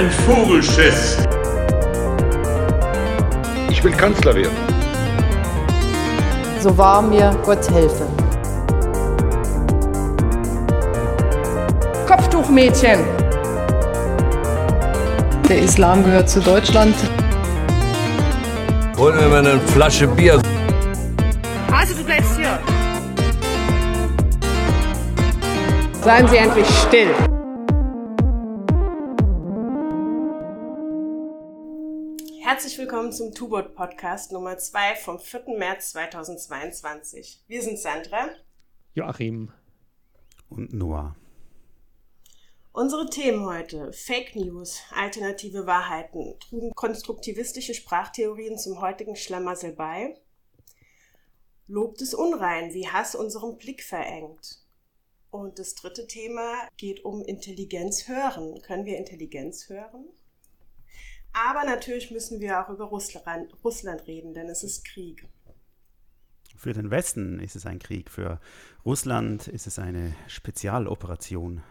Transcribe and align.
Ein 0.00 0.10
Vogelschiss. 0.10 1.18
Ich 3.68 3.84
will 3.84 3.92
Kanzler 3.92 4.34
werden. 4.34 4.56
So 6.58 6.76
wahr 6.78 7.02
mir 7.02 7.36
Gott 7.44 7.70
helfe. 7.70 8.06
Kopftuchmädchen. 12.06 13.00
Der 15.50 15.58
Islam 15.58 16.02
gehört 16.02 16.30
zu 16.30 16.40
Deutschland. 16.40 16.94
Holen 18.96 19.20
wir 19.20 19.28
mal 19.28 19.46
eine 19.46 19.60
Flasche 19.60 20.06
Bier. 20.06 20.40
Also 21.70 21.94
du 21.94 22.04
bleibst 22.04 22.38
hier. 22.38 22.58
Seien 26.02 26.26
Sie 26.28 26.38
endlich 26.38 26.66
still. 26.88 27.29
Herzlich 32.60 32.76
willkommen 32.76 33.10
zum 33.10 33.32
Tubot 33.32 33.74
Podcast 33.74 34.32
Nummer 34.32 34.58
2 34.58 34.96
vom 34.96 35.18
4. 35.18 35.56
März 35.56 35.92
2022. 35.92 37.42
Wir 37.48 37.62
sind 37.62 37.78
Sandra, 37.78 38.28
Joachim 38.92 39.50
und 40.50 40.74
Noah. 40.74 41.16
Unsere 42.72 43.08
Themen 43.08 43.46
heute: 43.46 43.94
Fake 43.94 44.36
News, 44.36 44.78
alternative 44.90 45.66
Wahrheiten, 45.66 46.38
trugen 46.38 46.74
konstruktivistische 46.74 47.72
Sprachtheorien 47.72 48.58
zum 48.58 48.82
heutigen 48.82 49.16
Schlamassel 49.16 49.72
bei? 49.72 50.20
Lob 51.66 51.96
des 51.96 52.12
Unrein, 52.12 52.74
wie 52.74 52.88
Hass 52.88 53.14
unseren 53.14 53.56
Blick 53.56 53.82
verengt. 53.82 54.62
Und 55.30 55.58
das 55.58 55.76
dritte 55.76 56.06
Thema 56.06 56.68
geht 56.76 57.06
um 57.06 57.24
Intelligenz 57.24 58.06
hören. 58.06 58.60
Können 58.60 58.84
wir 58.84 58.98
Intelligenz 58.98 59.70
hören? 59.70 60.10
Aber 61.32 61.64
natürlich 61.64 62.10
müssen 62.10 62.40
wir 62.40 62.60
auch 62.60 62.68
über 62.70 62.86
Russland, 62.86 63.52
Russland 63.64 64.06
reden, 64.06 64.34
denn 64.34 64.48
es 64.48 64.62
ist 64.62 64.84
Krieg. 64.84 65.28
Für 66.56 66.72
den 66.72 66.90
Westen 66.90 67.40
ist 67.40 67.56
es 67.56 67.64
ein 67.66 67.78
Krieg, 67.78 68.10
für 68.10 68.40
Russland 68.84 69.48
ist 69.48 69.66
es 69.66 69.78
eine 69.78 70.14
Spezialoperation. 70.26 71.62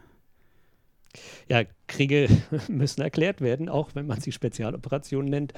Ja, 1.48 1.64
Kriege 1.88 2.28
müssen 2.68 3.02
erklärt 3.02 3.42
werden, 3.42 3.70
auch 3.70 3.96
wenn 3.96 4.08
man 4.08 4.22
sie 4.22 4.32
Spezialoperationen 4.32 5.30
nennt, 5.30 5.54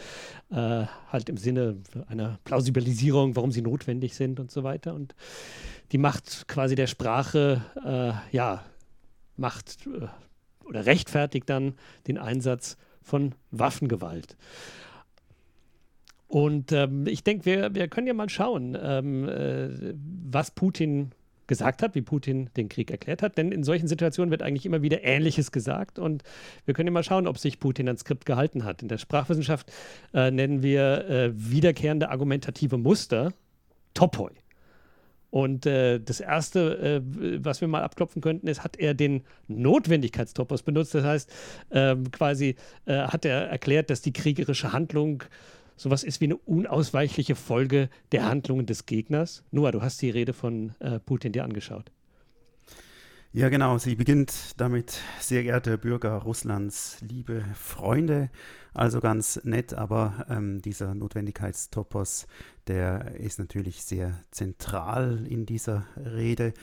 äh, 0.50 0.86
halt 1.12 1.30
im 1.30 1.38
Sinne 1.38 1.78
einer 2.08 2.40
Plausibilisierung, 2.44 3.36
warum 3.36 3.52
sie 3.52 3.62
notwendig 3.62 4.16
sind 4.16 4.40
und 4.40 4.52
so 4.52 4.64
weiter. 4.64 4.94
Und 4.94 5.16
die 5.92 5.98
Macht 5.98 6.48
quasi 6.48 6.76
der 6.76 6.88
Sprache, 6.88 7.64
äh, 7.86 8.36
ja, 8.36 8.66
macht 9.36 9.88
äh, 9.88 10.08
oder 10.66 10.86
rechtfertigt 10.86 11.50
dann 11.50 11.76
den 12.08 12.18
Einsatz 12.18 12.78
von 13.02 13.34
Waffengewalt. 13.52 14.38
Und 16.28 16.72
ähm, 16.72 17.08
ich 17.08 17.24
denke, 17.24 17.46
wir, 17.46 17.76
wir 17.76 17.88
können 17.90 18.08
ja 18.08 18.14
mal 18.14 18.30
schauen, 18.30 18.78
ähm, 18.82 19.28
äh, 19.28 19.94
was 20.30 20.52
Putin 20.52 21.12
gesagt 21.52 21.84
hat, 21.84 21.96
wie 21.96 22.02
Putin 22.02 22.50
den 22.56 22.70
Krieg 22.70 22.90
erklärt 22.90 23.22
hat. 23.22 23.38
Denn 23.38 23.52
in 23.52 23.66
solchen 23.66 23.90
Situationen 23.90 24.32
wird 24.32 24.42
eigentlich 24.42 24.66
immer 24.66 24.82
wieder 24.82 25.04
Ähnliches 25.04 25.52
gesagt. 25.52 26.00
Und 26.00 26.24
wir 26.64 26.74
können 26.74 26.88
ja 26.88 26.94
mal 26.94 27.04
schauen, 27.04 27.28
ob 27.28 27.38
sich 27.38 27.60
Putin 27.60 27.90
ans 27.90 28.02
Skript 28.02 28.26
gehalten 28.26 28.64
hat. 28.64 28.82
In 28.82 28.88
der 28.88 28.98
Sprachwissenschaft 28.98 29.70
äh, 30.14 30.32
nennen 30.32 30.64
wir 30.64 31.10
äh, 31.10 31.32
wiederkehrende 31.34 32.10
argumentative 32.10 32.78
Muster 32.78 33.34
Topoi. 33.94 34.32
Und 35.32 35.66
äh, 35.66 36.00
das 36.00 36.20
Erste, 36.20 37.02
äh, 37.02 37.02
was 37.44 37.62
wir 37.62 37.68
mal 37.68 37.82
abklopfen 37.82 38.22
könnten, 38.22 38.48
ist, 38.48 38.64
hat 38.64 38.78
er 38.78 38.94
den 38.94 39.24
Notwendigkeitstopos 39.48 40.62
benutzt. 40.62 40.94
Das 40.94 41.06
heißt, 41.06 41.34
ähm, 41.72 42.12
quasi 42.12 42.56
äh, 42.86 43.08
hat 43.08 43.26
er 43.26 43.48
erklärt, 43.48 43.90
dass 43.90 44.02
die 44.02 44.14
kriegerische 44.14 44.74
Handlung 44.74 45.24
sowas 45.78 46.04
ist 46.04 46.22
wie 46.22 46.26
eine 46.26 46.38
unausweichliche 46.38 47.36
Folge 47.36 47.90
der 48.12 48.28
Handlungen 48.28 48.66
des 48.66 48.86
Gegners. 48.86 49.44
Noah, 49.52 49.72
du 49.72 49.82
hast 49.82 50.02
die 50.02 50.10
Rede 50.10 50.34
von 50.34 50.74
äh, 50.80 51.00
Putin 51.00 51.32
dir 51.32 51.46
angeschaut. 51.46 51.92
Ja, 53.34 53.48
genau. 53.48 53.78
Sie 53.78 53.96
beginnt 53.96 54.60
damit, 54.60 55.00
sehr 55.22 55.44
geehrte 55.44 55.78
Bürger 55.78 56.18
Russlands, 56.18 56.98
liebe 57.00 57.46
Freunde. 57.56 58.30
Also 58.74 59.00
ganz 59.00 59.40
nett, 59.46 59.74
aber 59.74 60.26
ähm, 60.30 60.62
dieser 60.62 60.94
Notwendigkeitstopos, 60.96 62.28
der 62.68 63.16
ist 63.16 63.40
natürlich 63.40 63.84
sehr 63.84 64.22
zentral 64.32 65.26
in 65.30 65.46
dieser 65.46 65.86
Rede. 65.96 66.54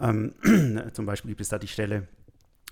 Ähm, 0.00 0.34
zum 0.94 1.06
Beispiel 1.06 1.28
gibt 1.28 1.42
es 1.42 1.48
da 1.48 1.60
die 1.60 1.68
Stelle, 1.68 2.08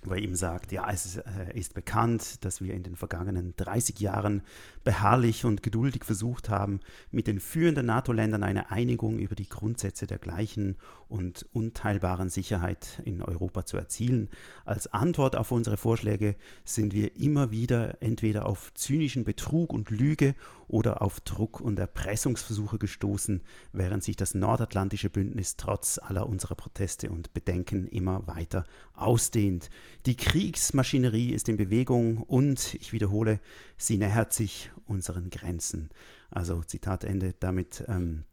wo 0.07 0.13
er 0.13 0.21
eben 0.21 0.35
sagt, 0.35 0.71
ja, 0.71 0.89
es 0.91 1.17
äh, 1.17 1.23
ist 1.53 1.73
bekannt, 1.73 2.43
dass 2.45 2.61
wir 2.61 2.73
in 2.73 2.83
den 2.83 2.95
vergangenen 2.95 3.53
30 3.57 3.99
Jahren 3.99 4.41
beharrlich 4.83 5.45
und 5.45 5.63
geduldig 5.63 6.03
versucht 6.03 6.49
haben, 6.49 6.79
mit 7.11 7.27
den 7.27 7.39
führenden 7.39 7.87
NATO-Ländern 7.87 8.43
eine 8.43 8.71
Einigung 8.71 9.19
über 9.19 9.35
die 9.35 9.49
Grundsätze 9.49 10.07
der 10.07 10.19
gleichen 10.19 10.77
und 11.07 11.45
unteilbaren 11.53 12.29
Sicherheit 12.29 13.01
in 13.05 13.21
Europa 13.21 13.65
zu 13.65 13.77
erzielen. 13.77 14.29
Als 14.63 14.87
Antwort 14.87 15.35
auf 15.35 15.51
unsere 15.51 15.77
Vorschläge 15.77 16.35
sind 16.63 16.93
wir 16.93 17.15
immer 17.15 17.51
wieder 17.51 18.01
entweder 18.01 18.45
auf 18.45 18.73
zynischen 18.73 19.23
Betrug 19.23 19.73
und 19.73 19.89
Lüge 19.89 20.35
oder 20.67 21.01
auf 21.01 21.19
Druck 21.21 21.61
und 21.61 21.79
Erpressungsversuche 21.79 22.77
gestoßen, 22.77 23.41
während 23.71 24.03
sich 24.03 24.15
das 24.15 24.33
nordatlantische 24.33 25.09
Bündnis 25.09 25.55
trotz 25.57 25.99
aller 25.99 26.27
unserer 26.27 26.55
Proteste 26.55 27.09
und 27.09 27.33
Bedenken 27.33 27.87
immer 27.87 28.27
weiter 28.27 28.65
ausdehnt. 28.93 29.69
Die 30.05 30.17
Kriegsmaschinerie 30.17 31.31
ist 31.31 31.49
in 31.49 31.57
Bewegung 31.57 32.17
und, 32.17 32.75
ich 32.75 32.93
wiederhole, 32.93 33.39
sie 33.77 33.97
nähert 33.97 34.33
sich 34.33 34.71
unseren 34.85 35.29
Grenzen. 35.29 35.89
Also 36.31 36.63
Zitat 36.63 37.03
Ende, 37.03 37.33
damit 37.39 37.83
ähm, 37.87 38.25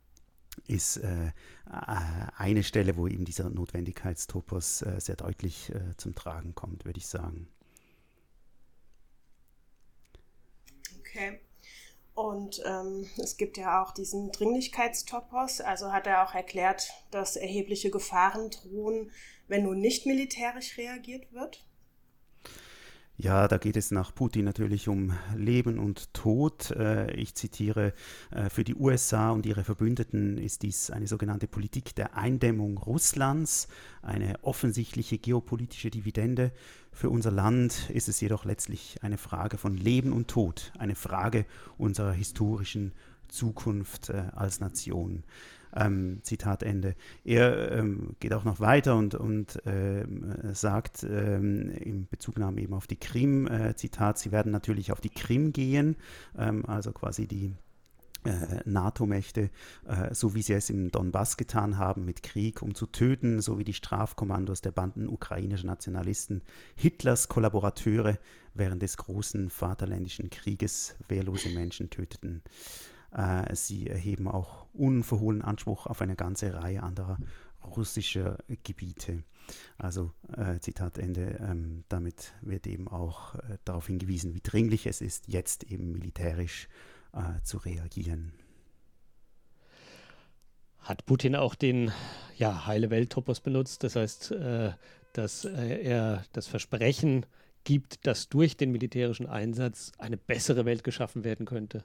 ist 0.66 0.98
äh, 0.98 1.26
äh, 1.26 1.30
eine 2.36 2.62
Stelle, 2.62 2.96
wo 2.96 3.06
eben 3.06 3.24
dieser 3.24 3.48
Notwendigkeitstopos 3.50 4.82
äh, 4.82 5.00
sehr 5.00 5.16
deutlich 5.16 5.70
äh, 5.70 5.96
zum 5.96 6.14
Tragen 6.14 6.54
kommt, 6.54 6.84
würde 6.84 6.98
ich 6.98 7.06
sagen. 7.06 7.48
Okay. 10.98 11.40
Und 12.14 12.62
ähm, 12.66 13.06
es 13.16 13.36
gibt 13.38 13.56
ja 13.56 13.82
auch 13.82 13.92
diesen 13.92 14.32
Dringlichkeitstopos, 14.32 15.62
also 15.62 15.92
hat 15.92 16.06
er 16.06 16.26
auch 16.26 16.34
erklärt, 16.34 16.90
dass 17.10 17.36
erhebliche 17.36 17.90
Gefahren 17.90 18.50
drohen, 18.50 19.10
wenn 19.48 19.64
nun 19.64 19.80
nicht 19.80 20.04
militärisch 20.04 20.76
reagiert 20.76 21.32
wird? 21.32 21.64
Ja, 23.18 23.46
da 23.46 23.58
geht 23.58 23.76
es 23.76 23.90
nach 23.90 24.14
Putin 24.14 24.44
natürlich 24.44 24.88
um 24.88 25.16
Leben 25.36 25.78
und 25.78 26.12
Tod. 26.12 26.70
Äh, 26.72 27.12
ich 27.14 27.34
zitiere, 27.34 27.92
äh, 28.30 28.50
für 28.50 28.64
die 28.64 28.74
USA 28.74 29.30
und 29.30 29.46
ihre 29.46 29.64
Verbündeten 29.64 30.38
ist 30.38 30.62
dies 30.62 30.90
eine 30.90 31.06
sogenannte 31.06 31.46
Politik 31.46 31.94
der 31.94 32.16
Eindämmung 32.16 32.78
Russlands, 32.78 33.68
eine 34.00 34.42
offensichtliche 34.42 35.18
geopolitische 35.18 35.90
Dividende. 35.90 36.52
Für 36.92 37.10
unser 37.10 37.30
Land 37.30 37.90
ist 37.90 38.08
es 38.08 38.20
jedoch 38.20 38.44
letztlich 38.44 38.98
eine 39.02 39.18
Frage 39.18 39.56
von 39.56 39.76
Leben 39.76 40.12
und 40.12 40.28
Tod, 40.28 40.72
eine 40.78 40.94
Frage 40.94 41.46
unserer 41.78 42.12
historischen 42.12 42.92
Zukunft 43.28 44.10
äh, 44.10 44.24
als 44.34 44.60
Nation. 44.60 45.24
Ähm, 45.74 46.20
Zitat 46.22 46.62
Ende. 46.62 46.94
Er 47.24 47.72
ähm, 47.72 48.14
geht 48.20 48.34
auch 48.34 48.44
noch 48.44 48.60
weiter 48.60 48.94
und, 48.94 49.14
und 49.14 49.58
ähm, 49.64 50.34
sagt 50.52 51.02
ähm, 51.02 51.70
in 51.70 52.06
Bezugnahme 52.08 52.60
eben 52.60 52.74
auf 52.74 52.86
die 52.86 52.98
Krim, 52.98 53.46
äh, 53.46 53.74
Zitat, 53.74 54.18
sie 54.18 54.32
werden 54.32 54.52
natürlich 54.52 54.92
auf 54.92 55.00
die 55.00 55.08
Krim 55.08 55.54
gehen, 55.54 55.96
ähm, 56.36 56.66
also 56.66 56.92
quasi 56.92 57.26
die 57.26 57.54
NATO-Mächte, 58.64 59.50
äh, 59.86 60.14
so 60.14 60.34
wie 60.34 60.42
sie 60.42 60.52
es 60.52 60.70
im 60.70 60.90
Donbass 60.90 61.36
getan 61.36 61.78
haben, 61.78 62.04
mit 62.04 62.22
Krieg, 62.22 62.62
um 62.62 62.74
zu 62.74 62.86
töten, 62.86 63.40
so 63.40 63.58
wie 63.58 63.64
die 63.64 63.74
Strafkommandos 63.74 64.60
der 64.60 64.70
Banden 64.72 65.08
ukrainischer 65.08 65.66
Nationalisten, 65.66 66.42
Hitlers 66.76 67.28
Kollaborateure 67.28 68.18
während 68.54 68.82
des 68.82 68.96
großen 68.96 69.50
Vaterländischen 69.50 70.30
Krieges 70.30 70.94
wehrlose 71.08 71.48
Menschen 71.50 71.90
töteten. 71.90 72.42
Äh, 73.12 73.54
sie 73.56 73.88
erheben 73.88 74.28
auch 74.28 74.66
unverhohlen 74.72 75.42
Anspruch 75.42 75.86
auf 75.86 76.00
eine 76.00 76.16
ganze 76.16 76.54
Reihe 76.54 76.82
anderer 76.82 77.18
russischer 77.76 78.38
Gebiete. 78.62 79.22
Also 79.78 80.12
äh, 80.36 80.58
Zitat 80.60 80.98
Ende, 80.98 81.38
ähm, 81.40 81.84
damit 81.88 82.34
wird 82.40 82.66
eben 82.66 82.88
auch 82.88 83.34
äh, 83.34 83.58
darauf 83.64 83.88
hingewiesen, 83.88 84.34
wie 84.34 84.40
dringlich 84.40 84.86
es 84.86 85.00
ist, 85.00 85.28
jetzt 85.28 85.64
eben 85.64 85.92
militärisch 85.92 86.66
äh, 86.66 86.91
zu 87.42 87.58
reagieren. 87.58 88.32
Hat 90.82 91.06
Putin 91.06 91.36
auch 91.36 91.54
den 91.54 91.92
ja, 92.36 92.66
heile 92.66 92.90
Welt-Topos 92.90 93.40
benutzt? 93.40 93.84
Das 93.84 93.96
heißt, 93.96 94.32
äh, 94.32 94.72
dass 95.12 95.44
äh, 95.44 95.80
er 95.82 96.24
das 96.32 96.48
Versprechen 96.48 97.24
gibt, 97.64 98.06
dass 98.06 98.28
durch 98.28 98.56
den 98.56 98.72
militärischen 98.72 99.26
Einsatz 99.26 99.92
eine 99.98 100.16
bessere 100.16 100.64
Welt 100.64 100.82
geschaffen 100.82 101.22
werden 101.22 101.46
könnte? 101.46 101.84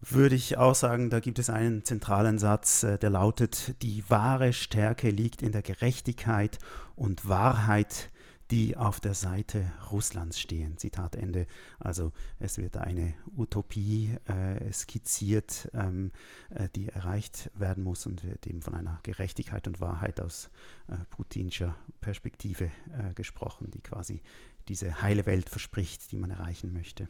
Würde 0.00 0.34
ich 0.34 0.58
auch 0.58 0.74
sagen, 0.74 1.08
da 1.08 1.18
gibt 1.18 1.38
es 1.38 1.48
einen 1.48 1.84
zentralen 1.84 2.38
Satz, 2.38 2.84
äh, 2.84 2.98
der 2.98 3.10
lautet, 3.10 3.74
die 3.82 4.04
wahre 4.08 4.52
Stärke 4.52 5.10
liegt 5.10 5.42
in 5.42 5.50
der 5.50 5.62
Gerechtigkeit 5.62 6.58
und 6.94 7.28
Wahrheit 7.28 8.10
die 8.50 8.76
auf 8.76 9.00
der 9.00 9.14
Seite 9.14 9.72
Russlands 9.90 10.38
stehen. 10.38 10.76
Zitat 10.76 11.16
Ende. 11.16 11.46
Also 11.78 12.12
es 12.38 12.58
wird 12.58 12.76
eine 12.76 13.14
Utopie 13.36 14.16
äh, 14.26 14.72
skizziert, 14.72 15.70
ähm, 15.72 16.12
äh, 16.50 16.68
die 16.74 16.88
erreicht 16.88 17.50
werden 17.54 17.84
muss 17.84 18.06
und 18.06 18.24
wird 18.24 18.46
eben 18.46 18.62
von 18.62 18.74
einer 18.74 19.00
Gerechtigkeit 19.02 19.66
und 19.66 19.80
Wahrheit 19.80 20.20
aus 20.20 20.50
äh, 20.88 20.96
putinscher 21.10 21.74
Perspektive 22.00 22.66
äh, 22.66 23.14
gesprochen, 23.14 23.70
die 23.70 23.80
quasi 23.80 24.20
diese 24.68 25.02
heile 25.02 25.26
Welt 25.26 25.48
verspricht, 25.48 26.10
die 26.12 26.16
man 26.16 26.30
erreichen 26.30 26.72
möchte. 26.72 27.08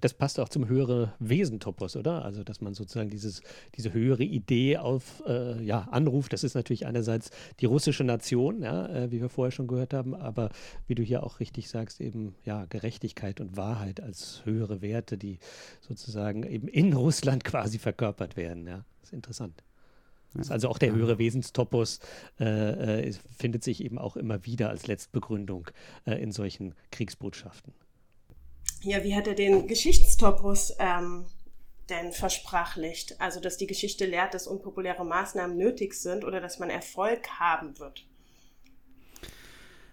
Das 0.00 0.14
passt 0.14 0.38
auch 0.38 0.48
zum 0.48 0.68
höhere 0.68 1.14
Wesen-Topos, 1.18 1.96
oder? 1.96 2.24
Also, 2.24 2.44
dass 2.44 2.60
man 2.60 2.74
sozusagen 2.74 3.10
dieses, 3.10 3.42
diese 3.74 3.92
höhere 3.92 4.22
Idee 4.22 4.76
auf, 4.76 5.24
äh, 5.26 5.60
ja, 5.62 5.88
anruft. 5.90 6.32
Das 6.32 6.44
ist 6.44 6.54
natürlich 6.54 6.86
einerseits 6.86 7.30
die 7.60 7.66
russische 7.66 8.04
Nation, 8.04 8.62
ja, 8.62 8.86
äh, 8.86 9.10
wie 9.10 9.20
wir 9.20 9.28
vorher 9.28 9.50
schon 9.50 9.66
gehört 9.66 9.94
haben, 9.94 10.14
aber 10.14 10.50
wie 10.86 10.94
du 10.94 11.02
hier 11.02 11.24
auch 11.24 11.40
richtig 11.40 11.68
sagst, 11.68 12.00
eben, 12.00 12.34
ja, 12.44 12.66
Gerechtigkeit 12.66 13.40
und 13.40 13.56
Wahrheit 13.56 14.00
als 14.00 14.42
höhere 14.44 14.82
Werte, 14.82 15.18
die 15.18 15.38
sozusagen 15.80 16.44
eben 16.44 16.68
in 16.68 16.92
Russland 16.92 17.42
quasi 17.44 17.78
verkörpert 17.78 18.36
werden, 18.36 18.66
ja. 18.66 18.84
Das 19.00 19.10
ist 19.10 19.14
interessant. 19.14 19.64
Das 20.34 20.46
ist 20.46 20.52
also 20.52 20.68
auch 20.68 20.78
der 20.78 20.92
höhere 20.92 21.18
Wesenstopos 21.18 22.00
äh, 22.38 23.08
äh, 23.08 23.12
findet 23.36 23.64
sich 23.64 23.82
eben 23.82 23.98
auch 23.98 24.16
immer 24.16 24.44
wieder 24.44 24.68
als 24.68 24.86
Letztbegründung 24.86 25.68
äh, 26.06 26.22
in 26.22 26.32
solchen 26.32 26.74
Kriegsbotschaften. 26.90 27.72
Ja, 28.82 29.02
wie 29.02 29.14
hat 29.14 29.26
er 29.26 29.34
den 29.34 29.66
Geschichtstopos 29.66 30.74
ähm, 30.78 31.26
denn 31.88 32.12
versprachlicht? 32.12 33.20
Also, 33.20 33.40
dass 33.40 33.56
die 33.56 33.66
Geschichte 33.66 34.06
lehrt, 34.06 34.34
dass 34.34 34.46
unpopuläre 34.46 35.04
Maßnahmen 35.04 35.56
nötig 35.56 35.94
sind 35.94 36.24
oder 36.24 36.40
dass 36.40 36.58
man 36.58 36.70
Erfolg 36.70 37.28
haben 37.40 37.78
wird? 37.78 38.04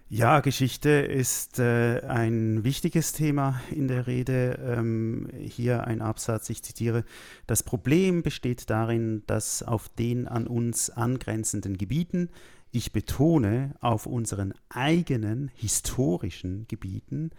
Ja, 0.08 0.40
Geschichte 0.42 0.90
ist 0.90 1.58
äh, 1.58 2.02
ein 2.02 2.64
wichtiges 2.64 3.12
Thema 3.14 3.60
in 3.72 3.88
der 3.88 4.06
Rede. 4.06 4.60
Ähm, 4.64 5.30
hier 5.36 5.88
ein 5.88 6.04
Absatz, 6.04 6.48
ich 6.52 6.62
zitiere, 6.62 7.04
das 7.48 7.64
Problem 7.64 8.22
besteht 8.22 8.70
darin, 8.70 9.24
dass 9.26 9.64
auf 9.64 9.90
den 9.90 10.28
an 10.28 10.46
uns 10.46 10.92
angrenzenden 10.92 11.76
Gebieten, 11.76 12.30
ich 12.72 12.94
betone, 12.94 13.74
auf 13.82 14.06
unseren 14.06 14.54
eigenen 14.70 15.50
historischen 15.56 16.68
Gebieten, 16.68 17.32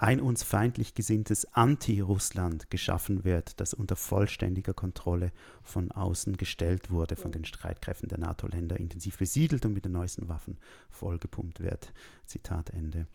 ein 0.00 0.22
uns 0.22 0.42
feindlich 0.42 0.94
gesinntes 0.94 1.44
Anti-Russland 1.52 2.70
geschaffen 2.70 3.22
wird, 3.22 3.60
das 3.60 3.74
unter 3.74 3.96
vollständiger 3.96 4.72
Kontrolle 4.72 5.30
von 5.62 5.92
außen 5.92 6.38
gestellt 6.38 6.90
wurde, 6.90 7.16
von 7.16 7.32
den 7.32 7.44
Streitkräften 7.44 8.08
der 8.08 8.18
NATO-Länder 8.18 8.80
intensiv 8.80 9.18
besiedelt 9.18 9.66
und 9.66 9.74
mit 9.74 9.84
den 9.84 9.92
neuesten 9.92 10.26
Waffen 10.28 10.56
vollgepumpt 10.88 11.60
wird. 11.60 11.92
Zitat 12.24 12.70
Ende. 12.70 13.08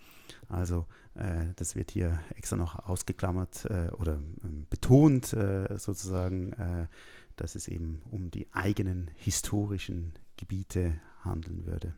Also 0.48 0.86
äh, 1.16 1.48
das 1.56 1.76
wird 1.76 1.90
hier 1.90 2.20
extra 2.36 2.56
noch 2.56 2.88
ausgeklammert 2.88 3.66
äh, 3.66 3.90
oder 3.94 4.18
äh, 4.44 4.48
betont 4.70 5.34
äh, 5.34 5.80
sozusagen, 5.80 6.54
äh, 6.54 6.88
dass 7.36 7.56
es 7.56 7.68
eben 7.68 8.04
um 8.12 8.30
die 8.30 8.54
eigenen 8.54 9.10
historischen 9.16 10.14
Gebiete 10.38 11.02
handeln 11.24 11.66
würde. 11.66 11.96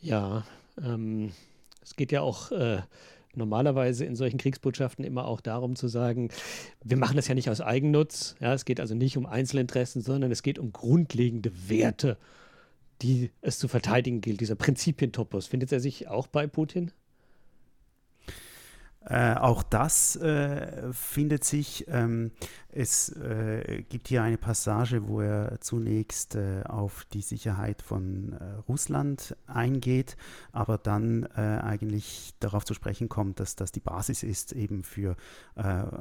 Ja, 0.00 0.44
ähm, 0.80 1.32
es 1.86 1.94
geht 1.94 2.10
ja 2.10 2.20
auch 2.20 2.50
äh, 2.50 2.82
normalerweise 3.34 4.04
in 4.04 4.16
solchen 4.16 4.38
Kriegsbotschaften 4.38 5.04
immer 5.04 5.26
auch 5.26 5.40
darum 5.40 5.76
zu 5.76 5.86
sagen, 5.86 6.30
wir 6.82 6.96
machen 6.96 7.16
das 7.16 7.28
ja 7.28 7.34
nicht 7.34 7.48
aus 7.48 7.60
Eigennutz. 7.60 8.34
Ja, 8.40 8.52
es 8.54 8.64
geht 8.64 8.80
also 8.80 8.96
nicht 8.96 9.16
um 9.16 9.24
Einzelinteressen, 9.24 10.02
sondern 10.02 10.32
es 10.32 10.42
geht 10.42 10.58
um 10.58 10.72
grundlegende 10.72 11.52
Werte, 11.68 12.18
die 13.02 13.30
es 13.40 13.60
zu 13.60 13.68
verteidigen 13.68 14.20
gilt. 14.20 14.40
Dieser 14.40 14.56
Prinzipientopos. 14.56 15.46
Findet 15.46 15.70
er 15.70 15.78
sich 15.78 16.08
auch 16.08 16.26
bei 16.26 16.48
Putin? 16.48 16.90
Äh, 19.08 19.34
auch 19.34 19.62
das 19.62 20.16
äh, 20.16 20.92
findet 20.92 21.44
sich. 21.44 21.86
Ähm, 21.88 22.32
es 22.78 23.08
äh, 23.08 23.84
gibt 23.88 24.08
hier 24.08 24.22
eine 24.22 24.36
Passage, 24.36 25.06
wo 25.06 25.20
er 25.20 25.60
zunächst 25.60 26.34
äh, 26.34 26.62
auf 26.64 27.06
die 27.12 27.22
Sicherheit 27.22 27.82
von 27.82 28.32
äh, 28.32 28.44
Russland 28.68 29.36
eingeht, 29.46 30.16
aber 30.52 30.76
dann 30.76 31.24
eigentlich 31.26 32.34
darauf 32.40 32.64
zu 32.64 32.74
sprechen 32.74 33.08
kommt, 33.08 33.40
dass 33.40 33.56
das 33.56 33.72
die 33.72 33.80
Basis 33.80 34.22
ist 34.22 34.52
eben 34.52 34.82
für 34.82 35.16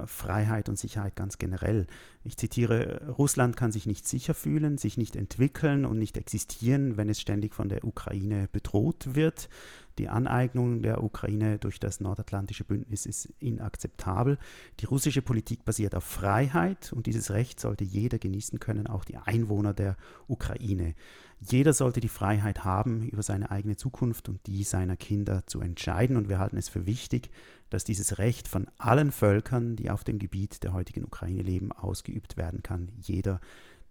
Freiheit 0.06 0.70
und 0.70 0.78
Sicherheit 0.78 1.16
ganz 1.16 1.38
generell. 1.38 1.88
Ich 2.24 2.38
zitiere, 2.38 3.14
Russland 3.18 3.56
kann 3.58 3.72
sich 3.72 3.86
nicht 3.86 4.08
sicher 4.08 4.34
fühlen, 4.34 4.78
sich 4.78 4.98
nicht 4.98 5.16
entwickeln 5.16 5.86
und 5.86 6.00
nicht 6.00 6.18
existieren, 6.18 6.98
wenn 6.98 7.10
es 7.10 7.20
ständig 7.20 7.54
von 7.54 7.70
der 7.70 7.84
Ukraine 7.84 8.48
bedroht 8.52 9.16
wird. 9.16 9.50
Die 9.98 10.10
Aneignung 10.10 10.82
der 10.82 11.04
Ukraine 11.04 11.58
durch 11.58 11.80
das 11.80 12.00
Nordatlantische 12.00 12.66
Bündnis 12.66 13.06
ist 13.06 13.26
inakzeptabel. 13.40 14.38
Die 14.80 14.86
russische 14.86 15.22
Politik 15.22 15.64
basiert 15.64 15.96
auf 15.96 16.04
Freiheit 16.04 16.92
und 16.92 17.06
dieses 17.08 17.32
Recht 17.32 17.60
sollte 17.60 17.84
jeder 17.84 18.20
genießen 18.20 18.60
können, 18.60 18.88
auch 18.88 19.06
die 19.06 19.18
Einwohner 19.18 19.74
der 19.74 19.96
Ukraine. 20.28 20.96
Jeder 21.40 21.74
sollte 21.74 22.00
die 22.00 22.10
Freiheit 22.10 22.64
haben, 22.64 23.04
über 23.04 23.24
seine 23.24 23.52
eigene 23.52 23.76
Zukunft 23.78 24.30
und 24.30 24.46
die 24.48 24.64
seiner 24.64 24.98
Kinder 24.98 25.46
zu 25.48 25.62
entscheiden 25.62 26.18
und 26.18 26.28
wir 26.30 26.40
halten 26.40 26.58
es 26.58 26.70
für 26.70 26.86
wichtig, 26.86 27.30
dass 27.70 27.84
dieses 27.84 28.18
Recht 28.18 28.48
von 28.48 28.68
allen 28.78 29.12
Völkern, 29.12 29.76
die 29.76 29.90
auf 29.90 30.04
dem 30.04 30.20
Gebiet 30.20 30.64
der 30.64 30.74
heutigen 30.74 31.06
Ukraine 31.06 31.42
leben, 31.42 31.72
ausgeübt 31.72 32.38
werden 32.38 32.64
kann. 32.64 32.90
Jeder, 33.02 33.40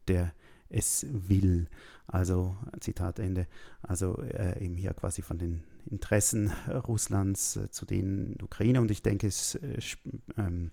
der 0.08 0.32
es 0.68 1.06
will. 1.10 1.68
Also 2.06 2.56
Zitat 2.80 3.18
Ende. 3.18 3.46
Also 3.82 4.20
äh, 4.22 4.62
eben 4.64 4.76
hier 4.76 4.92
quasi 4.94 5.22
von 5.22 5.38
den 5.38 5.62
Interessen 5.90 6.52
Russlands 6.68 7.56
äh, 7.56 7.70
zu 7.70 7.86
den 7.86 8.36
Ukraine 8.42 8.80
und 8.80 8.90
ich 8.90 9.02
denke, 9.02 9.26
es 9.26 9.56
äh, 9.56 9.78
ähm, 10.36 10.70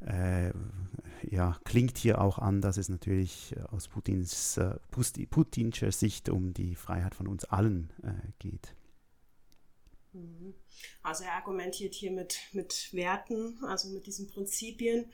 äh, 0.00 0.52
ja, 1.28 1.58
klingt 1.64 1.98
hier 1.98 2.20
auch 2.20 2.38
an, 2.38 2.60
dass 2.60 2.76
es 2.76 2.88
natürlich 2.88 3.54
aus 3.70 3.88
Putins, 3.88 4.56
äh, 4.56 4.76
Putinscher 4.90 5.90
Sicht 5.90 6.28
um 6.28 6.54
die 6.54 6.74
Freiheit 6.74 7.14
von 7.14 7.26
uns 7.26 7.44
allen 7.44 7.92
äh, 8.02 8.12
geht. 8.38 8.74
Mhm. 10.12 10.54
Also 11.02 11.24
er 11.24 11.34
argumentiert 11.34 11.94
hier 11.94 12.12
mit, 12.12 12.38
mit 12.52 12.90
Werten, 12.92 13.58
also 13.64 13.88
mit 13.88 14.06
diesen 14.06 14.28
Prinzipien. 14.28 15.06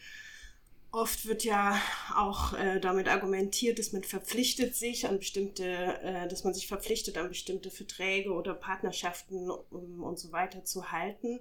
Oft 0.94 1.26
wird 1.26 1.42
ja 1.42 1.76
auch 2.14 2.52
äh, 2.52 2.78
damit 2.78 3.08
argumentiert, 3.08 3.80
dass 3.80 3.92
man 3.92 4.04
verpflichtet 4.04 4.76
sich 4.76 5.08
an 5.08 5.18
bestimmte, 5.18 5.64
äh, 5.64 6.28
dass 6.28 6.44
man 6.44 6.54
sich 6.54 6.68
verpflichtet 6.68 7.18
an 7.18 7.28
bestimmte 7.28 7.68
Verträge 7.68 8.32
oder 8.32 8.54
Partnerschaften 8.54 9.50
um, 9.50 10.04
und 10.04 10.20
so 10.20 10.30
weiter 10.30 10.64
zu 10.64 10.92
halten. 10.92 11.40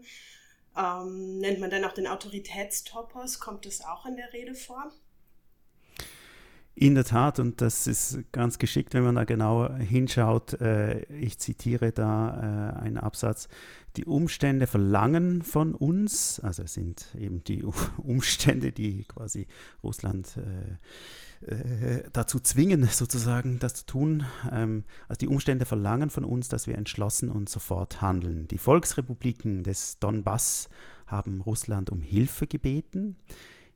Ähm, 0.76 1.38
nennt 1.38 1.60
man 1.60 1.70
dann 1.70 1.86
auch 1.86 1.94
den 1.94 2.08
Autoritätstopos? 2.08 3.40
Kommt 3.40 3.68
das 3.68 3.86
auch 3.86 4.08
in 4.08 4.16
der 4.16 4.34
Rede 4.34 4.56
vor? 4.56 4.92
In 6.74 6.96
der 6.96 7.04
Tat, 7.04 7.38
und 7.38 7.62
das 7.62 7.86
ist 7.86 8.24
ganz 8.32 8.58
geschickt, 8.58 8.96
wenn 8.96 9.04
man 9.04 9.14
da 9.14 9.24
genauer 9.24 9.76
hinschaut. 9.76 10.60
Äh, 10.62 11.04
ich 11.14 11.38
zitiere 11.38 11.92
da 11.92 12.74
äh, 12.80 12.80
einen 12.82 12.98
Absatz. 12.98 13.48
Die 13.96 14.06
Umstände 14.06 14.66
verlangen 14.66 15.44
von 15.44 15.76
uns, 15.76 16.40
also 16.40 16.64
es 16.64 16.74
sind 16.74 17.08
eben 17.18 17.44
die 17.44 17.64
Umstände, 17.98 18.72
die 18.72 19.04
quasi 19.04 19.48
Russland 19.84 20.38
äh, 20.38 20.78
äh, 21.46 22.04
dazu 22.12 22.40
zwingen, 22.40 22.84
sozusagen 22.92 23.60
das 23.60 23.76
zu 23.76 23.86
tun. 23.86 24.26
Ähm, 24.52 24.84
also 25.08 25.20
die 25.20 25.28
Umstände 25.28 25.66
verlangen 25.66 26.10
von 26.10 26.26
uns, 26.26 26.50
dass 26.50 26.68
wir 26.68 26.76
entschlossen 26.76 27.30
und 27.30 27.50
sofort 27.50 28.02
handeln. 28.02 28.48
Die 28.48 28.58
Volksrepubliken 28.58 29.64
des 29.64 30.00
Donbass 30.00 30.70
haben 31.06 31.42
Russland 31.42 31.92
um 31.92 32.02
Hilfe 32.02 32.48
gebeten. 32.48 33.16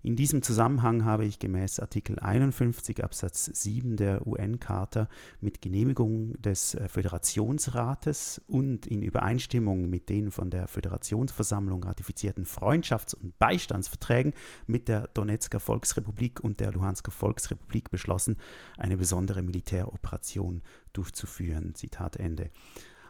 In 0.04 0.16
diesem 0.16 0.44
Zusammenhang 0.44 1.06
habe 1.06 1.26
ich 1.26 1.40
gemäß 1.40 1.80
Artikel 1.80 2.20
51 2.20 3.04
Absatz 3.04 3.46
7 3.46 3.98
der 3.98 4.28
UN-Charta 4.28 5.10
mit 5.42 5.60
Genehmigung 5.60 6.40
des 6.40 6.76
äh, 6.76 6.88
Föderationsrates 6.88 8.40
und 8.48 8.86
in 8.86 9.02
Übereinstimmung 9.02 9.90
mit 9.90 10.10
den 10.10 10.30
von 10.30 10.52
der 10.52 10.68
Föderationsversammlung 10.68 11.84
ratifizierten 11.84 12.46
Freundschafts- 12.46 13.16
und 13.16 13.38
Beistandsverträgen 13.40 14.34
mit 14.68 14.88
der 14.88 15.08
Donetsker 15.16 15.60
Volksrepublik 15.60 16.42
und 16.42 16.60
der 16.60 16.72
Luhansker 16.72 17.12
Volksrepublik 17.12 17.90
beschlossen, 17.90 18.38
eine 18.78 18.98
besondere 18.98 19.42
Militäroperation 19.42 20.62
durchzuführen. 20.94 21.74
Zitat 21.74 22.18
Ende. 22.18 22.52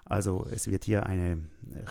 Also 0.10 0.48
es 0.50 0.68
wird 0.68 0.86
hier 0.86 1.06
eine 1.06 1.44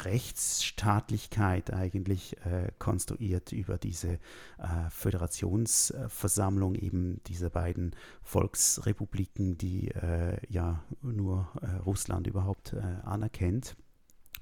Rechtsstaatlichkeit 0.05 1.73
eigentlich 1.73 2.37
äh, 2.47 2.73
konstruiert 2.79 3.53
über 3.53 3.77
diese 3.77 4.15
äh, 4.59 4.91
Föderationsversammlung 4.91 6.77
eben 6.77 7.21
dieser 7.27 7.51
beiden 7.51 7.95
Volksrepubliken, 8.23 9.59
die 9.59 9.89
äh, 9.89 10.39
ja 10.49 10.83
nur 11.03 11.49
äh, 11.61 11.77
Russland 11.83 12.27
überhaupt 12.27 12.73
äh, 12.73 12.81
anerkennt. 13.05 13.77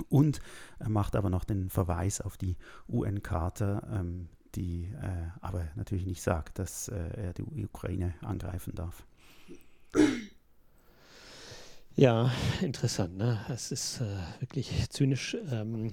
Und 0.09 0.41
er 0.79 0.89
macht 0.89 1.17
aber 1.17 1.31
noch 1.31 1.45
den 1.45 1.69
Verweis 1.69 2.21
auf 2.21 2.37
die 2.37 2.57
UN-Charta, 2.89 3.83
ähm, 3.93 4.29
die 4.55 4.85
äh, 4.85 5.31
aber 5.41 5.67
natürlich 5.75 6.07
nicht 6.07 6.23
sagt, 6.23 6.61
dass 6.61 6.87
er 6.89 7.33
die 7.33 7.43
Ukraine 7.43 8.15
angreifen 8.23 8.75
darf. 8.75 9.05
Ja, 11.97 12.33
interessant. 12.61 13.17
Ne? 13.17 13.39
Es 13.49 13.71
ist 13.71 14.01
äh, 14.01 14.41
wirklich 14.41 14.91
zynisch. 14.91 15.37
Ähm, 15.51 15.93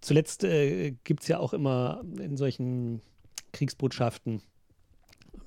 zuletzt 0.00 0.44
äh, 0.44 0.92
gibt 1.04 1.22
es 1.22 1.28
ja 1.28 1.38
auch 1.38 1.54
immer 1.54 2.02
in 2.18 2.36
solchen 2.36 3.00
Kriegsbotschaften, 3.52 4.42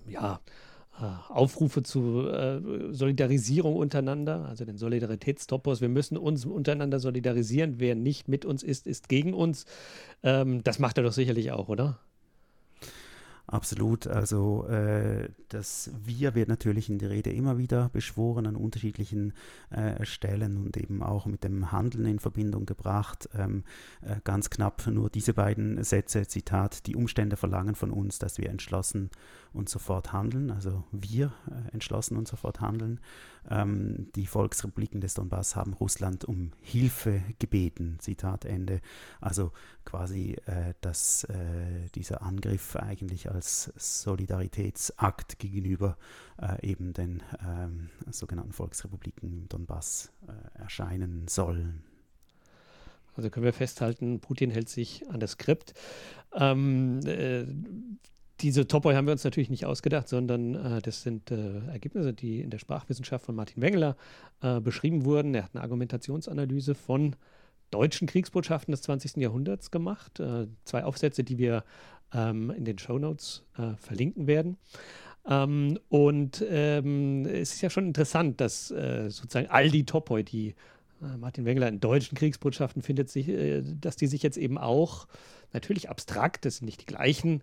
ja, 0.07 0.39
äh, 0.99 1.05
Aufrufe 1.31 1.83
zu 1.83 2.27
äh, 2.27 2.59
Solidarisierung 2.91 3.75
untereinander, 3.75 4.45
also 4.49 4.65
den 4.65 4.77
Solidaritätstopos. 4.77 5.79
Wir 5.79 5.89
müssen 5.89 6.17
uns 6.17 6.45
untereinander 6.45 6.99
solidarisieren. 6.99 7.79
Wer 7.79 7.93
nicht 7.93 8.27
mit 8.27 8.45
uns 8.45 8.63
ist, 8.63 8.87
ist 8.87 9.09
gegen 9.09 9.35
uns. 9.35 9.65
Ähm, 10.23 10.63
das 10.63 10.79
macht 10.79 10.97
er 10.97 11.03
doch 11.03 11.13
sicherlich 11.13 11.51
auch, 11.51 11.69
oder? 11.69 11.99
Absolut. 13.51 14.07
Also 14.07 14.65
äh, 14.67 15.27
das 15.49 15.91
Wir 16.05 16.35
wird 16.35 16.47
natürlich 16.47 16.89
in 16.89 16.99
der 16.99 17.09
Rede 17.09 17.31
immer 17.31 17.57
wieder 17.57 17.89
beschworen 17.89 18.47
an 18.47 18.55
unterschiedlichen 18.55 19.33
äh, 19.71 20.05
Stellen 20.05 20.55
und 20.55 20.77
eben 20.77 21.03
auch 21.03 21.25
mit 21.25 21.43
dem 21.43 21.69
Handeln 21.69 22.05
in 22.05 22.19
Verbindung 22.19 22.65
gebracht. 22.65 23.27
Ähm, 23.37 23.65
äh, 24.01 24.15
ganz 24.23 24.49
knapp 24.49 24.87
nur 24.87 25.09
diese 25.09 25.33
beiden 25.33 25.83
Sätze, 25.83 26.25
Zitat, 26.27 26.87
die 26.87 26.95
Umstände 26.95 27.35
verlangen 27.35 27.75
von 27.75 27.91
uns, 27.91 28.19
dass 28.19 28.37
wir 28.37 28.49
entschlossen 28.49 29.09
und 29.51 29.67
sofort 29.67 30.13
handeln, 30.13 30.49
also 30.51 30.85
wir 30.93 31.33
äh, 31.49 31.73
entschlossen 31.73 32.15
und 32.15 32.29
sofort 32.29 32.61
handeln. 32.61 33.01
Ähm, 33.49 34.11
die 34.15 34.27
Volksrepubliken 34.27 35.01
des 35.01 35.15
Donbass 35.15 35.55
haben 35.55 35.73
Russland 35.73 36.25
um 36.25 36.51
Hilfe 36.61 37.23
gebeten, 37.39 37.97
Zitat 37.99 38.45
Ende. 38.45 38.81
Also 39.19 39.51
quasi, 39.83 40.37
äh, 40.45 40.73
dass 40.81 41.23
äh, 41.25 41.89
dieser 41.95 42.21
Angriff 42.21 42.75
eigentlich 42.75 43.31
als 43.31 43.71
Solidaritätsakt 43.75 45.39
gegenüber 45.39 45.97
äh, 46.39 46.65
eben 46.67 46.93
den 46.93 47.23
ähm, 47.47 47.89
sogenannten 48.09 48.53
Volksrepubliken 48.53 49.41
im 49.41 49.49
Donbass 49.49 50.11
äh, 50.27 50.59
erscheinen 50.59 51.27
soll. 51.27 51.73
Also 53.15 53.29
können 53.29 53.45
wir 53.45 53.53
festhalten, 53.53 54.19
Putin 54.19 54.51
hält 54.51 54.69
sich 54.69 55.09
an 55.09 55.19
das 55.19 55.31
Skript. 55.31 55.73
Ähm, 56.33 57.01
äh, 57.05 57.45
diese 58.41 58.67
Topoi 58.67 58.95
haben 58.95 59.05
wir 59.05 59.11
uns 59.11 59.23
natürlich 59.23 59.49
nicht 59.49 59.65
ausgedacht, 59.65 60.07
sondern 60.07 60.55
äh, 60.55 60.81
das 60.81 61.03
sind 61.03 61.31
äh, 61.31 61.59
Ergebnisse, 61.67 62.13
die 62.13 62.41
in 62.41 62.49
der 62.49 62.57
Sprachwissenschaft 62.57 63.25
von 63.25 63.35
Martin 63.35 63.61
Wengeler 63.61 63.95
äh, 64.41 64.59
beschrieben 64.59 65.05
wurden. 65.05 65.35
Er 65.35 65.43
hat 65.43 65.51
eine 65.53 65.63
Argumentationsanalyse 65.63 66.75
von 66.75 67.15
deutschen 67.69 68.07
Kriegsbotschaften 68.07 68.71
des 68.71 68.81
20. 68.81 69.17
Jahrhunderts 69.17 69.71
gemacht. 69.71 70.19
Äh, 70.19 70.47
zwei 70.63 70.83
Aufsätze, 70.83 71.23
die 71.23 71.37
wir 71.37 71.63
ähm, 72.13 72.49
in 72.51 72.65
den 72.65 72.77
Shownotes 72.77 73.43
äh, 73.57 73.75
verlinken 73.77 74.27
werden. 74.27 74.57
Ähm, 75.25 75.79
und 75.89 76.43
ähm, 76.49 77.25
es 77.25 77.53
ist 77.53 77.61
ja 77.61 77.69
schon 77.69 77.87
interessant, 77.87 78.41
dass 78.41 78.71
äh, 78.71 79.09
sozusagen 79.09 79.49
all 79.49 79.69
die 79.69 79.85
Topoi, 79.85 80.23
die 80.23 80.55
Martin 81.17 81.45
Wengeler 81.45 81.67
in 81.67 81.79
deutschen 81.79 82.15
Kriegsbotschaften 82.15 82.83
findet, 82.83 83.09
sich, 83.09 83.27
dass 83.81 83.95
die 83.95 84.05
sich 84.05 84.21
jetzt 84.21 84.37
eben 84.37 84.59
auch 84.59 85.07
natürlich 85.51 85.89
abstrakt, 85.89 86.45
das 86.45 86.57
sind 86.57 86.67
nicht 86.67 86.81
die 86.81 86.85
gleichen 86.85 87.41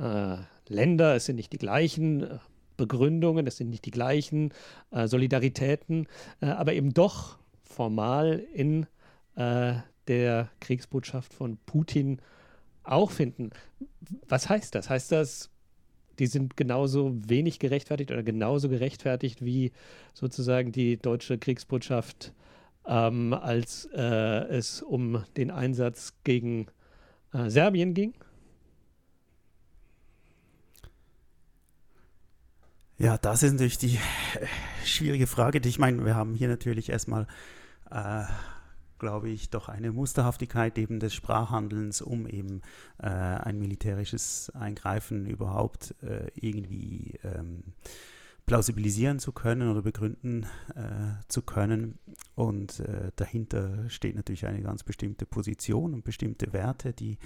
äh, 0.00 0.36
Länder, 0.68 1.16
es 1.16 1.26
sind 1.26 1.36
nicht 1.36 1.52
die 1.52 1.58
gleichen 1.58 2.22
äh, 2.22 2.38
Begründungen, 2.80 3.46
es 3.46 3.58
sind 3.58 3.68
nicht 3.68 3.84
die 3.84 3.90
gleichen 3.90 4.54
äh, 4.90 5.06
Solidaritäten, 5.06 6.06
äh, 6.40 6.46
aber 6.46 6.72
eben 6.72 6.94
doch 6.94 7.36
formal 7.62 8.42
in 8.54 8.86
äh, 9.36 9.74
der 10.08 10.48
Kriegsbotschaft 10.60 11.34
von 11.34 11.58
Putin 11.66 12.20
auch 12.82 13.10
finden. 13.10 13.50
Was 14.28 14.48
heißt 14.48 14.74
das? 14.74 14.88
Heißt 14.88 15.12
das, 15.12 15.50
die 16.18 16.26
sind 16.26 16.56
genauso 16.56 17.12
wenig 17.28 17.58
gerechtfertigt 17.58 18.10
oder 18.10 18.22
genauso 18.22 18.70
gerechtfertigt 18.70 19.44
wie 19.44 19.72
sozusagen 20.14 20.72
die 20.72 20.96
deutsche 20.96 21.36
Kriegsbotschaft, 21.36 22.32
ähm, 22.86 23.34
als 23.34 23.84
es 23.84 24.82
um 24.82 25.22
den 25.36 25.50
Einsatz 25.50 26.14
gegen 26.24 26.66
Serbien 27.32 27.94
ging? 27.94 28.14
Ja, 33.00 33.16
das 33.16 33.42
ist 33.42 33.52
natürlich 33.52 33.78
die 33.78 33.96
äh, 33.96 34.46
schwierige 34.84 35.26
Frage. 35.26 35.58
Ich 35.66 35.78
meine, 35.78 36.04
wir 36.04 36.14
haben 36.14 36.34
hier 36.34 36.48
natürlich 36.48 36.90
erstmal, 36.90 37.26
äh, 37.90 38.24
glaube 38.98 39.30
ich, 39.30 39.48
doch 39.48 39.70
eine 39.70 39.90
Musterhaftigkeit 39.90 40.76
eben 40.76 41.00
des 41.00 41.14
Sprachhandelns, 41.14 42.02
um 42.02 42.26
eben 42.26 42.60
äh, 42.98 43.06
ein 43.06 43.58
militärisches 43.58 44.52
Eingreifen 44.54 45.24
überhaupt 45.24 45.94
äh, 46.02 46.26
irgendwie 46.34 47.18
ähm, 47.24 47.62
plausibilisieren 48.44 49.18
zu 49.18 49.32
können 49.32 49.70
oder 49.70 49.80
begründen 49.80 50.44
äh, 50.74 51.24
zu 51.26 51.40
können. 51.40 51.98
Und 52.34 52.80
äh, 52.80 53.12
dahinter 53.16 53.88
steht 53.88 54.14
natürlich 54.14 54.44
eine 54.44 54.60
ganz 54.60 54.82
bestimmte 54.82 55.24
Position 55.24 55.94
und 55.94 56.04
bestimmte 56.04 56.52
Werte, 56.52 56.92
die 56.92 57.16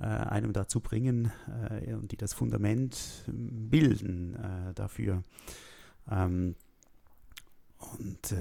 einem 0.00 0.52
dazu 0.52 0.80
bringen 0.80 1.32
äh, 1.70 1.94
und 1.94 2.12
die 2.12 2.16
das 2.16 2.34
Fundament 2.34 3.24
bilden 3.26 4.34
äh, 4.36 4.74
dafür. 4.74 5.22
Ähm, 6.10 6.54
und 7.98 8.34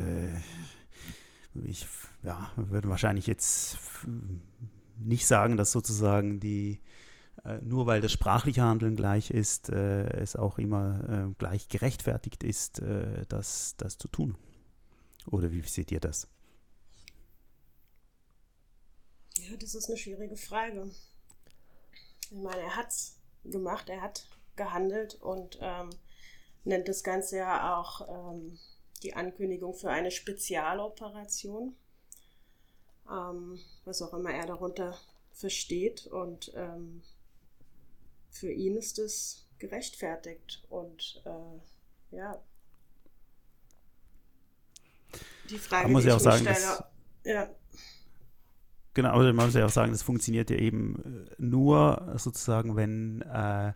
ich 1.66 1.88
ja, 2.24 2.52
würde 2.56 2.90
wahrscheinlich 2.90 3.28
jetzt 3.28 3.78
nicht 4.98 5.28
sagen, 5.28 5.58
dass 5.58 5.72
sozusagen 5.72 6.40
die 6.40 6.80
nur 7.62 7.86
weil 7.86 8.02
das 8.02 8.12
sprachliche 8.12 8.64
Handeln 8.64 8.96
gleich 8.96 9.30
ist, 9.30 9.70
äh, 9.70 10.08
es 10.18 10.36
auch 10.36 10.58
immer 10.58 11.28
äh, 11.30 11.34
gleich 11.38 11.68
gerechtfertigt 11.68 12.44
ist, 12.44 12.80
äh, 12.80 13.26
das, 13.28 13.76
das 13.78 13.98
zu 13.98 14.08
tun. 14.08 14.36
Oder 15.28 15.52
wie 15.52 15.62
seht 15.62 15.92
ihr 15.92 16.00
das? 16.00 16.28
Ja, 19.38 19.56
das 19.58 19.76
ist 19.76 19.88
eine 19.90 19.98
schwierige 19.98 20.38
Frage. 20.38 20.90
Ich 22.32 22.38
meine, 22.38 22.62
er 22.62 22.76
hat 22.76 22.90
es 22.90 23.20
gemacht, 23.44 23.90
er 23.90 24.02
hat 24.02 24.28
gehandelt 24.56 25.16
und 25.22 25.58
ähm, 25.62 25.90
nennt 26.64 26.88
das 26.88 27.04
Ganze 27.04 27.38
ja 27.38 27.78
auch 27.78 28.08
ähm, 28.10 28.58
die 29.04 29.14
Ankündigung 29.14 29.74
für 29.74 29.90
eine 29.90 30.12
Spezialoperation, 30.12 31.76
ähm, 33.10 33.60
was 33.84 34.02
auch 34.02 34.14
immer 34.14 34.32
er 34.32 34.48
darunter 34.48 34.98
versteht. 35.32 36.08
Und 36.08 36.52
ähm, 36.56 37.04
für 38.32 38.52
ihn 38.52 38.76
ist 38.76 38.98
es 39.00 39.46
gerechtfertigt. 39.60 40.64
Und 40.70 41.22
äh, 41.26 42.16
ja, 42.16 42.42
die 45.50 45.60
Frage, 45.60 45.90
muss 45.90 46.04
die 46.04 46.10
ich 46.10 46.14
ich 46.14 46.20
auch 46.20 46.24
sagen, 46.24 46.42
stelle, 46.42 46.86
ja. 47.24 47.50
Genau, 48.96 49.10
aber 49.10 49.32
man 49.34 49.46
muss 49.46 49.56
ja 49.56 49.66
auch 49.66 49.70
sagen, 49.70 49.92
das 49.92 50.02
funktioniert 50.02 50.50
ja 50.50 50.56
eben 50.56 50.96
äh, 50.96 51.36
nur 51.38 52.14
sozusagen, 52.16 52.76
wenn 52.78 53.22
äh, 53.24 53.74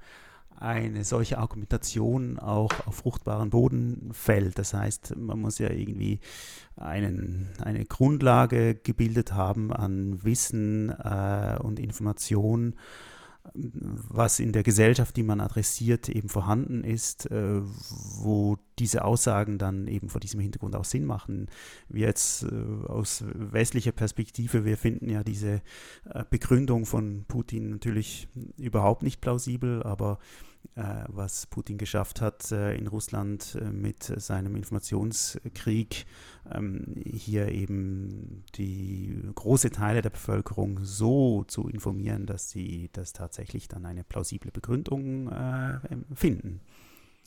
eine 0.57 1.03
solche 1.03 1.37
Argumentation 1.37 2.39
auch 2.39 2.71
auf 2.85 2.95
fruchtbaren 2.95 3.49
Boden 3.49 4.09
fällt. 4.13 4.57
Das 4.57 4.73
heißt, 4.73 5.15
man 5.17 5.39
muss 5.39 5.59
ja 5.59 5.69
irgendwie 5.69 6.19
einen, 6.77 7.49
eine 7.61 7.85
Grundlage 7.85 8.75
gebildet 8.75 9.33
haben 9.33 9.71
an 9.73 10.23
Wissen 10.23 10.89
äh, 10.89 11.57
und 11.61 11.79
Information, 11.79 12.75
was 13.53 14.39
in 14.39 14.51
der 14.51 14.63
Gesellschaft, 14.63 15.15
die 15.15 15.23
man 15.23 15.39
adressiert, 15.39 16.09
eben 16.09 16.29
vorhanden 16.29 16.83
ist, 16.83 17.29
äh, 17.31 17.61
wo 17.61 18.57
diese 18.77 19.03
Aussagen 19.03 19.57
dann 19.57 19.87
eben 19.87 20.09
vor 20.09 20.21
diesem 20.21 20.39
Hintergrund 20.39 20.75
auch 20.75 20.85
Sinn 20.85 21.05
machen. 21.05 21.47
Wir 21.87 22.07
jetzt 22.07 22.43
äh, 22.43 22.87
aus 22.87 23.23
westlicher 23.33 23.91
Perspektive, 23.91 24.65
wir 24.65 24.77
finden 24.77 25.09
ja 25.09 25.23
diese 25.23 25.61
äh, 26.05 26.23
Begründung 26.29 26.85
von 26.85 27.25
Putin 27.27 27.69
natürlich 27.71 28.27
überhaupt 28.57 29.03
nicht 29.03 29.21
plausibel, 29.21 29.83
aber 29.83 30.19
was 31.07 31.45
Putin 31.47 31.77
geschafft 31.77 32.21
hat 32.21 32.51
äh, 32.51 32.75
in 32.75 32.87
Russland 32.87 33.57
äh, 33.59 33.65
mit 33.65 34.03
seinem 34.03 34.55
Informationskrieg, 34.55 36.05
ähm, 36.49 36.95
hier 37.05 37.49
eben 37.49 38.43
die 38.55 39.21
große 39.35 39.71
Teile 39.71 40.01
der 40.01 40.11
Bevölkerung 40.11 40.79
so 40.83 41.43
zu 41.45 41.67
informieren, 41.67 42.25
dass 42.25 42.49
sie 42.49 42.89
das 42.93 43.13
tatsächlich 43.13 43.67
dann 43.67 43.85
eine 43.85 44.03
plausible 44.03 44.51
Begründung 44.51 45.29
finden. 46.13 46.61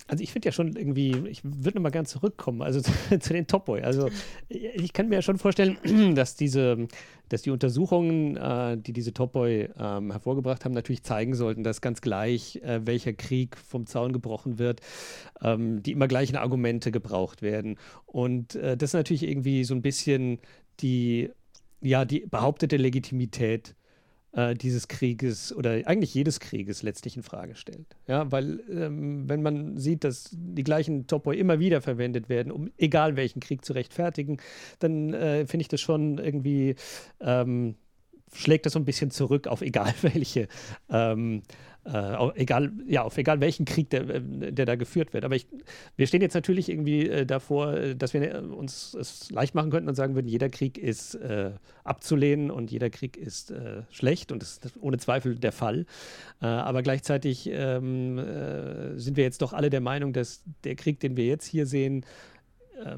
Also 0.08 0.22
ich 0.22 0.32
finde 0.32 0.48
ja 0.48 0.52
schon 0.52 0.76
irgendwie, 0.76 1.16
ich 1.28 1.42
würde 1.44 1.78
nochmal 1.78 1.92
gern 1.92 2.06
zurückkommen, 2.06 2.62
also 2.62 2.80
zu, 3.10 3.18
zu 3.18 3.32
den 3.32 3.46
Top 3.46 3.66
Boy. 3.66 3.82
Also 3.82 4.08
ich 4.48 4.92
kann 4.92 5.08
mir 5.08 5.16
ja 5.16 5.22
schon 5.22 5.38
vorstellen, 5.38 5.78
dass 6.14 6.34
diese, 6.34 6.88
dass 7.28 7.42
die 7.42 7.50
Untersuchungen, 7.50 8.36
äh, 8.36 8.76
die 8.78 8.92
diese 8.92 9.14
Top 9.14 9.32
Boy 9.32 9.68
ähm, 9.78 10.10
hervorgebracht 10.10 10.64
haben, 10.64 10.72
natürlich 10.72 11.02
zeigen 11.02 11.34
sollten, 11.34 11.62
dass 11.62 11.80
ganz 11.80 12.00
gleich, 12.00 12.56
äh, 12.62 12.80
welcher 12.84 13.12
Krieg 13.12 13.56
vom 13.56 13.86
Zaun 13.86 14.12
gebrochen 14.12 14.58
wird, 14.58 14.80
ähm, 15.40 15.82
die 15.82 15.92
immer 15.92 16.08
gleichen 16.08 16.36
Argumente 16.36 16.90
gebraucht 16.90 17.42
werden. 17.42 17.78
Und 18.06 18.56
äh, 18.56 18.76
das 18.76 18.90
ist 18.90 18.94
natürlich 18.94 19.22
irgendwie 19.22 19.64
so 19.64 19.74
ein 19.74 19.82
bisschen 19.82 20.38
die, 20.80 21.30
ja, 21.80 22.04
die 22.04 22.20
behauptete 22.20 22.76
Legitimität 22.76 23.74
äh, 24.32 24.54
dieses 24.54 24.88
Krieges 24.88 25.54
oder 25.54 25.80
eigentlich 25.86 26.14
jedes 26.14 26.40
Krieges 26.40 26.82
letztlich 26.82 27.16
in 27.16 27.22
Frage 27.22 27.54
stellt. 27.54 27.96
Ja, 28.06 28.30
weil 28.32 28.60
ähm, 28.70 29.28
wenn 29.28 29.42
man 29.42 29.78
sieht, 29.78 30.04
dass 30.04 30.30
die 30.32 30.64
gleichen 30.64 31.06
Topoi 31.06 31.36
immer 31.36 31.58
wieder 31.58 31.80
verwendet 31.80 32.28
werden, 32.28 32.50
um 32.50 32.70
egal 32.78 33.16
welchen 33.16 33.40
Krieg 33.40 33.64
zu 33.64 33.72
rechtfertigen, 33.72 34.38
dann 34.78 35.12
äh, 35.12 35.46
finde 35.46 35.62
ich 35.62 35.68
das 35.68 35.80
schon 35.80 36.18
irgendwie 36.18 36.76
ähm, 37.20 37.74
schlägt 38.34 38.66
das 38.66 38.72
so 38.72 38.78
ein 38.78 38.84
bisschen 38.84 39.10
zurück 39.10 39.46
auf 39.46 39.60
egal 39.60 39.92
welche 40.02 40.48
ähm, 40.90 41.42
äh, 41.84 42.40
egal, 42.40 42.70
ja, 42.86 43.02
auf 43.02 43.18
egal 43.18 43.40
welchen 43.40 43.64
Krieg, 43.64 43.90
der, 43.90 44.08
äh, 44.08 44.52
der 44.52 44.66
da 44.66 44.76
geführt 44.76 45.12
wird. 45.12 45.24
Aber 45.24 45.34
ich, 45.34 45.46
wir 45.96 46.06
stehen 46.06 46.22
jetzt 46.22 46.34
natürlich 46.34 46.68
irgendwie 46.68 47.08
äh, 47.08 47.26
davor, 47.26 47.74
äh, 47.74 47.96
dass 47.96 48.14
wir 48.14 48.22
äh, 48.22 48.38
uns 48.38 48.94
es 48.94 49.30
leicht 49.30 49.54
machen 49.54 49.70
könnten 49.70 49.88
und 49.88 49.94
sagen 49.94 50.14
würden, 50.14 50.28
jeder 50.28 50.48
Krieg 50.48 50.78
ist 50.78 51.16
äh, 51.16 51.50
abzulehnen 51.82 52.50
und 52.50 52.70
jeder 52.70 52.90
Krieg 52.90 53.16
ist 53.16 53.52
schlecht 53.90 54.30
und 54.30 54.40
das 54.40 54.58
ist 54.58 54.76
ohne 54.80 54.98
Zweifel 54.98 55.34
der 55.36 55.50
Fall. 55.50 55.84
aber 56.38 56.82
gleichzeitig 56.82 57.50
ähm, 57.52 58.18
sind 58.96 59.16
wir 59.16 59.24
jetzt 59.24 59.42
doch 59.42 59.52
alle 59.52 59.68
der 59.68 59.80
Meinung, 59.80 60.12
dass 60.12 60.44
der 60.62 60.76
Krieg, 60.76 61.00
den 61.00 61.16
wir 61.16 61.26
jetzt 61.26 61.46
hier 61.46 61.66
sehen, 61.66 62.04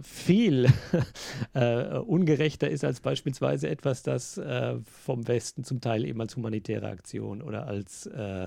viel 0.03 0.67
äh, 1.55 1.99
ungerechter 1.99 2.69
ist 2.69 2.85
als 2.85 3.01
beispielsweise 3.01 3.69
etwas, 3.69 4.03
das 4.03 4.39
äh, 4.39 4.77
vom 4.85 5.27
Westen 5.29 5.65
zum 5.65 5.81
Teil 5.81 6.05
eben 6.05 6.21
als 6.21 6.37
humanitäre 6.37 6.89
Aktion 6.89 7.43
oder 7.43 7.67
als, 7.67 8.07
äh, 8.07 8.47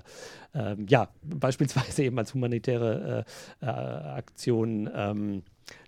ähm, 0.53 0.85
ja, 0.87 1.09
beispielsweise 1.23 2.03
eben 2.03 2.17
als 2.17 2.33
humanitäre 2.33 3.25
äh, 3.61 3.65
äh, 3.65 3.69
Aktion 3.69 4.89
ähm, 4.93 5.43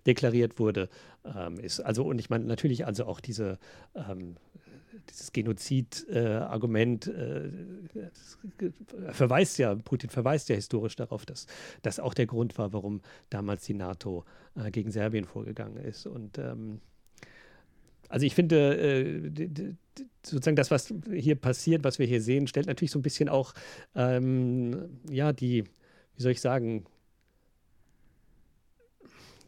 deklariert 0.06 0.58
wurde, 0.58 0.88
ähm, 1.24 1.58
ist. 1.58 1.80
Also, 1.80 2.04
und 2.04 2.18
ich 2.18 2.30
meine 2.30 2.44
natürlich 2.44 2.86
also 2.86 3.06
auch 3.06 3.20
diese 3.20 3.58
ähm, 3.94 4.36
dieses 5.08 5.32
Genozid-Argument 5.32 7.06
äh, 7.06 7.46
äh, 7.46 9.12
verweist 9.12 9.58
ja, 9.58 9.74
Putin 9.74 10.10
verweist 10.10 10.48
ja 10.48 10.54
historisch 10.54 10.96
darauf, 10.96 11.26
dass 11.26 11.46
das 11.82 12.00
auch 12.00 12.14
der 12.14 12.26
Grund 12.26 12.58
war, 12.58 12.72
warum 12.72 13.00
damals 13.28 13.64
die 13.64 13.74
NATO 13.74 14.24
äh, 14.54 14.70
gegen 14.70 14.90
Serbien 14.90 15.24
vorgegangen 15.24 15.76
ist. 15.76 16.06
Und 16.06 16.38
ähm, 16.38 16.80
also 18.08 18.26
ich 18.26 18.34
finde, 18.34 18.76
äh, 18.76 19.74
sozusagen 20.24 20.56
das, 20.56 20.70
was 20.70 20.92
hier 21.12 21.36
passiert, 21.36 21.84
was 21.84 21.98
wir 21.98 22.06
hier 22.06 22.20
sehen, 22.20 22.46
stellt 22.46 22.66
natürlich 22.66 22.90
so 22.90 22.98
ein 22.98 23.02
bisschen 23.02 23.28
auch, 23.28 23.54
ähm, 23.94 25.00
ja, 25.08 25.32
die, 25.32 25.64
wie 26.16 26.22
soll 26.22 26.32
ich 26.32 26.40
sagen, 26.40 26.84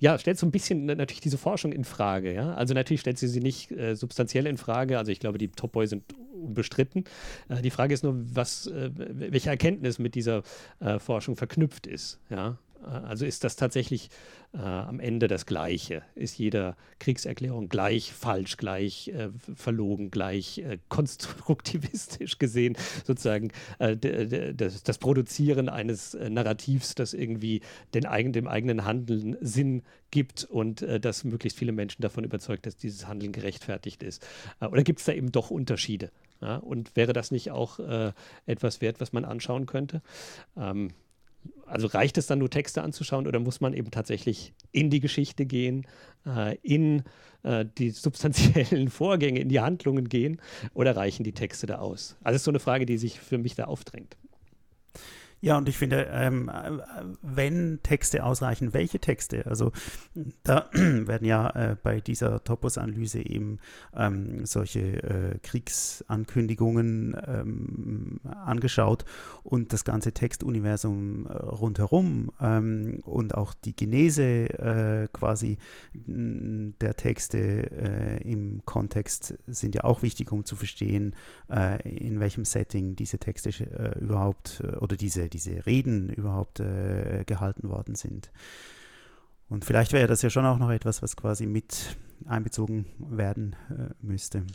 ja, 0.03 0.19
stellt 0.19 0.37
so 0.37 0.47
ein 0.47 0.51
bisschen 0.51 0.87
natürlich 0.87 1.21
diese 1.21 1.39
Forschung 1.39 1.71
in 1.73 1.85
Frage. 1.85 2.35
Ja? 2.35 2.55
Also 2.55 2.75
natürlich 2.75 3.03
stellt 3.03 3.19
sie 3.19 3.29
sie 3.29 3.39
nicht 3.39 3.71
äh, 3.71 3.95
substanziell 3.95 4.49
in 4.49 4.57
Frage. 4.57 4.99
Also 4.99 5.13
ich 5.13 5.21
glaube, 5.21 5.39
die 5.39 5.47
Top 5.47 5.71
Boy 5.71 5.87
sind 5.87 6.03
unbestritten. 6.35 7.05
Äh, 7.49 7.63
die 7.63 7.71
Frage 7.71 7.95
ist 7.95 8.03
nur, 8.03 8.17
was, 8.17 8.67
äh, 8.67 8.91
welche 8.97 9.51
Erkenntnis 9.51 10.01
mit 10.01 10.17
dieser 10.17 10.43
äh, 10.81 10.99
Forschung 10.99 11.37
verknüpft 11.37 11.87
ist. 11.87 12.19
Ja? 12.31 12.59
Also 12.85 13.25
ist 13.27 13.45
das 13.45 13.57
tatsächlich 13.57 14.11
äh, 14.53 14.59
am 14.59 15.01
Ende 15.01 15.29
das 15.29 15.47
Gleiche? 15.47 16.03
Ist 16.15 16.39
jede 16.39 16.77
Kriegserklärung 16.99 17.69
gleich 17.69 18.13
falsch, 18.13 18.57
gleich 18.57 19.09
äh, 19.09 19.31
verlogen, 19.55 20.11
gleich 20.11 20.59
äh, 20.59 20.79
konstruktivistisch 20.89 22.39
gesehen, 22.39 22.77
sozusagen 23.05 23.53
äh, 23.79 23.97
das, 24.55 24.83
das, 24.83 24.99
Produzieren 24.99 25.69
eines 25.69 26.15
äh, 26.15 26.31
Narrativs, 26.31 26.95
das 26.95 27.15
irgendwie 27.15 27.61
den 27.95 28.07
eigen, 28.07 28.33
dem 28.33 28.47
eigenen 28.47 28.85
Handeln 28.85 29.37
Sinn 29.41 29.83
gibt 30.11 30.45
und 30.45 30.83
äh, 30.83 31.01
dass 31.01 31.25
möglichst 31.25 31.59
viele 31.59 31.73
Menschen 31.73 32.03
davon 32.03 32.25
überzeugt, 32.25 32.67
dass 32.67 32.77
dieses 32.77 33.07
Handeln 33.07 33.33
gerechtfertigt 33.33 34.03
ist? 34.03 34.27
oder 34.61 34.83
gibt 34.83 35.01
es 35.01 35.07
da 35.07 35.13
eben 35.13 35.33
doch 35.33 35.51
Unterschiede? 35.51 36.11
Ja? 36.41 36.57
Und 36.57 36.95
wäre 36.97 37.13
das 37.13 37.31
nicht 37.31 37.51
auch 37.51 37.79
etwas 38.47 38.81
wert, 38.81 39.01
was 39.01 39.13
man 39.13 39.25
anschauen 39.25 39.67
könnte? 39.67 40.03
Ähm, 40.57 40.93
also 41.73 41.87
reicht 41.87 42.19
es 42.19 42.27
dann 42.27 42.39
nur 42.39 42.51
Texte 42.51 42.83
anzuschauen 42.83 43.27
oder 43.27 43.41
muss 43.41 43.63
man 43.63 43.73
eben 43.73 43.91
tatsächlich 43.91 44.53
in 44.73 44.91
die 44.91 45.01
Geschichte 45.01 45.47
gehen, 45.47 45.87
äh, 46.27 46.57
in 46.63 47.03
äh, 47.45 47.65
die 47.79 47.91
substanziellen 47.91 48.89
Vorgänge, 48.91 49.41
in 49.41 49.49
die 49.49 49.61
Handlungen 49.61 50.11
gehen 50.11 50.39
oder 50.75 50.95
reichen 50.97 51.25
die 51.25 51.33
Texte 51.33 51.67
da 51.67 51.79
aus? 51.79 52.17
Also 52.23 52.35
das 52.35 52.37
ist 52.37 52.45
so 52.45 52.51
eine 52.51 52.61
Frage, 52.61 52.85
die 52.85 52.99
sich 52.99 53.19
für 53.19 53.39
mich 53.39 53.55
da 53.55 53.65
aufdrängt. 53.65 54.19
Ja, 55.45 55.59
und 55.59 55.69
ich 55.69 55.77
finde, 55.77 56.07
ähm, 56.13 56.49
wenn 57.21 57.81
Texte 57.83 58.25
ausreichen, 58.25 58.75
welche 58.75 59.01
Texte? 59.01 59.45
Also 59.47 59.73
da 60.45 60.71
werden 60.73 61.27
ja 61.27 61.51
äh, 61.51 61.77
bei 61.83 62.01
dieser 62.01 62.45
Topos-Analyse 62.45 63.27
eben 63.27 63.59
ähm, 63.93 64.47
solche 64.47 65.03
äh, 65.03 65.39
Kriegsankündigungen 65.43 67.17
ähm, 67.27 68.21
angeschaut 68.23 69.05
und 69.43 69.73
das 69.73 69.85
ganze 69.85 70.13
Textuniversum 70.13 71.27
äh, 71.27 71.33
rundherum 71.33 72.31
ähm, 72.41 73.01
und 73.03 73.35
auch 73.35 73.53
die 73.53 73.75
Genese 73.75 74.23
äh, 74.23 75.09
quasi 75.13 75.59
der 75.93 76.95
Texte 76.95 77.39
äh, 77.39 78.31
im 78.31 78.63
Kontext 78.65 79.35
sind 79.49 79.75
ja 79.75 79.83
auch 79.83 80.03
wichtig, 80.03 80.31
um 80.31 80.45
zu 80.45 80.55
verstehen, 80.55 81.17
äh, 81.51 81.83
in 81.89 82.21
welchem 82.21 82.45
Setting 82.45 82.95
diese 82.95 83.19
Texte 83.19 83.51
überhaupt 84.01 84.63
oder 84.81 84.97
diese 84.97 85.32
diese 85.33 85.67
Reden 85.67 86.09
überhaupt 86.11 86.61
äh, 86.61 87.25
gehalten 87.27 87.69
worden 87.69 87.95
sind. 87.95 88.31
Und 89.49 89.65
vielleicht 89.65 89.93
wäre 89.93 90.07
das 90.07 90.23
ja 90.23 90.31
schon 90.31 90.47
auch 90.47 90.59
noch 90.59 90.71
etwas, 90.71 91.03
was 91.03 91.17
quasi 91.17 91.47
mit 91.47 91.97
einbezogen 92.27 92.87
werden 92.99 93.57
äh, 93.71 93.93
müsste. 94.01 94.47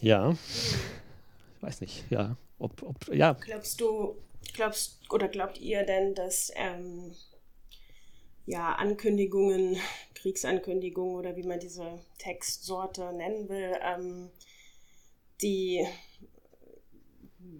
Ja, 0.00 0.32
ich 0.32 1.62
weiß 1.62 1.80
nicht, 1.80 2.10
ja. 2.10 2.36
Ob, 2.58 2.82
ob, 2.82 3.14
ja. 3.14 3.34
Glaubst 3.34 3.80
du, 3.80 4.16
glaubst 4.54 5.00
oder 5.10 5.28
glaubt 5.28 5.60
ihr 5.60 5.84
denn, 5.84 6.14
dass 6.14 6.50
ähm, 6.54 7.12
ja, 8.46 8.74
Ankündigungen, 8.74 9.76
Kriegsankündigungen 10.14 11.16
oder 11.16 11.36
wie 11.36 11.44
man 11.44 11.60
diese 11.60 12.00
Textsorte 12.18 13.12
nennen 13.12 13.48
will, 13.48 13.72
ähm, 13.82 14.30
die 15.40 15.86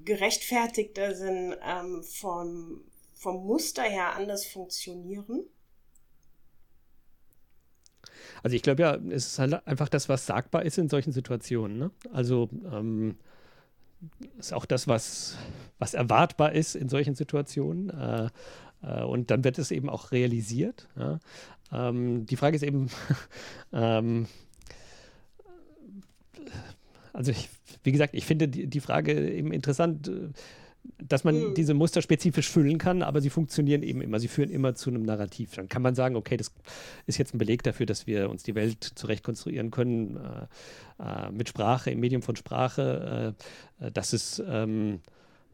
gerechtfertigter 0.05 1.15
sind, 1.15 1.57
ähm, 1.63 2.03
vom, 2.03 2.83
vom 3.15 3.45
Muster 3.47 3.83
her 3.83 4.15
anders 4.17 4.47
funktionieren? 4.47 5.45
Also 8.43 8.57
ich 8.57 8.63
glaube 8.63 8.83
ja, 8.83 8.97
es 8.97 9.27
ist 9.27 9.39
halt 9.39 9.67
einfach 9.67 9.89
das, 9.89 10.09
was 10.09 10.27
sagbar 10.27 10.65
ist 10.65 10.79
in 10.79 10.89
solchen 10.89 11.13
Situationen. 11.13 11.79
Ne? 11.79 11.91
Also 12.13 12.49
ähm, 12.73 13.17
ist 14.39 14.53
auch 14.53 14.65
das, 14.65 14.89
was, 14.89 15.37
was 15.79 15.95
erwartbar 15.95 16.53
ist 16.53 16.75
in 16.75 16.89
solchen 16.89 17.15
Situationen. 17.15 17.91
Äh, 17.91 18.29
äh, 18.83 19.03
und 19.03 19.31
dann 19.31 19.45
wird 19.45 19.59
es 19.59 19.71
eben 19.71 19.89
auch 19.89 20.13
realisiert. 20.13 20.89
Ja? 20.97 21.21
Ähm, 21.73 22.27
die 22.27 22.37
Frage 22.37 22.57
ist 22.57 22.63
eben, 22.63 22.91
ähm, 23.73 24.27
also 27.13 27.31
ich, 27.31 27.49
wie 27.83 27.93
gesagt, 27.93 28.15
ich 28.15 28.27
finde 28.27 28.49
die, 28.49 28.67
die 28.67 28.81
Frage 28.81 29.31
eben 29.31 29.53
interessant. 29.53 30.11
dass 30.99 31.23
man 31.23 31.37
mhm. 31.37 31.55
diese 31.55 31.75
Muster 31.75 32.03
spezifisch 32.03 32.51
füllen 32.51 32.77
kann, 32.77 33.03
aber 33.03 33.21
sie 33.21 33.31
funktionieren 33.31 33.85
eben 33.85 34.01
immer. 34.01 34.19
Sie 34.19 34.27
führen 34.27 34.51
immer 34.51 34.75
zu 34.75 34.91
einem 34.91 35.05
Narrativ. 35.05 35.55
Dann 35.55 35.69
kann 35.69 35.81
man 35.81 35.95
sagen, 35.95 36.17
okay, 36.17 36.37
das 36.37 36.51
ist 37.07 37.19
jetzt 37.19 37.35
ein 37.35 37.39
Beleg 37.39 37.63
dafür, 37.63 37.87
dass 37.87 38.09
wir 38.09 38.29
uns 38.29 38.43
die 38.43 38.57
Welt 38.57 38.83
zurecht 38.83 39.23
konstruieren 39.23 39.71
können 39.71 40.17
äh, 40.17 41.29
äh, 41.29 41.31
mit 41.31 41.49
Sprache, 41.49 41.93
im 41.93 42.01
Medium 42.01 42.23
von 42.23 42.35
Sprache, 42.35 43.37
äh, 43.81 43.87
äh 43.87 43.93
dass 43.93 44.13
es 44.13 44.43
ähm, 44.45 45.01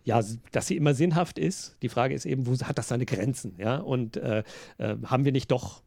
ja, 0.04 0.22
dass 0.52 0.66
sie 0.66 0.76
immer 0.78 0.94
sinnhaft 0.94 1.38
ist. 1.38 1.76
Die 1.82 1.90
Frage 1.90 2.14
ist 2.14 2.24
eben, 2.24 2.46
wo 2.46 2.58
hat 2.58 2.78
das 2.78 2.88
seine 2.88 3.04
Grenzen? 3.04 3.54
Ja, 3.58 3.76
und 3.76 4.16
äh, 4.16 4.42
äh, 4.78 4.96
haben 5.04 5.26
wir 5.26 5.32
nicht 5.32 5.50
doch 5.50 5.82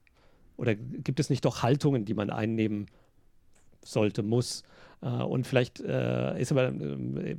oder 0.58 0.76
gibt 0.76 1.20
es 1.20 1.32
nicht 1.32 1.44
doch 1.44 1.64
Haltungen, 1.64 2.06
die 2.06 2.14
man 2.14 2.30
einnehmen 2.30 2.86
sollte, 3.84 4.22
muss? 4.22 4.62
Äh, 5.02 5.08
und 5.08 5.48
vielleicht 5.48 5.80
äh, 5.82 6.40
ist 6.40 6.52
aber 6.52 6.72
äh, 6.74 7.36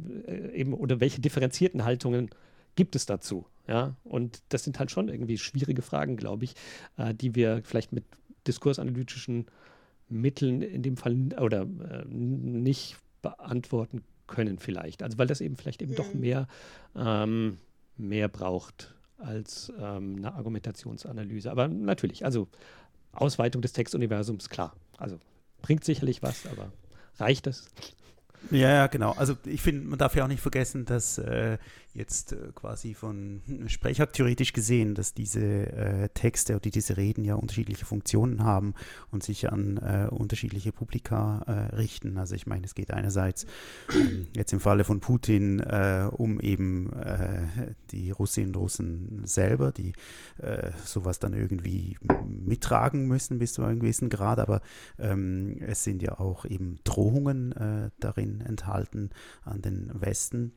eben, 0.54 0.74
oder 0.74 1.00
welche 1.00 1.20
differenzierten 1.20 1.84
Haltungen 1.84 2.30
gibt 2.74 2.96
es 2.96 3.06
dazu? 3.06 3.46
Ja, 3.68 3.94
und 4.02 4.42
das 4.48 4.64
sind 4.64 4.78
halt 4.80 4.90
schon 4.90 5.08
irgendwie 5.08 5.38
schwierige 5.38 5.82
Fragen, 5.82 6.16
glaube 6.16 6.44
ich, 6.44 6.56
die 6.98 7.36
wir 7.36 7.62
vielleicht 7.62 7.92
mit 7.92 8.02
diskursanalytischen 8.44 9.46
Mitteln 10.08 10.62
in 10.62 10.82
dem 10.82 10.96
Fall 10.96 11.16
oder 11.40 11.64
nicht 12.08 12.96
beantworten 13.22 14.02
können 14.26 14.58
vielleicht. 14.58 15.04
Also 15.04 15.16
weil 15.16 15.28
das 15.28 15.40
eben 15.40 15.56
vielleicht 15.56 15.80
eben 15.80 15.92
mhm. 15.92 15.96
doch 15.96 16.12
mehr, 16.12 16.48
ähm, 16.96 17.58
mehr 17.96 18.26
braucht 18.26 18.96
als 19.16 19.72
ähm, 19.78 20.16
eine 20.16 20.34
Argumentationsanalyse. 20.34 21.48
Aber 21.48 21.68
natürlich, 21.68 22.24
also 22.24 22.48
Ausweitung 23.12 23.62
des 23.62 23.72
Textuniversums, 23.74 24.48
klar. 24.48 24.74
Also 24.98 25.20
bringt 25.60 25.84
sicherlich 25.84 26.20
was, 26.22 26.46
aber 26.46 26.72
Reicht 27.18 27.46
das? 27.46 27.64
Ja, 28.50 28.86
genau. 28.86 29.12
Also 29.12 29.36
ich 29.46 29.62
finde, 29.62 29.86
man 29.88 29.98
darf 29.98 30.14
ja 30.16 30.24
auch 30.24 30.28
nicht 30.28 30.42
vergessen, 30.42 30.84
dass 30.84 31.18
äh, 31.18 31.58
jetzt 31.94 32.32
äh, 32.32 32.36
quasi 32.54 32.94
von 32.94 33.42
Sprecher 33.66 34.10
theoretisch 34.10 34.52
gesehen, 34.52 34.94
dass 34.94 35.14
diese 35.14 35.40
äh, 35.40 36.08
Texte 36.10 36.54
oder 36.54 36.70
diese 36.70 36.96
Reden 36.96 37.24
ja 37.24 37.34
unterschiedliche 37.34 37.84
Funktionen 37.84 38.44
haben 38.44 38.74
und 39.10 39.22
sich 39.22 39.52
an 39.52 39.76
äh, 39.76 40.08
unterschiedliche 40.10 40.72
Publika 40.72 41.42
äh, 41.46 41.74
richten. 41.76 42.16
Also 42.16 42.34
ich 42.34 42.46
meine, 42.46 42.64
es 42.64 42.74
geht 42.74 42.92
einerseits 42.92 43.46
ähm, 43.94 44.26
jetzt 44.34 44.52
im 44.52 44.60
Falle 44.60 44.84
von 44.84 45.00
Putin 45.00 45.60
äh, 45.60 46.08
um 46.10 46.40
eben 46.40 46.90
die 47.90 48.10
Russinnen 48.10 48.54
und 48.54 48.56
Russen 48.56 49.22
selber, 49.24 49.72
die 49.72 49.92
sowas 50.84 51.18
dann 51.18 51.32
irgendwie 51.32 51.96
mittragen 52.26 53.06
müssen 53.06 53.38
bis 53.38 53.54
zu 53.54 53.62
einem 53.62 53.80
gewissen 53.80 54.08
Grad, 54.08 54.38
aber 54.38 54.60
ähm, 54.98 55.56
es 55.60 55.84
sind 55.84 56.02
ja 56.02 56.18
auch 56.18 56.44
eben 56.44 56.78
Drohungen 56.84 57.54
darin 58.00 58.31
enthalten 58.40 59.10
an 59.44 59.62
den 59.62 59.90
Westen 59.94 60.52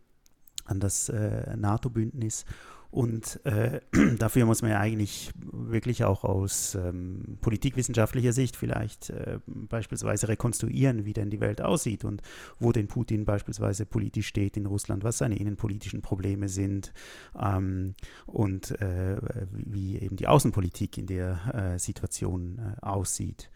an 0.65 0.79
das 0.79 1.09
äh, 1.09 1.55
NATO-Bündnis. 1.55 2.45
Und 2.91 3.45
äh, 3.45 3.81
dafür 4.19 4.45
muss 4.45 4.61
man 4.61 4.71
ja 4.71 4.79
eigentlich 4.79 5.31
wirklich 5.35 6.05
auch 6.05 6.23
aus 6.23 6.75
ähm, 6.75 7.38
politikwissenschaftlicher 7.41 8.31
Sicht 8.31 8.55
vielleicht 8.55 9.09
äh, 9.09 9.39
beispielsweise 9.45 10.29
rekonstruieren, 10.29 11.03
wie 11.03 11.11
denn 11.11 11.29
die 11.29 11.41
Welt 11.41 11.61
aussieht 11.61 12.05
und 12.05 12.21
wo 12.57 12.71
denn 12.71 12.88
Putin 12.88 13.25
beispielsweise 13.25 13.85
politisch 13.85 14.27
steht 14.27 14.55
in 14.55 14.65
Russland, 14.65 15.03
was 15.03 15.17
seine 15.17 15.38
innenpolitischen 15.38 16.01
Probleme 16.01 16.47
sind 16.47 16.93
ähm, 17.38 17.95
und 18.27 18.79
äh, 18.79 19.17
wie 19.51 19.97
eben 19.97 20.15
die 20.15 20.27
Außenpolitik 20.27 20.97
in 20.97 21.07
der 21.07 21.73
äh, 21.75 21.79
Situation 21.79 22.59
äh, 22.59 22.81
aussieht. 22.81 23.49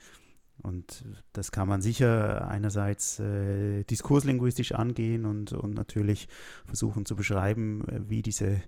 Und 0.62 1.06
das 1.34 1.52
kann 1.52 1.67
man 1.67 1.82
sicher 1.82 2.48
einerseits 2.48 3.19
äh, 3.19 3.84
diskurslinguistisch 3.84 4.74
angehen 4.74 5.26
und, 5.26 5.54
und 5.54 5.74
natürlich 5.74 6.28
versuchen 6.65 7.06
zu 7.06 7.15
beschreiben, 7.15 7.88
äh, 7.88 8.10
wie 8.10 8.22
diese, 8.22 8.62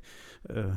äh, 0.47 0.69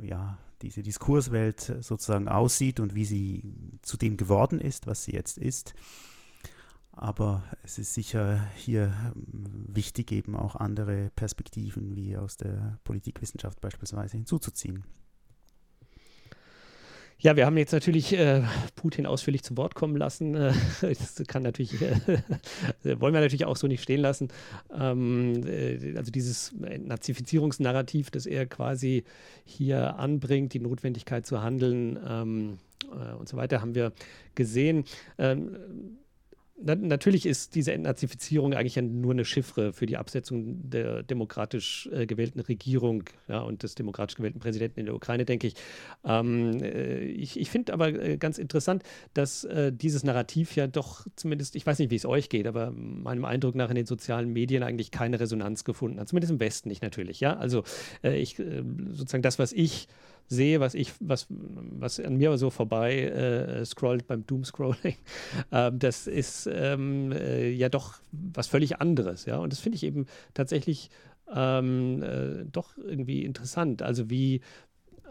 ja, 0.00 0.38
diese 0.62 0.82
Diskurswelt 0.82 1.76
sozusagen 1.80 2.28
aussieht 2.28 2.80
und 2.80 2.94
wie 2.94 3.04
sie 3.04 3.54
zu 3.82 3.96
dem 3.96 4.16
geworden 4.16 4.60
ist, 4.60 4.86
was 4.86 5.04
sie 5.04 5.12
jetzt 5.12 5.38
ist. 5.38 5.74
Aber 6.92 7.44
es 7.62 7.78
ist 7.78 7.94
sicher 7.94 8.44
hier 8.56 8.92
wichtig, 9.22 10.10
eben 10.10 10.34
auch 10.34 10.56
andere 10.56 11.10
Perspektiven 11.14 11.94
wie 11.94 12.16
aus 12.16 12.36
der 12.36 12.80
Politikwissenschaft 12.82 13.60
beispielsweise 13.60 14.16
hinzuzuziehen. 14.16 14.82
Ja, 17.20 17.34
wir 17.34 17.46
haben 17.46 17.56
jetzt 17.58 17.72
natürlich 17.72 18.12
äh, 18.12 18.42
Putin 18.76 19.04
ausführlich 19.04 19.42
zu 19.42 19.56
Wort 19.56 19.74
kommen 19.74 19.96
lassen. 19.96 20.36
Äh, 20.36 20.52
das 20.82 21.20
kann 21.26 21.42
natürlich, 21.42 21.82
äh, 21.82 22.20
wollen 23.00 23.12
wir 23.12 23.20
natürlich 23.20 23.44
auch 23.44 23.56
so 23.56 23.66
nicht 23.66 23.82
stehen 23.82 24.00
lassen. 24.00 24.28
Ähm, 24.72 25.44
äh, 25.44 25.96
also 25.96 26.12
dieses 26.12 26.54
Nazifizierungsnarrativ, 26.56 28.12
das 28.12 28.26
er 28.26 28.46
quasi 28.46 29.02
hier 29.44 29.98
anbringt, 29.98 30.54
die 30.54 30.60
Notwendigkeit 30.60 31.26
zu 31.26 31.42
handeln 31.42 31.98
ähm, 32.08 32.58
äh, 32.92 33.14
und 33.14 33.28
so 33.28 33.36
weiter, 33.36 33.60
haben 33.60 33.74
wir 33.74 33.92
gesehen. 34.36 34.84
Ähm, 35.18 35.56
na, 36.60 36.74
natürlich 36.74 37.26
ist 37.26 37.54
diese 37.54 37.72
Entnazifizierung 37.72 38.54
eigentlich 38.54 38.76
nur 38.76 39.12
eine 39.12 39.24
Chiffre 39.24 39.72
für 39.72 39.86
die 39.86 39.96
Absetzung 39.96 40.68
der 40.70 41.02
demokratisch 41.02 41.88
äh, 41.92 42.06
gewählten 42.06 42.40
Regierung 42.40 43.04
ja, 43.28 43.40
und 43.40 43.62
des 43.62 43.74
demokratisch 43.74 44.16
gewählten 44.16 44.40
Präsidenten 44.40 44.80
in 44.80 44.86
der 44.86 44.94
Ukraine, 44.94 45.24
denke 45.24 45.46
ich. 45.46 45.54
Ähm, 46.04 46.62
äh, 46.62 47.00
ich 47.04 47.38
ich 47.38 47.50
finde 47.50 47.72
aber 47.72 47.88
äh, 47.88 48.16
ganz 48.16 48.38
interessant, 48.38 48.82
dass 49.14 49.44
äh, 49.44 49.72
dieses 49.72 50.02
Narrativ 50.02 50.56
ja 50.56 50.66
doch 50.66 51.06
zumindest, 51.14 51.54
ich 51.56 51.66
weiß 51.66 51.78
nicht, 51.78 51.90
wie 51.90 51.96
es 51.96 52.06
euch 52.06 52.28
geht, 52.28 52.46
aber 52.46 52.72
meinem 52.72 53.24
Eindruck 53.24 53.54
nach 53.54 53.70
in 53.70 53.76
den 53.76 53.86
sozialen 53.86 54.32
Medien 54.32 54.62
eigentlich 54.62 54.90
keine 54.90 55.20
Resonanz 55.20 55.64
gefunden 55.64 56.00
hat. 56.00 56.08
Zumindest 56.08 56.32
im 56.32 56.40
Westen 56.40 56.68
nicht 56.68 56.82
natürlich. 56.82 57.20
Ja? 57.20 57.36
Also 57.36 57.62
äh, 58.02 58.18
ich 58.18 58.36
sozusagen 58.36 59.22
das, 59.22 59.38
was 59.38 59.52
ich 59.52 59.88
sehe, 60.28 60.60
was 60.60 60.74
ich, 60.74 60.92
was, 61.00 61.26
was 61.30 62.00
an 62.00 62.16
mir 62.16 62.36
so 62.38 62.50
vorbei 62.50 63.02
äh, 63.04 63.64
scrollt 63.64 64.06
beim 64.06 64.26
Doomscrolling, 64.26 64.96
äh, 65.50 65.72
das 65.74 66.06
ist 66.06 66.48
ähm, 66.52 67.12
äh, 67.12 67.50
ja 67.50 67.68
doch 67.68 67.94
was 68.12 68.46
völlig 68.46 68.80
anderes, 68.80 69.24
ja. 69.24 69.38
Und 69.38 69.52
das 69.52 69.60
finde 69.60 69.76
ich 69.76 69.84
eben 69.84 70.06
tatsächlich 70.34 70.90
ähm, 71.34 72.02
äh, 72.02 72.44
doch 72.50 72.76
irgendwie 72.76 73.24
interessant. 73.24 73.82
Also 73.82 74.10
wie, 74.10 74.40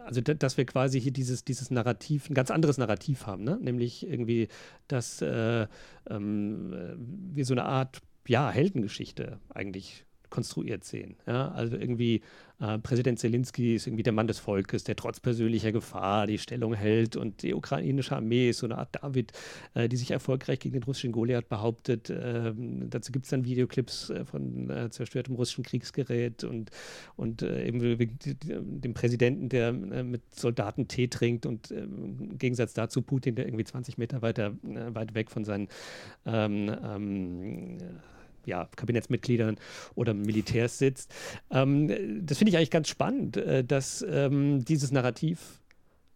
also 0.06 0.22
dass 0.22 0.58
wir 0.58 0.66
quasi 0.66 1.02
hier 1.02 1.12
dieses, 1.12 1.44
dieses 1.44 1.72
Narrativ, 1.72 2.30
ein 2.30 2.34
ganz 2.34 2.52
anderes 2.52 2.78
Narrativ 2.78 3.26
haben, 3.26 3.44
ne? 3.44 3.58
nämlich 3.62 4.08
irgendwie, 4.08 4.48
dass 4.88 5.22
äh, 5.22 5.68
ähm, 6.10 6.98
wir 7.34 7.46
so 7.46 7.54
eine 7.54 7.66
Art 7.66 8.02
ja, 8.28 8.50
Heldengeschichte 8.50 9.40
eigentlich 9.50 10.06
konstruiert 10.30 10.84
sehen. 10.84 11.16
Ja? 11.26 11.50
Also 11.52 11.78
irgendwie 11.78 12.22
äh, 12.60 12.80
Präsident 12.80 13.20
Zelensky 13.20 13.76
ist 13.76 13.88
irgendwie 13.88 14.04
der 14.04 14.14
Mann 14.14 14.28
des 14.28 14.40
Volkes, 14.40 14.84
der 14.84 14.96
trotz 14.96 15.20
persönlicher 15.20 15.72
Gefahr 15.72 16.26
die 16.26 16.40
Stellung 16.40 16.74
hält 16.74 17.16
und 17.16 17.44
die 17.44 17.54
ukrainische 17.54 18.16
Armee 18.16 18.50
ist 18.50 18.60
so 18.60 18.68
eine 18.68 18.78
Art 18.78 18.90
David, 19.02 19.32
äh, 19.76 19.88
die 19.88 19.98
sich 19.98 20.12
erfolgreich 20.12 20.60
gegen 20.60 20.74
den 20.74 20.84
russischen 20.84 21.12
Goliath 21.12 21.50
behauptet. 21.50 22.10
Ähm, 22.10 22.90
dazu 22.90 23.12
gibt 23.12 23.26
es 23.26 23.30
dann 23.30 23.46
Videoclips 23.46 24.10
äh, 24.10 24.26
von 24.26 24.70
äh, 24.70 24.90
zerstörtem 24.90 25.36
russischen 25.36 25.64
Kriegsgerät 25.64 26.44
und, 26.44 26.72
und 27.16 27.44
äh, 27.44 27.68
eben 27.68 27.80
dem 28.82 28.94
Präsidenten, 28.94 29.50
der 29.50 29.70
äh, 29.70 30.04
mit 30.04 30.34
Soldaten 30.34 30.88
Tee 30.88 31.08
trinkt 31.08 31.46
und 31.46 31.72
ähm, 31.72 32.18
im 32.20 32.38
Gegensatz 32.40 32.74
dazu 32.74 33.04
Putin, 33.04 33.36
der 33.36 33.46
irgendwie 33.46 33.66
20 33.66 33.98
Meter 33.98 34.22
weiter 34.22 34.54
weit 34.64 35.14
weg 35.14 35.30
von 35.30 35.46
seinen 35.46 35.68
ähm, 36.26 36.76
ähm 36.84 37.78
ja, 38.48 38.70
Kabinettsmitgliedern 38.76 39.58
oder 39.96 40.14
Militärs 40.14 40.80
sitzt. 40.80 41.14
Ähm, 41.52 42.26
das 42.26 42.38
finde 42.40 42.50
ich 42.50 42.58
eigentlich 42.58 42.72
ganz 42.72 42.88
spannend, 42.88 43.38
äh, 43.38 43.64
dass 43.64 44.04
ähm, 44.10 44.66
dieses 44.66 44.92
Narrativ 44.92 45.62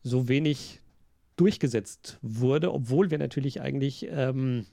so 0.04 0.28
wenig 0.28 0.80
durchgesetzt 1.36 2.17
wurde, 2.22 2.74
obwohl 2.74 3.12
wir 3.12 3.17
natürlich 3.17 3.62
eigentlich, 3.62 4.08
ähm, 4.10 4.65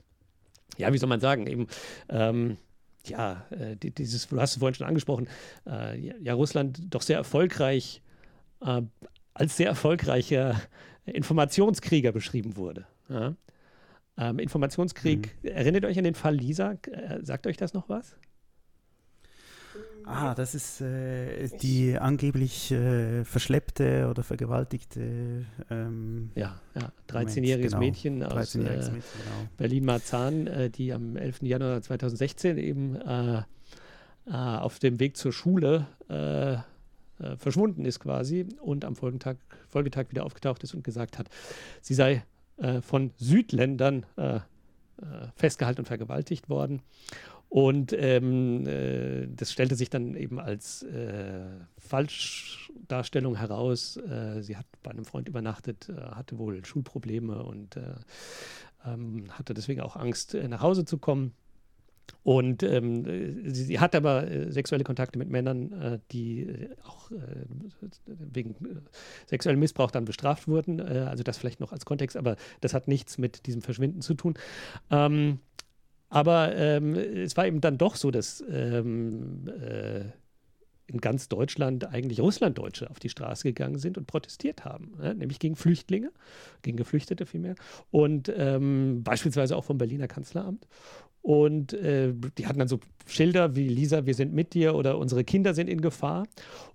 ja, 0.77 0.91
wie 0.93 0.97
soll 0.97 1.09
man 1.09 1.19
sagen, 1.19 1.47
eben 1.47 1.67
ähm, 2.09 2.57
ja, 3.05 3.45
äh, 3.51 3.75
dieses, 3.75 4.27
du 4.27 4.39
hast 4.39 4.53
es 4.53 4.59
vorhin 4.59 4.75
schon 4.75 4.87
angesprochen, 4.87 5.27
äh, 5.67 5.99
ja, 6.21 6.33
Russland 6.33 6.81
doch 6.89 7.01
sehr 7.01 7.17
erfolgreich 7.17 8.01
äh, 8.61 8.81
als 9.33 9.57
sehr 9.57 9.67
erfolgreicher 9.67 10.61
Informationskrieger 11.05 12.11
beschrieben 12.11 12.55
wurde. 12.55 12.85
Ja? 13.09 13.35
Ähm, 14.19 14.37
Informationskrieg, 14.39 15.33
mhm. 15.41 15.49
erinnert 15.49 15.85
euch 15.85 15.97
an 15.97 16.03
den 16.03 16.15
Fall 16.15 16.35
Lisa? 16.35 16.73
Äh, 16.91 17.23
sagt 17.23 17.47
euch 17.47 17.55
das 17.55 17.73
noch 17.73 17.87
was? 17.87 18.15
Ah, 20.03 20.33
das 20.33 20.55
ist 20.55 20.81
äh, 20.81 21.47
die 21.61 21.97
angeblich 21.97 22.71
äh, 22.71 23.23
verschleppte 23.23 24.07
oder 24.09 24.23
vergewaltigte. 24.23 25.45
Ähm, 25.69 26.31
ja, 26.35 26.59
ja 26.75 26.91
13-jähriges 27.09 27.69
genau, 27.69 27.79
Mädchen 27.79 28.23
aus 28.23 28.53
13 28.53 28.65
äh, 28.65 28.69
genau. 28.79 28.99
Berlin-Marzahn, 29.57 30.47
äh, 30.47 30.69
die 30.69 30.91
am 30.93 31.15
11. 31.15 31.43
Januar 31.43 31.81
2016 31.81 32.57
eben 32.57 32.95
äh, 32.95 33.43
auf 34.25 34.79
dem 34.79 34.99
Weg 34.99 35.17
zur 35.17 35.33
Schule 35.33 35.87
verschwunden 37.37 37.83
ist 37.85 37.99
quasi 37.99 38.45
und 38.61 38.85
am 38.85 38.95
Folgetag, 38.95 39.37
Folgetag 39.67 40.05
wieder 40.11 40.23
aufgetaucht 40.23 40.63
ist 40.63 40.73
und 40.73 40.83
gesagt 40.83 41.17
hat, 41.17 41.27
sie 41.81 41.93
sei 41.93 42.23
äh, 42.59 42.81
von 42.81 43.11
Südländern 43.17 44.05
äh, 44.17 44.35
äh, 44.35 44.41
festgehalten 45.35 45.81
und 45.81 45.85
vergewaltigt 45.85 46.49
worden. 46.49 46.81
Und 47.49 47.93
ähm, 47.93 48.67
äh, 48.67 49.27
das 49.27 49.51
stellte 49.51 49.75
sich 49.75 49.89
dann 49.89 50.15
eben 50.15 50.39
als 50.39 50.83
äh, 50.83 51.45
Falschdarstellung 51.79 53.35
heraus. 53.35 53.97
Äh, 53.97 54.41
sie 54.41 54.55
hat 54.55 54.67
bei 54.83 54.91
einem 54.91 55.05
Freund 55.05 55.27
übernachtet, 55.27 55.89
äh, 55.89 55.99
hatte 56.11 56.37
wohl 56.37 56.63
Schulprobleme 56.63 57.43
und 57.43 57.75
äh, 57.75 57.95
ähm, 58.85 59.25
hatte 59.31 59.55
deswegen 59.55 59.81
auch 59.81 59.95
Angst, 59.95 60.35
nach 60.35 60.61
Hause 60.61 60.85
zu 60.85 60.99
kommen. 60.99 61.33
Und 62.23 62.63
ähm, 62.63 63.43
sie, 63.51 63.63
sie, 63.63 63.79
hat 63.79 63.95
aber 63.95 64.29
äh, 64.29 64.51
sexuelle 64.51 64.83
Kontakte 64.83 65.17
mit 65.17 65.29
Männern, 65.29 65.71
äh, 65.73 65.99
die 66.11 66.41
äh, 66.41 66.69
auch 66.83 67.11
wegen 68.05 68.55
sexuellem 69.25 69.59
Missbrauch 69.59 69.91
dann 69.91 70.05
bestraft 70.05 70.47
wurden. 70.47 70.79
also 70.79 71.23
das 71.23 71.37
vielleicht 71.37 71.59
noch 71.59 71.71
als 71.71 71.85
Kontext, 71.85 72.15
aber 72.15 72.35
das 72.61 72.73
hat 72.73 72.87
nichts 72.87 73.17
mit 73.17 73.47
diesem 73.47 73.61
Verschwinden 73.63 74.01
zu 74.01 74.13
tun. 74.13 74.35
Ähm, 74.91 75.39
aber 76.09 76.55
ähm, 76.55 76.95
es 76.95 77.37
war 77.37 77.47
eben 77.47 77.61
dann 77.61 77.77
doch 77.77 77.95
so, 77.95 78.11
dass 78.11 78.43
ähm, 78.49 79.47
äh, 79.47 80.05
in 80.87 80.99
ganz 80.99 81.29
Deutschland 81.29 81.85
eigentlich 81.85 82.19
Russlanddeutsche 82.19 82.89
auf 82.89 82.99
die 82.99 83.09
Straße 83.09 83.43
gegangen 83.43 83.77
sind 83.77 83.97
und 83.97 84.07
protestiert 84.07 84.65
haben, 84.65 84.93
ja, 85.01 85.13
nämlich 85.13 85.39
gegen 85.39 85.55
Flüchtlinge, 85.55 86.11
gegen 86.63 86.77
Geflüchtete 86.77 87.27
vielmehr 87.27 87.55
und 87.91 88.31
ähm, 88.35 89.03
beispielsweise 89.03 89.55
auch 89.55 89.65
vom 89.65 89.77
Berliner 89.77 90.07
Kanzleramt. 90.07 90.67
Und 91.21 91.73
äh, 91.73 92.13
die 92.37 92.47
hatten 92.47 92.59
dann 92.59 92.67
so 92.67 92.79
Schilder 93.05 93.55
wie 93.55 93.67
Lisa, 93.67 94.05
wir 94.05 94.13
sind 94.13 94.33
mit 94.33 94.53
dir 94.53 94.75
oder 94.75 94.97
unsere 94.97 95.23
Kinder 95.23 95.53
sind 95.53 95.69
in 95.69 95.81
Gefahr. 95.81 96.27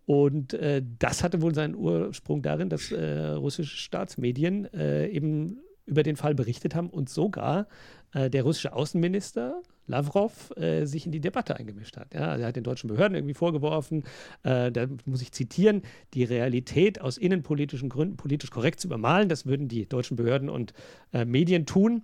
Und 0.06 0.54
äh, 0.54 0.82
das 0.98 1.22
hatte 1.22 1.40
wohl 1.40 1.54
seinen 1.54 1.74
Ursprung 1.74 2.42
darin, 2.42 2.68
dass 2.68 2.92
äh, 2.92 3.28
russische 3.30 3.76
Staatsmedien 3.76 4.72
äh, 4.74 5.08
eben 5.08 5.58
über 5.86 6.02
den 6.02 6.16
Fall 6.16 6.34
berichtet 6.34 6.74
haben 6.74 6.90
und 6.90 7.08
sogar 7.08 7.66
äh, 8.12 8.30
der 8.30 8.42
russische 8.42 8.72
Außenminister 8.72 9.62
Lavrov 9.86 10.50
äh, 10.56 10.86
sich 10.86 11.06
in 11.06 11.12
die 11.12 11.20
Debatte 11.20 11.56
eingemischt 11.56 11.96
hat. 11.96 12.14
Ja, 12.14 12.36
er 12.36 12.46
hat 12.46 12.56
den 12.56 12.64
deutschen 12.64 12.88
Behörden 12.88 13.14
irgendwie 13.14 13.34
vorgeworfen, 13.34 14.04
äh, 14.42 14.72
da 14.72 14.86
muss 15.04 15.20
ich 15.20 15.32
zitieren, 15.32 15.82
die 16.14 16.24
Realität 16.24 17.00
aus 17.00 17.18
innenpolitischen 17.18 17.88
Gründen 17.88 18.16
politisch 18.16 18.50
korrekt 18.50 18.80
zu 18.80 18.88
übermalen. 18.88 19.28
Das 19.28 19.46
würden 19.46 19.68
die 19.68 19.86
deutschen 19.86 20.16
Behörden 20.16 20.48
und 20.48 20.72
äh, 21.12 21.24
Medien 21.24 21.66
tun 21.66 22.02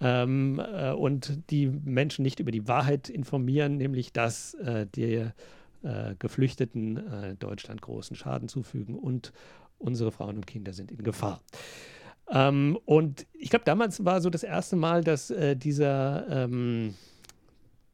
ähm, 0.00 0.60
äh, 0.60 0.92
und 0.92 1.50
die 1.50 1.66
Menschen 1.66 2.22
nicht 2.22 2.38
über 2.38 2.52
die 2.52 2.68
Wahrheit 2.68 3.08
informieren, 3.08 3.76
nämlich 3.76 4.12
dass 4.12 4.54
äh, 4.54 4.86
die 4.94 5.26
Geflüchteten 6.18 7.36
Deutschland 7.38 7.80
großen 7.80 8.16
Schaden 8.16 8.48
zufügen 8.48 8.96
und 8.96 9.32
unsere 9.78 10.10
Frauen 10.10 10.34
und 10.34 10.46
Kinder 10.46 10.72
sind 10.72 10.90
in 10.90 11.04
Gefahr. 11.04 11.40
Ähm, 12.30 12.78
und 12.84 13.26
ich 13.34 13.50
glaube, 13.50 13.64
damals 13.64 14.04
war 14.04 14.20
so 14.20 14.30
das 14.30 14.42
erste 14.42 14.76
Mal, 14.76 15.04
dass 15.04 15.30
äh, 15.30 15.56
dieser, 15.56 16.26
ähm, 16.28 16.94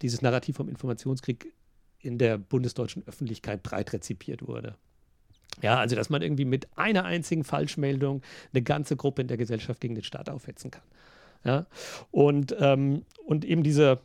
dieses 0.01 0.23
Narrativ 0.23 0.57
vom 0.57 0.69
Informationskrieg 0.69 1.53
in 2.01 2.19
der 2.19 2.39
bundesdeutschen 2.39 3.07
Öffentlichkeit 3.07 3.63
breit 3.63 3.93
rezipiert 3.93 4.47
wurde. 4.47 4.75
Ja, 5.61 5.79
also 5.79 5.97
dass 5.97 6.09
man 6.09 6.23
irgendwie 6.23 6.47
mit 6.47 6.67
einer 6.77 7.05
einzigen 7.05 7.45
Falschmeldung 7.45 8.23
eine 8.53 8.63
ganze 8.63 8.97
Gruppe 8.97 9.23
in 9.23 9.29
der 9.29 9.37
Gesellschaft 9.37 9.81
gegen 9.81 9.95
den 9.95 10.05
Staat 10.05 10.31
aufhetzen 10.31 10.71
kann. 10.71 10.83
Ja, 11.45 11.67
und, 12.11 12.57
ähm, 12.59 13.05
und 13.27 13.45
eben 13.45 13.63
diese, 13.63 14.01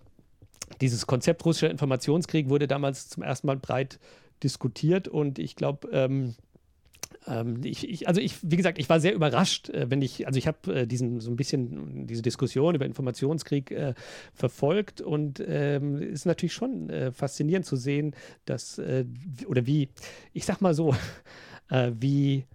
dieses 0.81 1.07
Konzept 1.07 1.45
russischer 1.45 1.69
Informationskrieg 1.69 2.49
wurde 2.49 2.67
damals 2.67 3.09
zum 3.09 3.23
ersten 3.23 3.47
Mal 3.47 3.57
breit 3.57 3.99
diskutiert 4.43 5.07
und 5.07 5.39
ich 5.39 5.55
glaube, 5.55 5.87
ähm, 5.91 6.35
ähm, 7.27 7.61
ich, 7.63 7.87
ich, 7.87 8.07
also 8.07 8.21
ich, 8.21 8.37
wie 8.41 8.55
gesagt, 8.55 8.79
ich 8.79 8.89
war 8.89 8.99
sehr 8.99 9.13
überrascht, 9.13 9.69
äh, 9.69 9.89
wenn 9.89 10.01
ich, 10.01 10.25
also 10.25 10.37
ich 10.37 10.47
habe 10.47 10.73
äh, 10.73 10.87
diesen 10.87 11.19
so 11.19 11.29
ein 11.29 11.35
bisschen 11.35 12.07
diese 12.07 12.21
Diskussion 12.21 12.75
über 12.75 12.85
Informationskrieg 12.85 13.71
äh, 13.71 13.93
verfolgt 14.33 15.01
und 15.01 15.43
ähm, 15.45 16.01
ist 16.01 16.25
natürlich 16.25 16.53
schon 16.53 16.89
äh, 16.89 17.11
faszinierend 17.11 17.65
zu 17.65 17.75
sehen, 17.75 18.15
dass 18.45 18.77
äh, 18.77 19.05
oder 19.45 19.65
wie, 19.65 19.89
ich 20.33 20.45
sag 20.45 20.61
mal 20.61 20.73
so, 20.73 20.95
äh, 21.69 21.91
wie 21.99 22.45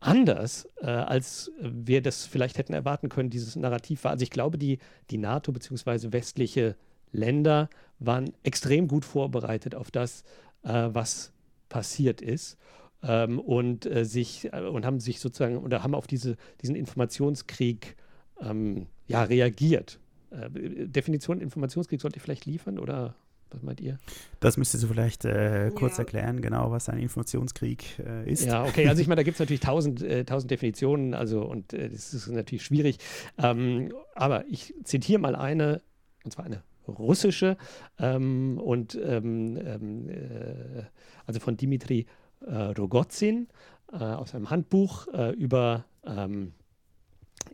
anders, 0.00 0.68
als 0.80 1.50
wir 1.60 2.00
das 2.02 2.24
vielleicht 2.24 2.56
hätten 2.56 2.72
erwarten 2.72 3.08
können, 3.08 3.30
dieses 3.30 3.56
Narrativ 3.56 4.04
war. 4.04 4.12
Also 4.12 4.22
ich 4.22 4.30
glaube, 4.30 4.56
die, 4.56 4.78
die 5.10 5.18
NATO 5.18 5.50
bzw. 5.50 6.12
westliche 6.12 6.76
Länder 7.10 7.68
waren 7.98 8.32
extrem 8.44 8.86
gut 8.86 9.04
vorbereitet 9.04 9.74
auf 9.74 9.90
das, 9.90 10.22
was 10.62 11.32
passiert 11.68 12.22
ist 12.22 12.58
ähm, 13.02 13.38
und 13.38 13.86
äh, 13.86 14.04
sich 14.04 14.52
äh, 14.52 14.60
und 14.60 14.84
haben 14.84 15.00
sich 15.00 15.20
sozusagen 15.20 15.58
oder 15.58 15.82
haben 15.82 15.94
auf 15.94 16.06
diese, 16.06 16.36
diesen 16.62 16.74
Informationskrieg 16.74 17.96
ähm, 18.40 18.86
ja, 19.06 19.22
reagiert. 19.22 20.00
Äh, 20.30 20.86
Definition 20.86 21.40
Informationskrieg 21.40 22.00
sollte 22.00 22.16
ich 22.16 22.22
vielleicht 22.22 22.46
liefern 22.46 22.78
oder 22.78 23.14
was 23.50 23.62
meint 23.62 23.80
ihr? 23.80 23.98
Das 24.40 24.56
müsstest 24.56 24.84
du 24.84 24.88
vielleicht 24.88 25.24
äh, 25.24 25.70
kurz 25.74 25.96
ja. 25.96 26.00
erklären, 26.00 26.42
genau, 26.42 26.70
was 26.70 26.88
ein 26.88 26.98
Informationskrieg 26.98 27.98
äh, 27.98 28.30
ist. 28.30 28.44
Ja, 28.44 28.64
okay, 28.64 28.88
also 28.88 29.00
ich 29.00 29.08
meine, 29.08 29.20
da 29.20 29.22
gibt 29.22 29.36
es 29.36 29.40
natürlich 29.40 29.60
tausend, 29.60 30.02
äh, 30.02 30.24
tausend 30.24 30.50
Definitionen, 30.50 31.14
also 31.14 31.42
und 31.42 31.72
äh, 31.72 31.88
das 31.88 32.12
ist 32.12 32.28
natürlich 32.28 32.64
schwierig. 32.64 32.98
Ähm, 33.38 33.92
aber 34.14 34.44
ich 34.48 34.74
zitiere 34.84 35.18
mal 35.18 35.34
eine, 35.34 35.80
und 36.24 36.32
zwar 36.32 36.44
eine 36.44 36.62
russische 36.86 37.56
ähm, 37.98 38.58
und 38.58 38.98
ähm, 39.02 39.58
ähm 39.62 40.08
äh, 40.08 40.84
also 41.26 41.40
von 41.40 41.56
Dimitri 41.56 42.06
äh, 42.46 42.54
Rogozin 42.54 43.48
äh, 43.92 43.96
aus 43.96 44.34
einem 44.34 44.50
Handbuch 44.50 45.08
äh, 45.08 45.30
über 45.32 45.84
ähm, 46.04 46.52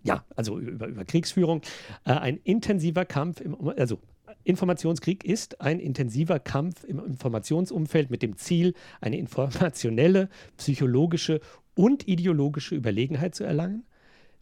ja, 0.02 0.24
also 0.34 0.58
über, 0.58 0.86
über 0.86 1.04
Kriegsführung, 1.04 1.62
äh, 2.04 2.12
ein 2.12 2.38
intensiver 2.38 3.04
Kampf, 3.04 3.40
im, 3.40 3.56
also 3.76 3.98
Informationskrieg 4.44 5.24
ist 5.24 5.60
ein 5.60 5.80
intensiver 5.80 6.38
Kampf 6.38 6.84
im 6.84 6.98
Informationsumfeld 6.98 8.10
mit 8.10 8.22
dem 8.22 8.36
Ziel, 8.36 8.74
eine 9.00 9.18
informationelle, 9.18 10.28
psychologische 10.56 11.40
und 11.74 12.06
ideologische 12.06 12.74
Überlegenheit 12.74 13.34
zu 13.34 13.44
erlangen, 13.44 13.84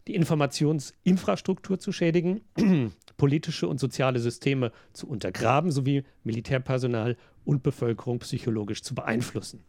die 0.07 0.15
Informationsinfrastruktur 0.15 1.79
zu 1.79 1.91
schädigen, 1.93 2.41
politische 3.17 3.67
und 3.67 3.79
soziale 3.79 4.19
Systeme 4.19 4.71
zu 4.91 5.07
untergraben 5.07 5.71
sowie 5.71 6.03
Militärpersonal 6.23 7.15
und 7.45 7.63
Bevölkerung 7.63 8.19
psychologisch 8.19 8.81
zu 8.81 8.95
beeinflussen. 8.95 9.63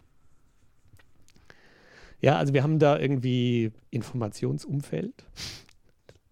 Ja, 2.24 2.38
also 2.38 2.54
wir 2.54 2.62
haben 2.62 2.78
da 2.78 2.98
irgendwie 2.98 3.70
Informationsumfeld, 3.90 5.26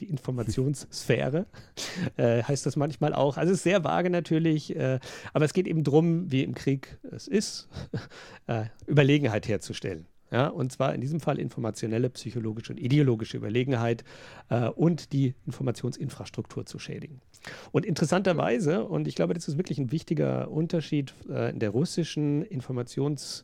die 0.00 0.08
Informationssphäre, 0.08 1.44
äh, 2.16 2.42
heißt 2.42 2.64
das 2.64 2.76
manchmal 2.76 3.12
auch. 3.12 3.36
Also 3.36 3.52
es 3.52 3.58
ist 3.58 3.64
sehr 3.64 3.84
vage 3.84 4.08
natürlich, 4.08 4.74
äh, 4.74 5.00
aber 5.34 5.44
es 5.44 5.52
geht 5.52 5.66
eben 5.66 5.84
darum, 5.84 6.32
wie 6.32 6.44
im 6.44 6.54
Krieg 6.54 6.98
es 7.10 7.28
ist, 7.28 7.68
äh, 8.46 8.64
Überlegenheit 8.86 9.46
herzustellen. 9.46 10.06
Ja, 10.30 10.48
und 10.48 10.72
zwar 10.72 10.94
in 10.94 11.02
diesem 11.02 11.20
Fall 11.20 11.38
informationelle, 11.38 12.08
psychologische 12.08 12.72
und 12.72 12.78
ideologische 12.78 13.36
Überlegenheit 13.36 14.02
äh, 14.48 14.68
und 14.68 15.12
die 15.12 15.34
Informationsinfrastruktur 15.44 16.64
zu 16.64 16.78
schädigen. 16.78 17.20
Und 17.70 17.84
interessanterweise, 17.84 18.84
und 18.84 19.06
ich 19.06 19.14
glaube, 19.14 19.34
das 19.34 19.46
ist 19.46 19.58
wirklich 19.58 19.76
ein 19.76 19.92
wichtiger 19.92 20.50
Unterschied 20.50 21.12
äh, 21.28 21.50
in 21.50 21.58
der 21.58 21.68
russischen 21.68 22.42
Informations- 22.46 23.42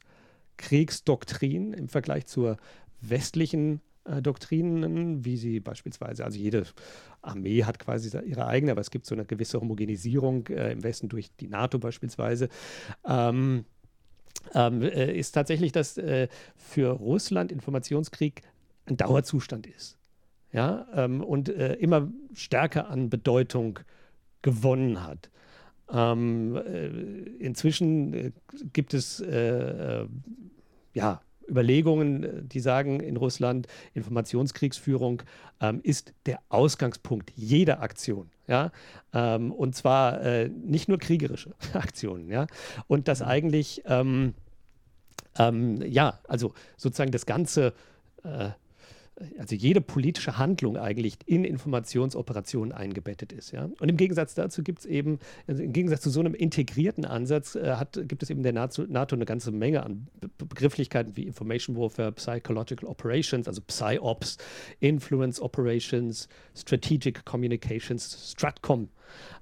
Kriegsdoktrin 0.59 1.73
im 1.73 1.89
Vergleich 1.89 2.27
zur 2.27 2.59
westlichen 3.01 3.81
äh, 4.05 4.21
Doktrinen, 4.21 5.25
wie 5.25 5.37
sie 5.37 5.61
beispielsweise, 5.61 6.25
also 6.25 6.39
jede 6.39 6.65
Armee 7.23 7.65
hat 7.65 7.79
quasi 7.79 8.17
ihre 8.27 8.47
eigene, 8.47 8.73
aber 8.73 8.81
es 8.81 8.91
gibt 8.91 9.07
so 9.07 9.15
eine 9.15 9.25
gewisse 9.25 9.61
Homogenisierung 9.61 10.47
äh, 10.49 10.73
im 10.73 10.83
Westen 10.83 11.09
durch 11.09 11.31
die 11.41 11.49
NATO 11.49 11.79
beispielsweise. 11.79 12.49
Ähm, 13.07 13.65
ähm, 14.55 14.83
äh, 14.83 15.17
ist 15.17 15.33
tatsächlich, 15.33 15.73
dass 15.73 15.99
äh, 15.99 16.29
für 16.57 16.91
Russland 16.91 17.53
Informationskrieg 17.53 18.43
ein 18.87 18.97
Dauerzustand 18.97 19.67
ist. 19.67 19.99
Ja, 20.53 20.87
ähm, 20.95 21.23
und 21.23 21.51
äh, 21.51 21.75
immer 21.75 22.11
stärker 22.33 22.89
an 22.89 23.11
Bedeutung 23.11 23.81
gewonnen 24.41 25.05
hat. 25.05 25.31
Ähm, 25.91 26.57
äh, 26.57 26.89
inzwischen 27.39 28.15
äh, 28.15 28.33
gibt 28.73 28.95
es 28.95 29.21
äh, 29.21 30.03
äh 30.03 30.07
ja, 30.95 31.21
Überlegungen, 31.49 32.23
äh, 32.25 32.43
die 32.43 32.61
sagen 32.61 33.01
in 33.01 33.17
Russland, 33.17 33.67
Informationskriegsführung 33.95 35.23
ähm, 35.61 35.81
ist 35.83 36.13
der 36.27 36.41
Ausgangspunkt 36.49 37.33
jeder 37.35 37.81
Aktion. 37.81 38.31
Ja? 38.47 38.71
Ähm, 39.13 39.53
und 39.53 39.75
zwar 39.75 40.21
äh, 40.23 40.49
nicht 40.49 40.89
nur 40.89 40.99
kriegerische 40.99 41.55
Aktionen. 41.73 42.31
Ja? 42.31 42.47
Und 42.87 43.09
dass 43.09 43.23
eigentlich, 43.23 43.83
ähm, 43.87 44.35
ähm, 45.39 45.83
ja, 45.83 46.21
also 46.29 46.53
sozusagen 46.77 47.13
das 47.13 47.27
ganze 47.27 47.73
also 49.39 49.55
jede 49.55 49.81
politische 49.81 50.39
Handlung 50.39 50.77
eigentlich 50.77 51.17
in 51.27 51.45
Informationsoperationen 51.45 52.73
eingebettet 52.73 53.33
ist. 53.33 53.53
Ja? 53.53 53.69
Und 53.81 53.89
im 53.89 53.97
Gegensatz 53.97 54.35
dazu 54.35 54.63
gibt 54.63 54.81
es 54.81 54.87
eben, 54.87 55.19
also 55.47 55.63
im 55.63 55.73
Gegensatz 55.73 56.03
zu 56.03 56.11
so 56.11 56.21
einem 56.21 56.35
integrierten 56.35 57.05
Ansatz, 57.05 57.55
äh, 57.55 57.75
hat, 57.77 58.01
gibt 58.05 58.23
es 58.23 58.31
eben 58.31 58.43
der 58.43 58.53
NATO, 58.53 58.85
NATO 58.89 59.17
eine 59.17 59.25
ganze 59.25 59.51
Menge 59.51 59.83
an 59.83 60.09
Begrifflichkeiten 60.39 61.17
wie 61.17 61.25
Information 61.25 61.77
Warfare, 61.77 62.13
Psychological 62.13 62.89
Operations, 62.89 63.49
also 63.49 63.61
PsyOps, 63.61 64.39
Influence 64.81 65.41
Operations, 65.41 66.29
Strategic 66.55 67.25
Communications, 67.25 68.33
Stratcom. 68.33 68.89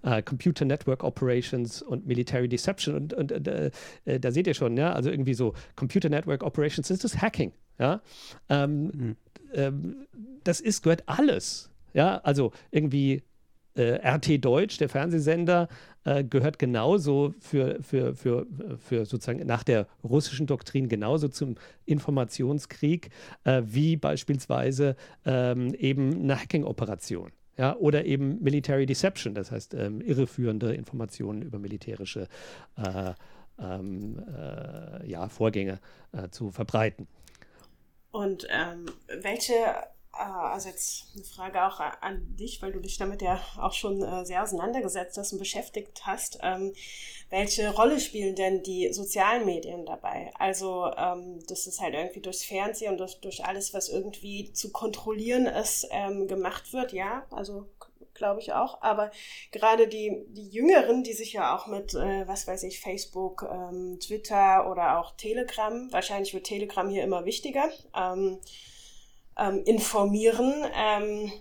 Uh, 0.04 0.22
Computer 0.22 0.64
Network 0.64 1.02
Operations 1.02 1.82
und 1.82 2.06
Military 2.06 2.48
Deception. 2.48 2.94
Und, 2.94 3.14
und 3.14 3.48
äh, 3.48 3.72
äh, 4.04 4.20
da 4.20 4.30
seht 4.30 4.46
ihr 4.46 4.54
schon, 4.54 4.76
ja, 4.76 4.92
also 4.92 5.10
irgendwie 5.10 5.34
so 5.34 5.54
Computer 5.74 6.08
Network 6.08 6.44
Operations, 6.44 6.86
das 6.86 7.02
ist 7.02 7.20
Hacking. 7.20 7.52
Ja, 7.76 8.00
ähm, 8.48 8.84
mhm 8.94 9.16
ähm, 9.56 10.06
das 10.44 10.60
ist, 10.60 10.82
gehört 10.82 11.02
alles. 11.06 11.70
Ja, 11.92 12.18
also 12.18 12.52
irgendwie 12.70 13.22
äh, 13.74 13.98
RT 14.06 14.44
Deutsch, 14.44 14.78
der 14.78 14.88
Fernsehsender, 14.88 15.68
äh, 16.04 16.24
gehört 16.24 16.58
genauso 16.58 17.34
für, 17.40 17.82
für, 17.82 18.14
für, 18.14 18.46
für 18.78 19.04
sozusagen 19.04 19.44
nach 19.46 19.64
der 19.64 19.86
russischen 20.04 20.46
Doktrin 20.46 20.88
genauso 20.88 21.28
zum 21.28 21.56
Informationskrieg 21.84 23.10
äh, 23.44 23.62
wie 23.64 23.96
beispielsweise 23.96 24.96
ähm, 25.24 25.74
eben 25.74 26.22
eine 26.22 26.40
Hacking-Operation. 26.40 27.32
Ja, 27.58 27.74
oder 27.76 28.04
eben 28.04 28.42
Military 28.42 28.84
Deception, 28.84 29.34
das 29.34 29.50
heißt 29.50 29.72
ähm, 29.72 30.02
irreführende 30.02 30.74
Informationen 30.74 31.40
über 31.40 31.58
militärische 31.58 32.28
äh, 32.76 33.14
ähm, 33.58 34.22
äh, 34.28 35.08
ja, 35.08 35.28
Vorgänge 35.30 35.80
äh, 36.12 36.28
zu 36.28 36.50
verbreiten. 36.50 37.08
Und 38.16 38.46
ähm, 38.50 38.86
welche, 39.20 39.52
äh, 39.52 39.84
also 40.14 40.70
jetzt 40.70 41.08
eine 41.14 41.24
Frage 41.24 41.66
auch 41.66 41.80
an 41.80 42.34
dich, 42.34 42.62
weil 42.62 42.72
du 42.72 42.80
dich 42.80 42.96
damit 42.96 43.20
ja 43.20 43.38
auch 43.60 43.74
schon 43.74 44.02
äh, 44.02 44.24
sehr 44.24 44.42
auseinandergesetzt 44.42 45.18
hast 45.18 45.34
und 45.34 45.38
beschäftigt 45.38 46.06
hast. 46.06 46.38
Ähm, 46.42 46.72
welche 47.28 47.74
Rolle 47.74 48.00
spielen 48.00 48.34
denn 48.34 48.62
die 48.62 48.90
sozialen 48.90 49.44
Medien 49.44 49.84
dabei? 49.84 50.30
Also 50.38 50.90
ähm, 50.96 51.44
das 51.46 51.66
ist 51.66 51.82
halt 51.82 51.92
irgendwie 51.92 52.20
durchs 52.20 52.42
Fernsehen 52.42 52.92
und 52.92 52.98
durch, 52.98 53.20
durch 53.20 53.44
alles, 53.44 53.74
was 53.74 53.90
irgendwie 53.90 54.50
zu 54.54 54.72
kontrollieren 54.72 55.44
ist, 55.44 55.86
ähm, 55.90 56.26
gemacht 56.26 56.72
wird, 56.72 56.94
ja. 56.94 57.26
Also 57.30 57.66
glaube 58.16 58.40
ich 58.40 58.52
auch. 58.52 58.82
Aber 58.82 59.10
gerade 59.52 59.88
die, 59.88 60.24
die 60.28 60.48
Jüngeren, 60.48 61.02
die 61.02 61.12
sich 61.12 61.32
ja 61.32 61.56
auch 61.56 61.66
mit, 61.66 61.94
äh, 61.94 62.26
was 62.26 62.46
weiß 62.46 62.62
ich, 62.64 62.80
Facebook, 62.80 63.46
ähm, 63.50 63.98
Twitter 64.00 64.70
oder 64.70 64.98
auch 64.98 65.16
Telegram, 65.16 65.92
wahrscheinlich 65.92 66.34
wird 66.34 66.46
Telegram 66.46 66.88
hier 66.88 67.04
immer 67.04 67.24
wichtiger, 67.24 67.68
ähm, 67.94 68.38
ähm, 69.38 69.62
informieren, 69.64 70.64
ähm, 70.74 71.32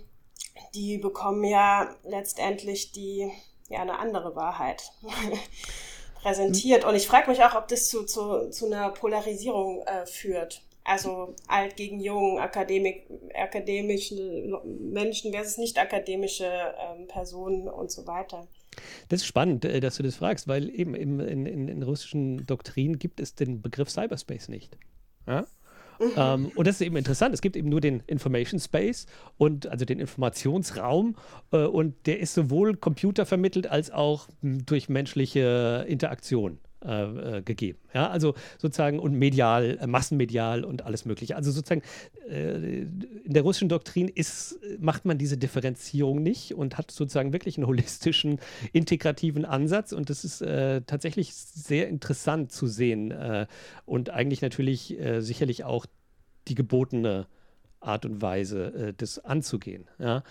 die 0.74 0.98
bekommen 0.98 1.44
ja 1.44 1.94
letztendlich 2.04 2.92
die, 2.92 3.30
ja, 3.68 3.80
eine 3.80 3.98
andere 3.98 4.36
Wahrheit 4.36 4.92
präsentiert. 6.22 6.84
Und 6.84 6.94
ich 6.94 7.06
frage 7.06 7.30
mich 7.30 7.42
auch, 7.44 7.54
ob 7.54 7.68
das 7.68 7.88
zu, 7.88 8.04
zu, 8.04 8.50
zu 8.50 8.66
einer 8.66 8.90
Polarisierung 8.90 9.82
äh, 9.82 10.06
führt. 10.06 10.65
Also 10.86 11.34
alt 11.48 11.76
gegen 11.76 11.98
jung, 11.98 12.38
Akademik, 12.38 13.08
akademische 13.34 14.14
Menschen 14.64 15.32
versus 15.32 15.58
nicht 15.58 15.78
akademische 15.78 16.44
ähm, 16.46 17.08
Personen 17.08 17.68
und 17.68 17.90
so 17.90 18.06
weiter. 18.06 18.46
Das 19.08 19.20
ist 19.22 19.26
spannend, 19.26 19.64
äh, 19.64 19.80
dass 19.80 19.96
du 19.96 20.04
das 20.04 20.16
fragst, 20.16 20.46
weil 20.46 20.70
eben 20.70 20.94
in, 20.94 21.18
in, 21.18 21.46
in, 21.46 21.68
in 21.68 21.82
russischen 21.82 22.46
Doktrinen 22.46 22.98
gibt 23.00 23.18
es 23.18 23.34
den 23.34 23.62
Begriff 23.62 23.90
Cyberspace 23.90 24.48
nicht. 24.48 24.78
Ja? 25.26 25.46
Mhm. 25.98 26.12
Ähm, 26.16 26.52
und 26.54 26.66
das 26.66 26.76
ist 26.76 26.82
eben 26.82 26.96
interessant. 26.96 27.34
Es 27.34 27.40
gibt 27.40 27.56
eben 27.56 27.68
nur 27.68 27.80
den 27.80 28.00
Information 28.06 28.60
Space 28.60 29.06
und 29.38 29.66
also 29.66 29.84
den 29.84 29.98
Informationsraum 29.98 31.16
äh, 31.52 31.64
und 31.64 32.06
der 32.06 32.20
ist 32.20 32.34
sowohl 32.34 32.76
computervermittelt 32.76 33.66
als 33.66 33.90
auch 33.90 34.28
hm, 34.40 34.64
durch 34.66 34.88
menschliche 34.88 35.84
Interaktion. 35.88 36.58
Äh, 36.84 37.38
äh, 37.38 37.42
gegeben. 37.42 37.78
Ja, 37.94 38.10
also 38.10 38.34
sozusagen 38.58 38.98
und 38.98 39.14
medial, 39.14 39.78
äh, 39.80 39.86
massenmedial 39.86 40.62
und 40.62 40.82
alles 40.82 41.06
Mögliche. 41.06 41.34
Also 41.34 41.50
sozusagen 41.50 41.80
äh, 42.28 42.82
in 42.82 43.32
der 43.32 43.42
russischen 43.44 43.70
Doktrin 43.70 44.08
ist, 44.08 44.60
macht 44.78 45.06
man 45.06 45.16
diese 45.16 45.38
Differenzierung 45.38 46.22
nicht 46.22 46.54
und 46.54 46.76
hat 46.76 46.90
sozusagen 46.90 47.32
wirklich 47.32 47.56
einen 47.56 47.66
holistischen, 47.66 48.40
integrativen 48.74 49.46
Ansatz 49.46 49.92
und 49.92 50.10
das 50.10 50.22
ist 50.22 50.42
äh, 50.42 50.82
tatsächlich 50.82 51.34
sehr 51.34 51.88
interessant 51.88 52.52
zu 52.52 52.66
sehen 52.66 53.10
äh, 53.10 53.46
und 53.86 54.10
eigentlich 54.10 54.42
natürlich 54.42 54.98
sicherlich 55.18 55.64
auch 55.64 55.86
die 56.46 56.54
gebotene 56.54 57.26
Art 57.80 58.04
und 58.04 58.20
Weise, 58.20 58.94
das 58.98 59.18
anzugehen. 59.18 59.86
Ja? 59.98 60.24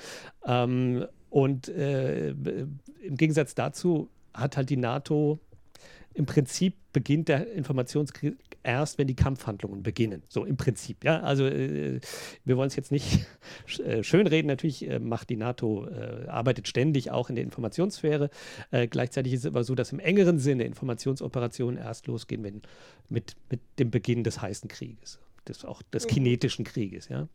Ähm, 0.45 1.05
und 1.29 1.67
im 1.67 2.77
Gegensatz 3.17 3.55
dazu 3.55 4.10
hat 4.34 4.58
halt 4.58 4.69
die 4.69 4.77
NATO 4.77 5.39
im 6.15 6.25
Prinzip 6.25 6.75
beginnt 6.93 7.28
der 7.28 7.51
Informationskrieg 7.51 8.38
erst, 8.63 8.97
wenn 8.97 9.08
die 9.08 9.15
Kampfhandlungen 9.15 9.84
beginnen. 9.84 10.23
So 10.30 10.45
im 10.45 10.56
Prinzip. 10.56 11.04
Ja, 11.04 11.19
also 11.19 11.45
äh, 11.45 11.99
wir 12.45 12.58
wollen 12.58 12.67
es 12.67 12.75
jetzt 12.78 12.91
nicht 12.91 13.28
äh, 13.86 14.01
schönreden. 14.01 14.47
Natürlich 14.47 14.89
äh, 14.89 14.99
macht 14.99 15.30
die 15.30 15.36
NATO, 15.36 15.88
äh, 15.88 16.28
arbeitet 16.28 16.67
ständig 16.69 17.12
auch 17.12 17.30
in 17.30 17.36
der 17.36 17.43
Informationssphäre. 17.43 18.30
Äh, 18.71 18.88
gleichzeitig 18.88 19.34
ist 19.34 19.41
es 19.41 19.45
aber 19.45 19.65
so, 19.65 19.75
dass 19.75 19.91
im 19.91 19.99
engeren 19.99 20.39
Sinne 20.39 20.63
Informationsoperationen 20.63 21.78
erst 21.78 22.08
losgehen, 22.08 22.43
wenn 22.43 22.62
mit, 23.10 23.36
mit 23.49 23.60
dem 23.78 23.91
Beginn 23.91 24.23
des 24.23 24.41
heißen 24.41 24.69
Krieges 24.69 25.19
des, 25.47 25.63
auch 25.63 25.84
des 25.84 26.06
mhm. 26.06 26.10
kinetischen 26.10 26.65
Krieges. 26.65 27.08
Ja? 27.08 27.28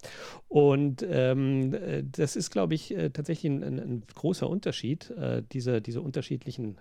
Und 0.49 1.07
ähm, 1.09 1.75
äh, 1.75 2.03
das 2.03 2.35
ist, 2.35 2.51
glaube 2.51 2.75
ich, 2.75 2.93
tatsächlich 3.13 3.53
ein, 3.53 3.63
ein, 3.63 4.03
großer 4.15 4.51
Unterschied, 4.51 5.11
äh, 5.11 5.45
diese, 5.53 5.81
diese 5.81 6.01
unterschiedlichen 6.01 6.79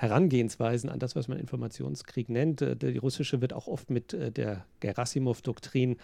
Herangehensweisen 0.00 0.88
an 0.88 0.98
das, 0.98 1.14
was 1.14 1.28
man 1.28 1.38
Informationskrieg 1.38 2.30
nennt. 2.30 2.62
Äh, 2.62 2.74
die 2.74 2.96
russische 2.96 3.42
wird 3.42 3.52
auch 3.52 3.66
oft 3.66 3.90
mit 3.90 4.14
äh, 4.14 4.32
der 4.32 4.64
Gerasimov-Doktrin 4.80 5.96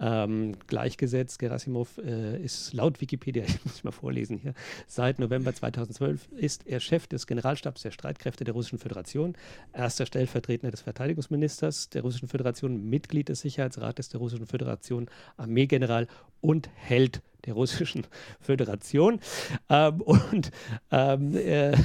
ähm, 0.00 0.56
gleichgesetzt. 0.68 1.38
Gerasimov 1.38 1.98
äh, 1.98 2.42
ist 2.42 2.72
laut 2.72 3.02
Wikipedia, 3.02 3.44
ich 3.46 3.62
muss 3.62 3.84
mal 3.84 3.90
vorlesen 3.90 4.38
hier, 4.38 4.54
seit 4.86 5.18
November 5.18 5.54
2012 5.54 6.28
ist 6.32 6.66
er 6.66 6.80
Chef 6.80 7.06
des 7.06 7.26
Generalstabs 7.26 7.82
der 7.82 7.90
Streitkräfte 7.90 8.44
der 8.44 8.54
Russischen 8.54 8.78
Föderation, 8.78 9.36
erster 9.74 10.06
Stellvertretender 10.06 10.70
des 10.70 10.80
Verteidigungsministers 10.80 11.90
der 11.90 12.00
Russischen 12.00 12.28
Föderation, 12.28 12.88
Mitglied 12.88 13.28
des 13.28 13.42
Sicherheitsrates 13.42 14.08
der 14.08 14.20
Russischen 14.20 14.46
Föderation, 14.46 15.10
Armeegeneral 15.36 16.06
und 16.40 16.70
Held 16.74 17.20
der 17.44 17.54
Russischen 17.54 18.06
Föderation. 18.40 19.20
Ähm, 19.68 20.00
und 20.02 20.50
ähm, 20.90 21.36
äh, 21.36 21.76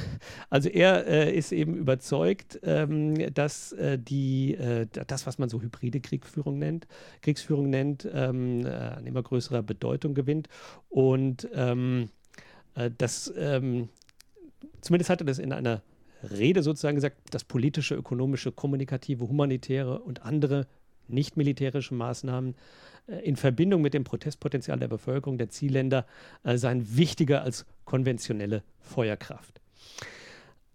also 0.50 0.68
er 0.68 1.06
äh, 1.06 1.36
ist 1.36 1.52
eben 1.52 1.74
überzeugt, 1.74 2.60
ähm, 2.62 3.32
dass 3.34 3.72
äh, 3.72 3.98
die, 3.98 4.54
äh, 4.54 4.86
das, 5.06 5.26
was 5.26 5.38
man 5.38 5.48
so 5.48 5.60
hybride 5.60 6.00
Kriegsführung 6.00 6.58
nennt, 6.58 6.86
Kriegsführung 7.22 7.70
nennt, 7.70 8.08
ähm, 8.12 8.64
äh, 8.66 8.70
an 8.70 9.06
immer 9.06 9.22
größerer 9.22 9.62
Bedeutung 9.62 10.14
gewinnt. 10.14 10.48
Und 10.88 11.48
ähm, 11.54 12.10
äh, 12.74 12.90
das, 12.96 13.32
ähm, 13.36 13.88
zumindest 14.80 15.10
hat 15.10 15.20
er 15.20 15.26
das 15.26 15.38
in 15.38 15.52
einer 15.52 15.82
Rede 16.22 16.62
sozusagen 16.62 16.96
gesagt, 16.96 17.32
dass 17.32 17.44
politische, 17.44 17.94
ökonomische, 17.94 18.50
kommunikative, 18.50 19.28
humanitäre 19.28 20.00
und 20.00 20.22
andere 20.22 20.66
nicht 21.10 21.36
militärische 21.36 21.94
Maßnahmen 21.94 22.54
äh, 23.06 23.16
in 23.20 23.36
Verbindung 23.36 23.82
mit 23.82 23.94
dem 23.94 24.04
Protestpotenzial 24.04 24.78
der 24.78 24.88
Bevölkerung 24.88 25.38
der 25.38 25.48
Zielländer 25.48 26.06
äh, 26.44 26.56
seien 26.56 26.96
wichtiger 26.96 27.42
als 27.42 27.66
konventionelle 27.84 28.62
Feuerkraft. 28.80 29.60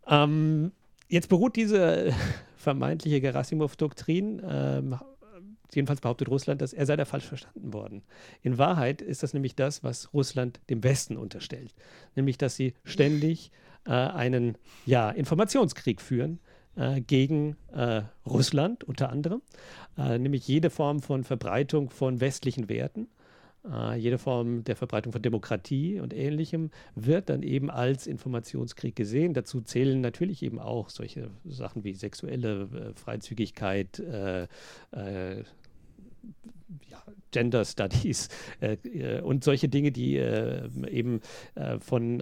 Ähm, 0.08 0.72
jetzt 1.08 1.30
beruht 1.30 1.56
diese 1.56 2.14
vermeintliche 2.58 3.22
Gerasimov-Doktrin, 3.22 4.42
ähm, 4.48 5.00
jedenfalls 5.74 6.02
behauptet 6.02 6.30
Russland, 6.30 6.62
dass 6.62 6.74
er 6.74 6.86
sei 6.86 6.96
da 6.96 7.06
falsch 7.06 7.26
verstanden 7.26 7.74
worden. 7.74 8.04
In 8.42 8.58
Wahrheit 8.58 9.02
ist 9.02 9.24
das 9.24 9.34
nämlich 9.34 9.56
das, 9.56 9.84
was 9.84 10.14
Russland 10.14 10.60
dem 10.70 10.84
Westen 10.84 11.18
unterstellt, 11.18 11.74
nämlich 12.16 12.38
dass 12.38 12.56
sie 12.56 12.74
ständig 12.84 13.52
äh, 13.86 13.92
einen 13.92 14.58
ja, 14.86 15.10
Informationskrieg 15.10 16.02
führen, 16.02 16.40
äh, 16.76 17.02
gegen 17.02 17.56
äh, 17.72 18.02
Russland 18.26 18.84
unter 18.84 19.10
anderem, 19.10 19.42
äh, 19.98 20.18
nämlich 20.18 20.48
jede 20.48 20.70
Form 20.70 21.02
von 21.02 21.24
Verbreitung 21.24 21.90
von 21.90 22.20
westlichen 22.20 22.70
Werten. 22.70 23.08
Uh, 23.66 23.94
jede 23.94 24.18
Form 24.18 24.66
der 24.66 24.76
Verbreitung 24.76 25.14
von 25.14 25.22
Demokratie 25.22 26.02
und 26.02 26.14
Ähnlichem 26.14 26.70
wird 26.96 27.30
dann 27.30 27.44
eben 27.44 27.70
als 27.72 28.08
Informationskrieg 28.08 28.94
gesehen. 28.94 29.34
Dazu 29.34 29.62
zählen 29.62 30.02
natürlich 30.02 30.44
eben 30.44 30.60
auch 30.60 30.90
solche 30.90 31.30
Sachen 31.46 31.86
wie 31.86 31.94
sexuelle 31.94 32.64
äh, 32.64 33.00
Freizügigkeit, 33.00 34.00
äh, 34.00 34.48
äh, 34.92 35.44
ja, 36.90 37.04
Gender 37.32 37.64
Studies 37.64 38.28
äh, 38.60 39.22
und 39.22 39.46
solche 39.46 39.70
Dinge, 39.70 39.94
die 39.94 40.18
eben 40.18 41.22
von, 41.80 42.20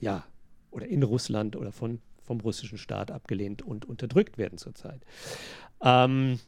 ja, 0.00 0.24
oder 0.70 0.86
in 0.86 1.02
Russland 1.02 1.56
oder 1.56 1.72
von 1.72 2.00
vom 2.28 2.40
russischen 2.40 2.78
Staat 2.78 3.10
abgelehnt 3.10 3.62
und 3.62 3.86
unterdrückt 3.86 4.38
werden 4.38 4.58
zurzeit. 4.58 5.00
Ähm, 5.82 6.38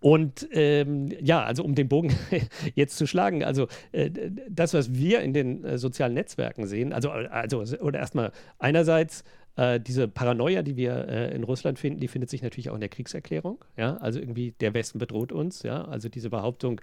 und 0.00 0.48
ähm, 0.52 1.08
ja, 1.20 1.42
also 1.42 1.64
um 1.64 1.74
den 1.74 1.88
Bogen 1.88 2.14
jetzt 2.74 2.96
zu 2.96 3.06
schlagen, 3.06 3.42
also 3.42 3.68
äh, 3.92 4.10
das, 4.48 4.74
was 4.74 4.94
wir 4.94 5.20
in 5.20 5.32
den 5.32 5.64
äh, 5.64 5.78
sozialen 5.78 6.14
Netzwerken 6.14 6.66
sehen, 6.66 6.92
also, 6.92 7.10
also 7.10 7.64
oder 7.80 7.98
erstmal 7.98 8.32
einerseits 8.58 9.24
äh, 9.58 9.80
diese 9.80 10.06
Paranoia, 10.06 10.62
die 10.62 10.76
wir 10.76 11.08
äh, 11.08 11.34
in 11.34 11.42
Russland 11.42 11.80
finden, 11.80 11.98
die 11.98 12.06
findet 12.06 12.30
sich 12.30 12.42
natürlich 12.42 12.70
auch 12.70 12.74
in 12.74 12.80
der 12.80 12.88
Kriegserklärung. 12.88 13.64
Ja? 13.76 13.96
Also 13.96 14.20
irgendwie 14.20 14.52
der 14.60 14.72
Westen 14.72 15.00
bedroht 15.00 15.32
uns. 15.32 15.64
Ja? 15.64 15.84
Also 15.84 16.08
diese 16.08 16.30
Behauptung, 16.30 16.80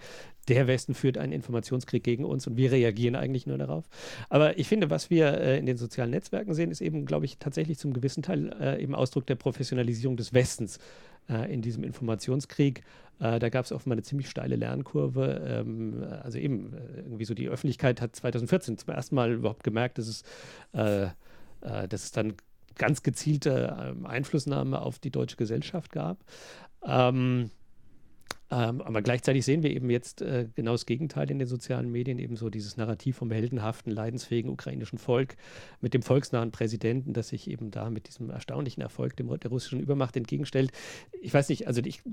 der 0.50 0.68
Westen 0.68 0.94
führt 0.94 1.18
einen 1.18 1.32
Informationskrieg 1.32 2.04
gegen 2.04 2.26
uns 2.26 2.48
und 2.48 2.58
wir 2.58 2.74
reagieren 2.74 3.16
eigentlich 3.16 3.48
nur 3.48 3.58
darauf. 3.58 3.86
Aber 4.30 4.60
ich 4.60 4.68
finde, 4.68 4.90
was 4.90 5.10
wir 5.10 5.40
äh, 5.40 5.58
in 5.58 5.66
den 5.66 5.78
sozialen 5.78 6.12
Netzwerken 6.12 6.54
sehen, 6.54 6.70
ist 6.70 6.82
eben, 6.82 7.06
glaube 7.06 7.24
ich, 7.24 7.38
tatsächlich 7.38 7.80
zum 7.80 7.94
gewissen 7.94 8.24
Teil 8.24 8.54
äh, 8.60 8.84
eben 8.84 8.94
Ausdruck 8.94 9.26
der 9.26 9.36
Professionalisierung 9.36 10.18
des 10.18 10.34
Westens 10.34 10.80
äh, 11.30 11.54
in 11.54 11.62
diesem 11.62 11.86
Informationskrieg. 11.86 12.84
Äh, 13.22 13.40
da 13.40 13.48
gab 13.48 13.64
es 13.64 13.72
offenbar 13.72 13.94
eine 13.94 14.04
ziemlich 14.04 14.30
steile 14.30 14.58
Lernkurve. 14.58 15.42
Ähm, 15.48 16.06
also 16.24 16.40
eben 16.40 16.74
irgendwie 16.98 17.24
so 17.24 17.36
die 17.36 17.48
Öffentlichkeit 17.48 18.02
hat 18.02 18.18
2014 18.18 18.78
zum 18.80 18.94
ersten 18.94 19.16
Mal 19.16 19.32
überhaupt 19.32 19.64
gemerkt, 19.64 19.98
dass 19.98 20.08
es, 20.08 20.24
dass 20.72 22.04
es 22.04 22.12
dann 22.12 22.34
ganz 22.78 23.04
gezielte 23.04 23.78
ähm, 23.80 24.06
Einflussnahme 24.06 24.82
auf 24.82 25.00
die 25.00 25.12
deutsche 25.12 25.38
Gesellschaft 25.38 25.92
gab. 25.92 26.24
Ähm, 26.86 27.50
ähm, 28.52 28.82
aber 28.82 29.02
gleichzeitig 29.02 29.44
sehen 29.44 29.64
wir 29.64 29.72
eben 29.72 29.90
jetzt 29.90 30.22
äh, 30.22 30.48
genau 30.54 30.74
das 30.74 30.86
Gegenteil 30.86 31.32
in 31.32 31.40
den 31.40 31.48
sozialen 31.48 31.92
Medien, 31.92 32.20
eben 32.20 32.36
so 32.36 32.52
dieses 32.52 32.78
Narrativ 32.78 33.18
vom 33.18 33.32
heldenhaften, 33.32 33.92
leidensfähigen 33.92 34.52
ukrainischen 34.52 35.00
Volk 35.00 35.36
mit 35.82 35.96
dem 35.96 36.04
volksnahen 36.04 36.52
Präsidenten, 36.52 37.14
das 37.14 37.30
sich 37.30 37.50
eben 37.50 37.72
da 37.72 37.90
mit 37.90 38.08
diesem 38.08 38.30
erstaunlichen 38.30 38.82
Erfolg 38.82 39.16
dem, 39.18 39.28
der 39.40 39.50
russischen 39.50 39.80
Übermacht 39.80 40.16
entgegenstellt. 40.16 40.72
Ich 41.22 41.34
weiß 41.34 41.50
nicht, 41.50 41.66
also 41.68 41.82
ich, 41.84 42.04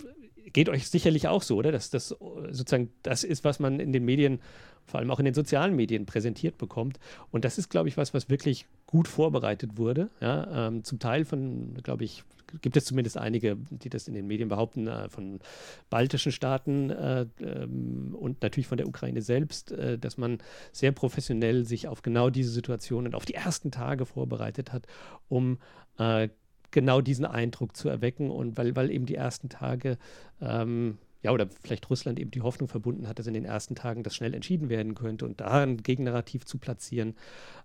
geht 0.53 0.69
euch 0.69 0.89
sicherlich 0.89 1.29
auch 1.29 1.43
so, 1.43 1.57
oder? 1.57 1.73
Dass 1.73 1.91
das 1.91 2.09
sozusagen 2.09 2.91
das 3.03 3.25
ist, 3.25 3.45
was 3.45 3.61
man 3.61 3.81
in 3.81 3.93
den 3.93 4.05
Medien, 4.05 4.41
vor 4.85 5.01
allem 5.01 5.11
auch 5.11 5.19
in 5.19 5.25
den 5.25 5.35
sozialen 5.35 5.77
Medien 5.77 6.07
präsentiert 6.07 6.59
bekommt. 6.59 6.99
Und 7.31 7.45
das 7.45 7.59
ist, 7.59 7.69
glaube 7.69 7.89
ich, 7.89 7.97
was, 7.97 8.15
was 8.15 8.29
wirklich 8.29 8.67
gut 8.87 9.09
vorbereitet 9.09 9.77
wurde. 9.77 10.11
Ja, 10.21 10.69
ähm, 10.69 10.85
zum 10.85 10.99
Teil 10.99 11.25
von, 11.25 11.75
glaube 11.83 12.05
ich, 12.05 12.25
gibt 12.61 12.77
es 12.77 12.85
zumindest 12.85 13.17
einige, 13.17 13.57
die 13.71 13.89
das 13.89 14.09
in 14.09 14.15
den 14.15 14.27
Medien 14.27 14.49
behaupten, 14.49 14.87
äh, 14.87 15.09
von 15.09 15.41
baltischen 15.89 16.33
Staaten 16.33 16.91
äh, 16.91 17.27
ähm, 17.41 18.15
und 18.19 18.43
natürlich 18.43 18.67
von 18.67 18.77
der 18.77 18.89
Ukraine 18.89 19.23
selbst, 19.23 19.73
äh, 19.73 19.99
dass 19.99 20.19
man 20.19 20.39
sehr 20.73 20.93
professionell 20.93 21.65
sich 21.65 21.89
auf 21.89 22.03
genau 22.03 22.29
diese 22.31 22.51
Situationen, 22.51 23.15
auf 23.15 23.25
die 23.25 23.35
ersten 23.35 23.71
Tage 23.71 24.05
vorbereitet 24.05 24.73
hat, 24.73 24.87
um 25.29 25.59
äh, 25.99 26.29
genau 26.73 27.01
diesen 27.01 27.25
Eindruck 27.25 27.77
zu 27.77 27.89
erwecken 27.89 28.31
und 28.31 28.57
weil, 28.57 28.75
weil 28.75 28.91
eben 28.91 29.07
die 29.07 29.15
ersten 29.15 29.49
Tage 29.49 29.99
ähm, 30.41 30.99
ja, 31.23 31.31
oder 31.31 31.49
vielleicht 31.63 31.89
Russland 31.89 32.19
eben 32.19 32.33
die 32.33 32.43
Hoffnung 32.43 32.69
verbunden 32.69 33.07
hat, 33.07 33.19
dass 33.19 33.29
in 33.29 33.35
den 33.35 33.45
ersten 33.45 33.77
Tagen 33.77 34.03
das 34.03 34.15
schnell 34.15 34.35
entschieden 34.35 34.69
werden 34.69 34.95
könnte 34.95 35.25
und 35.25 35.41
da 35.41 35.63
ein 35.63 35.77
Gegennarrativ 35.77 36.45
zu 36.45 36.59
platzieren, 36.59 37.17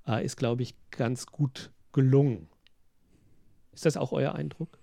äh, 0.08 0.24
ist, 0.24 0.38
glaube 0.38 0.62
ich, 0.62 0.76
ganz 0.92 1.26
gut 1.26 1.72
gelungen. 1.92 2.48
Ist 3.74 3.86
das 3.86 3.98
auch 3.98 4.12
euer 4.12 4.36
Eindruck? 4.36 4.78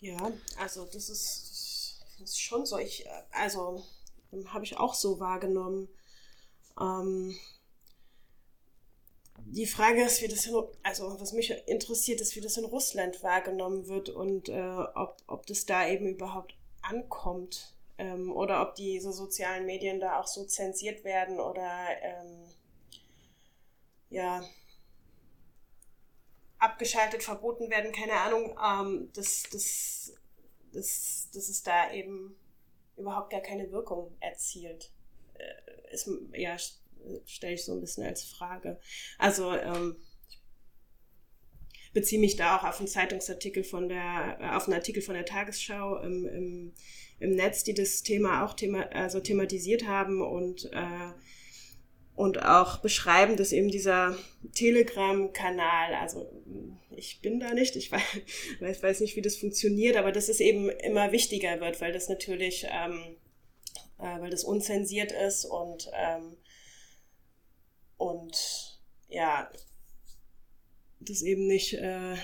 Ja, 0.00 0.30
also 0.58 0.86
das 0.86 1.10
ist, 1.10 2.00
das 2.18 2.30
ist 2.30 2.40
schon 2.40 2.64
so. 2.64 2.78
Ich, 2.78 3.06
also 3.32 3.84
habe 4.46 4.64
ich 4.64 4.78
auch 4.78 4.94
so 4.94 5.20
wahrgenommen. 5.20 5.88
Ähm, 6.80 7.34
die 9.44 9.66
Frage 9.66 10.02
ist, 10.02 10.22
wie 10.22 10.28
das 10.28 10.46
in, 10.46 10.54
also 10.82 11.20
was 11.20 11.32
mich 11.32 11.50
interessiert, 11.66 12.20
ist, 12.20 12.36
wie 12.36 12.40
das 12.40 12.56
in 12.56 12.64
Russland 12.64 13.22
wahrgenommen 13.22 13.86
wird 13.88 14.08
und 14.08 14.48
äh, 14.48 14.78
ob, 14.94 15.16
ob 15.26 15.46
das 15.46 15.66
da 15.66 15.86
eben 15.86 16.08
überhaupt 16.08 16.54
ankommt 16.82 17.74
ähm, 17.98 18.32
oder 18.32 18.62
ob 18.62 18.74
diese 18.74 19.12
sozialen 19.12 19.66
Medien 19.66 20.00
da 20.00 20.20
auch 20.20 20.26
so 20.26 20.44
zensiert 20.44 21.04
werden 21.04 21.38
oder 21.40 21.86
ähm, 22.02 22.44
ja 24.10 24.42
abgeschaltet, 26.58 27.22
verboten 27.22 27.70
werden, 27.70 27.92
keine 27.92 28.14
Ahnung, 28.14 28.58
ähm, 28.62 29.10
dass, 29.14 29.44
dass, 29.44 30.14
dass, 30.72 31.28
dass 31.32 31.48
es 31.48 31.62
da 31.62 31.92
eben 31.92 32.36
überhaupt 32.96 33.30
gar 33.30 33.40
keine 33.40 33.70
Wirkung 33.70 34.16
erzielt. 34.20 34.90
Äh, 35.34 35.92
ist, 35.92 36.10
ja, 36.32 36.56
stelle 37.24 37.54
ich 37.54 37.64
so 37.64 37.72
ein 37.72 37.80
bisschen 37.80 38.04
als 38.04 38.24
Frage. 38.24 38.78
Also 39.18 39.52
ähm, 39.52 39.96
beziehe 41.96 42.20
mich 42.20 42.36
da 42.36 42.58
auch 42.58 42.64
auf 42.64 42.78
einen 42.78 42.88
Zeitungsartikel 42.88 43.64
von 43.64 43.88
der, 43.88 44.38
äh, 44.38 44.54
auf 44.54 44.66
einen 44.66 44.74
Artikel 44.74 45.02
von 45.02 45.14
der 45.14 45.24
Tagesschau 45.24 45.96
im, 46.02 46.26
im, 46.26 46.72
im 47.18 47.30
Netz, 47.30 47.64
die 47.64 47.72
das 47.72 48.02
Thema 48.02 48.44
auch 48.44 48.52
thema, 48.52 48.82
also 48.92 49.18
thematisiert 49.18 49.86
haben 49.86 50.20
und, 50.20 50.66
äh, 50.72 51.12
und 52.14 52.42
auch 52.42 52.78
beschreiben, 52.78 53.36
dass 53.36 53.50
eben 53.50 53.70
dieser 53.70 54.14
Telegram-Kanal, 54.54 55.94
also 55.94 56.30
ich 56.90 57.22
bin 57.22 57.40
da 57.40 57.54
nicht, 57.54 57.76
ich 57.76 57.90
weiß, 58.60 58.82
weiß 58.82 59.00
nicht, 59.00 59.16
wie 59.16 59.22
das 59.22 59.36
funktioniert, 59.36 59.96
aber 59.96 60.12
dass 60.12 60.28
es 60.28 60.40
eben 60.40 60.68
immer 60.68 61.12
wichtiger 61.12 61.60
wird, 61.60 61.80
weil 61.80 61.94
das 61.94 62.10
natürlich, 62.10 62.66
ähm, 62.70 63.16
äh, 63.98 64.20
weil 64.20 64.30
das 64.30 64.44
unzensiert 64.44 65.12
ist 65.12 65.46
und, 65.46 65.90
ähm, 65.94 66.36
und 67.96 68.76
ja, 69.08 69.48
das 71.00 71.22
eben 71.22 71.46
nicht. 71.46 71.74
Äh, 71.74 72.16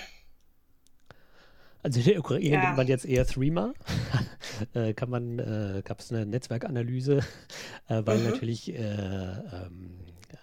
also 1.81 1.99
in 1.99 2.05
der 2.05 2.19
Ukraine 2.19 2.55
ja. 2.55 2.63
nimmt 2.63 2.77
man 2.77 2.87
jetzt 2.87 3.05
eher 3.05 3.25
Threema. 3.25 3.73
äh, 4.73 4.93
kann 4.93 5.09
man, 5.09 5.39
äh, 5.39 5.81
gab 5.83 5.99
es 5.99 6.11
eine 6.11 6.25
Netzwerkanalyse, 6.25 7.19
äh, 7.89 8.01
weil 8.05 8.19
mhm. 8.19 8.29
natürlich 8.29 8.73
äh, 8.73 8.77
ähm, 8.77 9.99
äh, 10.29 10.37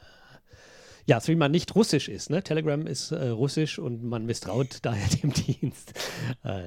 ja, 1.06 1.18
Threema 1.18 1.48
nicht 1.48 1.74
russisch 1.74 2.08
ist. 2.08 2.28
Ne? 2.28 2.42
Telegram 2.42 2.86
ist 2.86 3.12
äh, 3.12 3.28
russisch 3.28 3.78
und 3.78 4.04
man 4.04 4.26
misstraut 4.26 4.78
daher 4.82 5.08
dem 5.08 5.32
Dienst. 5.32 5.94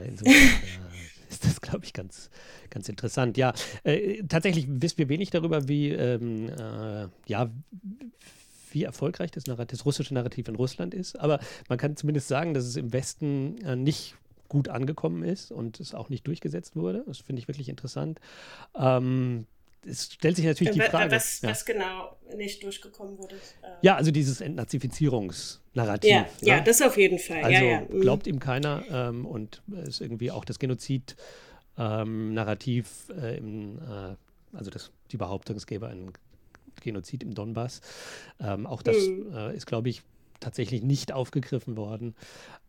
insofern 0.08 0.34
ist 1.30 1.46
das, 1.46 1.62
glaube 1.62 1.86
ich, 1.86 1.94
ganz, 1.94 2.32
ganz 2.72 2.90
interessant. 2.90 3.38
Ja, 3.38 3.54
tatsächlich 4.28 4.66
wissen 4.70 4.98
wir 4.98 5.10
wenig 5.10 5.30
darüber, 5.30 5.68
wie 5.68 5.90
ähm, 5.90 6.52
ja, 7.28 7.52
wie 8.74 8.84
erfolgreich 8.84 9.32
das, 9.32 9.44
das 9.44 9.86
russische 9.86 10.14
Narrativ 10.14 10.48
in 10.48 10.56
Russland 10.56 10.94
ist. 10.94 11.20
Aber 11.20 11.40
man 11.70 11.78
kann 11.78 11.96
zumindest 11.96 12.28
sagen, 12.28 12.54
dass 12.54 12.66
es 12.66 12.76
im 12.76 12.94
Westen 12.94 13.58
äh, 13.64 13.76
nicht 13.76 14.16
gut 14.50 14.70
angekommen 14.70 15.24
ist 15.24 15.52
und 15.52 15.80
es 15.80 15.96
auch 15.96 16.10
nicht 16.10 16.28
durchgesetzt 16.28 16.76
wurde. 16.76 17.04
Das 17.08 17.20
finde 17.20 17.42
ich 17.42 17.48
wirklich 17.48 17.70
interessant. 17.70 18.20
Ähm, 18.76 19.48
es 19.86 20.14
stellt 20.14 20.36
sich 20.36 20.46
natürlich 20.46 20.74
die 20.74 20.82
Frage. 20.82 21.12
Was, 21.12 21.42
ja. 21.42 21.50
was 21.50 21.66
genau 21.66 22.16
nicht 22.36 22.62
durchgekommen 22.64 23.18
wurde. 23.18 23.36
Äh 23.36 23.70
ja, 23.82 23.96
also 23.96 24.12
dieses 24.12 24.42
Entnazifizierungsnarrativ. 24.42 26.10
Ja, 26.10 26.28
ja, 26.42 26.58
ja, 26.58 26.62
das 26.62 26.82
auf 26.82 26.98
jeden 26.98 27.20
Fall. 27.20 27.44
Also 27.44 27.66
ja, 27.66 27.80
mhm. 27.82 28.02
glaubt 28.02 28.28
ihm 28.28 28.40
keiner 28.40 28.84
ähm, 28.90 29.26
und 29.26 29.62
ist 29.86 30.02
irgendwie 30.02 30.32
auch 30.32 30.44
das 30.46 30.60
Genozid-Narrativ, 30.60 33.12
ähm, 33.22 33.80
äh, 33.80 34.16
also 34.56 34.70
das, 34.70 34.92
die 35.12 35.18
Behauptung, 35.18 35.58
es 35.58 35.68
gäbe 35.68 35.88
einen 35.88 36.14
Genozid 36.82 37.24
im 37.24 37.34
Donbass. 37.34 37.82
Ähm, 38.40 38.66
auch 38.66 38.82
das 38.82 38.96
mhm. 38.96 39.34
äh, 39.34 39.56
ist, 39.56 39.66
glaube 39.66 39.90
ich, 39.90 40.02
tatsächlich 40.40 40.84
nicht 40.84 41.12
aufgegriffen 41.12 41.78
worden. 41.78 42.16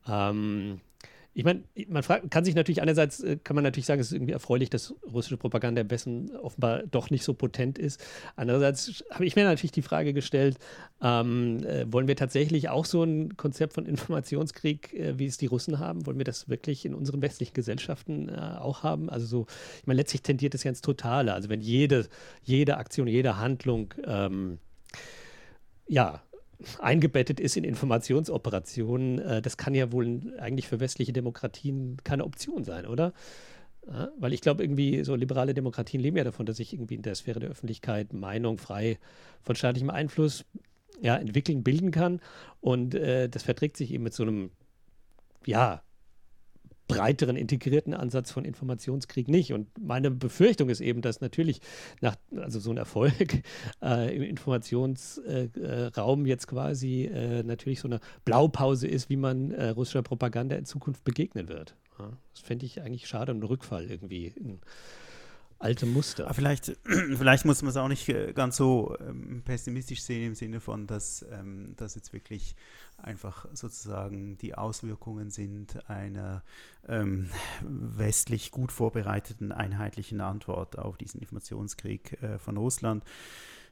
Ähm, 0.08 0.80
ich 1.36 1.44
meine, 1.44 1.64
man 1.88 2.04
fragt, 2.04 2.30
kann 2.30 2.44
sich 2.44 2.54
natürlich 2.54 2.80
einerseits, 2.80 3.20
äh, 3.20 3.36
kann 3.42 3.56
man 3.56 3.64
natürlich 3.64 3.86
sagen, 3.86 4.00
es 4.00 4.06
ist 4.06 4.12
irgendwie 4.12 4.32
erfreulich, 4.32 4.70
dass 4.70 4.94
russische 5.12 5.36
Propaganda 5.36 5.80
im 5.80 5.90
Westen 5.90 6.34
offenbar 6.36 6.84
doch 6.84 7.10
nicht 7.10 7.24
so 7.24 7.34
potent 7.34 7.76
ist. 7.76 8.02
Andererseits 8.36 9.04
habe 9.10 9.26
ich 9.26 9.34
mir 9.34 9.44
natürlich 9.44 9.72
die 9.72 9.82
Frage 9.82 10.12
gestellt, 10.14 10.58
ähm, 11.02 11.64
äh, 11.64 11.92
wollen 11.92 12.06
wir 12.06 12.14
tatsächlich 12.14 12.68
auch 12.68 12.84
so 12.84 13.02
ein 13.02 13.36
Konzept 13.36 13.74
von 13.74 13.84
Informationskrieg, 13.84 14.94
äh, 14.94 15.18
wie 15.18 15.26
es 15.26 15.36
die 15.36 15.46
Russen 15.46 15.80
haben? 15.80 16.06
Wollen 16.06 16.18
wir 16.18 16.24
das 16.24 16.48
wirklich 16.48 16.86
in 16.86 16.94
unseren 16.94 17.20
westlichen 17.20 17.54
Gesellschaften 17.54 18.28
äh, 18.28 18.56
auch 18.60 18.84
haben? 18.84 19.10
Also 19.10 19.26
so, 19.26 19.46
ich 19.80 19.86
meine, 19.86 19.98
letztlich 19.98 20.22
tendiert 20.22 20.54
es 20.54 20.62
ja 20.62 20.68
ins 20.68 20.82
Totale. 20.82 21.34
Also 21.34 21.48
wenn 21.48 21.60
jede, 21.60 22.06
jede 22.44 22.76
Aktion, 22.76 23.08
jede 23.08 23.38
Handlung 23.38 23.92
ähm, 24.06 24.58
ja, 25.86 26.22
eingebettet 26.78 27.40
ist 27.40 27.56
in 27.56 27.64
Informationsoperationen, 27.64 29.18
äh, 29.18 29.42
das 29.42 29.56
kann 29.56 29.74
ja 29.74 29.92
wohl 29.92 30.34
eigentlich 30.38 30.68
für 30.68 30.80
westliche 30.80 31.12
Demokratien 31.12 31.96
keine 32.04 32.24
Option 32.24 32.64
sein, 32.64 32.86
oder? 32.86 33.12
Ja, 33.86 34.08
weil 34.18 34.32
ich 34.32 34.40
glaube, 34.40 34.62
irgendwie 34.62 35.04
so 35.04 35.14
liberale 35.14 35.52
Demokratien 35.52 36.02
leben 36.02 36.16
ja 36.16 36.24
davon, 36.24 36.46
dass 36.46 36.56
sich 36.56 36.72
irgendwie 36.72 36.94
in 36.94 37.02
der 37.02 37.14
Sphäre 37.14 37.40
der 37.40 37.50
Öffentlichkeit 37.50 38.14
Meinung 38.14 38.56
frei 38.56 38.98
von 39.42 39.56
staatlichem 39.56 39.90
Einfluss 39.90 40.46
ja, 41.02 41.16
entwickeln, 41.16 41.62
bilden 41.62 41.90
kann. 41.90 42.20
Und 42.60 42.94
äh, 42.94 43.28
das 43.28 43.42
verträgt 43.42 43.76
sich 43.76 43.92
eben 43.92 44.04
mit 44.04 44.14
so 44.14 44.22
einem, 44.22 44.50
ja, 45.44 45.82
breiteren 46.86 47.36
integrierten 47.36 47.94
Ansatz 47.94 48.30
von 48.30 48.44
Informationskrieg 48.44 49.28
nicht. 49.28 49.52
Und 49.52 49.68
meine 49.80 50.10
Befürchtung 50.10 50.68
ist 50.68 50.80
eben, 50.80 51.02
dass 51.02 51.20
natürlich 51.20 51.60
nach 52.00 52.16
also 52.36 52.60
so 52.60 52.70
ein 52.70 52.76
Erfolg 52.76 53.42
äh, 53.82 54.14
im 54.14 54.22
Informationsraum 54.22 56.24
äh, 56.24 56.28
jetzt 56.28 56.46
quasi 56.46 57.04
äh, 57.04 57.42
natürlich 57.42 57.80
so 57.80 57.88
eine 57.88 58.00
Blaupause 58.24 58.86
ist, 58.86 59.10
wie 59.10 59.16
man 59.16 59.50
äh, 59.52 59.68
russischer 59.68 60.02
Propaganda 60.02 60.56
in 60.56 60.64
Zukunft 60.64 61.04
begegnen 61.04 61.48
wird. 61.48 61.74
Ja, 61.98 62.10
das 62.32 62.42
fände 62.42 62.66
ich 62.66 62.80
eigentlich 62.80 63.06
schade, 63.06 63.32
ein 63.32 63.42
Rückfall 63.42 63.90
irgendwie 63.90 64.26
in 64.26 64.60
alte 65.58 65.86
Muster. 65.86 66.24
Aber 66.24 66.34
vielleicht, 66.34 66.76
vielleicht 66.84 67.44
muss 67.44 67.62
man 67.62 67.70
es 67.70 67.76
auch 67.76 67.88
nicht 67.88 68.08
äh, 68.08 68.32
ganz 68.32 68.56
so 68.56 68.96
ähm, 69.00 69.42
pessimistisch 69.44 70.02
sehen 70.02 70.28
im 70.28 70.34
Sinne 70.34 70.60
von, 70.60 70.86
dass 70.86 71.24
ähm, 71.32 71.74
das 71.76 71.94
jetzt 71.94 72.12
wirklich 72.12 72.54
einfach 72.96 73.46
sozusagen 73.52 74.38
die 74.38 74.54
Auswirkungen 74.54 75.30
sind 75.30 75.88
einer 75.88 76.42
ähm, 76.88 77.30
westlich 77.62 78.50
gut 78.50 78.72
vorbereiteten 78.72 79.52
einheitlichen 79.52 80.20
Antwort 80.20 80.78
auf 80.78 80.96
diesen 80.96 81.20
Informationskrieg 81.20 82.22
äh, 82.22 82.38
von 82.38 82.56
Russland 82.56 83.04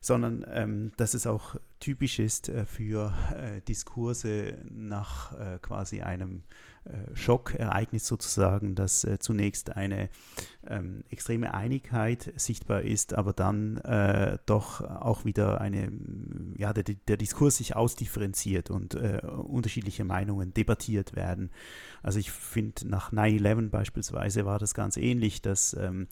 sondern 0.02 0.44
ähm, 0.52 0.92
dass 0.96 1.14
es 1.14 1.26
auch 1.26 1.54
typisch 1.78 2.18
ist 2.18 2.48
äh, 2.48 2.66
für 2.66 3.14
äh, 3.36 3.60
Diskurse 3.62 4.58
nach 4.68 5.32
äh, 5.38 5.58
quasi 5.62 6.02
einem 6.02 6.42
Schockereignis 7.14 8.06
sozusagen, 8.06 8.74
dass 8.74 9.04
äh, 9.04 9.18
zunächst 9.18 9.76
eine 9.76 10.08
ähm, 10.66 11.04
extreme 11.10 11.54
Einigkeit 11.54 12.32
sichtbar 12.36 12.82
ist, 12.82 13.14
aber 13.14 13.32
dann 13.32 13.76
äh, 13.78 14.38
doch 14.46 14.80
auch 14.80 15.24
wieder 15.24 15.60
eine, 15.60 15.92
ja, 16.56 16.72
der, 16.72 16.82
der 16.82 17.16
Diskurs 17.16 17.56
sich 17.56 17.76
ausdifferenziert 17.76 18.70
und 18.70 18.94
äh, 18.94 19.20
unterschiedliche 19.24 20.04
Meinungen 20.04 20.54
debattiert 20.54 21.14
werden. 21.14 21.50
Also 22.02 22.18
ich 22.18 22.32
finde, 22.32 22.88
nach 22.88 23.12
9-11 23.12 23.70
beispielsweise 23.70 24.44
war 24.44 24.58
das 24.58 24.74
ganz 24.74 24.96
ähnlich, 24.96 25.40
dass 25.40 25.74
ähm, 25.74 26.08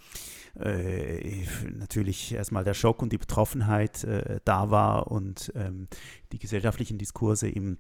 äh, 0.55 1.45
natürlich 1.77 2.33
erstmal 2.33 2.65
der 2.65 2.75
Schock 2.75 3.03
und 3.03 3.13
die 3.13 3.19
Betroffenheit 3.19 4.05
äh, 4.05 4.41
da 4.45 4.71
war 4.71 5.11
und 5.11 5.53
ähm, 5.57 5.89
die 6.33 6.39
gesellschaftlichen 6.39 6.99
Diskurse 6.99 7.49
im 7.49 7.79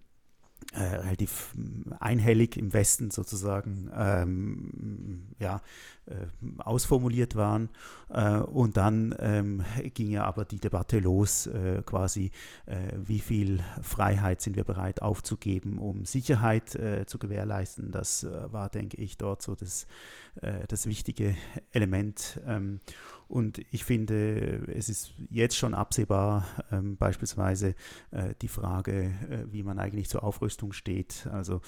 äh, 0.73 0.83
relativ 0.83 1.53
mm, 1.55 1.93
einhellig 2.01 2.57
im 2.57 2.73
Westen 2.73 3.11
sozusagen 3.11 3.91
ähm, 3.95 5.27
ja, 5.39 5.61
äh, 6.11 6.27
ausformuliert 6.59 7.37
waren. 7.37 7.69
Äh, 8.09 8.39
und 8.39 8.77
dann 8.77 9.15
ähm, 9.21 9.65
ging 9.95 10.11
ja 10.11 10.25
aber 10.25 10.45
die 10.45 10.59
Debatte 10.59 10.99
los, 10.99 11.47
äh, 11.47 11.83
quasi, 11.87 12.33
äh, 12.67 12.75
wie 12.97 13.21
viel 13.21 13.61
Freiheit 13.83 14.41
sind 14.41 14.57
wir 14.57 14.65
bereit 14.65 15.03
aufzugeben, 15.03 15.79
um 15.79 16.05
Sicherheit 16.05 16.75
äh, 16.75 17.07
zu 17.07 17.19
gewährleisten. 17.19 17.93
Das 17.93 18.27
war, 18.51 18.69
denke 18.69 18.97
ich, 18.97 19.19
dort 19.19 19.43
so 19.43 19.55
das, 19.55 19.87
das 20.69 20.87
wichtige 20.87 21.37
Element. 21.73 22.41
Ähm, 22.47 22.81
und 23.29 23.61
ich 23.71 23.85
finde, 23.85 24.67
es 24.75 24.89
ist 24.89 25.13
jetzt 25.31 25.57
schon 25.57 25.75
absehbar, 25.75 26.45
ähm, 26.73 26.97
beispielsweise 26.97 27.77
die 28.43 28.49
Frage, 28.49 29.13
wie 29.51 29.63
man 29.63 29.79
eigentlich 29.79 30.09
zur 30.09 30.25
Aufrüstung 30.25 30.49
steht. 30.72 31.28
Also, 31.30 31.61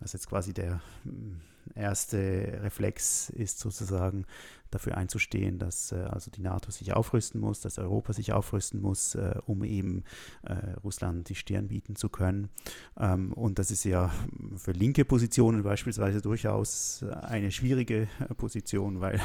was 0.00 0.12
jetzt 0.12 0.28
quasi 0.28 0.52
der 0.52 0.80
mm, 1.04 1.40
erste 1.74 2.60
Reflex 2.62 3.30
ist, 3.30 3.58
sozusagen 3.58 4.26
dafür 4.70 4.96
einzustehen, 4.96 5.58
dass 5.58 5.92
äh, 5.92 5.96
also 5.96 6.30
die 6.30 6.42
NATO 6.42 6.70
sich 6.70 6.92
aufrüsten 6.92 7.40
muss, 7.40 7.60
dass 7.60 7.78
Europa 7.78 8.12
sich 8.12 8.32
aufrüsten 8.32 8.80
muss, 8.80 9.14
äh, 9.14 9.34
um 9.46 9.64
eben 9.64 10.04
äh, 10.42 10.72
Russland 10.84 11.28
die 11.28 11.34
Stirn 11.34 11.68
bieten 11.68 11.96
zu 11.96 12.08
können. 12.08 12.50
Ähm, 12.98 13.32
und 13.32 13.58
das 13.58 13.70
ist 13.70 13.84
ja 13.84 14.12
für 14.56 14.72
linke 14.72 15.04
Positionen 15.04 15.62
beispielsweise 15.62 16.20
durchaus 16.20 17.02
eine 17.02 17.50
schwierige 17.50 18.08
äh, 18.20 18.34
Position, 18.34 19.00
weil 19.00 19.20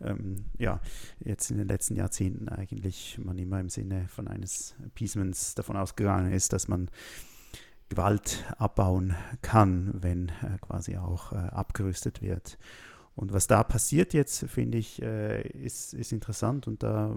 ähm, 0.00 0.46
ja 0.56 0.80
jetzt 1.20 1.50
in 1.50 1.58
den 1.58 1.68
letzten 1.68 1.96
Jahrzehnten 1.96 2.48
eigentlich 2.48 3.18
man 3.22 3.38
immer 3.38 3.60
im 3.60 3.68
Sinne 3.68 4.08
von 4.08 4.26
eines 4.28 4.74
Appeasements 4.86 5.54
davon 5.54 5.76
ausgegangen 5.76 6.32
ist, 6.32 6.52
dass 6.52 6.68
man 6.68 6.90
Gewalt 7.88 8.44
abbauen 8.58 9.14
kann, 9.42 9.94
wenn 9.94 10.28
äh, 10.28 10.58
quasi 10.60 10.96
auch 10.96 11.32
äh, 11.32 11.36
abgerüstet 11.36 12.22
wird. 12.22 12.58
Und 13.14 13.32
was 13.32 13.48
da 13.48 13.64
passiert 13.64 14.14
jetzt, 14.14 14.44
finde 14.48 14.78
ich, 14.78 15.02
äh, 15.02 15.42
ist, 15.48 15.92
ist 15.92 16.12
interessant 16.12 16.68
und 16.68 16.84
da 16.84 17.12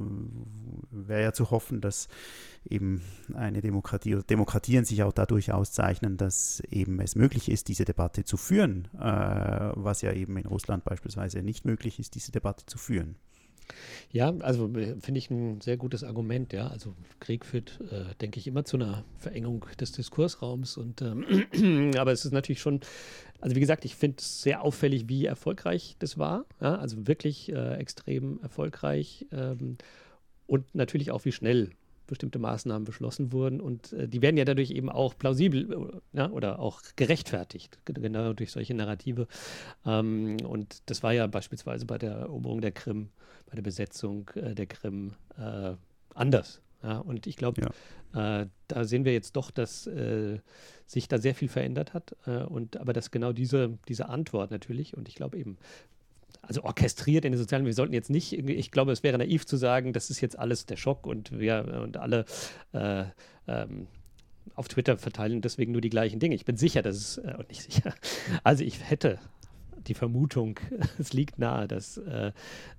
wäre 0.90 1.22
ja 1.22 1.34
zu 1.34 1.52
hoffen, 1.52 1.80
dass 1.80 2.08
eben 2.68 3.04
eine 3.36 3.62
Demokratie 3.62 4.16
oder 4.16 4.24
Demokratien 4.24 4.84
sich 4.84 5.04
auch 5.04 5.14
dadurch 5.14 5.52
auszeichnen, 5.52 6.18
dass 6.18 6.62
eben 6.72 7.00
es 7.02 7.16
möglich 7.16 7.52
ist, 7.52 7.68
diese 7.68 7.86
Debatte 7.86 8.24
zu 8.24 8.38
führen, 8.38 8.88
was 8.94 10.02
ja 10.02 10.12
eben 10.12 10.38
in 10.38 10.48
Russland 10.48 10.84
beispielsweise 10.86 11.44
nicht 11.44 11.66
möglich 11.66 12.00
ist, 12.00 12.16
diese 12.16 12.32
Debatte 12.32 12.66
zu 12.66 12.80
führen. 12.80 13.16
Ja, 14.12 14.34
also 14.40 14.68
äh, 14.76 14.96
finde 15.00 15.18
ich 15.18 15.30
ein 15.30 15.62
sehr 15.62 15.78
gutes 15.78 16.04
Argument. 16.04 16.54
Ja, 16.54 16.68
also 16.68 16.94
Krieg 17.20 17.46
führt, 17.46 17.80
äh, 17.92 18.16
denke 18.20 18.40
ich, 18.40 18.48
immer 18.48 18.66
zu 18.66 18.78
einer 18.78 19.04
Verengung 19.18 19.66
des 19.80 19.92
Diskursraums. 19.92 20.78
Und 20.78 21.02
ähm, 21.02 21.92
aber 21.98 22.12
es 22.12 22.26
ist 22.26 22.32
natürlich 22.32 22.62
schon, 22.62 22.82
also 23.40 23.56
wie 23.56 23.60
gesagt, 23.60 23.86
ich 23.86 23.96
finde 23.96 24.18
es 24.20 24.42
sehr 24.42 24.62
auffällig, 24.62 25.08
wie 25.08 25.26
erfolgreich 25.26 25.96
das 26.00 26.18
war. 26.18 26.46
Ja, 26.60 26.76
also 26.76 27.08
wirklich 27.08 27.52
äh, 27.52 27.76
extrem 27.76 28.40
erfolgreich 28.42 29.28
ähm, 29.32 29.78
und 30.48 30.76
natürlich 30.76 31.12
auch 31.12 31.26
wie 31.26 31.32
schnell 31.32 31.72
bestimmte 32.12 32.40
Maßnahmen 32.40 32.84
beschlossen 32.84 33.32
wurden 33.32 33.62
und 33.62 33.94
äh, 33.94 34.08
die 34.08 34.22
werden 34.22 34.38
ja 34.38 34.46
dadurch 34.46 34.72
eben 34.72 34.90
auch 34.90 35.18
plausibel 35.18 35.72
äh, 36.14 36.18
ja, 36.18 36.30
oder 36.30 36.60
auch 36.60 36.82
gerechtfertigt, 36.98 37.80
genau 37.86 38.34
durch 38.34 38.52
solche 38.52 38.74
Narrative. 38.74 39.28
Ähm, 39.86 40.38
und 40.46 40.84
das 40.90 41.02
war 41.04 41.14
ja 41.14 41.26
beispielsweise 41.28 41.86
bei 41.86 41.98
der 41.98 42.12
Eroberung 42.12 42.60
der 42.62 42.74
Krim, 42.74 43.10
bei 43.50 43.56
der 43.56 43.64
Besetzung 43.64 44.30
äh, 44.36 44.54
der 44.54 44.68
Krim 44.68 45.14
äh, 45.38 45.74
anders. 46.14 46.62
Ja, 46.84 46.98
und 46.98 47.28
ich 47.28 47.38
glaube, 47.38 47.62
ja. 48.14 48.42
äh, 48.42 48.48
da 48.68 48.84
sehen 48.84 49.06
wir 49.06 49.14
jetzt 49.14 49.36
doch, 49.36 49.52
dass 49.52 49.88
äh, 49.88 50.40
sich 50.86 51.08
da 51.08 51.18
sehr 51.18 51.36
viel 51.36 51.48
verändert 51.48 51.94
hat. 51.94 52.16
Äh, 52.26 52.44
und 52.44 52.78
aber 52.78 52.92
dass 52.92 53.12
genau 53.12 53.32
diese, 53.32 53.78
diese 53.88 54.10
Antwort 54.10 54.52
natürlich, 54.52 54.98
und 54.98 55.08
ich 55.08 55.16
glaube 55.16 55.38
eben, 55.38 55.58
also 56.42 56.64
orchestriert 56.64 57.26
in 57.26 57.32
den 57.32 57.40
sozialen, 57.40 57.66
wir 57.66 57.74
sollten 57.74 57.94
jetzt 57.94 58.10
nicht, 58.10 58.34
ich 58.34 58.72
glaube, 58.72 58.92
es 58.92 59.04
wäre 59.04 59.18
naiv 59.18 59.46
zu 59.46 59.58
sagen, 59.58 59.94
das 59.94 60.10
ist 60.10 60.22
jetzt 60.22 60.38
alles 60.38 60.66
der 60.66 60.78
Schock 60.78 61.06
und 61.06 61.40
wir 61.40 61.82
und 61.84 61.98
alle 61.98 62.26
äh, 62.74 63.06
ähm, 63.48 63.88
auf 64.56 64.68
Twitter 64.68 64.98
verteilen 64.98 65.42
deswegen 65.42 65.72
nur 65.72 65.82
die 65.82 65.90
gleichen 65.90 66.20
Dinge. 66.20 66.36
Ich 66.36 66.46
bin 66.46 66.58
sicher, 66.58 66.82
dass 66.82 66.96
es, 66.96 67.18
äh, 67.20 67.36
nicht 67.48 67.62
sicher, 67.64 67.94
also 68.44 68.64
ich 68.64 68.90
hätte 68.90 69.20
die 69.88 69.94
Vermutung, 69.94 70.60
es 71.00 71.14
liegt 71.14 71.40
nahe, 71.40 71.68
dass 71.68 71.98
äh, 71.98 72.32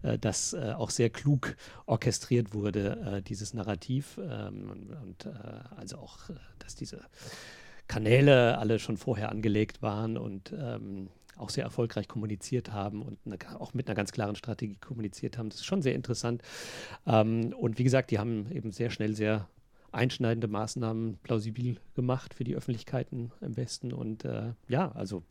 äh, 0.02 0.18
das 0.18 0.52
äh, 0.52 0.72
auch 0.76 0.90
sehr 0.90 1.10
klug 1.10 1.56
orchestriert 1.86 2.54
wurde, 2.54 3.18
äh, 3.18 3.22
dieses 3.22 3.54
Narrativ 3.54 4.18
ähm, 4.22 4.70
und, 4.70 4.90
und 4.90 5.26
äh, 5.26 5.30
also 5.76 5.98
auch, 5.98 6.18
dass 6.58 6.74
diese 6.74 7.00
Kanäle 7.88 8.58
alle 8.58 8.78
schon 8.78 8.96
vorher 8.96 9.30
angelegt 9.30 9.82
waren 9.82 10.16
und 10.16 10.54
ähm, 10.56 11.08
auch 11.36 11.50
sehr 11.50 11.64
erfolgreich 11.64 12.08
kommuniziert 12.08 12.72
haben 12.72 13.02
und 13.02 13.18
eine, 13.24 13.38
auch 13.60 13.74
mit 13.74 13.88
einer 13.88 13.94
ganz 13.94 14.12
klaren 14.12 14.36
Strategie 14.36 14.76
kommuniziert 14.76 15.38
haben. 15.38 15.48
Das 15.48 15.58
ist 15.58 15.66
schon 15.66 15.82
sehr 15.82 15.94
interessant. 15.94 16.42
Ähm, 17.06 17.54
und 17.58 17.78
wie 17.78 17.84
gesagt, 17.84 18.10
die 18.10 18.18
haben 18.18 18.50
eben 18.52 18.70
sehr 18.70 18.90
schnell 18.90 19.14
sehr 19.14 19.48
einschneidende 19.92 20.48
Maßnahmen 20.48 21.18
plausibel 21.22 21.76
gemacht 21.94 22.34
für 22.34 22.44
die 22.44 22.56
Öffentlichkeiten 22.56 23.30
im 23.40 23.56
Westen. 23.56 23.92
Und 23.92 24.24
äh, 24.24 24.52
ja, 24.68 24.90
also 24.92 25.22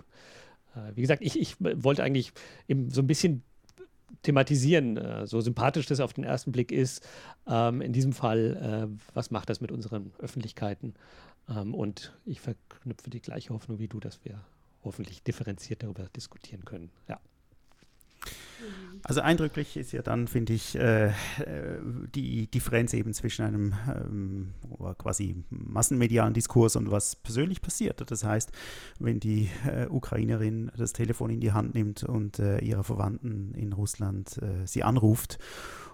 äh, 0.76 0.96
wie 0.96 1.02
gesagt, 1.02 1.24
ich, 1.24 1.40
ich 1.40 1.56
wollte 1.60 2.04
eigentlich 2.04 2.32
eben 2.68 2.90
so 2.90 3.02
ein 3.02 3.08
bisschen 3.08 3.44
thematisieren, 4.24 4.98
äh, 4.98 5.26
so 5.26 5.42
sympathisch 5.42 5.88
das 5.88 6.00
auf 6.00 6.14
den 6.14 6.24
ersten 6.24 6.52
Blick 6.52 6.72
ist. 6.72 7.08
Ähm, 7.48 7.82
in 7.82 7.94
diesem 7.94 8.14
Fall, 8.14 8.90
äh, 8.92 9.14
was 9.14 9.32
macht 9.32 9.50
das 9.50 9.62
mit 9.62 9.72
unseren 9.72 10.12
Öffentlichkeiten? 10.20 10.94
Ähm, 11.50 11.74
und 11.74 12.14
ich 12.26 12.42
verknüpfe 12.42 13.10
die 13.10 13.22
gleiche 13.22 13.54
Hoffnung 13.54 13.80
wie 13.80 13.88
du, 13.88 14.00
dass 14.00 14.24
wir 14.24 14.42
hoffentlich 14.84 15.24
differenziert 15.24 15.84
darüber 15.84 16.06
diskutieren 16.10 16.66
können. 16.66 16.92
Ja. 17.08 17.20
Also 19.04 19.22
eindrücklich 19.22 19.78
ist 19.78 19.94
ja 19.94 20.02
dann, 20.02 20.28
finde 20.28 20.54
ich, 20.54 20.76
äh, 20.76 21.12
die 22.14 22.48
Differenz 22.48 22.94
eben 22.94 23.14
zwischen 23.14 23.46
einem 23.46 23.74
ähm, 23.88 24.54
quasi 24.98 25.44
massenmedialen 25.50 26.34
Diskurs 26.34 26.76
und 26.76 26.92
was 26.92 27.16
persönlich 27.16 27.62
passiert. 27.62 28.04
Das 28.10 28.24
heißt, 28.24 28.52
wenn 29.00 29.20
die 29.20 29.50
äh, 29.66 29.88
Ukrainerin 29.88 30.72
das 30.78 30.94
Telefon 30.94 31.32
in 31.32 31.40
die 31.40 31.52
Hand 31.52 31.74
nimmt 31.74 32.04
und 32.04 32.40
äh, 32.40 32.60
ihre 32.60 32.84
Verwandten 32.84 33.54
in 33.56 33.74
Russland 33.74 34.38
äh, 34.38 34.68
sie 34.68 34.84
anruft 34.84 35.40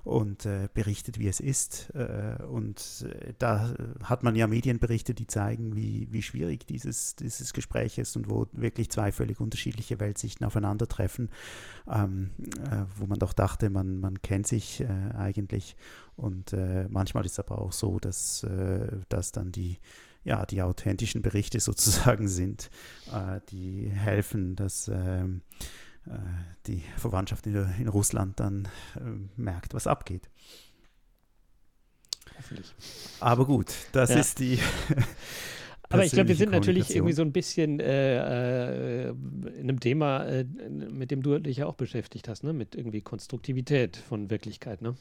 und 0.08 0.46
äh, 0.46 0.70
berichtet, 0.74 1.20
wie 1.20 1.28
es 1.28 1.42
ist. 1.42 1.94
Äh, 1.94 2.42
und 2.44 3.06
äh, 3.10 3.34
da 3.38 3.74
hat 4.02 4.24
man 4.24 4.36
ja 4.36 4.48
Medienberichte, 4.48 5.14
die 5.14 5.28
zeigen, 5.28 5.76
wie, 5.76 6.08
wie 6.12 6.22
schwierig 6.22 6.66
dieses, 6.66 7.18
dieses 7.18 7.54
Gespräch 7.54 7.98
ist 7.98 8.16
und 8.16 8.30
wo 8.30 8.48
wirklich 8.54 8.90
zwei 8.90 9.12
völlig 9.12 9.42
unterschiedliche 9.42 10.00
Weltsichten 10.00 10.46
aufeinandertreffen, 10.46 11.30
ähm, 11.92 12.30
äh, 12.58 12.86
wo 12.96 13.06
man 13.06 13.20
doch 13.20 13.34
dachte, 13.34 13.70
man, 13.70 14.00
man 14.00 14.22
kennt 14.22 14.48
sich 14.48 14.82
äh, 14.82 14.88
eigentlich. 15.16 15.76
Und 16.16 16.54
äh, 16.54 16.88
manchmal 16.90 17.26
ist 17.26 17.34
es 17.34 17.40
aber 17.40 17.60
auch 17.62 17.72
so, 17.72 18.00
dass, 18.00 18.46
dass 19.10 19.32
dann 19.32 19.52
die 19.52 19.78
ja, 20.24 20.46
die 20.46 20.62
authentischen 20.62 21.22
Berichte 21.22 21.60
sozusagen 21.62 22.28
sind, 22.28 22.70
die 23.50 23.90
helfen, 23.90 24.58
dass 24.58 24.90
ähm, 24.90 25.42
äh, 26.08 26.20
die 26.68 26.84
Verwandtschaft 26.98 27.48
in, 27.48 27.56
in 27.80 27.88
Russland 27.88 28.40
dann 28.40 28.68
äh, 28.96 29.00
merkt, 29.36 29.74
was 29.74 29.88
abgeht. 29.88 30.30
Hoffentlich. 32.38 32.74
Aber 33.20 33.46
gut, 33.46 33.74
das 33.94 34.10
ja. 34.10 34.18
ist 34.18 34.40
die. 34.40 34.60
Aber 35.90 36.04
ich 36.04 36.12
glaube, 36.12 36.28
wir 36.28 36.36
sind 36.36 36.52
natürlich 36.52 36.94
irgendwie 36.94 37.14
so 37.14 37.22
ein 37.22 37.32
bisschen 37.32 37.80
äh, 37.80 39.08
äh, 39.08 39.10
in 39.10 39.62
einem 39.62 39.80
Thema, 39.80 40.26
äh, 40.26 40.46
mit 40.70 41.12
dem 41.12 41.22
du 41.22 41.40
dich 41.40 41.58
ja 41.58 41.66
auch 41.66 41.76
beschäftigt 41.76 42.28
hast, 42.28 42.44
ne? 42.44 42.54
mit 42.54 42.76
irgendwie 42.76 43.02
Konstruktivität 43.02 43.96
von 43.96 44.30
Wirklichkeit. 44.30 44.82
Ne? 44.82 44.96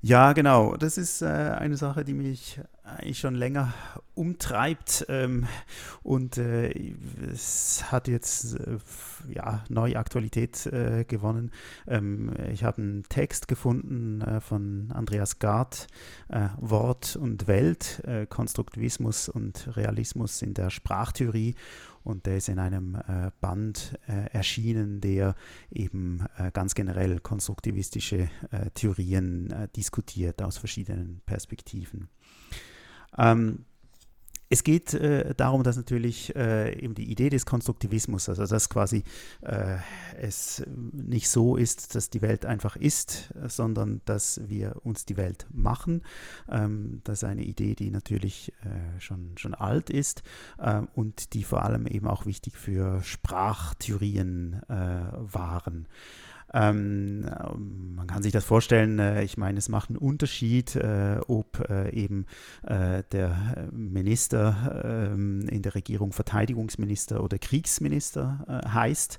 Ja, 0.00 0.32
genau. 0.32 0.76
Das 0.76 0.98
ist 0.98 1.22
äh, 1.22 1.26
eine 1.26 1.76
Sache, 1.76 2.04
die 2.04 2.14
mich 2.14 2.60
eigentlich 2.96 3.18
schon 3.18 3.34
länger 3.34 3.72
umtreibt 4.14 5.06
ähm, 5.08 5.46
und 6.02 6.38
äh, 6.38 6.72
es 7.32 7.90
hat 7.92 8.08
jetzt 8.08 8.54
äh, 8.54 8.78
ja, 9.28 9.64
neue 9.68 9.96
Aktualität 9.96 10.66
äh, 10.66 11.04
gewonnen. 11.04 11.52
Ähm, 11.86 12.32
ich 12.52 12.64
habe 12.64 12.82
einen 12.82 13.02
Text 13.08 13.48
gefunden 13.48 14.20
äh, 14.20 14.40
von 14.40 14.90
Andreas 14.92 15.38
Gard, 15.38 15.86
äh, 16.28 16.48
Wort 16.58 17.16
und 17.16 17.46
Welt, 17.46 18.02
Konstruktivismus 18.28 19.28
und 19.28 19.76
Realismus 19.76 20.42
in 20.42 20.54
der 20.54 20.70
Sprachtheorie 20.70 21.54
und 22.08 22.24
der 22.24 22.38
ist 22.38 22.48
in 22.48 22.58
einem 22.58 22.94
äh, 22.94 23.30
Band 23.40 23.98
äh, 24.08 24.30
erschienen, 24.32 25.00
der 25.00 25.34
eben 25.70 26.24
äh, 26.38 26.50
ganz 26.52 26.74
generell 26.74 27.20
konstruktivistische 27.20 28.30
äh, 28.50 28.70
Theorien 28.72 29.50
äh, 29.50 29.68
diskutiert 29.76 30.40
aus 30.40 30.56
verschiedenen 30.56 31.20
Perspektiven. 31.26 32.08
Ähm, 33.18 33.64
es 34.50 34.64
geht 34.64 34.94
äh, 34.94 35.34
darum, 35.34 35.62
dass 35.62 35.76
natürlich 35.76 36.34
äh, 36.34 36.72
eben 36.82 36.94
die 36.94 37.10
Idee 37.10 37.28
des 37.28 37.44
Konstruktivismus, 37.44 38.28
also 38.30 38.46
dass 38.46 38.70
quasi 38.70 39.04
äh, 39.42 39.76
es 40.18 40.64
nicht 40.66 41.28
so 41.28 41.56
ist, 41.56 41.94
dass 41.94 42.08
die 42.08 42.22
Welt 42.22 42.46
einfach 42.46 42.76
ist, 42.76 43.30
sondern 43.46 44.00
dass 44.06 44.40
wir 44.46 44.76
uns 44.84 45.04
die 45.04 45.18
Welt 45.18 45.46
machen. 45.50 46.02
Ähm, 46.50 47.02
das 47.04 47.22
ist 47.22 47.28
eine 47.28 47.42
Idee, 47.42 47.74
die 47.74 47.90
natürlich 47.90 48.52
äh, 48.62 49.00
schon, 49.00 49.36
schon 49.36 49.54
alt 49.54 49.90
ist 49.90 50.22
ähm, 50.58 50.88
und 50.94 51.34
die 51.34 51.44
vor 51.44 51.62
allem 51.62 51.86
eben 51.86 52.06
auch 52.06 52.24
wichtig 52.24 52.56
für 52.56 53.02
Sprachtheorien 53.02 54.62
äh, 54.68 54.72
waren. 54.72 55.88
Ähm, 56.54 57.20
man 57.94 58.06
kann 58.06 58.22
sich 58.22 58.32
das 58.32 58.44
vorstellen, 58.44 58.98
äh, 58.98 59.22
ich 59.22 59.36
meine, 59.36 59.58
es 59.58 59.68
macht 59.68 59.90
einen 59.90 59.98
Unterschied, 59.98 60.76
äh, 60.76 61.20
ob 61.26 61.68
äh, 61.68 61.90
eben 61.90 62.26
äh, 62.62 63.02
der 63.12 63.68
Minister 63.72 65.10
ähm, 65.12 65.46
in 65.48 65.62
der 65.62 65.74
Regierung 65.74 66.12
Verteidigungsminister 66.12 67.22
oder 67.22 67.38
Kriegsminister 67.38 68.62
äh, 68.64 68.68
heißt. 68.68 69.18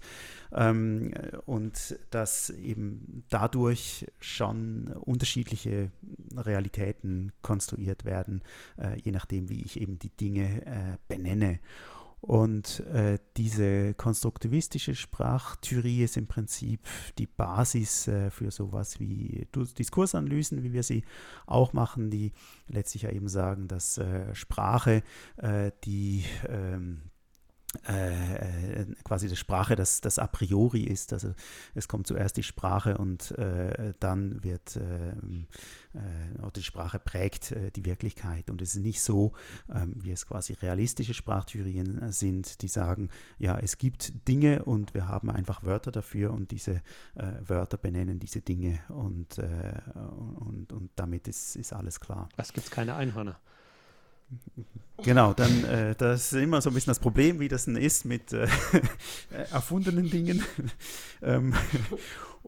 Ähm, 0.52 1.14
und 1.46 2.00
dass 2.10 2.50
eben 2.50 3.24
dadurch 3.30 4.08
schon 4.20 4.88
unterschiedliche 4.88 5.92
Realitäten 6.36 7.32
konstruiert 7.44 8.06
werden, 8.06 8.42
äh, 8.78 9.00
je 9.00 9.12
nachdem, 9.12 9.50
wie 9.50 9.62
ich 9.62 9.80
eben 9.80 10.00
die 10.00 10.10
Dinge 10.10 10.98
benenne. 11.08 11.60
Und 12.22 12.82
äh, 12.88 13.18
diese 13.38 13.94
konstruktivistische 13.94 14.96
Sprachtheorie 14.96 16.04
ist 16.04 16.18
im 16.18 16.28
Prinzip 16.28 16.82
die 17.18 17.28
Basis 17.28 18.08
äh, 18.08 18.30
für 18.30 18.52
sowas 18.52 19.00
wie 19.00 19.48
Diskursanalysen, 19.78 20.64
wie 20.64 20.74
wir 20.74 20.84
sie 20.84 21.04
auch 21.46 21.74
machen, 21.74 22.10
die 22.12 22.34
letztlich 22.68 23.04
ja 23.04 23.12
eben 23.12 23.30
sagen, 23.30 23.68
dass 23.68 23.98
äh, 23.98 24.34
Sprache 24.36 25.04
äh, 25.38 25.72
die 25.86 26.26
ähm, 26.48 27.04
äh, 27.88 28.82
äh, 28.82 28.86
quasi 29.04 29.28
die 29.28 29.36
Sprache 29.36 29.76
das, 29.76 30.02
das 30.02 30.18
a 30.18 30.26
priori 30.26 30.82
ist. 30.82 31.14
Also 31.14 31.36
es 31.76 31.88
kommt 31.88 32.08
zuerst 32.08 32.36
die 32.38 32.44
Sprache 32.44 32.98
und 32.98 33.30
äh, 33.38 33.94
dann 34.00 34.44
wird 34.44 34.76
ähm, 34.78 35.46
äh, 35.94 36.52
die 36.56 36.64
Sprache 36.64 36.98
prägt 36.98 37.52
äh, 37.52 37.70
die 37.70 37.86
Wirklichkeit. 37.86 38.50
Und 38.50 38.64
es 38.64 38.76
ist 38.76 38.82
nicht 38.82 39.04
so, 39.04 39.34
ähm, 39.72 39.94
wie 39.98 40.12
es 40.12 40.26
quasi 40.26 40.54
realistische 40.54 41.14
Sprachtheorien 41.14 42.12
sind, 42.12 42.64
die 42.64 42.68
sagen, 42.68 43.10
ja, 43.38 43.60
es 43.60 43.78
gibt 43.78 44.28
Dinge 44.28 44.66
und 44.66 44.96
wir 44.96 45.08
haben 45.08 45.30
einfach 45.30 45.64
Wörter 45.64 45.92
dafür 45.92 46.34
und 46.34 46.50
diese 46.50 46.82
Wörter 47.16 47.78
benennen 47.78 48.20
diese 48.20 48.42
Dinge 48.42 48.80
und, 48.90 49.38
und, 49.38 50.72
und 50.72 50.90
damit 50.96 51.28
ist, 51.28 51.56
ist 51.56 51.74
alles 51.74 52.00
klar. 52.00 52.30
Was 52.36 52.54
gibt 52.54 52.68
es 52.68 52.72
keine 52.72 52.96
Einhörner? 52.96 53.40
Genau, 55.04 55.34
dann 55.34 55.64
äh, 55.64 55.96
das 55.96 56.34
ist 56.34 56.42
immer 56.42 56.62
so 56.62 56.70
ein 56.70 56.74
bisschen 56.74 56.92
das 56.92 57.00
Problem, 57.00 57.40
wie 57.40 57.48
das 57.48 57.66
denn 57.66 57.78
ist 57.78 58.04
mit 58.06 58.34
äh, 58.34 58.48
erfundenen 59.52 60.10
Dingen. 60.10 60.44
ähm, 61.22 61.54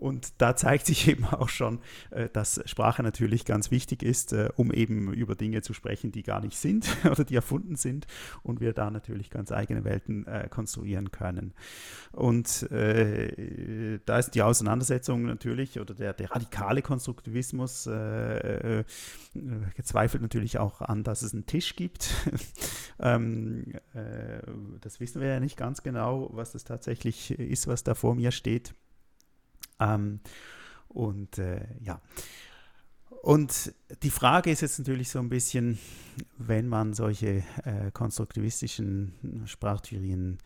und 0.02 0.41
da 0.41 0.56
zeigt 0.56 0.88
sich 0.88 1.08
eben 1.08 1.26
auch 1.26 1.49
schon, 1.49 1.80
äh, 2.10 2.28
dass 2.28 2.62
Sprache 2.66 3.04
natürlich 3.04 3.45
ganz 3.45 3.72
wichtig 3.72 4.04
ist, 4.04 4.34
äh, 4.34 4.49
um 4.56 4.74
eben 4.74 5.14
über 5.14 5.36
Dinge 5.36 5.62
zu 5.62 5.74
sprechen, 5.74 6.12
die 6.12 6.24
gar 6.24 6.41
nicht 6.41 6.58
sind 6.58 6.88
oder 7.10 7.24
die 7.24 7.36
erfunden 7.36 7.76
sind 7.76 8.08
und 8.43 8.60
wir 8.60 8.74
da 8.74 8.89
natürlich 8.89 9.30
ganz 9.30 9.52
eigene 9.52 9.84
Welten 9.84 10.26
äh, 10.28 10.47
konstruieren 10.49 11.12
können. 11.12 11.54
Und 12.12 12.68
da 12.72 14.20
ist 14.20 14.32
die 14.32 14.41
Auseinandersetzung 14.41 15.24
natürlich 15.24 15.80
oder 15.80 15.93
der, 15.93 16.14
der 16.14 16.32
radikale 16.32 16.82
Konstruktivismus 16.82 17.88
äh, 17.88 18.80
äh, 18.80 18.84
zweifelt 19.84 20.22
natürlich 20.22 20.58
auch 20.58 20.82
an, 20.82 21.04
dass 21.04 21.22
es 21.22 21.34
einen 21.34 21.45
Tisch 21.45 21.76
gibt. 21.76 22.10
ähm, 22.99 23.74
das 24.82 24.99
wissen 24.99 25.22
wir 25.22 25.30
ja 25.30 25.39
nicht 25.39 25.58
ganz 25.58 25.84
genau, 25.84 26.30
was 26.34 26.52
das 26.52 26.64
tatsächlich 26.64 27.32
ist, 27.32 27.68
was 27.68 27.84
da 27.84 27.93
vor 27.93 28.16
mir 28.16 28.32
steht. 28.32 28.74
Ähm, 29.82 30.20
und 30.88 31.38
äh, 31.38 31.66
ja. 31.82 32.00
Und 33.22 33.74
die 34.02 34.10
Frage 34.10 34.50
ist 34.50 34.62
jetzt 34.62 34.80
natürlich 34.80 35.10
so 35.10 35.20
ein 35.20 35.30
bisschen, 35.30 35.78
wenn 36.38 36.68
man 36.68 36.94
solche 36.94 37.44
äh, 37.64 37.92
konstruktivistischen 37.94 39.44
Sprachtheorien 39.46 40.40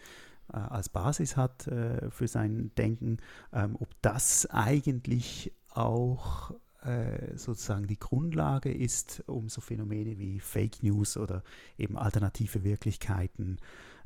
äh, 0.52 0.58
als 0.58 0.90
Basis 0.90 1.38
hat 1.38 1.68
äh, 1.68 2.10
für 2.12 2.28
sein 2.28 2.72
Denken, 2.78 3.18
ähm, 3.54 3.78
ob 3.80 3.90
das 4.02 4.46
eigentlich 4.48 5.54
auch 5.70 6.52
äh, 6.82 7.38
sozusagen 7.38 7.88
die 7.88 8.00
Grundlage 8.00 8.74
ist, 8.74 9.24
um 9.28 9.50
so 9.50 9.62
Phänomene 9.62 10.20
wie 10.20 10.40
Fake 10.40 10.84
News 10.84 11.18
oder 11.18 11.44
eben 11.78 11.98
alternative 11.98 12.64
Wirklichkeiten 12.64 13.58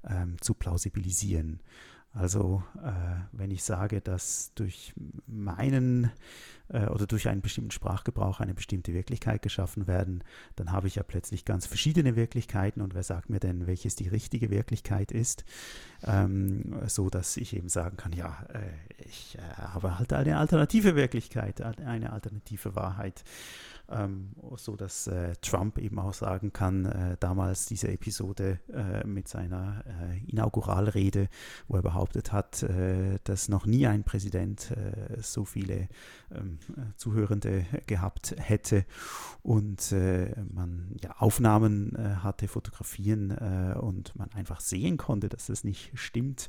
ähm, 0.07 0.37
zu 0.41 0.53
plausibilisieren. 0.53 1.59
Also 2.11 2.63
äh, 2.83 2.91
wenn 3.31 3.51
ich 3.51 3.63
sage, 3.63 4.01
dass 4.01 4.51
durch 4.55 4.93
meinen 5.27 6.11
äh, 6.69 6.87
oder 6.87 7.05
durch 7.05 7.27
einen 7.27 7.41
bestimmten 7.41 7.69
Sprachgebrauch 7.69 8.39
eine 8.39 8.55
bestimmte 8.55 8.93
Wirklichkeit 8.93 9.43
geschaffen 9.43 9.85
werden, 9.85 10.23
dann 10.55 10.71
habe 10.71 10.87
ich 10.87 10.95
ja 10.95 11.03
plötzlich 11.03 11.45
ganz 11.45 11.67
verschiedene 11.67 12.15
Wirklichkeiten. 12.15 12.81
Und 12.81 12.95
wer 12.95 13.03
sagt 13.03 13.29
mir 13.29 13.39
denn, 13.39 13.67
welches 13.67 13.95
die 13.95 14.07
richtige 14.07 14.49
Wirklichkeit 14.49 15.11
ist, 15.11 15.45
ähm, 16.03 16.79
so 16.87 17.11
dass 17.11 17.37
ich 17.37 17.55
eben 17.55 17.69
sagen 17.69 17.97
kann, 17.97 18.13
ja, 18.13 18.43
äh, 18.53 19.03
ich 19.07 19.37
äh, 19.37 19.41
habe 19.61 19.99
halt 19.99 20.11
eine 20.11 20.37
alternative 20.37 20.95
Wirklichkeit, 20.95 21.61
eine 21.61 22.11
alternative 22.11 22.75
Wahrheit 22.75 23.23
ähm, 23.89 24.31
so 24.57 24.75
dass 24.75 25.07
äh, 25.07 25.33
Trump 25.41 25.77
eben 25.77 25.99
auch 25.99 26.13
sagen 26.13 26.53
kann, 26.53 26.85
äh, 26.85 27.17
damals 27.19 27.65
diese 27.65 27.89
Episode 27.89 28.59
äh, 28.73 29.05
mit 29.05 29.27
seiner 29.27 29.83
äh, 29.85 30.19
Inauguralrede, 30.29 31.29
wo 31.67 31.75
er 31.77 31.81
behauptet 31.81 32.31
hat, 32.31 32.63
äh, 32.63 33.19
dass 33.23 33.49
noch 33.49 33.65
nie 33.65 33.87
ein 33.87 34.03
Präsident 34.03 34.71
äh, 34.71 35.21
so 35.21 35.45
viele 35.45 35.87
ähm, 36.31 36.59
Zuhörende 36.97 37.65
gehabt 37.87 38.35
hätte 38.37 38.85
und 39.41 39.91
man 39.91 40.95
ja, 41.01 41.15
Aufnahmen 41.17 41.97
hatte, 42.23 42.47
Fotografien 42.47 43.31
und 43.31 44.15
man 44.15 44.31
einfach 44.33 44.59
sehen 44.59 44.97
konnte, 44.97 45.29
dass 45.29 45.47
das 45.47 45.63
nicht 45.63 45.91
stimmt 45.95 46.47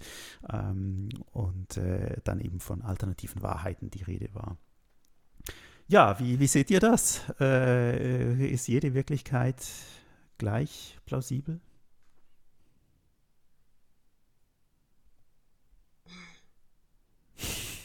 ähm, 0.52 1.08
und 1.32 1.80
dann 2.24 2.40
eben 2.40 2.60
von 2.60 2.82
alternativen 2.82 3.42
Wahrheiten 3.42 3.90
die 3.90 4.02
Rede 4.02 4.28
war. 4.34 4.56
Ja, 5.90 6.18
wie, 6.20 6.38
wie 6.38 6.46
seht 6.46 6.70
ihr 6.70 6.78
das? 6.78 7.22
Äh, 7.40 8.48
ist 8.48 8.68
jede 8.68 8.94
Wirklichkeit 8.94 9.56
gleich 10.38 10.96
plausibel? 11.04 11.58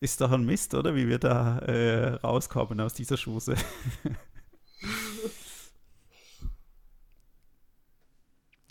ist 0.00 0.20
doch 0.20 0.32
ein 0.32 0.44
Mist, 0.44 0.74
oder? 0.74 0.96
Wie 0.96 1.06
wir 1.06 1.20
da 1.20 1.60
äh, 1.60 2.14
rauskommen 2.14 2.80
aus 2.80 2.94
dieser 2.94 3.16
Schuse. 3.16 3.54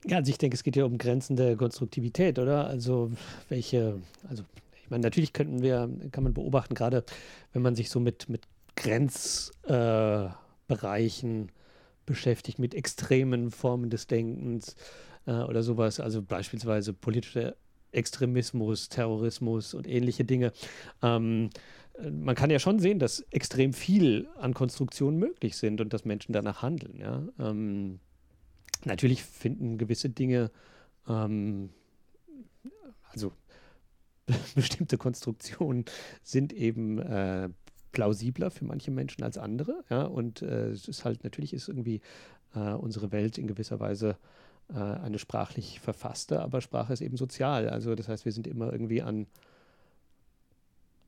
ja, 0.05 0.17
also 0.17 0.29
ich 0.29 0.37
denke, 0.37 0.55
es 0.55 0.63
geht 0.63 0.75
ja 0.75 0.83
um 0.83 0.97
Grenzen 0.97 1.37
der 1.37 1.55
Konstruktivität, 1.55 2.39
oder? 2.39 2.67
Also 2.67 3.13
welche, 3.47 4.01
also 4.27 4.43
ich 4.87 4.91
meine, 4.91 5.03
natürlich 5.03 5.33
könnten 5.33 5.61
wir, 5.61 5.89
kann 6.13 6.23
man 6.23 6.33
beobachten, 6.33 6.73
gerade 6.73 7.03
wenn 7.51 7.61
man 7.61 7.75
sich 7.75 7.89
so 7.89 7.99
mit, 7.99 8.29
mit 8.29 8.47
Grenzbereichen 8.77 11.49
äh, 11.49 11.51
beschäftigt, 12.05 12.57
mit 12.57 12.73
extremen 12.73 13.51
Formen 13.51 13.89
des 13.89 14.07
Denkens 14.07 14.77
äh, 15.25 15.33
oder 15.33 15.61
sowas, 15.61 15.99
also 15.99 16.21
beispielsweise 16.21 16.93
politischer 16.93 17.57
Extremismus, 17.91 18.87
Terrorismus 18.87 19.73
und 19.73 19.89
ähnliche 19.89 20.23
Dinge. 20.23 20.53
Ähm, 21.03 21.49
man 22.09 22.35
kann 22.35 22.49
ja 22.49 22.59
schon 22.59 22.79
sehen, 22.79 22.97
dass 22.97 23.25
extrem 23.31 23.73
viel 23.73 24.29
an 24.37 24.53
Konstruktionen 24.53 25.19
möglich 25.19 25.57
sind 25.57 25.81
und 25.81 25.91
dass 25.91 26.05
Menschen 26.05 26.31
danach 26.31 26.61
handeln. 26.61 26.97
Ja? 26.97 27.23
Ähm, 27.39 27.99
natürlich 28.85 29.21
finden 29.21 29.77
gewisse 29.77 30.09
Dinge, 30.09 30.49
ähm, 31.09 31.71
also 33.11 33.33
bestimmte 34.55 34.97
Konstruktionen 34.97 35.85
sind 36.23 36.53
eben 36.53 36.99
äh, 36.99 37.49
plausibler 37.91 38.51
für 38.51 38.65
manche 38.65 38.91
Menschen 38.91 39.23
als 39.23 39.37
andere. 39.37 39.83
Ja? 39.89 40.03
Und 40.03 40.41
äh, 40.41 40.69
es 40.69 40.87
ist 40.87 41.05
halt, 41.05 41.23
natürlich 41.23 41.53
ist 41.53 41.67
irgendwie 41.67 42.01
äh, 42.55 42.73
unsere 42.73 43.11
Welt 43.11 43.37
in 43.37 43.47
gewisser 43.47 43.79
Weise 43.79 44.17
äh, 44.69 44.77
eine 44.77 45.19
sprachlich 45.19 45.79
verfasste, 45.79 46.41
aber 46.41 46.61
Sprache 46.61 46.93
ist 46.93 47.01
eben 47.01 47.17
sozial. 47.17 47.69
Also 47.69 47.95
das 47.95 48.07
heißt, 48.07 48.25
wir 48.25 48.31
sind 48.31 48.47
immer 48.47 48.71
irgendwie 48.71 49.01
an 49.01 49.27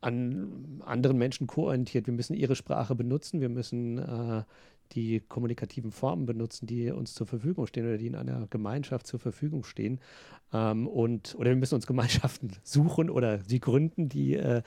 an 0.01 0.81
anderen 0.85 1.17
Menschen 1.17 1.45
koorientiert. 1.45 2.07
Wir 2.07 2.13
müssen 2.13 2.33
ihre 2.33 2.55
Sprache 2.55 2.95
benutzen, 2.95 3.41
wir 3.41 3.49
müssen 3.49 3.97
äh, 3.97 4.43
die 4.93 5.21
kommunikativen 5.27 5.91
Formen 5.91 6.25
benutzen, 6.25 6.67
die 6.67 6.91
uns 6.91 7.13
zur 7.13 7.27
Verfügung 7.27 7.67
stehen 7.67 7.85
oder 7.85 7.97
die 7.97 8.07
in 8.07 8.15
einer 8.15 8.47
Gemeinschaft 8.49 9.07
zur 9.07 9.19
Verfügung 9.19 9.63
stehen. 9.63 9.99
Ähm, 10.51 10.87
und, 10.87 11.35
oder 11.35 11.49
wir 11.51 11.55
müssen 11.55 11.75
uns 11.75 11.85
Gemeinschaften 11.85 12.51
suchen 12.63 13.09
oder 13.09 13.39
sie 13.45 13.59
gründen, 13.59 14.09
die 14.09 14.35
äh, 14.35 14.61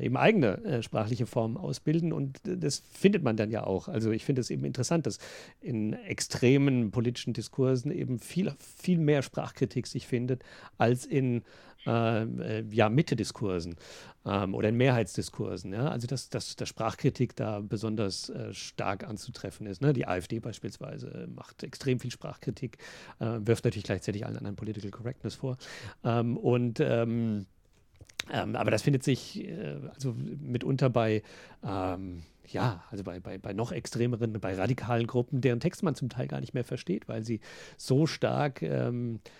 eben 0.00 0.16
eigene 0.16 0.62
äh, 0.64 0.82
sprachliche 0.82 1.26
Formen 1.26 1.56
ausbilden. 1.56 2.12
Und 2.12 2.40
das 2.44 2.82
findet 2.90 3.22
man 3.22 3.36
dann 3.36 3.50
ja 3.50 3.64
auch. 3.64 3.88
Also 3.88 4.10
ich 4.10 4.24
finde 4.24 4.40
es 4.40 4.50
eben 4.50 4.64
interessant, 4.64 5.06
dass 5.06 5.18
in 5.60 5.94
extremen 5.94 6.90
politischen 6.90 7.32
Diskursen 7.32 7.90
eben 7.90 8.18
viel, 8.18 8.52
viel 8.58 8.98
mehr 8.98 9.22
Sprachkritik 9.22 9.86
sich 9.86 10.06
findet 10.06 10.42
als 10.76 11.06
in 11.06 11.42
äh, 11.86 12.22
äh, 12.22 12.64
ja, 12.70 12.88
Mitte-Diskursen 12.88 13.76
ähm, 14.24 14.54
oder 14.54 14.68
in 14.68 14.76
Mehrheitsdiskursen. 14.76 15.72
Ja? 15.72 15.88
Also 15.88 16.06
dass, 16.06 16.30
dass, 16.30 16.56
dass 16.56 16.68
Sprachkritik 16.68 17.36
da 17.36 17.60
besonders 17.60 18.30
äh, 18.30 18.52
stark 18.54 19.04
anzutreffen 19.04 19.66
ist. 19.66 19.82
Ne? 19.82 19.92
Die 19.92 20.06
AfD 20.06 20.40
beispielsweise 20.40 21.28
macht 21.34 21.62
extrem 21.62 22.00
viel 22.00 22.10
Sprachkritik, 22.10 22.78
äh, 23.20 23.38
wirft 23.40 23.64
natürlich 23.64 23.84
gleichzeitig 23.84 24.24
allen 24.24 24.36
anderen 24.36 24.56
Political 24.56 24.90
Correctness 24.90 25.34
vor. 25.34 25.56
Ähm, 26.04 26.36
und 26.36 26.80
ähm, 26.80 27.46
ähm 28.32 28.56
aber 28.56 28.70
das 28.70 28.82
findet 28.82 29.02
sich 29.02 29.46
äh, 29.46 29.76
also 29.94 30.14
mitunter 30.14 30.90
bei 30.90 31.22
ähm, 31.62 32.22
ja, 32.46 32.84
also 32.90 33.04
bei, 33.04 33.20
bei, 33.20 33.38
bei 33.38 33.54
noch 33.54 33.72
extremeren, 33.72 34.32
bei 34.34 34.54
radikalen 34.54 35.06
Gruppen, 35.06 35.40
deren 35.40 35.60
Text 35.60 35.82
man 35.82 35.94
zum 35.94 36.10
Teil 36.10 36.28
gar 36.28 36.40
nicht 36.40 36.52
mehr 36.52 36.64
versteht, 36.64 37.08
weil 37.08 37.24
sie 37.24 37.40
so 37.78 38.06
stark 38.06 38.60
ähm, 38.60 39.20
äh, 39.24 39.30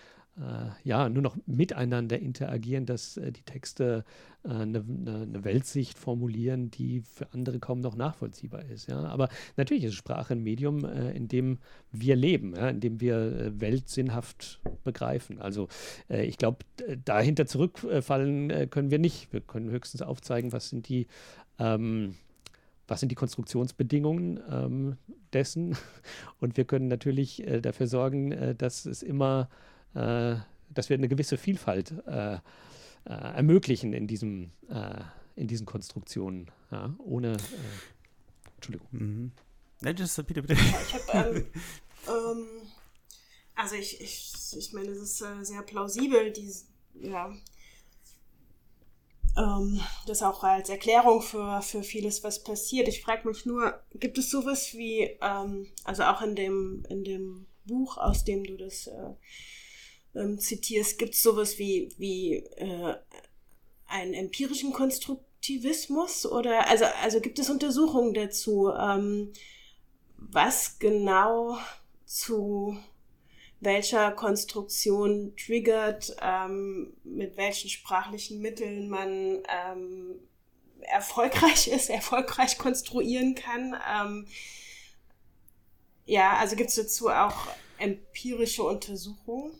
ja, 0.83 1.07
nur 1.07 1.23
noch 1.23 1.37
miteinander 1.45 2.19
interagieren, 2.19 2.85
dass 2.85 3.15
äh, 3.15 3.31
die 3.31 3.43
Texte 3.43 4.03
eine, 4.43 4.79
äh, 4.79 4.81
eine, 4.81 5.21
eine, 5.21 5.43
Weltsicht 5.45 5.97
formulieren, 5.97 6.71
die 6.71 7.01
für 7.01 7.31
andere 7.31 7.59
kaum 7.59 7.79
noch 7.79 7.95
nachvollziehbar 7.95 8.65
ist. 8.65 8.89
Ja? 8.89 9.03
Aber 9.05 9.29
natürlich 9.55 9.85
ist 9.85 9.93
Sprache 9.93 10.33
ein 10.33 10.43
Medium, 10.43 10.83
äh, 10.83 11.11
in 11.11 11.29
dem 11.29 11.59
wir 11.91 12.17
leben, 12.17 12.53
ja? 12.53 12.69
in 12.69 12.81
dem 12.81 12.99
wir 12.99 13.15
äh, 13.15 13.61
Welt 13.61 13.87
sinnhaft 13.87 14.59
begreifen. 14.83 15.39
Also 15.39 15.69
äh, 16.09 16.25
ich 16.25 16.37
glaube, 16.37 16.57
dahinter 17.05 17.45
zurückfallen 17.45 18.69
können 18.69 18.91
wir 18.91 18.99
nicht. 18.99 19.31
Wir 19.31 19.39
können 19.39 19.69
höchstens 19.69 20.01
aufzeigen, 20.01 20.51
was 20.51 20.69
sind 20.69 20.89
die 20.89 21.07
ähm, 21.59 22.15
was 22.87 22.99
sind 22.99 23.09
die 23.09 23.15
Konstruktionsbedingungen 23.15 24.39
ähm, 24.51 24.97
dessen? 25.33 25.75
Und 26.39 26.57
wir 26.57 26.65
können 26.65 26.87
natürlich 26.87 27.47
äh, 27.47 27.61
dafür 27.61 27.87
sorgen, 27.87 28.31
äh, 28.31 28.53
dass 28.53 28.85
es 28.85 29.01
immer 29.01 29.49
äh, 29.49 29.74
dass 29.95 30.89
wir 30.89 30.97
eine 30.97 31.07
gewisse 31.07 31.37
Vielfalt 31.37 31.93
äh, 32.05 32.35
äh, 32.35 32.39
ermöglichen 33.05 33.93
in, 33.93 34.07
diesem, 34.07 34.51
in 35.35 35.47
diesen 35.47 35.65
Konstruktionen, 35.65 36.51
ja, 36.71 36.93
ohne. 36.99 37.37
Entschuldigung. 38.55 38.87
Mhm. 38.91 39.31
Nein, 39.81 39.95
das 39.95 40.15
bitte, 40.15 40.41
bitte. 40.41 40.53
Ich 40.53 41.13
habe. 41.13 41.37
Ähm, 41.37 41.45
ähm, 42.07 42.47
also, 43.55 43.75
ich, 43.75 44.01
ich, 44.01 44.33
ich 44.57 44.73
meine, 44.73 44.89
es 44.89 44.99
ist 44.99 45.21
äh, 45.21 45.43
sehr 45.43 45.61
plausibel, 45.61 46.31
die, 46.31 46.51
ja, 47.01 47.33
ähm, 49.37 49.81
das 50.07 50.23
auch 50.23 50.43
als 50.43 50.69
Erklärung 50.69 51.21
für, 51.21 51.61
für 51.61 51.83
vieles, 51.83 52.23
was 52.23 52.43
passiert. 52.43 52.87
Ich 52.87 53.01
frage 53.01 53.27
mich 53.27 53.45
nur, 53.45 53.81
gibt 53.93 54.17
es 54.17 54.29
sowas 54.29 54.73
wie, 54.73 55.17
ähm, 55.21 55.67
also 55.83 56.03
auch 56.03 56.21
in 56.21 56.35
dem, 56.35 56.85
in 56.89 57.03
dem 57.03 57.45
Buch, 57.65 57.97
aus 57.97 58.23
dem 58.23 58.43
du 58.43 58.57
das 58.57 58.87
äh, 58.87 59.13
ähm, 60.15 60.39
zitierst, 60.39 60.97
gibt 60.97 61.13
es 61.15 61.23
sowas 61.23 61.57
wie, 61.57 61.89
wie 61.97 62.35
äh, 62.57 62.95
einen 63.87 64.13
empirischen 64.13 64.73
Konstruktivismus 64.73 66.25
oder 66.25 66.67
also, 66.69 66.85
also 67.01 67.21
gibt 67.21 67.39
es 67.39 67.49
Untersuchungen 67.49 68.13
dazu, 68.13 68.69
ähm, 68.69 69.33
was 70.17 70.79
genau 70.79 71.57
zu 72.05 72.77
welcher 73.59 74.11
Konstruktion 74.11 75.35
triggert, 75.35 76.15
ähm, 76.21 76.95
mit 77.03 77.37
welchen 77.37 77.69
sprachlichen 77.69 78.41
Mitteln 78.41 78.89
man 78.89 79.43
ähm, 79.47 80.19
erfolgreich 80.81 81.67
ist, 81.71 81.89
erfolgreich 81.89 82.57
konstruieren 82.57 83.35
kann. 83.35 83.75
Ähm, 83.91 84.27
ja, 86.05 86.37
also 86.37 86.55
gibt 86.55 86.69
es 86.69 86.75
dazu 86.75 87.09
auch 87.09 87.47
empirische 87.77 88.63
Untersuchungen? 88.63 89.59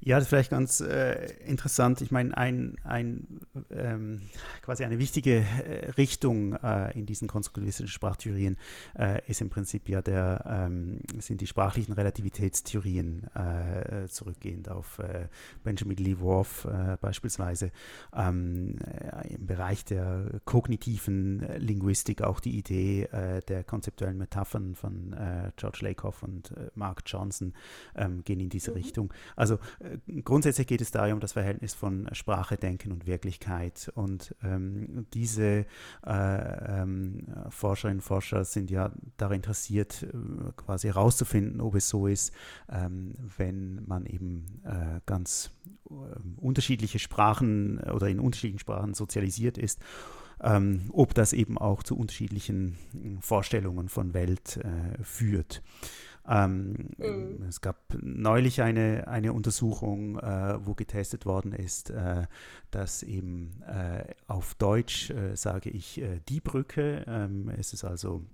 Ja, 0.00 0.16
das 0.16 0.24
ist 0.24 0.28
vielleicht 0.28 0.50
ganz 0.50 0.80
äh, 0.80 1.32
interessant. 1.46 2.00
Ich 2.00 2.10
meine, 2.10 2.36
ein, 2.36 2.76
ein, 2.84 3.40
ähm, 3.70 4.22
quasi 4.62 4.84
eine 4.84 4.98
wichtige 4.98 5.38
äh, 5.38 5.90
Richtung 5.96 6.52
äh, 6.54 6.92
in 6.96 7.06
diesen 7.06 7.28
konstruktivistischen 7.28 7.88
Sprachtheorien 7.88 8.56
äh, 8.98 9.20
ist 9.26 9.40
im 9.40 9.48
Prinzip 9.48 9.88
ja 9.88 10.02
der, 10.02 10.44
ähm, 10.46 11.00
sind 11.18 11.40
die 11.40 11.46
sprachlichen 11.46 11.92
Relativitätstheorien 11.92 13.26
äh, 13.34 14.06
zurückgehend 14.08 14.68
auf 14.68 14.98
äh, 14.98 15.28
Benjamin 15.64 15.96
Lee 15.96 16.18
Worf 16.20 16.66
beispielsweise. 17.00 17.70
Ähm, 18.14 18.78
Im 19.28 19.46
Bereich 19.46 19.84
der 19.84 20.40
kognitiven 20.44 21.40
Linguistik 21.58 22.22
auch 22.22 22.40
die 22.40 22.56
Idee 22.58 23.08
der 23.48 23.64
konzeptuellen 23.64 24.18
Metaphern 24.18 24.74
von 24.74 25.14
George 25.56 25.78
Lakoff 25.82 26.22
und 26.22 26.52
Mark 26.74 27.02
Johnson 27.06 27.54
ähm, 27.94 28.22
gehen 28.24 28.40
in 28.40 28.48
diese 28.48 28.70
mhm. 28.70 28.76
Richtung. 28.76 29.14
Also 29.34 29.58
grundsätzlich 30.24 30.66
geht 30.66 30.80
es 30.80 30.90
darum, 30.90 31.20
das 31.20 31.32
Verhältnis 31.32 31.74
von 31.74 32.08
Sprache, 32.12 32.56
Denken 32.56 32.92
und 32.92 33.06
Wirklichkeit. 33.06 33.90
Und 33.94 34.34
ähm, 34.42 35.06
diese 35.14 35.66
äh, 36.06 36.82
ähm, 36.82 37.26
Forscherinnen 37.50 37.98
und 37.98 38.04
Forscher 38.04 38.44
sind 38.44 38.70
ja 38.70 38.92
daran 39.16 39.36
interessiert, 39.36 40.02
äh, 40.02 40.52
quasi 40.56 40.88
herauszufinden, 40.88 41.60
ob 41.60 41.74
es 41.74 41.88
so 41.88 42.06
ist, 42.06 42.32
ähm, 42.70 43.14
wenn 43.36 43.84
man 43.86 44.06
eben 44.06 44.46
äh, 44.64 45.00
ganz 45.06 45.50
äh, 45.88 45.92
unterschiedliche 46.36 46.98
Sprachen 46.98 47.78
oder 47.80 48.08
in 48.08 48.20
unterschiedlichen 48.20 48.60
Sprachen 48.60 48.94
sozialisiert 48.94 49.58
ist. 49.58 49.80
Ähm, 50.38 50.90
ob 50.92 51.14
das 51.14 51.32
eben 51.32 51.56
auch 51.56 51.82
zu 51.82 51.96
unterschiedlichen 51.96 52.76
Vorstellungen 53.20 53.88
von 53.88 54.12
Welt 54.12 54.58
äh, 54.58 55.02
führt. 55.02 55.62
Ähm, 56.28 56.90
mhm. 56.98 57.42
Es 57.48 57.60
gab 57.60 57.76
neulich 58.00 58.62
eine, 58.62 59.06
eine 59.08 59.32
Untersuchung, 59.32 60.18
äh, 60.18 60.58
wo 60.64 60.74
getestet 60.74 61.26
worden 61.26 61.52
ist, 61.52 61.90
äh, 61.90 62.26
dass 62.70 63.02
eben 63.02 63.62
äh, 63.62 64.04
auf 64.26 64.54
Deutsch 64.54 65.10
äh, 65.10 65.36
sage 65.36 65.70
ich 65.70 66.00
äh, 66.00 66.20
die 66.28 66.40
Brücke, 66.40 67.04
ähm, 67.06 67.50
es 67.56 67.72
ist 67.72 67.84
also 67.84 68.24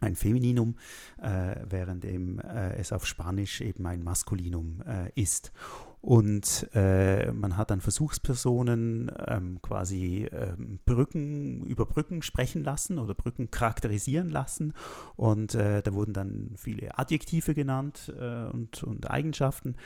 ein 0.00 0.16
Femininum, 0.16 0.76
äh, 1.20 1.56
während 1.68 2.06
eben, 2.06 2.38
es 2.38 2.90
auf 2.90 3.06
Spanisch 3.06 3.60
eben 3.60 3.86
ein 3.86 4.02
Maskulinum 4.02 4.82
ist. 5.14 5.52
Und 6.00 6.68
äh, 6.72 7.30
man 7.32 7.58
hat 7.58 7.70
dann 7.70 7.82
Versuchspersonen 7.82 9.12
ähm, 9.26 9.60
quasi 9.60 10.28
ähm, 10.32 10.80
Brücken 10.86 11.64
über 11.66 11.84
Brücken 11.84 12.22
sprechen 12.22 12.64
lassen 12.64 12.98
oder 12.98 13.14
Brücken 13.14 13.50
charakterisieren 13.50 14.30
lassen. 14.30 14.72
Und 15.16 15.54
äh, 15.54 15.82
da 15.82 15.92
wurden 15.92 16.14
dann 16.14 16.52
viele 16.56 16.98
Adjektive 16.98 17.54
genannt 17.54 18.12
äh, 18.18 18.44
und, 18.46 18.82
und 18.82 19.10
Eigenschaften. 19.10 19.76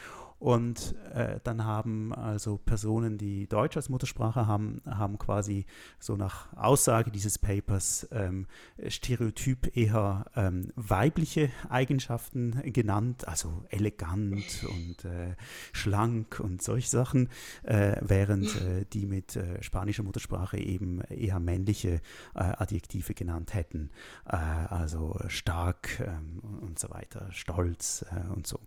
Und 0.45 0.95
äh, 1.15 1.41
dann 1.43 1.65
haben 1.65 2.13
also 2.13 2.59
Personen, 2.59 3.17
die 3.17 3.47
Deutsch 3.47 3.79
als 3.79 3.89
Muttersprache 3.89 4.47
haben, 4.47 4.83
haben 4.85 5.17
quasi 5.17 5.65
so 5.99 6.17
nach 6.17 6.53
Aussage 6.55 7.11
dieses 7.11 7.39
Papers 7.39 8.07
ähm, 8.13 8.47
stereotyp 8.87 9.75
eher 9.75 10.27
ähm, 10.37 10.71
weibliche 10.77 11.49
Eigenschaften 11.71 12.61
genannt, 12.75 13.27
also 13.27 13.65
elegant 13.71 14.67
und 14.69 15.07
äh, 15.07 15.35
schlank 15.73 16.41
und 16.41 16.61
solche 16.61 16.91
Sachen, 16.91 17.31
äh, 17.63 17.97
während 18.03 18.55
äh, 18.61 18.85
die 18.93 19.07
mit 19.07 19.37
äh, 19.37 19.63
spanischer 19.63 20.03
Muttersprache 20.03 20.59
eben 20.59 21.01
eher 21.05 21.41
männliche 21.41 22.03
äh, 22.35 22.41
Adjektive 22.41 23.15
genannt 23.15 23.55
hätten, 23.55 23.89
also 24.27 25.19
stark 25.29 26.01
ähm, 26.01 26.41
und 26.61 26.79
so 26.79 26.91
weiter, 26.91 27.29
stolz 27.31 28.05
und 28.35 28.47
so. 28.47 28.61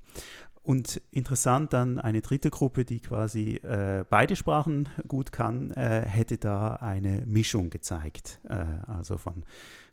Und 0.67 1.01
interessant 1.11 1.71
dann 1.71 1.97
eine 1.97 2.19
dritte 2.19 2.49
Gruppe, 2.49 2.83
die 2.83 2.99
quasi 2.99 3.55
äh, 3.63 4.03
beide 4.09 4.35
Sprachen 4.35 4.89
gut 5.07 5.31
kann, 5.31 5.71
äh, 5.71 6.01
hätte 6.05 6.37
da 6.37 6.73
eine 6.75 7.25
Mischung 7.25 7.69
gezeigt, 7.69 8.41
äh, 8.49 8.65
also 8.85 9.17
von 9.17 9.45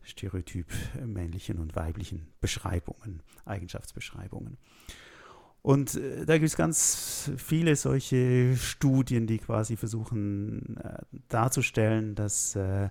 stereotyp 0.03 0.67
männlichen 1.07 1.61
und 1.61 1.77
weiblichen 1.77 2.27
Beschreibungen, 2.41 3.23
Eigenschaftsbeschreibungen. 3.45 4.57
Und 5.65 5.95
äh, 5.95 6.27
da 6.27 6.35
gibt 6.35 6.49
es 6.49 6.57
ganz 6.57 7.31
viele 7.39 7.75
solche 7.75 8.55
Studien, 8.55 9.27
die 9.27 9.39
quasi 9.39 9.79
versuchen 9.79 10.77
äh, 10.77 10.99
darzustellen, 11.31 12.15
dass 12.15 12.55
äh, 12.55 12.91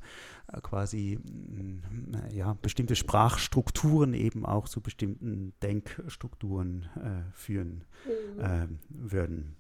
quasi 0.64 1.20
äh, 2.32 2.36
ja, 2.36 2.58
bestimmte 2.60 2.96
Sprachstrukturen 2.96 4.16
eben 4.16 4.44
auch 4.44 4.68
zu 4.68 4.82
bestimmten 4.82 5.54
Denkstrukturen 5.62 6.90
äh, 6.96 7.32
führen 7.34 7.84
mhm. 8.08 8.42
Ähm, 8.42 8.80
würden. 8.90 9.56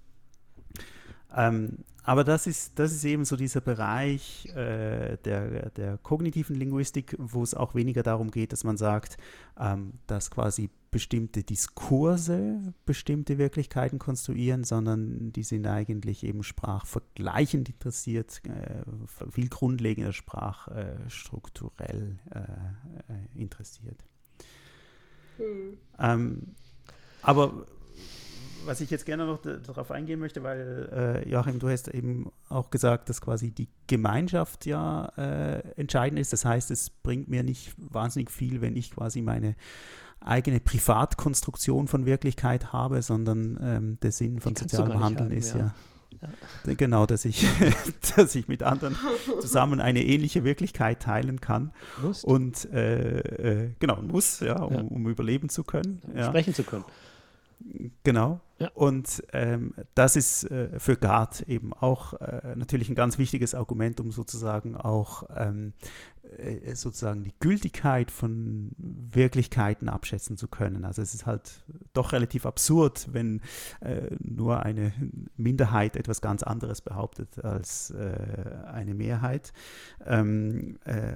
Ähm, 1.35 1.85
aber 2.03 2.23
das 2.23 2.47
ist, 2.47 2.77
das 2.77 2.91
ist 2.91 3.05
eben 3.05 3.23
so 3.25 3.35
dieser 3.35 3.61
Bereich 3.61 4.47
äh, 4.55 5.17
der, 5.23 5.69
der 5.71 5.97
kognitiven 5.97 6.55
Linguistik, 6.55 7.15
wo 7.17 7.43
es 7.43 7.53
auch 7.53 7.75
weniger 7.75 8.03
darum 8.03 8.29
geht, 8.29 8.51
dass 8.51 8.65
man 8.65 8.77
sagt, 8.77 9.17
ähm, 9.57 9.93
dass 10.05 10.29
quasi 10.29 10.69
bestimmte 10.91 11.43
Diskurse 11.43 12.73
bestimmte 12.85 13.37
Wirklichkeiten 13.37 13.99
konstruieren, 13.99 14.63
sondern 14.63 15.31
die 15.31 15.43
sind 15.43 15.65
eigentlich 15.65 16.23
eben 16.23 16.43
sprachvergleichend 16.43 17.69
interessiert, 17.69 18.41
äh, 18.45 18.83
viel 19.31 19.49
grundlegender 19.49 20.13
sprachstrukturell 20.13 22.19
äh, 22.31 22.39
äh, 22.39 23.41
interessiert. 23.41 24.03
Hm. 25.37 25.77
Ähm, 25.97 26.55
aber 27.23 27.65
was 28.65 28.81
ich 28.81 28.89
jetzt 28.89 29.05
gerne 29.05 29.25
noch 29.25 29.41
darauf 29.41 29.91
eingehen 29.91 30.19
möchte, 30.19 30.43
weil 30.43 31.23
äh, 31.25 31.29
Joachim, 31.29 31.59
du 31.59 31.69
hast 31.69 31.87
eben 31.87 32.31
auch 32.49 32.69
gesagt, 32.69 33.09
dass 33.09 33.21
quasi 33.21 33.51
die 33.51 33.67
Gemeinschaft 33.87 34.65
ja 34.65 35.11
äh, 35.17 35.59
entscheidend 35.75 36.19
ist. 36.19 36.33
Das 36.33 36.45
heißt, 36.45 36.71
es 36.71 36.89
bringt 36.89 37.27
mir 37.27 37.43
nicht 37.43 37.73
wahnsinnig 37.77 38.31
viel, 38.31 38.61
wenn 38.61 38.75
ich 38.75 38.91
quasi 38.91 39.21
meine 39.21 39.55
eigene 40.19 40.59
Privatkonstruktion 40.59 41.87
von 41.87 42.05
Wirklichkeit 42.05 42.71
habe, 42.71 43.01
sondern 43.01 43.59
ähm, 43.61 43.97
der 44.01 44.11
Sinn 44.11 44.39
von 44.39 44.55
sozialem 44.55 45.03
Handeln 45.03 45.29
haben, 45.29 45.37
ist 45.37 45.53
ja, 45.53 45.73
ja. 46.21 46.73
Genau, 46.75 47.05
dass 47.05 47.25
ich, 47.25 47.45
dass 48.15 48.33
ich 48.35 48.47
mit 48.47 48.63
anderen 48.63 48.95
zusammen 49.41 49.81
eine 49.81 50.03
ähnliche 50.03 50.43
Wirklichkeit 50.43 51.01
teilen 51.01 51.41
kann. 51.41 51.71
Lust. 52.01 52.23
Und 52.23 52.71
äh, 52.71 53.19
äh, 53.19 53.69
genau, 53.79 54.01
muss, 54.01 54.39
ja, 54.39 54.61
um, 54.61 54.73
ja. 54.73 54.81
um 54.81 55.07
überleben 55.09 55.49
zu 55.49 55.63
können. 55.63 56.01
Ja. 56.15 56.27
Sprechen 56.27 56.53
zu 56.53 56.63
können. 56.63 56.85
Genau. 58.03 58.39
Und 58.73 59.23
ähm, 59.33 59.73
das 59.95 60.15
ist 60.15 60.43
äh, 60.45 60.79
für 60.79 60.95
Gard 60.95 61.41
eben 61.41 61.73
auch 61.73 62.13
äh, 62.13 62.55
natürlich 62.55 62.89
ein 62.89 62.95
ganz 62.95 63.17
wichtiges 63.17 63.55
Argument, 63.55 63.99
um 63.99 64.11
sozusagen 64.11 64.75
auch 64.75 65.23
ähm, 65.35 65.73
äh, 65.73 66.12
sozusagen 66.73 67.23
die 67.23 67.33
Gültigkeit 67.39 68.09
von 68.09 68.71
Wirklichkeiten 68.77 69.89
abschätzen 69.89 70.37
zu 70.37 70.47
können. 70.47 70.85
Also 70.85 71.01
es 71.01 71.13
ist 71.13 71.25
halt 71.25 71.63
doch 71.93 72.11
relativ 72.11 72.45
absurd, 72.45 73.07
wenn 73.11 73.41
äh, 73.81 74.15
nur 74.19 74.63
eine 74.63 74.93
Minderheit 75.35 75.95
etwas 75.95 76.21
ganz 76.21 76.43
anderes 76.43 76.81
behauptet 76.81 77.43
als 77.43 77.91
äh, 77.91 78.15
eine 78.65 78.93
Mehrheit. 78.93 79.53
Ähm, 80.05 80.79
äh, 80.85 81.13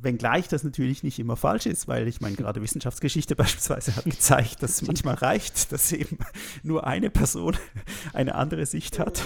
wenngleich 0.00 0.48
das 0.48 0.64
natürlich 0.64 1.02
nicht 1.02 1.18
immer 1.18 1.36
falsch 1.36 1.66
ist, 1.66 1.88
weil 1.88 2.08
ich 2.08 2.20
meine, 2.20 2.36
gerade 2.36 2.62
Wissenschaftsgeschichte 2.62 3.36
beispielsweise 3.36 3.96
hat 3.96 4.04
gezeigt, 4.04 4.62
dass 4.62 4.82
es 4.82 4.86
manchmal 4.86 5.14
reicht, 5.14 5.72
dass 5.72 5.92
eben 5.92 6.18
nur 6.62 6.86
eine 6.86 7.10
Person 7.10 7.56
eine 8.12 8.34
andere 8.36 8.66
Sicht 8.66 8.98
hat 8.98 9.22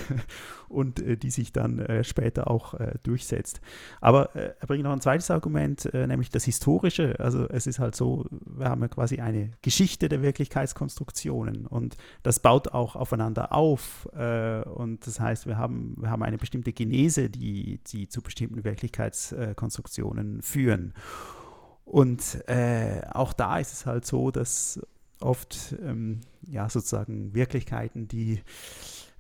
und 0.71 1.01
äh, 1.01 1.17
die 1.17 1.31
sich 1.31 1.53
dann 1.53 1.79
äh, 1.79 2.05
später 2.05 2.51
auch 2.51 2.75
durchsetzt. 3.03 3.61
Aber 4.01 4.35
er 4.35 4.67
bringt 4.67 4.85
noch 4.85 4.93
ein 4.93 5.01
zweites 5.01 5.31
Argument, 5.31 5.93
äh, 5.93 6.07
nämlich 6.07 6.31
das 6.31 6.45
Historische. 6.45 7.17
Also 7.19 7.49
es 7.49 7.67
ist 7.67 7.79
halt 7.79 7.95
so, 7.95 8.27
wir 8.31 8.69
haben 8.69 8.81
ja 8.83 8.89
quasi 8.89 9.21
eine 9.21 9.51
Geschichte 9.63 10.09
der 10.09 10.23
Wirklichkeitskonstruktionen 10.23 11.67
und 11.67 11.97
das 12.23 12.41
baut 12.41 12.69
auch 12.69 12.97
aufeinander 12.97 13.53
auf. 13.53 14.09
Äh, 14.15 14.63
und 14.63 15.07
das 15.07 15.21
heißt, 15.21 15.47
wir 15.47 15.59
haben, 15.59 15.97
wir 15.99 16.11
haben 16.11 16.23
eine 16.23 16.39
bestimmte 16.39 16.73
Genese, 16.73 17.31
die, 17.31 17.81
die 17.87 18.09
zu 18.09 18.23
bestimmten 18.23 18.65
Wirklichkeitskonstruktionen 18.65 20.43
führen. 20.43 20.95
Und 21.85 22.49
äh, 22.49 23.03
auch 23.11 23.33
da 23.33 23.59
ist 23.59 23.73
es 23.73 23.87
halt 23.87 24.07
so, 24.07 24.31
dass 24.31 24.81
oft 25.21 25.75
ähm, 25.83 26.21
ja 26.43 26.69
sozusagen 26.69 27.35
Wirklichkeiten, 27.35 28.09
die, 28.09 28.41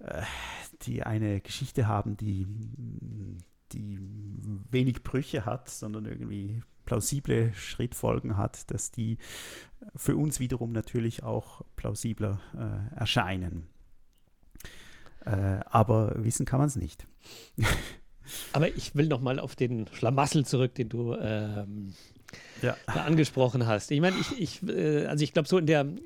äh, 0.00 0.22
die 0.82 1.02
eine 1.02 1.40
Geschichte 1.40 1.86
haben, 1.86 2.16
die 2.16 2.46
die 3.72 4.00
wenig 4.70 5.02
Brüche 5.02 5.44
hat, 5.44 5.68
sondern 5.68 6.06
irgendwie 6.06 6.62
plausible 6.84 7.52
Schrittfolgen 7.54 8.36
hat, 8.36 8.70
dass 8.70 8.90
die 8.90 9.18
für 9.94 10.16
uns 10.16 10.40
wiederum 10.40 10.72
natürlich 10.72 11.22
auch 11.22 11.62
plausibler 11.76 12.40
äh, 12.56 12.98
erscheinen. 12.98 13.68
Äh, 15.24 15.60
aber 15.66 16.14
wissen 16.16 16.46
kann 16.46 16.58
man 16.58 16.68
es 16.68 16.76
nicht. 16.76 17.06
aber 18.52 18.68
ich 18.68 18.94
will 18.96 19.06
noch 19.06 19.20
mal 19.20 19.38
auf 19.38 19.54
den 19.54 19.86
Schlamassel 19.92 20.44
zurück, 20.44 20.74
den 20.74 20.88
du 20.88 21.14
ähm, 21.14 21.94
ja. 22.62 22.76
angesprochen 22.86 23.66
hast. 23.66 23.90
Ich 23.90 24.00
meine, 24.00 24.16
ich, 24.18 24.40
ich, 24.40 24.68
äh, 24.68 25.06
also 25.06 25.22
ich 25.22 25.32
glaube, 25.32 25.48
so 25.48 25.58
in 25.58 25.66
der 25.66 25.82
äh, 25.82 25.96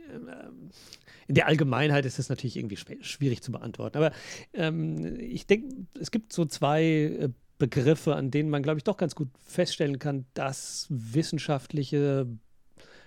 in 1.26 1.34
der 1.34 1.46
Allgemeinheit 1.46 2.04
ist 2.04 2.18
das 2.18 2.28
natürlich 2.28 2.56
irgendwie 2.56 2.76
schwierig 2.76 3.42
zu 3.42 3.52
beantworten. 3.52 3.96
Aber 3.96 4.12
ähm, 4.52 5.18
ich 5.20 5.46
denke, 5.46 5.74
es 6.00 6.10
gibt 6.10 6.32
so 6.32 6.44
zwei 6.44 6.82
äh, 6.84 7.28
Begriffe, 7.58 8.16
an 8.16 8.30
denen 8.30 8.50
man, 8.50 8.62
glaube 8.62 8.78
ich, 8.78 8.84
doch 8.84 8.96
ganz 8.96 9.14
gut 9.14 9.28
feststellen 9.40 9.98
kann, 9.98 10.26
dass 10.34 10.86
wissenschaftliche 10.90 12.26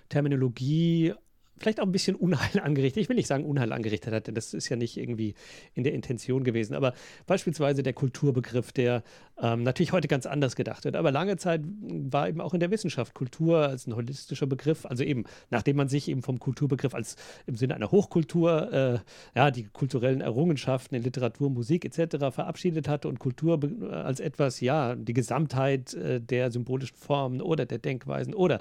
Terminologie 0.08 1.14
vielleicht 1.58 1.80
auch 1.80 1.86
ein 1.86 1.92
bisschen 1.92 2.16
Unheil 2.16 2.60
angerichtet. 2.62 3.02
Ich 3.02 3.08
will 3.08 3.16
nicht 3.16 3.26
sagen 3.26 3.44
Unheil 3.44 3.72
angerichtet 3.72 4.12
hat, 4.12 4.26
denn 4.26 4.34
das 4.34 4.54
ist 4.54 4.68
ja 4.68 4.76
nicht 4.76 4.96
irgendwie 4.96 5.34
in 5.74 5.84
der 5.84 5.92
Intention 5.92 6.44
gewesen. 6.44 6.74
Aber 6.74 6.94
beispielsweise 7.26 7.82
der 7.82 7.92
Kulturbegriff, 7.92 8.72
der 8.72 9.02
ähm, 9.40 9.62
natürlich 9.62 9.92
heute 9.92 10.08
ganz 10.08 10.26
anders 10.26 10.56
gedacht 10.56 10.84
wird. 10.84 10.96
Aber 10.96 11.12
lange 11.12 11.36
Zeit 11.36 11.62
war 11.64 12.28
eben 12.28 12.40
auch 12.40 12.54
in 12.54 12.60
der 12.60 12.70
Wissenschaft 12.70 13.14
Kultur 13.14 13.58
als 13.68 13.86
ein 13.86 13.94
holistischer 13.94 14.46
Begriff. 14.46 14.86
Also 14.86 15.04
eben, 15.04 15.24
nachdem 15.50 15.76
man 15.76 15.88
sich 15.88 16.08
eben 16.08 16.22
vom 16.22 16.38
Kulturbegriff 16.38 16.94
als 16.94 17.16
im 17.46 17.56
Sinne 17.56 17.74
einer 17.74 17.90
Hochkultur, 17.90 18.72
äh, 18.72 18.98
ja, 19.34 19.50
die 19.50 19.64
kulturellen 19.64 20.20
Errungenschaften 20.20 20.96
in 20.96 21.02
Literatur, 21.02 21.50
Musik 21.50 21.84
etc. 21.84 22.16
verabschiedet 22.34 22.88
hatte 22.88 23.08
und 23.08 23.18
Kultur 23.18 23.60
als 23.92 24.20
etwas, 24.20 24.60
ja, 24.60 24.94
die 24.94 25.14
Gesamtheit 25.14 25.94
äh, 25.94 26.20
der 26.20 26.50
symbolischen 26.50 26.96
Formen 26.96 27.40
oder 27.40 27.66
der 27.66 27.78
Denkweisen 27.78 28.34
oder 28.34 28.60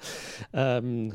ähm, 0.54 1.14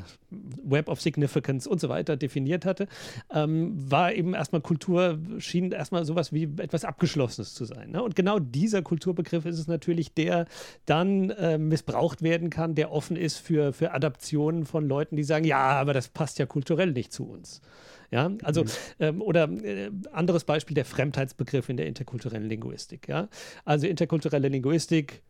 Web 0.63 0.89
of 0.89 1.01
Significance 1.01 1.67
und 1.73 1.79
so 1.79 1.89
weiter 1.89 2.15
definiert 2.15 2.65
hatte, 2.65 2.87
ähm, 3.33 3.73
war 3.75 4.13
eben 4.13 4.33
erstmal 4.33 4.61
Kultur, 4.61 5.19
schien 5.39 5.71
erstmal 5.71 6.05
sowas 6.05 6.31
wie 6.31 6.43
etwas 6.57 6.85
Abgeschlossenes 6.85 7.53
zu 7.53 7.65
sein. 7.65 7.91
Ne? 7.91 8.01
Und 8.01 8.15
genau 8.15 8.39
dieser 8.39 8.81
Kulturbegriff 8.81 9.45
ist 9.45 9.59
es 9.59 9.67
natürlich, 9.67 10.13
der 10.13 10.45
dann 10.85 11.29
äh, 11.31 11.57
missbraucht 11.57 12.21
werden 12.21 12.49
kann, 12.49 12.75
der 12.75 12.91
offen 12.91 13.17
ist 13.17 13.37
für, 13.37 13.73
für 13.73 13.91
Adaptionen 13.93 14.65
von 14.65 14.87
Leuten, 14.87 15.15
die 15.15 15.23
sagen, 15.23 15.45
ja, 15.45 15.57
aber 15.57 15.93
das 15.93 16.07
passt 16.07 16.39
ja 16.39 16.45
kulturell 16.45 16.91
nicht 16.91 17.11
zu 17.11 17.27
uns. 17.27 17.61
Ja, 18.11 18.31
also, 18.43 18.63
mhm. 18.63 18.69
ähm, 18.99 19.21
oder 19.23 19.49
äh, 19.49 19.89
anderes 20.11 20.43
Beispiel, 20.43 20.75
der 20.75 20.85
Fremdheitsbegriff 20.85 21.67
in 21.69 21.77
der 21.77 21.87
interkulturellen 21.87 22.47
Linguistik. 22.47 23.07
Ja, 23.07 23.27
also 23.65 23.87
interkulturelle 23.87 24.49
Linguistik 24.49 25.23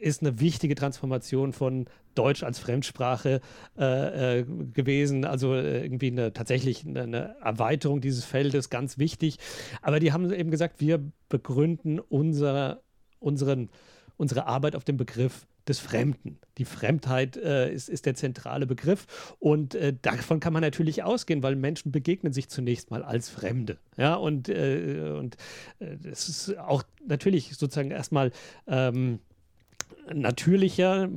ist 0.00 0.22
eine 0.22 0.40
wichtige 0.40 0.74
Transformation 0.74 1.52
von 1.52 1.86
Deutsch 2.14 2.42
als 2.42 2.58
Fremdsprache 2.58 3.40
äh, 3.78 4.40
äh, 4.40 4.44
gewesen. 4.44 5.24
Also 5.24 5.54
äh, 5.54 5.82
irgendwie 5.82 6.10
eine, 6.10 6.32
tatsächlich 6.32 6.86
eine, 6.86 7.36
Erweiterung 7.42 8.00
dieses 8.00 8.24
Feldes, 8.24 8.70
ganz 8.70 8.98
wichtig. 8.98 9.38
Aber 9.82 10.00
die 10.00 10.12
haben 10.12 10.32
eben 10.32 10.50
gesagt, 10.50 10.80
wir 10.80 11.00
begründen 11.28 12.00
unser, 12.00 12.82
unseren, 13.20 13.70
unsere 14.16 14.46
Arbeit 14.46 14.74
auf 14.74 14.84
dem 14.84 14.96
Begriff 14.96 15.46
des 15.68 15.80
Fremden. 15.80 16.38
Die 16.58 16.64
Fremdheit 16.64 17.36
äh, 17.36 17.72
ist, 17.72 17.88
ist 17.88 18.06
der 18.06 18.14
zentrale 18.14 18.66
Begriff 18.66 19.34
und 19.40 19.74
äh, 19.74 19.94
davon 20.00 20.38
kann 20.38 20.52
man 20.52 20.62
natürlich 20.62 21.02
ausgehen, 21.02 21.42
weil 21.42 21.56
Menschen 21.56 21.90
begegnen 21.90 22.32
sich 22.32 22.48
zunächst 22.48 22.90
mal 22.90 23.02
als 23.02 23.28
Fremde. 23.28 23.78
Ja, 23.96 24.14
und, 24.14 24.48
äh, 24.48 25.12
und 25.18 25.36
es 25.80 26.28
ist 26.28 26.56
auch 26.58 26.84
natürlich 27.04 27.56
sozusagen 27.56 27.90
erstmal 27.90 28.30
ähm, 28.68 29.18
natürlicher, 30.12 31.08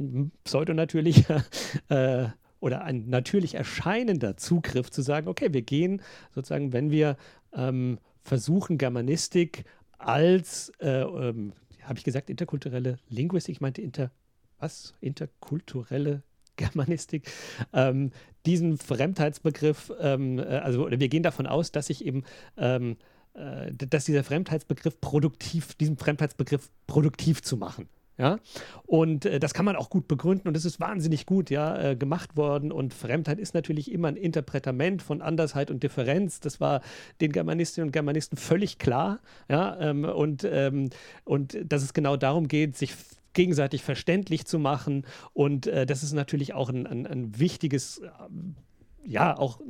pseudonatürlicher 0.44 1.44
äh, 1.90 2.28
oder 2.60 2.84
ein 2.84 3.10
natürlich 3.10 3.56
erscheinender 3.56 4.38
Zugriff 4.38 4.90
zu 4.90 5.02
sagen, 5.02 5.28
okay, 5.28 5.54
wir 5.54 5.62
gehen 5.62 6.02
sozusagen, 6.34 6.74
wenn 6.74 6.92
wir 6.92 7.18
ähm, 7.54 8.00
versuchen, 8.22 8.78
Germanistik 8.78 9.64
als, 9.98 10.72
äh, 10.80 11.02
ähm, 11.02 11.54
habe 11.84 11.98
ich 11.98 12.04
gesagt, 12.04 12.30
interkulturelle 12.30 13.00
Linguistik, 13.10 13.56
ich 13.56 13.62
meinte 13.62 13.82
inter, 13.82 14.12
was? 14.60 14.94
Interkulturelle 15.00 16.24
Germanistik, 16.58 17.32
ähm, 17.72 18.12
diesen 18.46 18.78
Fremdheitsbegriff, 18.78 19.94
ähm, 20.02 20.40
äh, 20.40 20.44
also 20.44 20.90
wir 20.90 21.10
gehen 21.10 21.24
davon 21.24 21.48
aus, 21.48 21.72
dass 21.72 21.88
sich 21.88 22.06
eben 22.06 22.24
ähm, 22.58 22.98
äh, 23.34 23.72
dass 23.74 24.06
dieser 24.06 24.24
Fremdheitsbegriff 24.24 25.00
produktiv, 25.00 25.76
diesen 25.76 25.98
Fremdheitsbegriff 25.98 26.70
produktiv 26.88 27.42
zu 27.42 27.58
machen. 27.58 27.88
Ja, 28.20 28.38
und 28.86 29.24
äh, 29.24 29.40
das 29.40 29.54
kann 29.54 29.64
man 29.64 29.78
auch 29.78 29.90
gut 29.90 30.10
begründen 30.10 30.50
und 30.50 30.58
es 30.58 30.66
ist 30.66 30.82
wahnsinnig 30.82 31.26
gut 31.26 31.50
ja, 31.50 31.92
äh, 31.92 31.96
gemacht 31.96 32.36
worden. 32.36 32.70
Und 32.70 32.94
Fremdheit 32.94 33.40
ist 33.40 33.54
natürlich 33.54 33.90
immer 33.90 34.10
ein 34.10 34.18
Interpretament 34.18 35.02
von 35.02 35.22
Andersheit 35.22 35.72
und 35.72 35.84
Differenz. 35.84 36.42
Das 36.42 36.60
war 36.60 36.82
den 37.22 37.32
Germanistinnen 37.32 37.88
und 37.88 37.92
Germanisten 37.94 38.38
völlig 38.38 38.78
klar. 38.78 39.22
Ja, 39.48 39.80
ähm, 39.80 40.04
und, 40.04 40.44
ähm, 40.44 40.90
und 41.24 41.58
dass 41.64 41.82
es 41.82 41.94
genau 41.94 42.18
darum 42.18 42.50
geht, 42.50 42.76
sich 42.76 42.94
gegenseitig 43.32 43.84
verständlich 43.84 44.46
zu 44.46 44.60
machen. 44.60 45.06
Und 45.32 45.68
äh, 45.68 45.86
das 45.86 46.04
ist 46.04 46.12
natürlich 46.12 46.54
auch 46.54 46.68
ein, 46.68 46.88
ein, 46.88 47.08
ein 47.08 47.40
wichtiges, 47.40 48.00
äh, 48.00 48.10
ja, 49.06 49.38
auch 49.38 49.62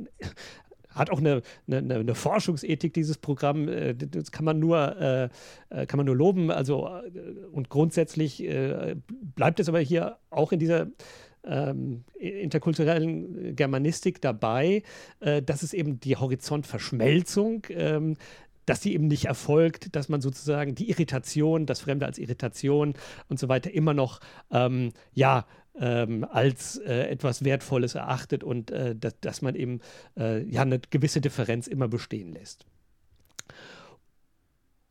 hat 0.94 1.10
auch 1.10 1.18
eine, 1.18 1.42
eine, 1.66 1.94
eine, 1.94 2.14
Forschungsethik, 2.14 2.92
dieses 2.94 3.18
Programm. 3.18 3.68
Äh, 3.68 3.94
das 3.94 4.32
kann 4.32 4.44
man 4.44 4.58
nur, 4.58 4.96
äh, 4.98 5.28
äh, 5.70 5.86
kann 5.86 5.98
man 5.98 6.06
nur 6.06 6.16
loben. 6.16 6.50
Also, 6.50 6.88
und 7.52 7.68
grundsätzlich 7.68 8.46
bleibt 9.34 9.60
es 9.60 9.68
aber 9.68 9.80
hier 9.80 10.16
auch 10.30 10.52
in 10.52 10.58
dieser 10.58 10.88
ähm, 11.44 12.04
interkulturellen 12.18 13.56
Germanistik 13.56 14.20
dabei, 14.20 14.82
äh, 15.20 15.42
dass 15.42 15.62
es 15.62 15.72
eben 15.72 16.00
die 16.00 16.16
Horizontverschmelzung, 16.16 17.66
ähm, 17.70 18.16
dass 18.66 18.82
sie 18.82 18.94
eben 18.94 19.08
nicht 19.08 19.24
erfolgt, 19.24 19.96
dass 19.96 20.08
man 20.08 20.20
sozusagen 20.20 20.74
die 20.74 20.90
Irritation, 20.90 21.66
das 21.66 21.80
Fremde 21.80 22.06
als 22.06 22.18
Irritation 22.18 22.94
und 23.28 23.38
so 23.38 23.48
weiter 23.48 23.72
immer 23.72 23.94
noch 23.94 24.20
ähm, 24.52 24.92
ja 25.14 25.46
ähm, 25.78 26.24
als 26.30 26.76
äh, 26.78 27.08
etwas 27.08 27.44
Wertvolles 27.44 27.94
erachtet 27.94 28.44
und 28.44 28.70
äh, 28.70 28.94
dass, 28.96 29.14
dass, 29.20 29.42
man 29.42 29.54
eben 29.54 29.80
äh, 30.16 30.42
ja 30.44 30.62
eine 30.62 30.78
gewisse 30.78 31.20
Differenz 31.20 31.66
immer 31.66 31.88
bestehen 31.88 32.32
lässt. 32.32 32.66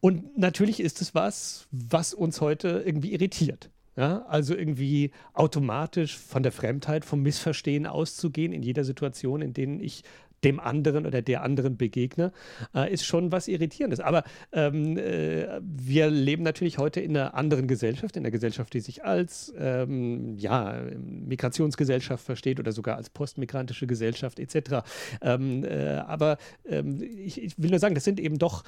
Und 0.01 0.37
natürlich 0.37 0.79
ist 0.79 1.01
es 1.01 1.13
was, 1.13 1.67
was 1.71 2.13
uns 2.13 2.41
heute 2.41 2.83
irgendwie 2.85 3.13
irritiert. 3.13 3.69
Ja, 3.97 4.23
also 4.27 4.55
irgendwie 4.55 5.11
automatisch 5.33 6.17
von 6.17 6.41
der 6.41 6.53
Fremdheit, 6.53 7.03
vom 7.03 7.21
Missverstehen 7.21 7.85
auszugehen 7.85 8.53
in 8.53 8.63
jeder 8.63 8.85
Situation, 8.85 9.41
in 9.41 9.53
denen 9.53 9.81
ich 9.81 10.03
dem 10.43 10.59
anderen 10.59 11.05
oder 11.05 11.21
der 11.21 11.43
anderen 11.43 11.77
begegne, 11.77 12.31
äh, 12.73 12.91
ist 12.91 13.05
schon 13.05 13.31
was 13.31 13.47
Irritierendes. 13.47 13.99
Aber 13.99 14.23
ähm, 14.51 14.97
äh, 14.97 15.59
wir 15.61 16.09
leben 16.09 16.43
natürlich 16.43 16.77
heute 16.77 17.01
in 17.01 17.15
einer 17.15 17.33
anderen 17.33 17.67
Gesellschaft, 17.67 18.15
in 18.15 18.23
einer 18.23 18.31
Gesellschaft, 18.31 18.73
die 18.73 18.79
sich 18.79 19.03
als 19.03 19.53
ähm, 19.57 20.37
ja, 20.37 20.81
Migrationsgesellschaft 20.97 22.23
versteht 22.23 22.59
oder 22.59 22.71
sogar 22.71 22.97
als 22.97 23.09
postmigrantische 23.09 23.87
Gesellschaft 23.87 24.39
etc. 24.39 24.83
Ähm, 25.21 25.63
äh, 25.63 25.95
aber 25.95 26.37
ähm, 26.67 27.01
ich, 27.01 27.41
ich 27.41 27.57
will 27.57 27.69
nur 27.69 27.79
sagen, 27.79 27.95
das 27.95 28.03
sind 28.03 28.19
eben 28.19 28.37
doch 28.37 28.63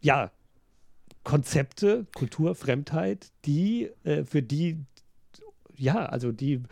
ja, 0.00 0.30
Konzepte, 1.24 2.06
Kultur, 2.14 2.54
Fremdheit, 2.54 3.32
die 3.44 3.90
äh, 4.04 4.24
für 4.24 4.42
die 4.42 4.78
ja, 5.78 6.06
also 6.06 6.32
die 6.32 6.62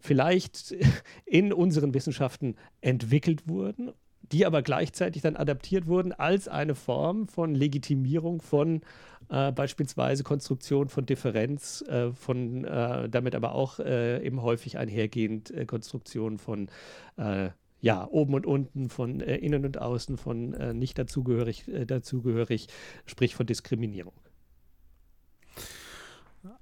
vielleicht 0.00 0.74
in 1.26 1.52
unseren 1.52 1.94
Wissenschaften 1.94 2.56
entwickelt 2.80 3.48
wurden, 3.48 3.92
die 4.32 4.46
aber 4.46 4.62
gleichzeitig 4.62 5.22
dann 5.22 5.36
adaptiert 5.36 5.86
wurden 5.86 6.12
als 6.12 6.48
eine 6.48 6.74
Form 6.74 7.28
von 7.28 7.54
Legitimierung 7.54 8.42
von 8.42 8.82
äh, 9.30 9.52
beispielsweise 9.52 10.22
Konstruktion 10.24 10.88
von 10.88 11.06
Differenz, 11.06 11.82
äh, 11.82 12.12
von 12.12 12.64
äh, 12.64 13.08
damit 13.08 13.34
aber 13.34 13.54
auch 13.54 13.78
äh, 13.78 14.24
eben 14.24 14.42
häufig 14.42 14.78
einhergehend 14.78 15.50
äh, 15.50 15.66
Konstruktion 15.66 16.38
von 16.38 16.68
äh, 17.16 17.50
ja, 17.80 18.08
oben 18.10 18.34
und 18.34 18.44
unten, 18.44 18.88
von 18.88 19.20
innen 19.20 19.64
und 19.64 19.80
außen, 19.80 20.16
von 20.16 20.50
nicht 20.76 20.98
dazugehörig, 20.98 21.70
dazugehörig, 21.86 22.66
sprich 23.06 23.36
von 23.36 23.46
Diskriminierung. 23.46 24.14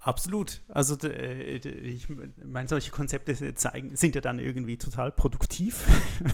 Absolut. 0.01 0.63
Also 0.69 0.97
äh, 1.07 1.57
ich 1.57 2.09
meine, 2.45 2.69
solche 2.69 2.91
Konzepte 2.91 3.55
zeigen, 3.55 3.97
sind 3.97 4.15
ja 4.15 4.21
dann 4.21 4.39
irgendwie 4.39 4.77
total 4.77 5.13
produktiv 5.13 5.87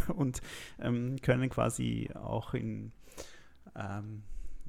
und 0.14 0.40
ähm, 0.80 1.16
können 1.22 1.50
quasi 1.50 2.10
auch 2.14 2.54
in, 2.54 2.92
ähm, 3.76 4.22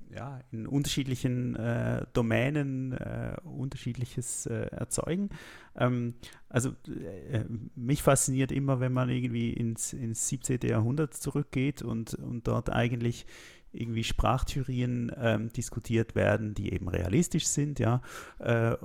ja, 0.09 0.39
in 0.51 0.67
unterschiedlichen 0.67 1.55
äh, 1.55 2.05
Domänen 2.13 2.93
äh, 2.93 3.35
unterschiedliches 3.43 4.45
äh, 4.45 4.67
erzeugen. 4.67 5.29
Ähm, 5.75 6.15
also 6.49 6.69
äh, 6.87 7.45
mich 7.75 8.03
fasziniert 8.03 8.51
immer, 8.51 8.79
wenn 8.79 8.93
man 8.93 9.09
irgendwie 9.09 9.51
ins, 9.51 9.93
ins 9.93 10.27
17. 10.29 10.59
Jahrhundert 10.63 11.13
zurückgeht 11.13 11.81
und, 11.81 12.13
und 12.15 12.47
dort 12.47 12.69
eigentlich 12.69 13.25
irgendwie 13.73 14.03
Sprachtheorien 14.03 15.11
ähm, 15.17 15.49
diskutiert 15.49 16.15
werden, 16.15 16.53
die 16.53 16.73
eben 16.73 16.87
realistisch 16.87 17.47
sind, 17.47 17.79
ja. 17.79 18.01
Äh, 18.39 18.75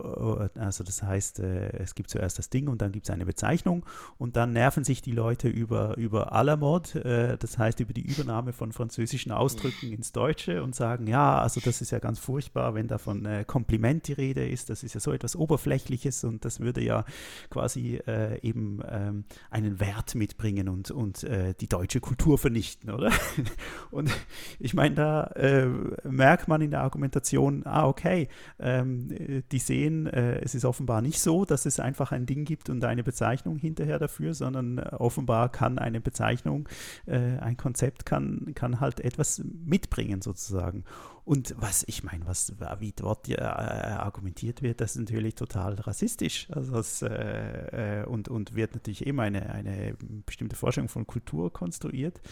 also 0.59 0.85
das 0.85 1.03
heißt, 1.03 1.41
äh, 1.41 1.71
es 1.79 1.95
gibt 1.95 2.11
zuerst 2.11 2.39
das 2.39 2.51
Ding 2.51 2.69
und 2.69 2.83
dann 2.83 2.93
gibt 2.93 3.07
es 3.07 3.11
eine 3.11 3.27
Bezeichnung 3.27 3.85
und 4.19 4.37
dann 4.37 4.53
nerven 4.53 4.85
sich 4.85 5.03
die 5.03 5.13
Leute 5.13 5.49
über, 5.49 5.97
über 5.97 6.33
Alamod, 6.33 6.95
äh, 6.95 7.37
das 7.39 7.59
heißt 7.59 7.81
über 7.81 7.93
die 7.93 8.07
Übernahme 8.07 8.53
von 8.53 8.73
französischen 8.73 9.33
Ausdrücken 9.33 9.93
ins 9.93 10.13
Deutsche 10.13 10.63
und 10.63 10.75
sagen, 10.75 11.07
ja, 11.07 11.39
also 11.39 11.61
das 11.61 11.81
ist 11.81 11.91
ja 11.91 11.99
ganz 11.99 12.19
furchtbar, 12.19 12.75
wenn 12.75 12.89
da 12.89 12.99
von 12.99 13.25
äh, 13.27 13.45
Kompliment 13.47 14.09
die 14.09 14.15
Rede 14.15 14.49
ist, 14.49 14.71
das 14.71 14.83
ist 14.83 14.95
ja 14.95 15.01
so 15.01 15.13
etwas 15.13 15.37
Oberflächliches 15.37 16.25
und 16.25 16.45
das 16.45 16.61
würde 16.61 16.83
ja 16.83 17.05
quasi 17.51 18.01
äh, 18.07 18.41
eben 18.41 18.81
ähm, 18.89 19.25
einen 19.51 19.81
Wert 19.81 20.15
mitbringen 20.15 20.69
und, 20.69 20.91
und 20.91 21.25
äh, 21.25 21.55
die 21.61 21.69
deutsche 21.69 22.01
Kultur 22.01 22.39
vernichten, 22.39 22.91
oder? 22.91 23.13
und 23.91 24.11
ich 24.59 24.75
meine, 24.79 24.95
da 24.95 25.25
äh, 25.35 25.67
merkt 26.05 26.49
man 26.49 26.63
in 26.63 26.71
der 26.71 26.81
Argumentation, 26.81 27.63
ah, 27.67 27.87
okay, 27.87 28.29
ähm, 28.59 29.43
die 29.53 29.59
sehen, 29.59 30.07
äh, 30.07 30.41
es 30.41 30.55
ist 30.55 30.65
offenbar 30.65 31.03
nicht 31.03 31.21
so, 31.21 31.45
dass 31.45 31.67
es 31.67 31.81
einfach 31.81 32.13
ein 32.13 32.27
Ding 32.27 32.45
gibt 32.45 32.71
und 32.71 32.85
eine 32.85 33.03
Bezeichnung 33.03 33.59
hinterher 33.59 33.99
dafür, 33.99 34.35
sondern 34.35 34.79
äh, 34.79 34.83
offenbar 34.99 35.51
kann 35.51 35.79
eine 35.79 36.01
Bezeichnung, 36.01 36.69
äh, 37.07 37.39
ein 37.41 37.57
Konzept 37.57 38.07
kann, 38.07 38.53
kann 38.55 38.81
halt 38.81 39.01
etwas 39.01 39.43
mitbringen 39.45 40.23
sozusagen. 40.23 40.85
Und 41.25 41.55
was, 41.59 41.85
ich 41.87 42.05
meine, 42.05 42.27
was, 42.27 42.55
wie 42.79 42.93
dort 42.93 43.29
ja, 43.29 43.37
äh, 43.37 43.93
argumentiert 43.99 44.63
wird, 44.63 44.81
das 44.81 44.93
ist 44.93 45.01
natürlich 45.01 45.35
total 45.35 45.75
rassistisch. 45.75 46.49
Also 46.51 46.73
das, 46.73 47.03
äh, 47.03 48.05
und, 48.07 48.29
und 48.29 48.55
wird 48.55 48.75
natürlich 48.75 49.07
immer 49.07 49.25
eine, 49.25 49.51
eine 49.51 49.95
bestimmte 50.25 50.57
Forschung 50.57 50.89
von 50.89 51.07
Kultur 51.07 51.53
konstruiert 51.53 52.23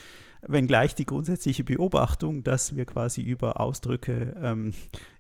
wenngleich 0.48 0.94
die 0.94 1.06
grundsätzliche 1.06 1.64
Beobachtung, 1.64 2.44
dass 2.44 2.76
wir 2.76 2.84
quasi 2.84 3.22
über 3.22 3.60
Ausdrücke 3.60 4.34
ähm, 4.40 4.72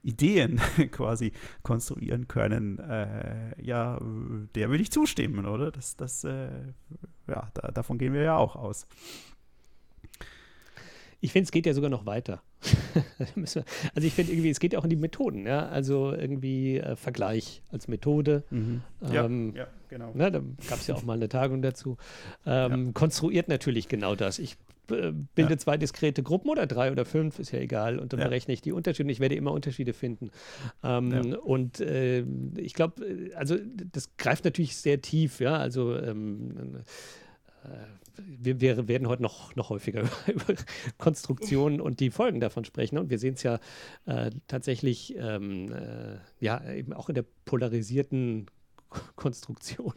Ideen 0.02 0.60
quasi 0.90 1.32
konstruieren 1.62 2.28
können, 2.28 2.78
äh, 2.78 3.60
ja, 3.62 3.98
der 4.54 4.70
würde 4.70 4.82
ich 4.82 4.92
zustimmen, 4.92 5.46
oder? 5.46 5.70
Das, 5.70 5.96
das, 5.96 6.24
äh, 6.24 6.48
ja, 7.26 7.48
da, 7.54 7.70
davon 7.72 7.98
gehen 7.98 8.12
wir 8.12 8.22
ja 8.22 8.36
auch 8.36 8.56
aus. 8.56 8.86
Ich 11.26 11.32
finde, 11.32 11.46
es 11.46 11.50
geht 11.50 11.66
ja 11.66 11.74
sogar 11.74 11.90
noch 11.90 12.06
weiter. 12.06 12.40
also 13.34 13.64
ich 13.96 14.12
finde 14.12 14.30
irgendwie, 14.30 14.48
es 14.48 14.60
geht 14.60 14.74
ja 14.74 14.78
auch 14.78 14.84
in 14.84 14.90
die 14.90 14.96
Methoden, 14.96 15.44
ja. 15.44 15.66
Also 15.66 16.12
irgendwie 16.12 16.78
äh, 16.78 16.94
Vergleich 16.94 17.62
als 17.72 17.88
Methode. 17.88 18.44
Mhm. 18.50 18.82
Ähm, 19.12 19.52
ja, 19.56 19.62
ja, 19.62 19.68
genau. 19.88 20.12
Na, 20.14 20.30
da 20.30 20.38
gab 20.68 20.78
es 20.78 20.86
ja 20.86 20.94
auch 20.94 21.02
mal 21.02 21.14
eine 21.14 21.28
Tagung 21.28 21.62
dazu. 21.62 21.96
Ähm, 22.46 22.86
ja. 22.86 22.92
Konstruiert 22.92 23.48
natürlich 23.48 23.88
genau 23.88 24.14
das. 24.14 24.38
Ich 24.38 24.56
äh, 24.88 25.10
bilde 25.34 25.54
ja. 25.54 25.58
zwei 25.58 25.76
diskrete 25.76 26.22
Gruppen 26.22 26.48
oder 26.48 26.68
drei 26.68 26.92
oder 26.92 27.04
fünf, 27.04 27.40
ist 27.40 27.50
ja 27.50 27.58
egal. 27.58 27.98
Und 27.98 28.12
dann 28.12 28.20
ja. 28.20 28.26
berechne 28.26 28.54
ich 28.54 28.62
die 28.62 28.70
Unterschiede. 28.70 29.10
Ich 29.10 29.18
werde 29.18 29.34
immer 29.34 29.50
Unterschiede 29.50 29.94
finden. 29.94 30.30
Ähm, 30.84 31.10
ja. 31.10 31.38
Und 31.38 31.80
äh, 31.80 32.24
ich 32.56 32.72
glaube, 32.72 33.04
äh, 33.04 33.34
also 33.34 33.56
das 33.92 34.16
greift 34.16 34.44
natürlich 34.44 34.76
sehr 34.76 35.00
tief, 35.00 35.40
ja. 35.40 35.56
Also 35.56 35.96
ähm, 35.96 36.84
äh, 37.64 37.68
wir, 38.24 38.60
wir, 38.60 38.88
werden 38.88 39.08
heute 39.08 39.22
noch, 39.22 39.54
noch 39.56 39.70
häufiger 39.70 40.02
über 40.26 40.54
Konstruktionen 40.98 41.80
und 41.80 42.00
die 42.00 42.10
Folgen 42.10 42.40
davon 42.40 42.64
sprechen. 42.64 42.98
Und 42.98 43.10
wir 43.10 43.18
sehen 43.18 43.34
es 43.34 43.42
ja 43.42 43.58
äh, 44.06 44.30
tatsächlich 44.48 45.14
ähm, 45.16 45.72
äh, 45.72 46.18
ja 46.40 46.62
eben 46.72 46.92
auch 46.92 47.08
in 47.08 47.14
der 47.14 47.24
polarisierten 47.44 48.46
Konstruktion 49.16 49.94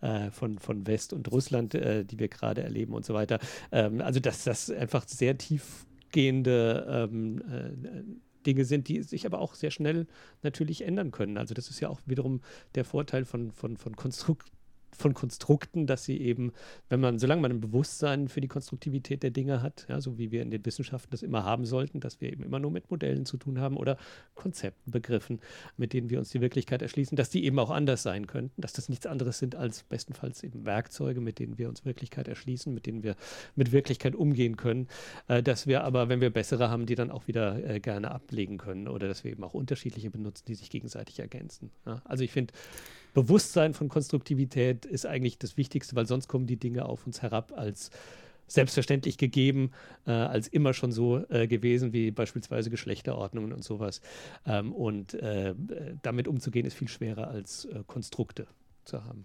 äh, 0.00 0.30
von, 0.30 0.58
von 0.58 0.86
West 0.86 1.12
und 1.12 1.30
Russland, 1.30 1.74
äh, 1.74 2.04
die 2.04 2.18
wir 2.18 2.28
gerade 2.28 2.62
erleben 2.62 2.94
und 2.94 3.04
so 3.04 3.14
weiter. 3.14 3.38
Ähm, 3.72 4.00
also, 4.00 4.20
dass 4.20 4.44
das 4.44 4.70
einfach 4.70 5.06
sehr 5.08 5.38
tiefgehende 5.38 7.08
ähm, 7.10 7.42
äh, 7.50 8.02
Dinge 8.46 8.64
sind, 8.64 8.88
die 8.88 9.02
sich 9.02 9.26
aber 9.26 9.40
auch 9.40 9.54
sehr 9.54 9.70
schnell 9.70 10.06
natürlich 10.42 10.82
ändern 10.82 11.10
können. 11.10 11.38
Also, 11.38 11.54
das 11.54 11.68
ist 11.68 11.80
ja 11.80 11.88
auch 11.88 12.00
wiederum 12.06 12.40
der 12.74 12.84
Vorteil 12.84 13.24
von, 13.24 13.52
von, 13.52 13.76
von 13.76 13.96
Konstrukt 13.96 14.50
von 15.00 15.14
Konstrukten, 15.14 15.86
dass 15.86 16.04
sie 16.04 16.20
eben, 16.20 16.52
wenn 16.88 17.00
man, 17.00 17.18
solange 17.18 17.42
man 17.42 17.50
ein 17.52 17.60
Bewusstsein 17.60 18.28
für 18.28 18.40
die 18.40 18.48
Konstruktivität 18.48 19.22
der 19.22 19.30
Dinge 19.30 19.62
hat, 19.62 19.86
ja, 19.88 20.00
so 20.00 20.18
wie 20.18 20.30
wir 20.30 20.42
in 20.42 20.50
den 20.50 20.64
Wissenschaften 20.64 21.10
das 21.10 21.22
immer 21.22 21.44
haben 21.44 21.64
sollten, 21.64 22.00
dass 22.00 22.20
wir 22.20 22.32
eben 22.32 22.42
immer 22.42 22.58
nur 22.58 22.70
mit 22.70 22.90
Modellen 22.90 23.26
zu 23.26 23.36
tun 23.36 23.60
haben 23.60 23.76
oder 23.76 23.96
Konzepten, 24.34 24.90
Begriffen, 24.90 25.40
mit 25.76 25.92
denen 25.92 26.10
wir 26.10 26.18
uns 26.18 26.30
die 26.30 26.40
Wirklichkeit 26.40 26.82
erschließen, 26.82 27.16
dass 27.16 27.30
die 27.30 27.44
eben 27.44 27.58
auch 27.58 27.70
anders 27.70 28.02
sein 28.02 28.26
könnten, 28.26 28.60
dass 28.60 28.72
das 28.72 28.88
nichts 28.88 29.06
anderes 29.06 29.38
sind 29.38 29.54
als 29.54 29.82
bestenfalls 29.82 30.42
eben 30.42 30.64
Werkzeuge, 30.64 31.20
mit 31.20 31.38
denen 31.38 31.58
wir 31.58 31.68
uns 31.68 31.84
Wirklichkeit 31.84 32.28
erschließen, 32.28 32.72
mit 32.72 32.86
denen 32.86 33.02
wir 33.02 33.16
mit 33.54 33.72
Wirklichkeit 33.72 34.14
umgehen 34.14 34.56
können, 34.56 34.88
äh, 35.28 35.42
dass 35.42 35.66
wir 35.66 35.84
aber, 35.84 36.08
wenn 36.08 36.20
wir 36.20 36.30
bessere 36.30 36.70
haben, 36.70 36.86
die 36.86 36.94
dann 36.94 37.10
auch 37.10 37.26
wieder 37.26 37.64
äh, 37.68 37.80
gerne 37.80 38.10
ablegen 38.10 38.58
können 38.58 38.88
oder 38.88 39.08
dass 39.08 39.24
wir 39.24 39.32
eben 39.32 39.44
auch 39.44 39.54
unterschiedliche 39.54 40.10
benutzen, 40.10 40.44
die 40.48 40.54
sich 40.54 40.70
gegenseitig 40.70 41.18
ergänzen. 41.20 41.70
Ja? 41.84 42.02
Also 42.04 42.24
ich 42.24 42.32
finde, 42.32 42.52
Bewusstsein 43.16 43.72
von 43.72 43.88
Konstruktivität 43.88 44.84
ist 44.84 45.06
eigentlich 45.06 45.38
das 45.38 45.56
Wichtigste, 45.56 45.96
weil 45.96 46.04
sonst 46.04 46.28
kommen 46.28 46.46
die 46.46 46.58
Dinge 46.58 46.84
auf 46.84 47.06
uns 47.06 47.22
herab 47.22 47.50
als 47.56 47.90
selbstverständlich 48.46 49.16
gegeben, 49.16 49.70
äh, 50.06 50.10
als 50.10 50.48
immer 50.48 50.74
schon 50.74 50.92
so 50.92 51.24
äh, 51.30 51.48
gewesen, 51.48 51.94
wie 51.94 52.10
beispielsweise 52.10 52.68
Geschlechterordnungen 52.68 53.54
und 53.54 53.64
sowas. 53.64 54.02
Ähm, 54.44 54.70
und 54.70 55.14
äh, 55.14 55.54
damit 56.02 56.28
umzugehen 56.28 56.66
ist 56.66 56.74
viel 56.74 56.88
schwerer 56.88 57.28
als 57.28 57.64
äh, 57.64 57.84
Konstrukte 57.86 58.48
zu 58.84 59.02
haben. 59.02 59.24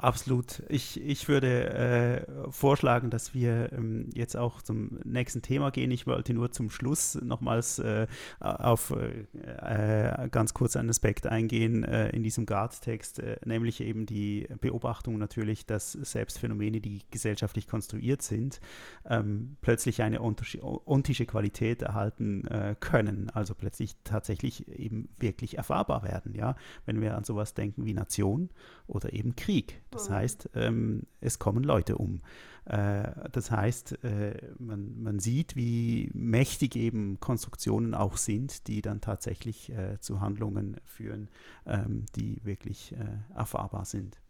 Absolut. 0.00 0.62
Ich, 0.68 1.00
ich 1.00 1.26
würde 1.26 1.70
äh, 1.74 2.50
vorschlagen, 2.52 3.10
dass 3.10 3.34
wir 3.34 3.72
ähm, 3.72 4.08
jetzt 4.14 4.36
auch 4.36 4.62
zum 4.62 5.00
nächsten 5.02 5.42
Thema 5.42 5.72
gehen. 5.72 5.90
Ich 5.90 6.06
wollte 6.06 6.34
nur 6.34 6.52
zum 6.52 6.70
Schluss 6.70 7.16
nochmals 7.16 7.80
äh, 7.80 8.06
auf 8.38 8.92
äh, 8.92 10.28
ganz 10.30 10.54
kurz 10.54 10.76
einen 10.76 10.90
Aspekt 10.90 11.26
eingehen 11.26 11.82
äh, 11.82 12.10
in 12.10 12.22
diesem 12.22 12.46
Guard-Text, 12.46 13.18
äh, 13.18 13.38
nämlich 13.44 13.80
eben 13.80 14.06
die 14.06 14.46
Beobachtung 14.60 15.18
natürlich, 15.18 15.66
dass 15.66 15.92
selbst 15.92 16.38
Phänomene, 16.38 16.80
die 16.80 17.02
gesellschaftlich 17.10 17.66
konstruiert 17.66 18.22
sind, 18.22 18.60
ähm, 19.04 19.56
plötzlich 19.62 20.00
eine 20.02 20.20
ontische 20.20 21.26
Qualität 21.26 21.82
erhalten 21.82 22.46
äh, 22.46 22.76
können, 22.78 23.30
also 23.30 23.52
plötzlich 23.56 23.96
tatsächlich 24.04 24.68
eben 24.68 25.08
wirklich 25.18 25.58
erfahrbar 25.58 26.04
werden. 26.04 26.36
Ja? 26.36 26.54
Wenn 26.86 27.00
wir 27.00 27.16
an 27.16 27.24
sowas 27.24 27.54
denken 27.54 27.84
wie 27.84 27.94
Nation 27.94 28.50
oder 28.86 29.12
eben 29.12 29.34
Krieg 29.34 29.82
das 29.90 30.08
mhm. 30.08 30.14
heißt, 30.14 30.50
ähm, 30.54 31.02
es 31.20 31.38
kommen 31.38 31.64
Leute 31.64 31.96
um. 31.96 32.20
Äh, 32.64 33.10
das 33.32 33.50
heißt, 33.50 34.04
äh, 34.04 34.34
man, 34.58 35.02
man, 35.02 35.18
sieht, 35.18 35.56
wie 35.56 36.10
mächtig 36.12 36.76
eben 36.76 37.18
Konstruktionen 37.20 37.94
auch 37.94 38.16
sind, 38.16 38.66
die 38.68 38.82
dann 38.82 39.00
tatsächlich 39.00 39.70
äh, 39.70 39.98
zu 40.00 40.20
Handlungen 40.20 40.76
führen, 40.84 41.28
ähm, 41.66 42.04
die 42.16 42.44
wirklich 42.44 42.92
äh, 42.92 43.36
erfahrbar 43.36 43.84
sind. 43.84 44.20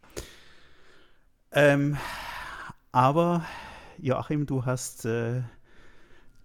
Ähm, 1.51 1.97
aber 2.91 3.45
Joachim, 3.97 4.45
du 4.45 4.65
hast 4.65 5.05
äh, 5.05 5.39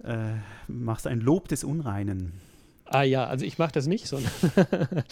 äh, 0.02 0.34
machst 0.66 1.06
ein 1.06 1.20
Lob 1.20 1.48
des 1.48 1.64
Unreinen. 1.64 2.40
Ah 2.86 3.02
ja, 3.02 3.24
also 3.26 3.44
ich 3.44 3.58
mache 3.58 3.72
das 3.72 3.86
nicht, 3.86 4.06
sondern 4.06 4.32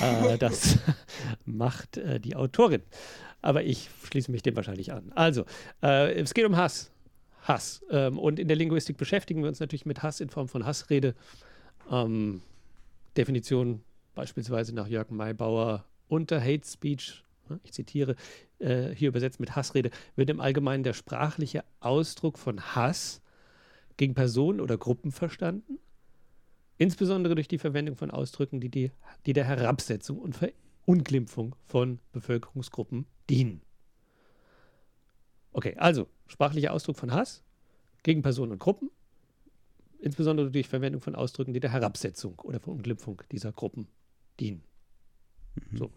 äh, 0.00 0.38
das 0.38 0.78
macht 1.44 1.98
äh, 1.98 2.18
die 2.20 2.36
Autorin. 2.36 2.82
Aber 3.42 3.62
ich 3.64 3.88
schließe 4.04 4.30
mich 4.30 4.42
dem 4.42 4.56
wahrscheinlich 4.56 4.92
an. 4.92 5.12
Also, 5.14 5.44
äh, 5.82 6.12
es 6.14 6.34
geht 6.34 6.44
um 6.44 6.56
Hass. 6.56 6.90
Hass. 7.42 7.82
Ähm, 7.90 8.18
und 8.18 8.38
in 8.38 8.48
der 8.48 8.56
Linguistik 8.56 8.96
beschäftigen 8.96 9.42
wir 9.42 9.48
uns 9.48 9.60
natürlich 9.60 9.86
mit 9.86 10.02
Hass 10.02 10.20
in 10.20 10.28
Form 10.28 10.48
von 10.48 10.66
Hassrede. 10.66 11.14
Ähm, 11.90 12.42
Definition 13.16 13.82
beispielsweise 14.14 14.74
nach 14.74 14.86
Jörg 14.86 15.10
Maybauer 15.10 15.84
unter 16.08 16.40
Hate 16.40 16.66
Speech, 16.66 17.24
ne, 17.48 17.60
ich 17.62 17.72
zitiere, 17.72 18.16
äh, 18.58 18.94
hier 18.94 19.08
übersetzt 19.08 19.40
mit 19.40 19.56
Hassrede, 19.56 19.90
wird 20.16 20.30
im 20.30 20.40
Allgemeinen 20.40 20.82
der 20.82 20.92
sprachliche 20.92 21.64
Ausdruck 21.80 22.38
von 22.38 22.60
Hass 22.74 23.22
gegen 23.96 24.14
Personen 24.14 24.60
oder 24.60 24.76
Gruppen 24.76 25.12
verstanden, 25.12 25.78
insbesondere 26.78 27.34
durch 27.34 27.48
die 27.48 27.58
Verwendung 27.58 27.96
von 27.96 28.10
Ausdrücken, 28.10 28.60
die, 28.60 28.68
die, 28.68 28.92
die 29.26 29.32
der 29.32 29.44
Herabsetzung 29.44 30.18
und 30.18 30.36
Verunglimpfung 30.36 31.54
von 31.66 31.98
Bevölkerungsgruppen 32.12 33.06
dienen. 33.30 33.62
Okay, 35.52 35.74
also 35.76 36.08
sprachlicher 36.26 36.72
Ausdruck 36.72 36.96
von 36.96 37.12
Hass 37.12 37.42
gegen 38.02 38.22
Personen 38.22 38.52
und 38.52 38.58
Gruppen, 38.58 38.90
insbesondere 39.98 40.50
durch 40.50 40.68
Verwendung 40.68 41.00
von 41.00 41.14
Ausdrücken, 41.14 41.52
die 41.52 41.60
der 41.60 41.72
Herabsetzung 41.72 42.38
oder 42.40 42.60
Verunglimpfung 42.60 43.22
dieser 43.30 43.52
Gruppen 43.52 43.88
dienen. 44.38 44.62
Mhm. 45.54 45.76
So. 45.76 45.90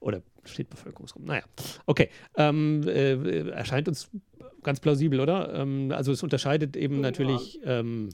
Oder 0.00 0.22
steht 0.44 0.70
Bevölkerungsgruppen. 0.70 1.28
Naja, 1.28 1.44
okay. 1.86 2.10
Ähm, 2.36 2.82
äh, 2.86 3.48
erscheint 3.50 3.88
uns 3.88 4.10
ganz 4.62 4.80
plausibel, 4.80 5.20
oder? 5.20 5.54
Ähm, 5.54 5.92
also 5.92 6.12
es 6.12 6.22
unterscheidet 6.22 6.76
eben 6.76 6.96
ja. 6.96 7.00
natürlich 7.02 7.60
ähm, 7.64 8.10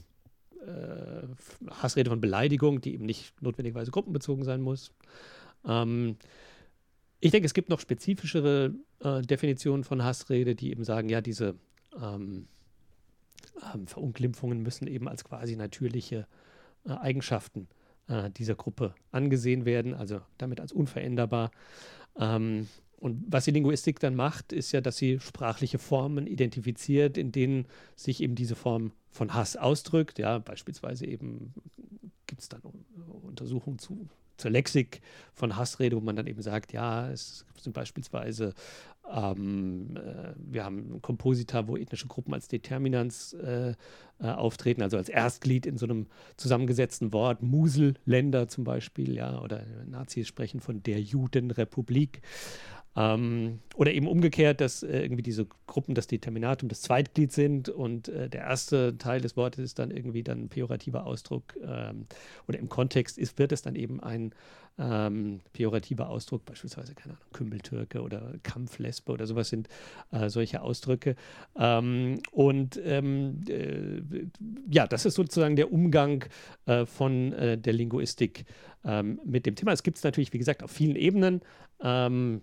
äh, 0.61 1.27
Hassrede 1.69 2.09
von 2.09 2.21
Beleidigung, 2.21 2.81
die 2.81 2.93
eben 2.93 3.05
nicht 3.05 3.41
notwendigerweise 3.41 3.91
gruppenbezogen 3.91 4.45
sein 4.45 4.61
muss. 4.61 4.91
Ähm, 5.65 6.17
ich 7.23 7.31
denke, 7.31 7.45
es 7.45 7.53
gibt 7.53 7.69
noch 7.69 7.79
spezifischere 7.79 8.73
äh, 8.99 9.21
Definitionen 9.21 9.85
von 9.85 10.03
Hassrede, 10.03 10.55
die 10.55 10.71
eben 10.71 10.83
sagen, 10.83 11.07
ja, 11.07 11.21
diese 11.21 11.55
ähm, 11.97 12.47
ähm, 13.73 13.87
Verunglimpfungen 13.87 14.61
müssen 14.61 14.87
eben 14.87 15.07
als 15.07 15.23
quasi 15.23 15.55
natürliche 15.55 16.27
äh, 16.85 16.91
Eigenschaften 16.91 17.69
äh, 18.09 18.29
dieser 18.31 18.55
Gruppe 18.55 18.93
angesehen 19.11 19.63
werden, 19.63 19.93
also 19.93 20.19
damit 20.37 20.59
als 20.59 20.73
unveränderbar. 20.73 21.51
Ähm, 22.19 22.67
und 22.97 23.23
was 23.29 23.45
die 23.45 23.51
Linguistik 23.51 24.01
dann 24.01 24.15
macht, 24.15 24.51
ist 24.51 24.73
ja, 24.73 24.81
dass 24.81 24.97
sie 24.97 25.21
sprachliche 25.21 25.79
Formen 25.79 26.27
identifiziert, 26.27 27.17
in 27.17 27.31
denen 27.31 27.67
sich 27.95 28.21
eben 28.21 28.35
diese 28.35 28.55
Form 28.55 28.91
von 29.11 29.33
Hass 29.33 29.55
ausdrückt. 29.55 30.19
Ja, 30.19 30.39
beispielsweise 30.39 31.05
eben 31.05 31.53
gibt 32.27 32.41
es 32.41 32.49
dann 32.49 32.61
Untersuchungen 33.21 33.79
zu 33.79 34.09
zur 34.43 34.51
Lexik 34.51 35.01
von 35.33 35.55
Hassrede, 35.55 35.95
wo 35.95 36.01
man 36.01 36.15
dann 36.15 36.27
eben 36.27 36.41
sagt, 36.41 36.73
ja, 36.73 37.09
es 37.09 37.45
sind 37.59 37.73
beispielsweise, 37.73 38.53
ähm, 39.09 39.95
äh, 39.95 40.33
wir 40.35 40.65
haben 40.65 41.01
Komposita, 41.01 41.67
wo 41.67 41.77
ethnische 41.77 42.07
Gruppen 42.07 42.33
als 42.33 42.49
Determinants 42.49 43.33
äh, 43.33 43.73
äh, 44.19 44.27
auftreten, 44.27 44.81
also 44.81 44.97
als 44.97 45.07
Erstglied 45.07 45.65
in 45.65 45.77
so 45.77 45.85
einem 45.85 46.07
zusammengesetzten 46.35 47.13
Wort, 47.13 47.41
Muselländer 47.41 48.49
zum 48.49 48.65
Beispiel, 48.65 49.15
ja, 49.15 49.39
oder 49.41 49.63
Nazis 49.85 50.27
sprechen 50.27 50.59
von 50.59 50.83
der 50.83 50.99
Judenrepublik. 50.99 52.21
Ähm, 52.95 53.59
oder 53.75 53.91
eben 53.91 54.07
umgekehrt, 54.07 54.61
dass 54.61 54.83
äh, 54.83 55.01
irgendwie 55.01 55.23
diese 55.23 55.47
Gruppen 55.65 55.95
das 55.95 56.07
Determinatum 56.07 56.69
das 56.69 56.81
Zweitglied 56.81 57.31
sind 57.31 57.69
und 57.69 58.07
äh, 58.07 58.29
der 58.29 58.41
erste 58.41 58.97
Teil 58.97 59.19
des 59.19 59.35
Wortes 59.35 59.63
ist 59.63 59.79
dann 59.79 59.89
irgendwie 59.89 60.23
dann 60.23 60.43
ein 60.43 60.49
pejorativer 60.49 61.05
Ausdruck 61.05 61.55
ähm, 61.65 62.05
oder 62.47 62.59
im 62.59 62.69
Kontext 62.69 63.17
ist, 63.17 63.39
wird 63.39 63.51
es 63.51 63.63
dann 63.63 63.75
eben 63.75 63.99
ein 63.99 64.33
ähm, 64.77 65.41
pejorativer 65.53 66.09
Ausdruck, 66.09 66.45
beispielsweise, 66.45 66.95
keine 66.95 67.13
Ahnung, 67.13 67.25
Kümmeltürke 67.33 68.01
oder 68.01 68.33
Kampflesbe 68.43 69.11
oder 69.11 69.27
sowas 69.27 69.49
sind 69.49 69.67
äh, 70.11 70.29
solche 70.29 70.61
Ausdrücke. 70.61 71.15
Ähm, 71.55 72.19
und 72.31 72.79
ähm, 72.83 73.41
äh, 73.47 74.01
ja, 74.69 74.87
das 74.87 75.05
ist 75.05 75.15
sozusagen 75.15 75.55
der 75.55 75.71
Umgang 75.71 76.25
äh, 76.65 76.85
von 76.85 77.33
äh, 77.33 77.57
der 77.57 77.73
Linguistik 77.73 78.45
ähm, 78.83 79.19
mit 79.23 79.45
dem 79.45 79.55
Thema. 79.55 79.71
Es 79.71 79.83
gibt 79.83 79.97
es 79.97 80.03
natürlich, 80.03 80.33
wie 80.33 80.39
gesagt, 80.39 80.63
auf 80.63 80.71
vielen 80.71 80.95
Ebenen. 80.95 81.41
Ähm, 81.81 82.41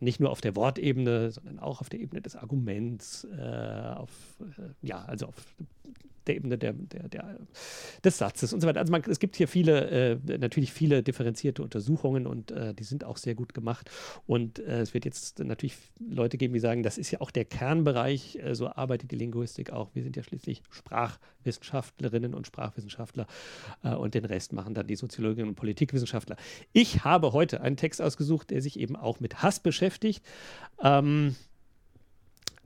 nicht 0.00 0.20
nur 0.20 0.30
auf 0.30 0.40
der 0.40 0.56
Wortebene, 0.56 1.30
sondern 1.30 1.58
auch 1.58 1.80
auf 1.80 1.88
der 1.88 2.00
Ebene 2.00 2.20
des 2.20 2.36
Arguments, 2.36 3.24
äh, 3.24 3.94
auf, 3.96 4.10
äh, 4.40 4.86
ja, 4.86 5.04
also 5.04 5.26
auf 5.26 5.54
der 6.28 6.36
Ebene 6.36 6.58
der, 6.58 6.72
der, 6.72 7.08
der, 7.08 7.38
des 8.04 8.18
Satzes 8.18 8.52
und 8.52 8.60
so 8.60 8.68
weiter. 8.68 8.80
Also 8.80 8.92
man, 8.92 9.02
es 9.08 9.18
gibt 9.18 9.36
hier 9.36 9.48
viele, 9.48 9.90
äh, 9.90 10.38
natürlich 10.38 10.72
viele 10.72 11.02
differenzierte 11.02 11.62
Untersuchungen 11.62 12.26
und 12.26 12.50
äh, 12.50 12.74
die 12.74 12.84
sind 12.84 13.04
auch 13.04 13.16
sehr 13.16 13.34
gut 13.34 13.54
gemacht. 13.54 13.90
Und 14.26 14.58
äh, 14.58 14.80
es 14.80 14.94
wird 14.94 15.04
jetzt 15.04 15.38
natürlich 15.40 15.76
Leute 15.98 16.36
geben, 16.36 16.54
die 16.54 16.60
sagen, 16.60 16.82
das 16.82 16.98
ist 16.98 17.10
ja 17.10 17.20
auch 17.20 17.30
der 17.30 17.44
Kernbereich, 17.44 18.36
äh, 18.36 18.54
so 18.54 18.68
arbeitet 18.68 19.10
die 19.10 19.16
Linguistik 19.16 19.70
auch. 19.70 19.94
Wir 19.94 20.02
sind 20.02 20.16
ja 20.16 20.22
schließlich 20.22 20.62
Sprachwissenschaftlerinnen 20.70 22.34
und 22.34 22.46
Sprachwissenschaftler 22.46 23.26
äh, 23.82 23.94
und 23.94 24.14
den 24.14 24.24
Rest 24.24 24.52
machen 24.52 24.74
dann 24.74 24.86
die 24.86 24.96
Soziologinnen 24.96 25.50
und 25.50 25.54
Politikwissenschaftler. 25.56 26.36
Ich 26.72 27.04
habe 27.04 27.32
heute 27.32 27.60
einen 27.60 27.76
Text 27.76 28.02
ausgesucht, 28.02 28.50
der 28.50 28.62
sich 28.62 28.78
eben 28.78 28.96
auch 28.96 29.20
mit 29.20 29.42
Hass 29.42 29.60
beschäftigt. 29.60 30.24
Ähm, 30.82 31.34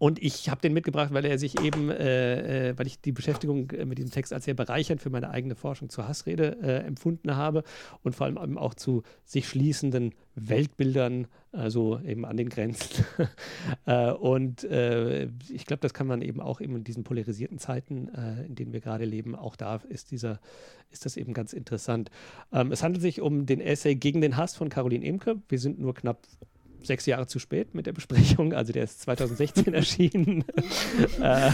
und 0.03 0.21
ich 0.21 0.49
habe 0.49 0.61
den 0.61 0.73
mitgebracht, 0.73 1.15
weil 1.15 1.25
er 1.25 1.39
sich 1.39 1.61
eben, 1.61 1.89
äh, 1.89 2.71
äh, 2.71 2.77
weil 2.77 2.89
ich 2.89 3.01
die 3.01 3.13
Beschäftigung 3.13 3.71
äh, 3.71 3.85
mit 3.85 3.99
diesem 3.99 4.11
Text 4.11 4.33
als 4.33 4.47
sehr 4.47 4.55
bereichernd 4.55 5.01
für 5.01 5.11
meine 5.11 5.31
eigene 5.31 5.55
Forschung 5.55 5.91
zur 5.91 6.09
Hassrede 6.09 6.57
äh, 6.61 6.79
empfunden 6.79 7.37
habe 7.37 7.63
und 8.03 8.17
vor 8.17 8.27
allem 8.27 8.59
auch 8.59 8.75
zu 8.75 9.05
sich 9.25 9.49
schließenden 9.49 10.13
Weltbildern, 10.35 11.29
also 11.53 12.01
eben 12.01 12.25
an 12.25 12.37
den 12.37 12.49
Grenzen. 12.49 13.05
äh, 13.87 14.11
und 14.11 14.65
ich 14.65 15.67
glaube, 15.67 15.83
das 15.83 15.95
kann 15.95 16.09
man 16.09 16.21
eben 16.21 16.41
auch 16.41 16.61
eben 16.61 16.75
in 16.75 16.83
diesen 16.83 17.05
polarisierten 17.05 17.59
Zeiten, 17.59 18.09
in 18.49 18.57
denen 18.57 18.73
wir 18.73 18.81
gerade 18.81 19.05
leben, 19.05 19.37
auch 19.37 19.55
da 19.55 19.77
ist 19.89 20.11
dieser, 20.11 20.41
ist 20.91 21.07
das 21.07 21.17
eben 21.17 21.33
ganz 21.33 21.53
interessant. 21.53 22.11
Ähm, 22.53 22.73
es 22.73 22.83
handelt 22.83 23.03
sich 23.03 23.21
um 23.21 23.47
den 23.47 23.61
Essay 23.61 23.95
gegen 23.95 24.21
den 24.21 24.37
Hass 24.37 24.57
von 24.57 24.69
Caroline 24.69 25.07
Emke. 25.07 25.41
Wir 25.49 25.61
sind 25.61 25.79
nur 25.79 25.95
knapp 25.95 26.27
sechs 26.87 27.07
Jahre 27.07 27.27
zu 27.27 27.39
spät 27.39 27.75
mit 27.75 27.87
der 27.87 27.93
Besprechung. 27.93 28.53
Also 28.53 28.73
der 28.73 28.85
ist 28.85 29.01
2016 29.03 29.75
erschienen. 29.75 30.45
äh, 31.21 31.51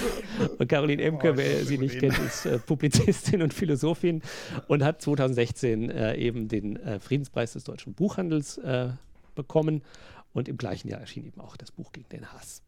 und 0.58 0.68
Caroline 0.68 1.02
Emke, 1.02 1.32
oh, 1.32 1.36
wer 1.36 1.64
sie 1.64 1.78
nicht 1.78 1.98
kennt, 1.98 2.18
ist 2.18 2.46
äh, 2.46 2.58
Publizistin 2.58 3.42
und 3.42 3.54
Philosophin 3.54 4.22
und 4.66 4.82
hat 4.82 5.02
2016 5.02 5.90
äh, 5.90 6.16
eben 6.16 6.48
den 6.48 6.78
Friedenspreis 7.00 7.52
des 7.52 7.64
deutschen 7.64 7.94
Buchhandels 7.94 8.60
bekommen. 9.34 9.82
Und 10.32 10.48
im 10.48 10.56
gleichen 10.56 10.88
Jahr 10.88 11.00
erschien 11.00 11.26
eben 11.26 11.40
auch 11.40 11.56
das 11.56 11.70
Buch 11.70 11.92
gegen 11.92 12.08
den 12.10 12.32
Hass. 12.32 12.62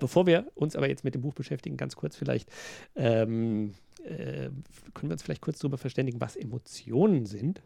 Bevor 0.00 0.26
wir 0.26 0.50
uns 0.56 0.74
aber 0.74 0.88
jetzt 0.88 1.04
mit 1.04 1.14
dem 1.14 1.22
Buch 1.22 1.34
beschäftigen, 1.34 1.76
ganz 1.76 1.94
kurz 1.94 2.16
vielleicht, 2.16 2.50
ähm, 2.96 3.74
können 4.04 5.08
wir 5.08 5.12
uns 5.12 5.22
vielleicht 5.22 5.40
kurz 5.40 5.60
darüber 5.60 5.78
verständigen, 5.78 6.20
was 6.20 6.34
Emotionen 6.34 7.26
sind. 7.26 7.62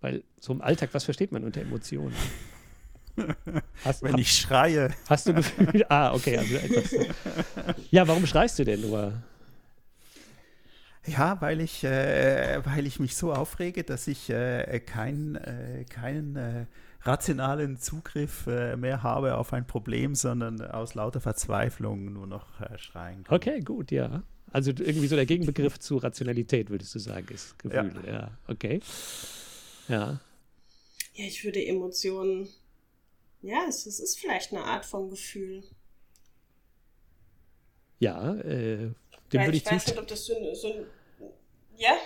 Weil 0.00 0.22
so 0.38 0.52
im 0.52 0.62
Alltag, 0.62 0.90
was 0.92 1.04
versteht 1.04 1.32
man 1.32 1.44
unter 1.44 1.60
Emotionen? 1.60 2.14
Hast, 3.84 4.02
Wenn 4.02 4.18
ich 4.18 4.32
schreie. 4.32 4.90
Hast 5.08 5.26
du 5.28 5.34
Gefühl? 5.34 5.84
Ah, 5.88 6.12
okay. 6.14 6.38
Also 6.38 6.56
etwas, 6.56 6.94
ja, 7.90 8.06
warum 8.06 8.26
schreist 8.26 8.58
du 8.58 8.64
denn 8.64 8.80
nur? 8.80 9.12
Ja, 11.06 11.40
weil 11.40 11.60
ich, 11.60 11.82
äh, 11.84 12.60
weil 12.64 12.86
ich 12.86 13.00
mich 13.00 13.16
so 13.16 13.32
aufrege, 13.32 13.84
dass 13.84 14.06
ich 14.06 14.30
äh, 14.30 14.80
kein, 14.80 15.36
äh, 15.36 15.84
keinen 15.88 16.36
äh, 16.36 16.66
rationalen 17.02 17.78
Zugriff 17.78 18.46
äh, 18.46 18.76
mehr 18.76 19.02
habe 19.02 19.36
auf 19.36 19.52
ein 19.52 19.66
Problem, 19.66 20.14
sondern 20.14 20.60
aus 20.60 20.94
lauter 20.94 21.20
Verzweiflung 21.20 22.12
nur 22.12 22.26
noch 22.26 22.60
äh, 22.60 22.78
schreien 22.78 23.24
kann. 23.24 23.34
Okay, 23.34 23.60
gut, 23.60 23.90
ja. 23.90 24.22
Also 24.52 24.70
irgendwie 24.70 25.06
so 25.06 25.16
der 25.16 25.26
Gegenbegriff 25.26 25.78
zu 25.78 25.96
Rationalität, 25.96 26.70
würdest 26.70 26.94
du 26.94 26.98
sagen, 26.98 27.26
ist 27.32 27.58
Gefühle. 27.58 28.02
Ja, 28.06 28.12
ja 28.12 28.30
okay. 28.48 28.80
Ja. 29.88 30.20
Ja, 31.14 31.24
ich 31.24 31.44
würde 31.44 31.64
Emotionen. 31.64 32.48
Ja, 33.42 33.64
es, 33.68 33.86
es 33.86 34.00
ist 34.00 34.18
vielleicht 34.18 34.52
eine 34.52 34.64
Art 34.64 34.84
von 34.84 35.10
Gefühl. 35.10 35.64
Ja, 37.98 38.34
äh, 38.36 38.92
dem 39.32 39.40
würde 39.42 39.56
ich 39.56 39.64
Ich 39.64 39.70
weiß 39.70 39.86
nicht, 39.86 39.98
ob 39.98 40.06
das 40.06 40.24
so 40.24 40.36
ein, 40.36 40.54
so 40.54 40.72
ein. 40.72 40.86
Ja, 41.76 41.96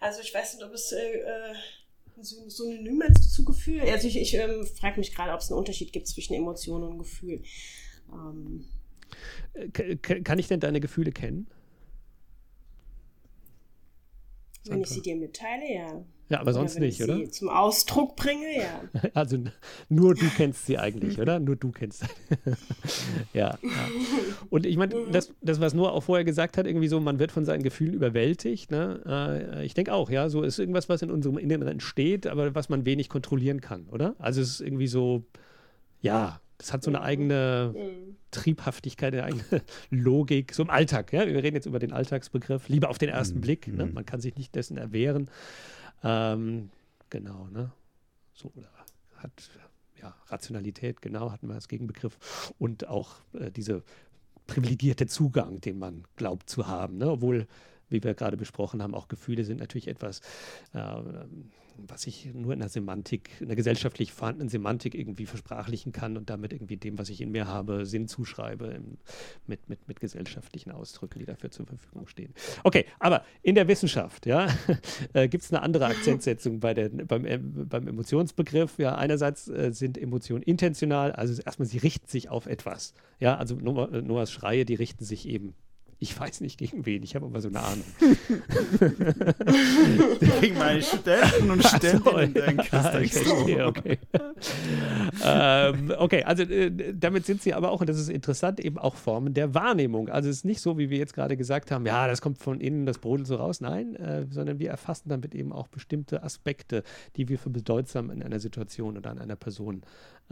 also 0.00 0.20
ich 0.20 0.32
weiß 0.32 0.54
nicht, 0.54 0.64
ob 0.64 0.72
es 0.72 0.92
äh, 0.92 1.18
äh 1.18 1.54
so 2.20 2.42
ein 2.42 2.50
Synonym 2.50 3.02
ist 3.02 3.32
zu 3.32 3.44
Gefühl. 3.44 3.80
Also 3.80 4.06
ich, 4.06 4.16
ich 4.16 4.34
ähm, 4.34 4.66
frage 4.66 4.98
mich 5.00 5.14
gerade, 5.14 5.32
ob 5.32 5.40
es 5.40 5.50
einen 5.50 5.58
Unterschied 5.58 5.92
gibt 5.92 6.06
zwischen 6.06 6.34
Emotionen 6.34 6.84
und 6.84 6.98
Gefühl. 6.98 7.42
Ähm. 8.12 8.68
Kann 10.02 10.38
ich 10.38 10.48
denn 10.48 10.60
deine 10.60 10.80
Gefühle 10.80 11.10
kennen? 11.10 11.48
Wenn 14.66 14.80
ich 14.80 14.88
sie 14.88 15.02
dir 15.02 15.16
mitteile, 15.16 15.72
ja. 15.72 16.04
Ja, 16.28 16.40
aber 16.40 16.54
sonst 16.54 16.76
oder 16.76 16.86
nicht, 16.86 17.02
oder? 17.02 17.16
Sie 17.16 17.28
zum 17.28 17.50
Ausdruck 17.50 18.16
bringe, 18.16 18.56
ja. 18.56 18.80
Also 19.14 19.36
nur 19.90 20.14
du 20.14 20.24
kennst 20.34 20.64
sie 20.64 20.78
eigentlich, 20.78 21.20
oder? 21.20 21.38
Nur 21.38 21.56
du 21.56 21.72
kennst 21.72 22.00
sie. 22.00 22.06
ja, 23.34 23.58
ja, 23.62 23.88
Und 24.48 24.64
ich 24.64 24.78
meine, 24.78 24.94
das, 25.10 25.34
das, 25.42 25.60
was 25.60 25.74
Noah 25.74 25.92
auch 25.92 26.04
vorher 26.04 26.24
gesagt 26.24 26.56
hat, 26.56 26.66
irgendwie 26.66 26.88
so, 26.88 27.00
man 27.00 27.18
wird 27.18 27.32
von 27.32 27.44
seinen 27.44 27.62
Gefühlen 27.62 27.92
überwältigt. 27.92 28.70
Ne? 28.70 29.02
Äh, 29.54 29.66
ich 29.66 29.74
denke 29.74 29.92
auch, 29.92 30.08
ja, 30.08 30.30
so 30.30 30.42
ist 30.42 30.58
irgendwas, 30.58 30.88
was 30.88 31.02
in 31.02 31.10
unserem 31.10 31.36
Inneren 31.36 31.68
entsteht, 31.68 32.26
aber 32.26 32.54
was 32.54 32.70
man 32.70 32.86
wenig 32.86 33.10
kontrollieren 33.10 33.60
kann, 33.60 33.86
oder? 33.88 34.14
Also 34.18 34.40
es 34.40 34.52
ist 34.52 34.60
irgendwie 34.62 34.86
so, 34.86 35.24
ja, 36.00 36.40
das 36.62 36.72
hat 36.72 36.82
so 36.82 36.90
eine 36.90 36.98
mhm. 36.98 37.04
eigene 37.04 37.74
mhm. 37.74 38.16
Triebhaftigkeit, 38.30 39.12
eine 39.12 39.24
eigene 39.24 39.62
Logik, 39.90 40.54
so 40.54 40.62
im 40.62 40.70
Alltag. 40.70 41.12
Ja? 41.12 41.26
Wir 41.26 41.42
reden 41.42 41.56
jetzt 41.56 41.66
über 41.66 41.78
den 41.78 41.92
Alltagsbegriff, 41.92 42.68
lieber 42.68 42.88
auf 42.88 42.98
den 42.98 43.08
ersten 43.08 43.38
mhm. 43.38 43.42
Blick. 43.42 43.66
Ne? 43.68 43.86
Man 43.86 44.06
kann 44.06 44.20
sich 44.20 44.36
nicht 44.36 44.54
dessen 44.54 44.76
erwehren. 44.76 45.28
Ähm, 46.04 46.70
genau, 47.10 47.48
ne? 47.52 47.72
So, 48.32 48.52
oder 48.54 48.70
hat 49.16 49.50
ja, 50.00 50.14
Rationalität, 50.26 51.02
genau, 51.02 51.30
hatten 51.30 51.48
wir 51.48 51.54
als 51.54 51.68
Gegenbegriff. 51.68 52.52
Und 52.58 52.88
auch 52.88 53.16
äh, 53.34 53.50
diese 53.50 53.82
privilegierte 54.46 55.06
Zugang, 55.06 55.60
den 55.60 55.78
man 55.78 56.04
glaubt 56.16 56.48
zu 56.48 56.66
haben, 56.66 56.98
ne? 56.98 57.10
obwohl 57.10 57.46
wie 57.88 58.02
wir 58.02 58.14
gerade 58.14 58.36
besprochen 58.36 58.82
haben, 58.82 58.94
auch 58.94 59.08
Gefühle 59.08 59.44
sind 59.44 59.60
natürlich 59.60 59.86
etwas, 59.86 60.20
äh, 60.72 61.02
was 61.76 62.06
ich 62.06 62.32
nur 62.34 62.52
in 62.52 62.60
der 62.60 62.68
Semantik, 62.68 63.30
in 63.40 63.48
der 63.48 63.56
gesellschaftlich 63.56 64.12
vorhandenen 64.12 64.48
Semantik 64.48 64.94
irgendwie 64.94 65.26
versprachlichen 65.26 65.92
kann 65.92 66.16
und 66.16 66.30
damit 66.30 66.52
irgendwie 66.52 66.76
dem, 66.76 66.98
was 66.98 67.08
ich 67.08 67.20
in 67.20 67.30
mir 67.30 67.46
habe, 67.46 67.86
Sinn 67.86 68.08
zuschreibe 68.08 68.66
im, 68.66 68.98
mit, 69.46 69.68
mit, 69.68 69.88
mit 69.88 70.00
gesellschaftlichen 70.00 70.70
Ausdrücken, 70.70 71.18
die 71.18 71.24
dafür 71.24 71.50
zur 71.50 71.66
Verfügung 71.66 72.06
stehen. 72.06 72.34
Okay, 72.64 72.86
aber 72.98 73.24
in 73.42 73.54
der 73.54 73.68
Wissenschaft, 73.68 74.26
ja, 74.26 74.48
äh, 75.12 75.28
gibt 75.28 75.44
es 75.44 75.52
eine 75.52 75.62
andere 75.62 75.86
Akzentsetzung 75.86 76.60
bei 76.60 76.74
der, 76.74 76.88
beim, 76.88 77.24
äh, 77.24 77.38
beim 77.38 77.88
Emotionsbegriff. 77.88 78.78
Ja, 78.78 78.94
einerseits 78.96 79.48
äh, 79.48 79.72
sind 79.72 79.98
Emotionen 79.98 80.42
intentional, 80.42 81.12
also 81.12 81.40
erstmal 81.42 81.66
sie 81.66 81.78
richten 81.78 82.06
sich 82.06 82.28
auf 82.28 82.46
etwas. 82.46 82.94
Ja, 83.20 83.36
also 83.36 83.56
Noahs 83.56 84.32
Schreie, 84.32 84.64
die 84.64 84.74
richten 84.74 85.04
sich 85.04 85.28
eben 85.28 85.54
ich 86.02 86.18
weiß 86.18 86.40
nicht 86.40 86.58
gegen 86.58 86.84
wen, 86.84 87.04
ich 87.04 87.14
habe 87.14 87.26
aber 87.26 87.40
so 87.40 87.46
eine 87.46 87.60
Ahnung. 87.60 87.84
gegen 90.40 90.58
meine 90.58 90.82
Studenten 90.82 91.48
und 91.48 91.64
Studentinnen, 91.64 92.34
denke 92.34 93.02
ich. 93.02 93.30
Okay, 93.30 93.62
okay. 93.62 93.98
ähm, 95.24 95.92
okay, 95.96 96.24
also 96.24 96.42
äh, 96.42 96.92
damit 96.92 97.24
sind 97.24 97.40
sie 97.40 97.54
aber 97.54 97.70
auch, 97.70 97.80
und 97.80 97.88
das 97.88 98.00
ist 98.00 98.08
interessant, 98.08 98.58
eben 98.58 98.78
auch 98.78 98.96
Formen 98.96 99.32
der 99.32 99.54
Wahrnehmung. 99.54 100.08
Also 100.08 100.28
es 100.28 100.38
ist 100.38 100.44
nicht 100.44 100.60
so, 100.60 100.76
wie 100.76 100.90
wir 100.90 100.98
jetzt 100.98 101.14
gerade 101.14 101.36
gesagt 101.36 101.70
haben, 101.70 101.86
ja, 101.86 102.08
das 102.08 102.20
kommt 102.20 102.38
von 102.38 102.60
innen, 102.60 102.84
das 102.84 102.98
brodelt 102.98 103.28
so 103.28 103.36
raus. 103.36 103.60
Nein, 103.60 103.94
äh, 103.94 104.26
sondern 104.28 104.58
wir 104.58 104.70
erfassen 104.70 105.08
damit 105.08 105.36
eben 105.36 105.52
auch 105.52 105.68
bestimmte 105.68 106.24
Aspekte, 106.24 106.82
die 107.14 107.28
wir 107.28 107.38
für 107.38 107.50
bedeutsam 107.50 108.10
in 108.10 108.24
einer 108.24 108.40
Situation 108.40 108.98
oder 108.98 109.10
an 109.10 109.20
einer 109.20 109.36
Person 109.36 109.82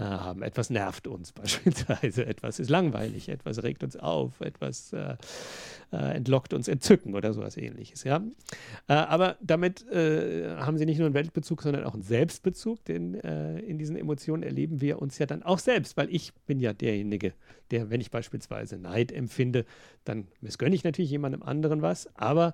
äh, 0.00 0.02
haben. 0.02 0.42
Etwas 0.42 0.70
nervt 0.70 1.06
uns 1.06 1.32
beispielsweise, 1.34 2.24
etwas 2.24 2.58
ist 2.58 2.70
langweilig, 2.70 3.28
etwas 3.28 3.62
regt 3.62 3.84
uns 3.84 3.96
auf, 3.96 4.40
etwas 4.40 4.94
äh, 4.94 5.16
äh, 5.92 6.16
entlockt 6.16 6.54
uns 6.54 6.68
Entzücken 6.68 7.14
oder 7.14 7.34
sowas 7.34 7.58
ähnliches. 7.58 8.04
Ja? 8.04 8.24
Äh, 8.88 8.94
aber 8.94 9.36
damit 9.42 9.84
haben 9.90 10.78
sie 10.78 10.86
nicht 10.86 10.98
nur 10.98 11.06
einen 11.06 11.14
Weltbezug, 11.14 11.62
sondern 11.62 11.84
auch 11.84 11.94
einen 11.94 12.02
Selbstbezug, 12.02 12.84
denn 12.84 13.14
in 13.14 13.78
diesen 13.78 13.96
Emotionen 13.96 14.42
erleben 14.42 14.80
wir 14.80 15.02
uns 15.02 15.18
ja 15.18 15.26
dann 15.26 15.42
auch 15.42 15.58
selbst, 15.58 15.96
weil 15.96 16.08
ich 16.14 16.32
bin 16.46 16.60
ja 16.60 16.72
derjenige, 16.72 17.32
der, 17.70 17.90
wenn 17.90 18.00
ich 18.00 18.10
beispielsweise 18.10 18.78
Neid 18.78 19.12
empfinde, 19.12 19.64
dann 20.04 20.28
missgönne 20.40 20.74
ich 20.74 20.84
natürlich 20.84 21.10
jemandem 21.10 21.42
anderen 21.42 21.82
was, 21.82 22.14
aber 22.16 22.52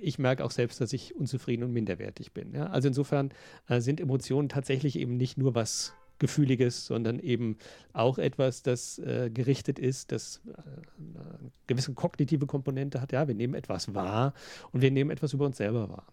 ich 0.00 0.18
merke 0.18 0.44
auch 0.44 0.50
selbst, 0.50 0.80
dass 0.80 0.92
ich 0.92 1.14
unzufrieden 1.14 1.62
und 1.64 1.72
minderwertig 1.72 2.32
bin. 2.32 2.52
Ja? 2.54 2.66
Also 2.66 2.88
insofern 2.88 3.30
äh, 3.68 3.80
sind 3.80 4.00
Emotionen 4.00 4.48
tatsächlich 4.48 4.98
eben 4.98 5.16
nicht 5.16 5.38
nur 5.38 5.54
was 5.54 5.94
Gefühliges, 6.18 6.86
sondern 6.86 7.18
eben 7.18 7.58
auch 7.92 8.18
etwas, 8.18 8.62
das 8.62 8.98
äh, 8.98 9.30
gerichtet 9.32 9.78
ist, 9.78 10.12
das 10.12 10.40
äh, 10.46 10.52
eine 10.52 11.50
gewisse 11.66 11.92
kognitive 11.94 12.46
Komponente 12.46 13.00
hat. 13.00 13.12
Ja, 13.12 13.28
wir 13.28 13.34
nehmen 13.34 13.54
etwas 13.54 13.94
wahr 13.94 14.32
und 14.72 14.82
wir 14.82 14.90
nehmen 14.90 15.10
etwas 15.10 15.32
über 15.32 15.46
uns 15.46 15.58
selber 15.58 15.88
wahr. 15.88 16.06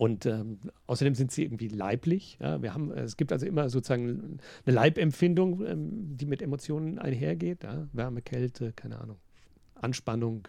Und 0.00 0.24
ähm, 0.24 0.60
außerdem 0.86 1.14
sind 1.14 1.30
sie 1.30 1.42
irgendwie 1.42 1.68
leiblich. 1.68 2.38
Ja? 2.40 2.62
Wir 2.62 2.72
haben, 2.72 2.90
es 2.90 3.18
gibt 3.18 3.32
also 3.32 3.44
immer 3.44 3.68
sozusagen 3.68 4.38
eine 4.64 4.74
Leibempfindung, 4.74 5.66
ähm, 5.66 6.16
die 6.16 6.24
mit 6.24 6.40
Emotionen 6.40 6.98
einhergeht. 6.98 7.64
Ja? 7.64 7.86
Wärme, 7.92 8.22
Kälte, 8.22 8.72
keine 8.72 8.98
Ahnung, 8.98 9.18
Anspannung. 9.74 10.48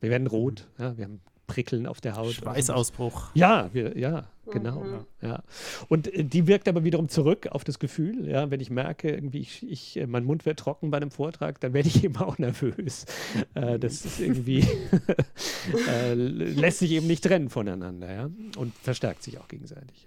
Wir 0.00 0.10
werden 0.10 0.26
rot. 0.26 0.68
Ja? 0.76 0.96
Wir 0.96 1.04
haben 1.04 1.20
Prickeln 1.50 1.86
auf 1.86 2.00
der 2.00 2.16
Haut. 2.16 2.32
Schweißausbruch. 2.32 3.30
Ja, 3.34 3.70
wir, 3.72 3.98
ja, 3.98 4.24
genau. 4.50 4.80
Mhm. 4.80 5.06
Ja. 5.20 5.42
Und 5.88 6.12
äh, 6.14 6.24
die 6.24 6.46
wirkt 6.46 6.68
aber 6.68 6.84
wiederum 6.84 7.08
zurück 7.08 7.48
auf 7.50 7.64
das 7.64 7.78
Gefühl. 7.78 8.28
Ja, 8.28 8.50
wenn 8.50 8.60
ich 8.60 8.70
merke, 8.70 9.10
irgendwie 9.10 9.40
ich, 9.40 9.68
ich, 9.68 9.96
äh, 9.96 10.06
mein 10.06 10.24
Mund 10.24 10.46
wird 10.46 10.58
trocken 10.58 10.90
bei 10.90 10.98
einem 10.98 11.10
Vortrag, 11.10 11.60
dann 11.60 11.72
werde 11.72 11.88
ich 11.88 12.04
eben 12.04 12.16
auch 12.16 12.38
nervös. 12.38 13.06
Äh, 13.54 13.78
das 13.78 14.04
ist 14.04 14.20
irgendwie 14.20 14.60
äh, 15.88 16.14
lässt 16.14 16.78
sich 16.78 16.92
eben 16.92 17.06
nicht 17.06 17.24
trennen 17.24 17.50
voneinander, 17.50 18.12
ja, 18.12 18.30
und 18.56 18.74
verstärkt 18.74 19.22
sich 19.22 19.38
auch 19.38 19.48
gegenseitig. 19.48 20.06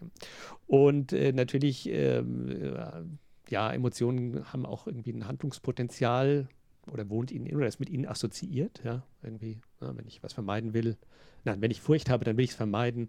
Und 0.68 1.14
äh, 1.14 1.34
natürlich, 1.34 1.90
ähm, 1.90 2.50
äh, 2.50 3.52
ja, 3.52 3.72
Emotionen 3.72 4.52
haben 4.52 4.66
auch 4.66 4.88
irgendwie 4.88 5.12
ein 5.12 5.28
Handlungspotenzial 5.28 6.48
oder 6.92 7.10
wohnt 7.10 7.32
ihnen 7.32 7.56
oder 7.56 7.68
ist 7.68 7.80
mit 7.80 7.90
ihnen 7.90 8.06
assoziiert, 8.06 8.82
ja, 8.84 9.04
irgendwie, 9.22 9.62
ja, 9.82 9.96
wenn 9.96 10.08
ich 10.08 10.24
was 10.24 10.34
vermeiden 10.34 10.74
will, 10.74 10.98
Nein, 11.46 11.62
wenn 11.62 11.72
ich 11.72 11.82
Furcht 11.82 12.10
habe, 12.10 12.24
dann 12.24 12.38
will 12.38 12.46
ich 12.46 12.52
es 12.52 12.56
vermeiden. 12.56 13.08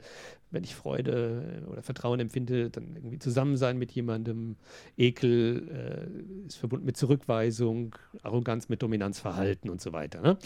Wenn 0.50 0.64
ich 0.64 0.74
Freude 0.74 1.62
äh, 1.62 1.70
oder 1.70 1.82
Vertrauen 1.82 2.20
empfinde, 2.20 2.70
dann 2.70 2.96
irgendwie 2.96 3.18
zusammen 3.18 3.56
sein 3.56 3.78
mit 3.78 3.92
jemandem. 3.92 4.56
Ekel 4.96 6.08
äh, 6.44 6.46
ist 6.46 6.56
verbunden 6.56 6.84
mit 6.84 6.96
Zurückweisung, 6.96 7.94
Arroganz 8.22 8.68
mit 8.68 8.82
Dominanzverhalten 8.82 9.70
und 9.70 9.80
so 9.80 9.92
weiter. 9.92 10.20
Ne? 10.20 10.38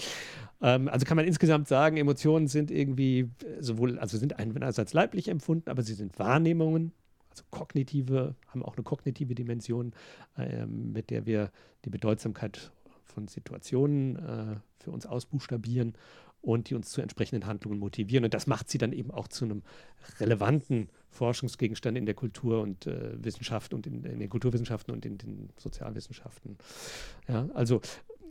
Ähm, 0.60 0.88
also 0.88 1.06
kann 1.06 1.16
man 1.16 1.26
insgesamt 1.26 1.68
sagen, 1.68 1.96
Emotionen 1.96 2.46
sind 2.46 2.70
irgendwie 2.70 3.20
äh, 3.20 3.28
sowohl, 3.60 3.98
also 3.98 4.18
sind 4.18 4.38
einerseits 4.38 4.92
leiblich 4.92 5.28
empfunden, 5.28 5.70
aber 5.70 5.82
sie 5.82 5.94
sind 5.94 6.18
Wahrnehmungen, 6.18 6.92
also 7.30 7.44
kognitive, 7.50 8.34
haben 8.48 8.62
auch 8.62 8.76
eine 8.76 8.84
kognitive 8.84 9.34
Dimension, 9.34 9.92
äh, 10.36 10.66
mit 10.66 11.10
der 11.10 11.26
wir 11.26 11.50
die 11.84 11.90
Bedeutsamkeit 11.90 12.70
von 13.04 13.28
Situationen 13.28 14.16
äh, 14.16 14.56
für 14.78 14.90
uns 14.90 15.06
ausbuchstabieren 15.06 15.94
und 16.40 16.70
die 16.70 16.74
uns 16.74 16.90
zu 16.90 17.00
entsprechenden 17.00 17.46
Handlungen 17.46 17.78
motivieren. 17.78 18.24
Und 18.24 18.34
das 18.34 18.46
macht 18.46 18.70
sie 18.70 18.78
dann 18.78 18.92
eben 18.92 19.10
auch 19.10 19.28
zu 19.28 19.44
einem 19.44 19.62
relevanten 20.20 20.88
Forschungsgegenstand 21.10 21.96
in 21.98 22.06
der 22.06 22.14
Kultur 22.14 22.62
und 22.62 22.86
äh, 22.86 23.12
Wissenschaft 23.22 23.74
und 23.74 23.86
in, 23.86 24.04
in, 24.04 24.20
den 24.20 24.28
Kulturwissenschaften 24.28 24.94
und 24.94 25.04
in 25.04 25.18
den 25.18 25.50
Sozialwissenschaften. 25.56 26.56
Ja, 27.28 27.48
also 27.54 27.80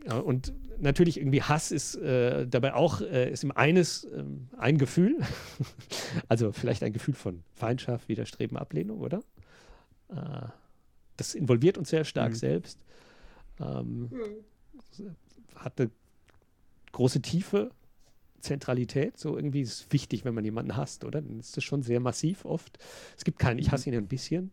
ja, 0.06 0.18
und 0.18 0.52
natürlich 0.80 1.18
irgendwie 1.18 1.42
Hass 1.42 1.72
ist 1.72 1.96
äh, 1.96 2.46
dabei 2.46 2.74
auch, 2.74 3.00
äh, 3.00 3.30
ist 3.30 3.42
ihm 3.42 3.50
eines 3.50 4.04
äh, 4.04 4.24
ein 4.56 4.78
Gefühl, 4.78 5.18
also 6.28 6.52
vielleicht 6.52 6.82
ein 6.82 6.92
Gefühl 6.92 7.14
von 7.14 7.42
Feindschaft, 7.54 8.08
Widerstreben, 8.08 8.56
Ablehnung, 8.56 9.00
oder? 9.00 9.22
Äh, 10.08 10.48
das 11.16 11.34
involviert 11.34 11.78
uns 11.78 11.90
sehr 11.90 12.04
stark 12.04 12.30
mhm. 12.30 12.36
selbst, 12.36 12.78
ähm, 13.60 14.10
mhm. 14.10 15.16
hat 15.56 15.80
eine 15.80 15.90
große 16.92 17.20
Tiefe, 17.20 17.70
Zentralität, 18.40 19.18
so 19.18 19.36
irgendwie 19.36 19.62
ist 19.62 19.72
es 19.72 19.86
wichtig, 19.90 20.24
wenn 20.24 20.34
man 20.34 20.44
jemanden 20.44 20.76
hasst, 20.76 21.04
oder? 21.04 21.20
Dann 21.20 21.40
ist 21.40 21.56
das 21.56 21.64
schon 21.64 21.82
sehr 21.82 22.00
massiv 22.00 22.44
oft. 22.44 22.78
Es 23.16 23.24
gibt 23.24 23.38
keinen, 23.38 23.58
ich 23.58 23.70
hasse 23.70 23.88
ihn 23.90 23.96
ein 23.96 24.06
bisschen, 24.08 24.52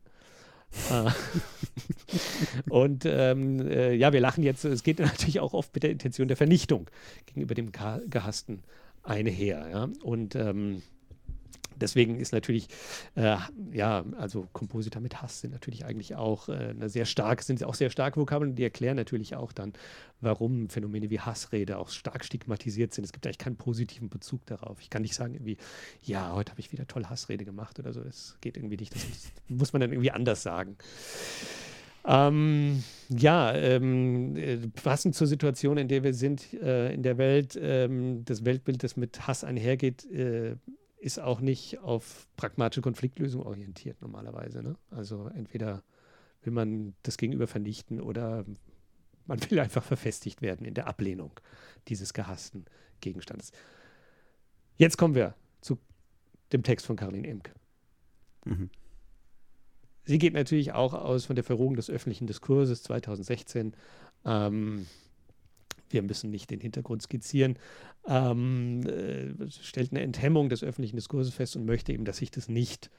Ah. 0.90 1.14
und 2.70 3.06
ähm, 3.06 3.62
äh, 3.62 3.94
ja, 3.94 4.14
wir 4.14 4.20
lachen 4.20 4.44
jetzt. 4.44 4.66
Es 4.66 4.84
geht 4.84 5.00
natürlich 5.00 5.40
auch 5.40 5.54
oft 5.54 5.74
mit 5.74 5.84
der 5.84 5.92
Intention 5.92 6.28
der 6.28 6.38
Vernichtung 6.38 6.90
gegenüber 7.26 7.56
dem 7.56 7.72
Gehassten 7.72 8.64
einher. 9.04 9.68
Ja? 9.70 9.90
Und 10.04 10.36
ähm, 10.36 10.82
deswegen 11.76 12.20
ist 12.20 12.34
natürlich, 12.34 12.68
äh, 13.16 13.38
ja, 13.72 14.06
also 14.18 14.48
Kompositor 14.54 15.02
mit 15.02 15.22
Hass 15.22 15.42
sind 15.42 15.52
natürlich 15.52 15.86
eigentlich 15.86 16.16
auch 16.16 16.50
äh, 16.50 16.74
sehr 16.86 17.06
stark, 17.06 17.42
sind 17.42 17.64
auch 17.64 17.76
sehr 17.76 17.90
starke 17.90 18.20
Vokabeln, 18.20 18.56
die 18.56 18.64
erklären 18.64 18.96
natürlich 18.96 19.36
auch 19.36 19.52
dann, 19.52 19.74
warum 20.22 20.70
Phänomene 20.70 21.10
wie 21.10 21.20
Hassrede 21.20 21.78
auch 21.78 21.90
stark 21.90 22.26
stigmatisiert 22.26 22.94
sind. 22.94 23.04
Es 23.04 23.14
gibt 23.14 23.26
eigentlich 23.26 23.38
keinen 23.38 23.58
positiven 23.58 24.10
Bezug 24.10 24.46
darauf. 24.46 24.80
Ich 24.82 24.90
kann 24.90 25.02
nicht 25.02 25.16
sagen, 25.16 25.34
irgendwie, 25.34 25.58
ja, 26.02 26.34
heute 26.34 26.52
habe 26.52 26.60
ich 26.60 26.72
wieder 26.72 26.88
toll 26.88 27.06
Hassrede 27.06 27.46
gemacht 27.46 27.80
oder 27.80 27.94
so. 27.94 28.02
Das 28.02 28.38
geht 28.42 28.58
irgendwie 28.58 28.78
nicht. 28.78 28.94
Das 28.96 29.32
muss 29.48 29.74
man 29.74 29.82
dann 29.82 29.92
irgendwie 29.92 30.12
anders 30.12 30.44
sagen. 30.44 30.78
Ähm, 32.08 32.84
ja, 33.10 33.54
ähm, 33.54 34.36
äh, 34.36 34.58
passend 34.84 35.16
zur 35.16 35.28
Situation, 35.28 35.78
in 35.78 35.88
der 35.88 36.04
wir 36.04 36.14
sind, 36.14 36.54
äh, 36.54 36.94
in 36.94 37.02
der 37.02 37.18
Welt, 37.18 37.58
ähm, 37.60 38.24
das 38.26 38.46
Weltbild, 38.46 38.84
das 38.84 38.96
mit 38.96 39.28
Hass 39.28 39.44
einhergeht, 39.44 40.06
äh, 40.12 40.56
ist 41.06 41.20
auch 41.20 41.40
nicht 41.40 41.78
auf 41.82 42.28
pragmatische 42.36 42.82
Konfliktlösung 42.82 43.44
orientiert 43.44 44.02
normalerweise. 44.02 44.64
Ne? 44.64 44.76
Also 44.90 45.28
entweder 45.36 45.84
will 46.42 46.52
man 46.52 46.96
das 47.04 47.18
Gegenüber 47.18 47.46
vernichten 47.46 48.02
oder 48.02 48.44
man 49.28 49.40
will 49.52 49.60
einfach 49.60 49.84
verfestigt 49.84 50.42
werden 50.42 50.66
in 50.66 50.74
der 50.74 50.88
Ablehnung 50.88 51.40
dieses 51.90 52.16
gehassten 52.16 52.66
Gegenstandes. 53.02 53.52
Jetzt 54.78 54.98
kommen 54.98 55.14
wir 55.14 55.36
zu 55.62 55.78
dem 56.52 56.64
Text 56.64 56.88
von 56.88 56.96
Caroline 56.96 57.28
Emke. 57.28 57.54
Mhm. 58.46 58.72
Sie 60.06 60.18
geht 60.18 60.34
natürlich 60.34 60.74
auch 60.74 60.96
aus 60.96 61.26
von 61.26 61.36
der 61.36 61.46
Verrohung 61.46 61.76
des 61.76 61.92
öffentlichen 61.92 62.26
Diskurses 62.26 62.82
2016. 62.82 63.76
Ähm, 64.26 64.88
wir 65.96 66.04
müssen 66.04 66.30
nicht 66.30 66.52
den 66.52 66.60
Hintergrund 66.60 67.02
skizzieren, 67.02 67.58
ähm, 68.08 68.82
äh, 68.86 69.50
stellt 69.50 69.92
eine 69.92 70.02
Enthemmung 70.02 70.50
des 70.50 70.64
öffentlichen 70.64 70.98
Diskurses 70.98 71.34
fest 71.34 71.56
und 71.56 71.66
möchte 71.66 71.92
eben, 71.94 72.06
dass 72.06 72.18
sich 72.18 72.30
das 72.30 72.48
nicht 72.48 72.92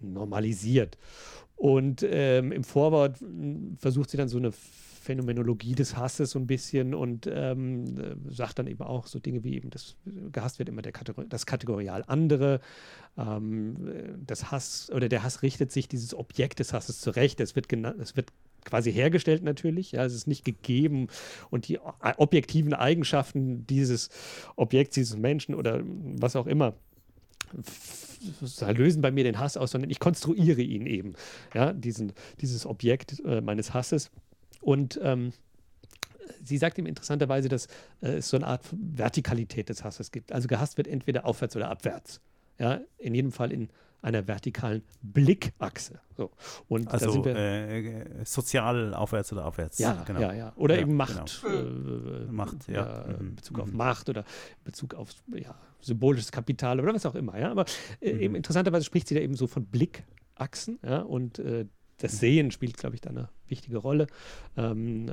normalisiert. 0.00 0.98
Und 1.54 2.04
ähm, 2.08 2.50
im 2.50 2.64
Vorwort 2.64 3.20
hm, 3.20 3.76
versucht 3.78 4.10
sie 4.10 4.16
dann 4.16 4.28
so 4.28 4.38
eine 4.38 4.52
Phänomenologie 5.02 5.74
des 5.74 5.96
Hasses 5.96 6.30
so 6.30 6.38
ein 6.38 6.46
bisschen 6.46 6.94
und 6.94 7.28
ähm, 7.30 7.98
äh, 7.98 8.32
sagt 8.32 8.58
dann 8.58 8.66
eben 8.66 8.82
auch 8.82 9.06
so 9.06 9.18
Dinge 9.18 9.42
wie 9.42 9.54
eben, 9.54 9.70
das 9.70 9.96
gehasst 10.30 10.58
wird 10.58 10.68
immer 10.68 10.82
der 10.82 10.92
Kategor 10.92 11.24
das 11.24 11.44
Kategorial 11.44 12.04
andere. 12.06 12.60
Ähm, 13.18 13.76
das 14.24 14.50
Hass 14.50 14.90
oder 14.94 15.08
der 15.08 15.22
Hass 15.22 15.42
richtet 15.42 15.72
sich 15.72 15.88
dieses 15.88 16.14
Objekt 16.14 16.60
des 16.60 16.72
Hasses 16.72 17.00
zurecht. 17.00 17.40
Es 17.40 17.56
wird, 17.56 17.72
es 18.00 18.16
wird 18.16 18.32
quasi 18.64 18.92
hergestellt 18.92 19.42
natürlich. 19.42 19.92
Ja, 19.92 20.04
es 20.04 20.14
ist 20.14 20.28
nicht 20.28 20.44
gegeben 20.44 21.08
und 21.50 21.66
die 21.66 21.80
objektiven 22.16 22.72
Eigenschaften 22.72 23.66
dieses 23.66 24.08
Objekts, 24.56 24.94
dieses 24.94 25.16
Menschen 25.16 25.54
oder 25.54 25.82
was 25.84 26.36
auch 26.36 26.46
immer 26.46 26.74
lösen 28.72 29.02
bei 29.02 29.10
mir 29.10 29.24
den 29.24 29.38
Hass 29.38 29.56
aus, 29.56 29.72
sondern 29.72 29.90
ich 29.90 29.98
konstruiere 29.98 30.62
ihn 30.62 30.86
eben, 30.86 31.14
ja, 31.54 31.72
diesen, 31.72 32.12
dieses 32.40 32.66
Objekt 32.66 33.20
äh, 33.24 33.40
meines 33.40 33.74
Hasses. 33.74 34.10
Und 34.62 34.98
ähm, 35.02 35.32
sie 36.42 36.56
sagt 36.56 36.78
ihm 36.78 36.86
interessanterweise, 36.86 37.48
dass 37.48 37.66
äh, 38.00 38.14
es 38.14 38.30
so 38.30 38.36
eine 38.36 38.46
Art 38.46 38.64
Vertikalität 38.72 39.68
des 39.68 39.84
Hasses 39.84 40.10
gibt. 40.10 40.32
Also 40.32 40.48
gehasst 40.48 40.76
wird 40.78 40.88
entweder 40.88 41.26
aufwärts 41.26 41.56
oder 41.56 41.68
abwärts. 41.68 42.20
Ja, 42.58 42.80
in 42.98 43.14
jedem 43.14 43.32
Fall 43.32 43.52
in 43.52 43.68
einer 44.02 44.26
vertikalen 44.26 44.82
Blickachse. 45.00 46.00
So. 46.16 46.30
Und 46.68 46.92
also 46.92 47.24
wir, 47.24 47.36
äh, 47.36 48.24
sozial 48.24 48.94
aufwärts 48.94 49.32
oder 49.32 49.44
abwärts. 49.44 49.78
Ja, 49.78 50.02
genau. 50.04 50.20
ja, 50.20 50.32
ja. 50.32 50.52
Oder 50.56 50.74
ja, 50.74 50.82
eben 50.82 50.96
Macht. 50.96 51.42
Genau. 51.42 51.54
Äh, 51.54 52.26
Macht, 52.30 52.68
ja. 52.68 53.02
In 53.02 53.26
mhm. 53.26 53.34
Bezug 53.36 53.60
auf 53.60 53.68
mhm. 53.68 53.76
Macht 53.76 54.08
oder 54.08 54.20
in 54.20 54.64
Bezug 54.64 54.94
auf 54.94 55.10
ja, 55.32 55.54
symbolisches 55.80 56.32
Kapital 56.32 56.80
oder 56.80 56.92
was 56.92 57.06
auch 57.06 57.14
immer. 57.14 57.38
Ja? 57.38 57.52
Aber 57.52 57.64
äh, 58.00 58.12
mhm. 58.12 58.20
eben 58.20 58.34
interessanterweise 58.34 58.84
spricht 58.84 59.08
sie 59.08 59.14
da 59.14 59.20
eben 59.20 59.34
so 59.34 59.46
von 59.46 59.64
Blickachsen. 59.66 60.80
Ja? 60.84 61.00
Und 61.02 61.38
äh, 61.38 61.66
das 61.98 62.18
Sehen 62.18 62.50
spielt, 62.50 62.76
glaube 62.76 62.94
ich, 62.94 63.00
da 63.00 63.10
eine 63.10 63.28
wichtige 63.48 63.78
Rolle. 63.78 64.06
Ähm, 64.56 65.08
äh, 65.08 65.12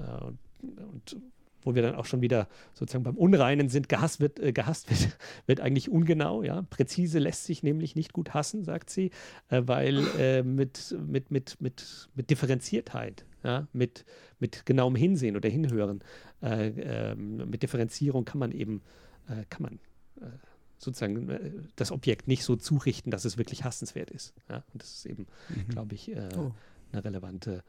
und 0.83 1.17
wo 1.61 1.75
wir 1.75 1.81
dann 1.81 1.95
auch 1.95 2.05
schon 2.05 2.21
wieder 2.21 2.47
sozusagen 2.73 3.03
beim 3.03 3.17
Unreinen 3.17 3.69
sind, 3.69 3.89
gehasst 3.89 4.19
wird, 4.19 4.39
äh, 4.39 4.53
gehasst 4.53 4.89
wird, 4.89 5.17
wird 5.47 5.59
eigentlich 5.59 5.89
ungenau, 5.89 6.43
ja. 6.43 6.63
Präzise 6.69 7.19
lässt 7.19 7.45
sich 7.45 7.63
nämlich 7.63 7.95
nicht 7.95 8.13
gut 8.13 8.33
hassen, 8.33 8.63
sagt 8.63 8.89
sie, 8.89 9.11
äh, 9.49 9.63
weil 9.65 10.05
äh, 10.17 10.43
mit, 10.43 10.95
mit, 11.07 11.31
mit, 11.31 11.57
mit, 11.59 12.09
mit 12.15 12.29
Differenziertheit, 12.29 13.25
ja, 13.43 13.67
mit, 13.73 14.05
mit 14.39 14.65
genauem 14.65 14.95
Hinsehen 14.95 15.35
oder 15.35 15.49
Hinhören, 15.49 16.01
äh, 16.41 16.67
ähm, 16.67 17.49
mit 17.49 17.63
Differenzierung 17.63 18.25
kann 18.25 18.39
man 18.39 18.51
eben, 18.51 18.81
äh, 19.27 19.43
kann 19.49 19.63
man 19.63 19.79
äh, 20.21 20.31
sozusagen 20.77 21.67
das 21.75 21.91
Objekt 21.91 22.29
nicht 22.29 22.43
so 22.43 22.55
zurichten, 22.55 23.11
dass 23.11 23.25
es 23.25 23.37
wirklich 23.37 23.65
hassenswert 23.65 24.11
ist. 24.11 24.33
Ja? 24.49 24.63
Und 24.71 24.81
das 24.81 24.93
ist 24.93 25.05
eben, 25.05 25.27
mhm. 25.49 25.67
glaube 25.67 25.95
ich, 25.95 26.09
oh. 26.37 26.53
Eine 26.91 27.03
relevante 27.03 27.63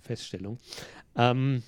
Feststellung. 0.00 0.58
Ähm, 1.16 1.62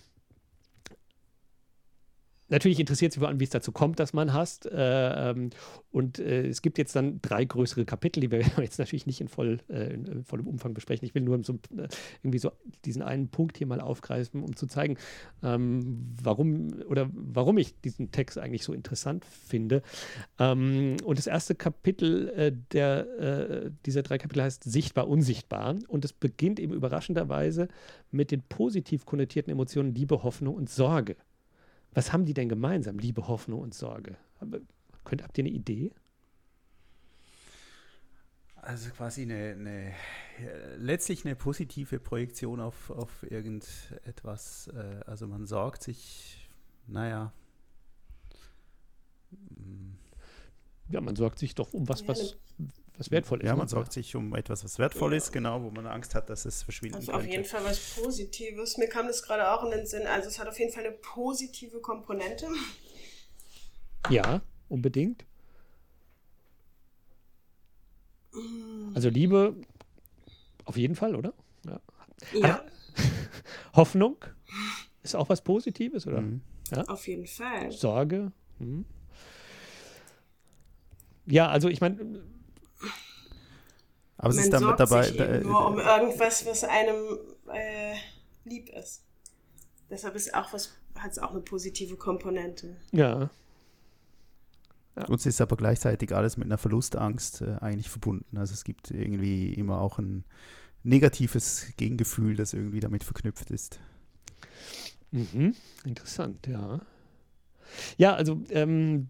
Natürlich 2.53 2.79
interessiert 2.79 3.12
sich 3.12 3.19
vor 3.19 3.29
allem, 3.29 3.41
wie 3.41 3.45
es 3.45 3.51
dazu 3.51 3.73
kommt, 3.73 3.99
dass 3.99 4.12
man 4.12 4.35
hasst. 4.35 4.66
Äh, 4.66 5.31
ähm, 5.31 5.49
und 5.91 6.19
äh, 6.19 6.47
es 6.47 6.61
gibt 6.61 6.77
jetzt 6.77 6.95
dann 6.95 7.19
drei 7.23 7.47
größere 7.47 7.87
Kapitel, 7.87 8.20
die 8.20 8.31
wir 8.31 8.41
jetzt 8.61 8.79
natürlich 8.79 9.07
nicht 9.07 9.23
in, 9.23 9.29
voll, 9.29 9.61
äh, 9.70 9.95
in 9.95 10.23
vollem 10.23 10.47
Umfang 10.47 10.74
besprechen. 10.74 11.07
Ich 11.07 11.15
will 11.15 11.23
nur 11.23 11.43
so, 11.43 11.59
irgendwie 12.23 12.39
so 12.39 12.53
diesen 12.85 13.01
einen 13.01 13.29
Punkt 13.29 13.57
hier 13.57 13.66
mal 13.66 13.81
aufgreifen, 13.81 14.43
um 14.43 14.55
zu 14.55 14.66
zeigen, 14.66 14.99
ähm, 15.43 16.15
warum 16.23 16.74
oder 16.91 17.09
warum 17.15 17.57
ich 17.57 17.81
diesen 17.81 18.11
Text 18.11 18.37
eigentlich 18.37 18.65
so 18.65 18.74
interessant 18.74 19.24
finde. 19.24 19.81
Ähm, 20.39 20.99
und 21.05 21.19
das 21.19 21.27
erste 21.27 21.55
Kapitel 21.55 22.53
der, 22.73 23.70
dieser 23.87 24.03
drei 24.03 24.19
Kapitel 24.19 24.43
heißt 24.43 24.65
Sichtbar, 24.65 25.09
Unsichtbar. 25.09 25.77
Und 25.89 26.05
es 26.05 26.12
beginnt 26.12 26.61
eben 26.61 26.74
überraschenderweise 26.74 27.69
mit 28.11 28.31
den 28.31 28.43
positiv 28.43 29.07
konnotierten 29.07 29.51
Emotionen 29.51 29.95
Liebe, 29.95 30.23
Hoffnung 30.23 30.55
und 30.55 30.69
Sorge. 30.69 31.16
Was 31.94 32.12
haben 32.12 32.24
die 32.24 32.35
denn 32.35 32.48
gemeinsam, 32.48 32.98
Liebe, 32.98 33.28
Hoffnung 33.28 33.60
und 33.60 33.74
Sorge? 33.74 34.16
Könnt, 35.05 35.23
habt 35.23 35.36
ihr 35.39 35.44
eine 35.44 35.52
Idee? 35.52 35.93
Also 38.56 38.90
quasi 38.90 39.23
eine, 39.23 39.56
eine 39.59 39.93
letztlich 40.77 41.24
eine 41.24 41.35
positive 41.35 41.98
Projektion 41.98 42.60
auf, 42.60 42.90
auf 42.90 43.24
irgendetwas. 43.28 44.69
Äh, 44.69 45.01
also 45.05 45.27
man 45.27 45.47
sorgt 45.47 45.82
sich, 45.82 46.48
naja. 46.86 47.32
Ja, 50.90 51.01
man 51.01 51.16
sorgt 51.16 51.39
sich 51.39 51.55
doch 51.55 51.73
um 51.73 51.89
was, 51.89 52.06
was, 52.06 52.36
was 52.98 53.10
wertvoll 53.10 53.40
ist. 53.40 53.47
Ja, 53.47 53.56
man 53.56 53.69
sorgt 53.69 53.93
sich 53.93 54.14
um 54.14 54.35
etwas, 54.35 54.64
was 54.64 54.78
wertvoll 54.78 55.14
ist, 55.14 55.32
genau, 55.32 55.62
wo 55.62 55.70
man 55.70 55.86
Angst 55.86 56.14
hat, 56.14 56.28
dass 56.31 56.44
es 56.44 56.62
verschwinden 56.62 56.97
also 56.97 57.12
könnte. 57.12 57.27
auf 57.27 57.31
jeden 57.31 57.44
Fall 57.44 57.64
was 57.64 57.78
Positives. 57.97 58.77
Mir 58.77 58.89
kam 58.89 59.06
das 59.06 59.23
gerade 59.23 59.51
auch 59.51 59.64
in 59.64 59.70
den 59.70 59.86
Sinn. 59.86 60.06
Also 60.06 60.28
es 60.28 60.39
hat 60.39 60.48
auf 60.48 60.59
jeden 60.59 60.73
Fall 60.73 60.85
eine 60.85 60.94
positive 60.94 61.81
Komponente. 61.81 62.47
Ja, 64.10 64.43
unbedingt. 64.69 65.24
Also 68.94 69.09
Liebe 69.09 69.56
auf 70.64 70.77
jeden 70.77 70.97
Fall, 70.97 71.16
oder? 71.16 71.35
Ja. 71.66 71.81
ja. 72.32 72.64
Hoffnung 73.74 74.16
ist 75.02 75.14
auch 75.14 75.28
was 75.28 75.43
Positives, 75.43 76.06
oder? 76.06 76.20
Mhm. 76.20 76.40
Ja? 76.70 76.85
Auf 76.85 77.06
jeden 77.09 77.27
Fall. 77.27 77.70
Sorge. 77.73 78.32
Mhm. 78.59 78.85
Ja, 81.27 81.48
also 81.48 81.69
ich 81.69 81.81
meine, 81.81 82.23
aber 84.23 84.31
es 84.31 84.39
ist 84.39 84.53
damit 84.53 84.81
dabei. 84.81 85.03
Sich 85.03 85.16
da, 85.16 85.39
nur 85.40 85.66
um 85.66 85.78
irgendwas, 85.78 86.47
was 86.47 86.65
einem 86.65 87.19
äh, 87.53 87.94
lieb 88.44 88.70
ist. 88.70 89.05
Deshalb 89.90 90.15
ist 90.15 90.32
auch 90.32 90.53
was, 90.53 90.73
hat 90.97 91.11
es 91.12 91.19
auch 91.19 91.32
eine 91.32 91.40
positive 91.40 91.97
Komponente. 91.97 92.77
Ja. 92.93 93.31
Ja. 94.97 95.07
Und 95.07 95.20
es 95.20 95.27
ist 95.27 95.40
aber 95.40 95.57
gleichzeitig 95.57 96.15
alles 96.15 96.36
mit 96.36 96.47
einer 96.47 96.59
Verlustangst 96.59 97.43
äh, 97.43 97.57
eigentlich 97.61 97.89
verbunden. 97.89 98.36
Also 98.36 98.55
es 98.55 98.65
gibt 98.65 98.90
irgendwie 98.90 99.53
immer 99.55 99.81
auch 99.81 99.99
ein 99.99 100.24
negatives 100.82 101.73
Gegengefühl, 101.77 102.36
das 102.36 102.53
irgendwie 102.53 102.81
damit 102.81 103.03
verknüpft 103.05 103.51
ist. 103.51 103.81
Mhm. 105.11 105.55
Interessant, 105.85 106.47
ja. 106.47 106.81
Ja, 107.97 108.15
also 108.15 108.43
ähm, 108.51 109.09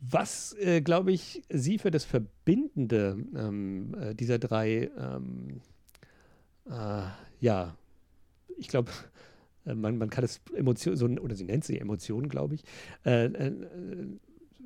was, 0.00 0.54
äh, 0.58 0.80
glaube 0.80 1.12
ich, 1.12 1.42
Sie 1.50 1.78
für 1.78 1.90
das 1.90 2.04
Verbindende 2.04 3.18
ähm, 3.36 3.94
äh, 4.00 4.14
dieser 4.14 4.38
drei, 4.38 4.90
ähm, 4.98 5.60
äh, 6.66 7.02
ja, 7.40 7.76
ich 8.58 8.68
glaube, 8.68 8.90
äh, 9.66 9.74
man, 9.74 9.98
man 9.98 10.10
kann 10.10 10.24
es 10.24 10.40
Emotionen, 10.54 10.96
so, 10.96 11.06
oder 11.06 11.34
sie 11.34 11.44
nennt 11.44 11.64
sie 11.64 11.78
Emotionen, 11.78 12.28
glaube 12.28 12.54
ich. 12.54 12.64
Äh, 13.04 13.26
äh, 13.26 13.52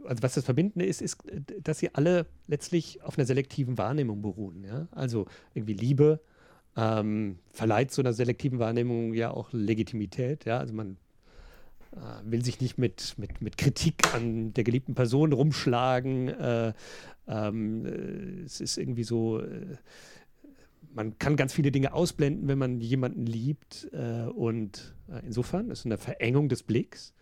also 0.05 0.23
was 0.23 0.35
das 0.35 0.45
Verbindende 0.45 0.85
ist, 0.85 1.01
ist, 1.03 1.19
dass 1.63 1.79
sie 1.79 1.95
alle 1.95 2.27
letztlich 2.47 3.03
auf 3.03 3.17
einer 3.19 3.27
selektiven 3.27 3.79
Wahrnehmung 3.79 4.23
beruhen. 4.23 4.63
Ja? 4.63 4.87
Also 4.91 5.27
irgendwie 5.55 5.73
Liebe 5.73 6.21
ähm, 6.77 7.39
verleiht 7.53 7.91
so 7.91 8.03
einer 8.03 8.13
selektiven 8.13 8.59
Wahrnehmung 8.59 9.15
ja 9.15 9.31
auch 9.31 9.53
Legitimität. 9.53 10.45
Ja? 10.45 10.59
Also 10.59 10.75
man 10.75 10.99
will 12.25 12.45
sich 12.45 12.61
nicht 12.61 12.79
mit, 12.79 13.15
mit, 13.19 13.41
mit 13.41 13.57
Kritik 13.57 14.15
an 14.15 14.53
der 14.55 14.65
geliebten 14.65 14.95
Person 14.95 15.33
rumschlagen. 15.33 16.29
Äh, 16.29 16.73
ähm, 17.27 17.87
äh, 17.87 18.45
es 18.45 18.61
ist 18.61 18.79
irgendwie 18.79 19.05
so, 19.05 19.41
äh, 19.41 19.77
man 20.93 21.19
kann 21.19 21.37
ganz 21.37 21.53
viele 21.53 21.73
Dinge 21.73 21.93
ausblenden, 21.93 22.49
wenn 22.49 22.59
man 22.59 22.81
jemanden 22.81 23.27
liebt. 23.27 23.89
Äh, 23.93 24.27
und 24.27 24.95
äh, 25.09 25.25
insofern 25.25 25.71
ist 25.71 25.87
eine 25.87 25.99
Verengung 25.99 26.49
des 26.49 26.63
Blicks. 26.63 27.15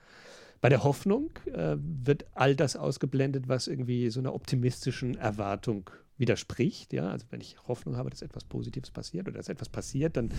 Bei 0.60 0.68
der 0.68 0.84
Hoffnung 0.84 1.30
wird 1.74 2.24
all 2.34 2.54
das 2.54 2.76
ausgeblendet, 2.76 3.48
was 3.48 3.66
irgendwie 3.66 4.10
so 4.10 4.20
einer 4.20 4.32
optimistischen 4.32 5.16
Erwartung 5.16 5.90
widerspricht. 6.18 6.92
Ja? 6.92 7.10
Also 7.10 7.26
wenn 7.30 7.40
ich 7.40 7.56
Hoffnung 7.66 7.96
habe, 7.96 8.10
dass 8.10 8.22
etwas 8.22 8.44
Positives 8.44 8.92
passiert 8.92 9.26
oder 9.26 9.38
dass 9.38 9.48
etwas 9.48 9.68
passiert, 9.68 10.16
dann 10.16 10.30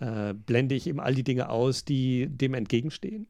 äh, 0.00 0.34
blende 0.34 0.74
ich 0.74 0.88
eben 0.88 0.98
all 0.98 1.14
die 1.14 1.22
Dinge 1.22 1.48
aus, 1.48 1.84
die 1.84 2.26
dem 2.28 2.54
entgegenstehen. 2.54 3.28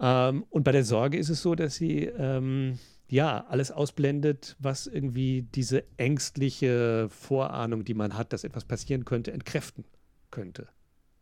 Ähm, 0.00 0.44
und 0.50 0.64
bei 0.64 0.72
der 0.72 0.84
Sorge 0.84 1.18
ist 1.18 1.28
es 1.28 1.42
so, 1.42 1.54
dass 1.54 1.76
sie 1.76 2.04
ähm, 2.04 2.78
ja 3.08 3.46
alles 3.48 3.70
ausblendet, 3.70 4.56
was 4.58 4.86
irgendwie 4.86 5.42
diese 5.42 5.84
ängstliche 5.96 7.08
Vorahnung, 7.08 7.84
die 7.84 7.94
man 7.94 8.16
hat, 8.16 8.32
dass 8.32 8.44
etwas 8.44 8.64
passieren 8.64 9.04
könnte, 9.04 9.32
entkräften 9.32 9.84
könnte. 10.30 10.68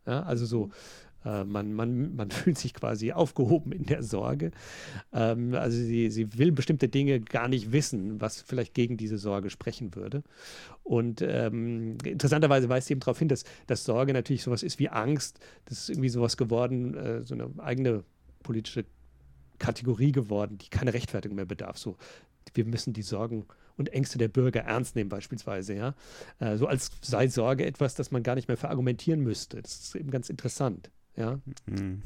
Ja, 0.05 0.23
also 0.23 0.45
so, 0.45 0.69
äh, 1.25 1.43
man, 1.43 1.73
man, 1.73 2.15
man 2.15 2.31
fühlt 2.31 2.57
sich 2.57 2.73
quasi 2.73 3.11
aufgehoben 3.11 3.71
in 3.71 3.85
der 3.85 4.03
Sorge. 4.03 4.51
Ähm, 5.11 5.53
also 5.55 5.77
sie, 5.77 6.09
sie 6.09 6.37
will 6.37 6.51
bestimmte 6.51 6.87
Dinge 6.87 7.19
gar 7.19 7.47
nicht 7.47 7.71
wissen, 7.71 8.21
was 8.21 8.41
vielleicht 8.41 8.73
gegen 8.73 8.97
diese 8.97 9.17
Sorge 9.17 9.49
sprechen 9.49 9.95
würde. 9.95 10.23
Und 10.83 11.21
ähm, 11.21 11.97
interessanterweise 12.03 12.69
weist 12.69 12.87
sie 12.87 12.93
eben 12.93 12.99
darauf 12.99 13.19
hin, 13.19 13.27
dass, 13.27 13.43
dass 13.67 13.83
Sorge 13.83 14.13
natürlich 14.13 14.43
sowas 14.43 14.63
ist 14.63 14.79
wie 14.79 14.89
Angst. 14.89 15.39
Das 15.65 15.79
ist 15.79 15.89
irgendwie 15.89 16.09
sowas 16.09 16.37
geworden, 16.37 16.95
äh, 16.95 17.23
so 17.23 17.33
eine 17.33 17.49
eigene 17.57 18.03
politische 18.45 18.85
Kategorie 19.59 20.11
geworden, 20.11 20.57
die 20.57 20.69
keine 20.69 20.93
Rechtfertigung 20.93 21.35
mehr 21.35 21.45
bedarf. 21.45 21.77
So, 21.77 21.97
wir 22.53 22.65
müssen 22.65 22.93
die 22.93 23.01
Sorgen 23.01 23.45
und 23.77 23.91
Ängste 23.91 24.17
der 24.17 24.27
Bürger 24.27 24.61
ernst 24.61 24.95
nehmen, 24.95 25.09
beispielsweise, 25.09 25.73
ja. 25.73 25.95
Äh, 26.39 26.57
so 26.57 26.67
als 26.67 26.91
sei 27.01 27.27
Sorge 27.27 27.65
etwas, 27.65 27.95
das 27.95 28.11
man 28.11 28.23
gar 28.23 28.35
nicht 28.35 28.47
mehr 28.47 28.57
verargumentieren 28.57 29.21
müsste. 29.21 29.61
Das 29.61 29.79
ist 29.79 29.95
eben 29.95 30.11
ganz 30.11 30.29
interessant, 30.29 30.91
ja. 31.17 31.39
Mhm. 31.65 32.01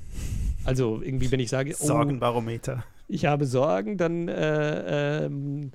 Also 0.64 1.02
irgendwie, 1.02 1.30
wenn 1.32 1.40
ich 1.40 1.50
sage, 1.50 1.76
oh, 1.80 1.86
Sorgenbarometer. 1.86 2.86
Ich 3.08 3.26
habe 3.26 3.46
Sorgen, 3.46 3.98
dann 3.98 4.28
äh, 4.28 5.26
ähm, 5.26 5.64
äh, 5.64 5.70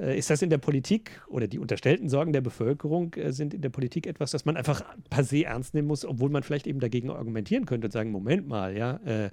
ist 0.00 0.30
das 0.30 0.40
in 0.40 0.48
der 0.50 0.58
Politik 0.58 1.20
oder 1.28 1.46
die 1.46 1.58
unterstellten 1.58 2.08
Sorgen 2.08 2.32
der 2.32 2.40
Bevölkerung 2.40 3.12
äh, 3.14 3.32
sind 3.32 3.52
in 3.52 3.60
der 3.60 3.68
Politik 3.68 4.06
etwas, 4.06 4.30
das 4.30 4.44
man 4.44 4.56
einfach 4.56 4.82
per 5.10 5.24
se 5.24 5.44
ernst 5.44 5.74
nehmen 5.74 5.88
muss, 5.88 6.04
obwohl 6.04 6.30
man 6.30 6.42
vielleicht 6.42 6.66
eben 6.66 6.80
dagegen 6.80 7.10
argumentieren 7.10 7.66
könnte 7.66 7.88
und 7.88 7.92
sagen, 7.92 8.10
Moment 8.10 8.48
mal, 8.48 8.76
ja, 8.76 9.00
äh, 9.04 9.30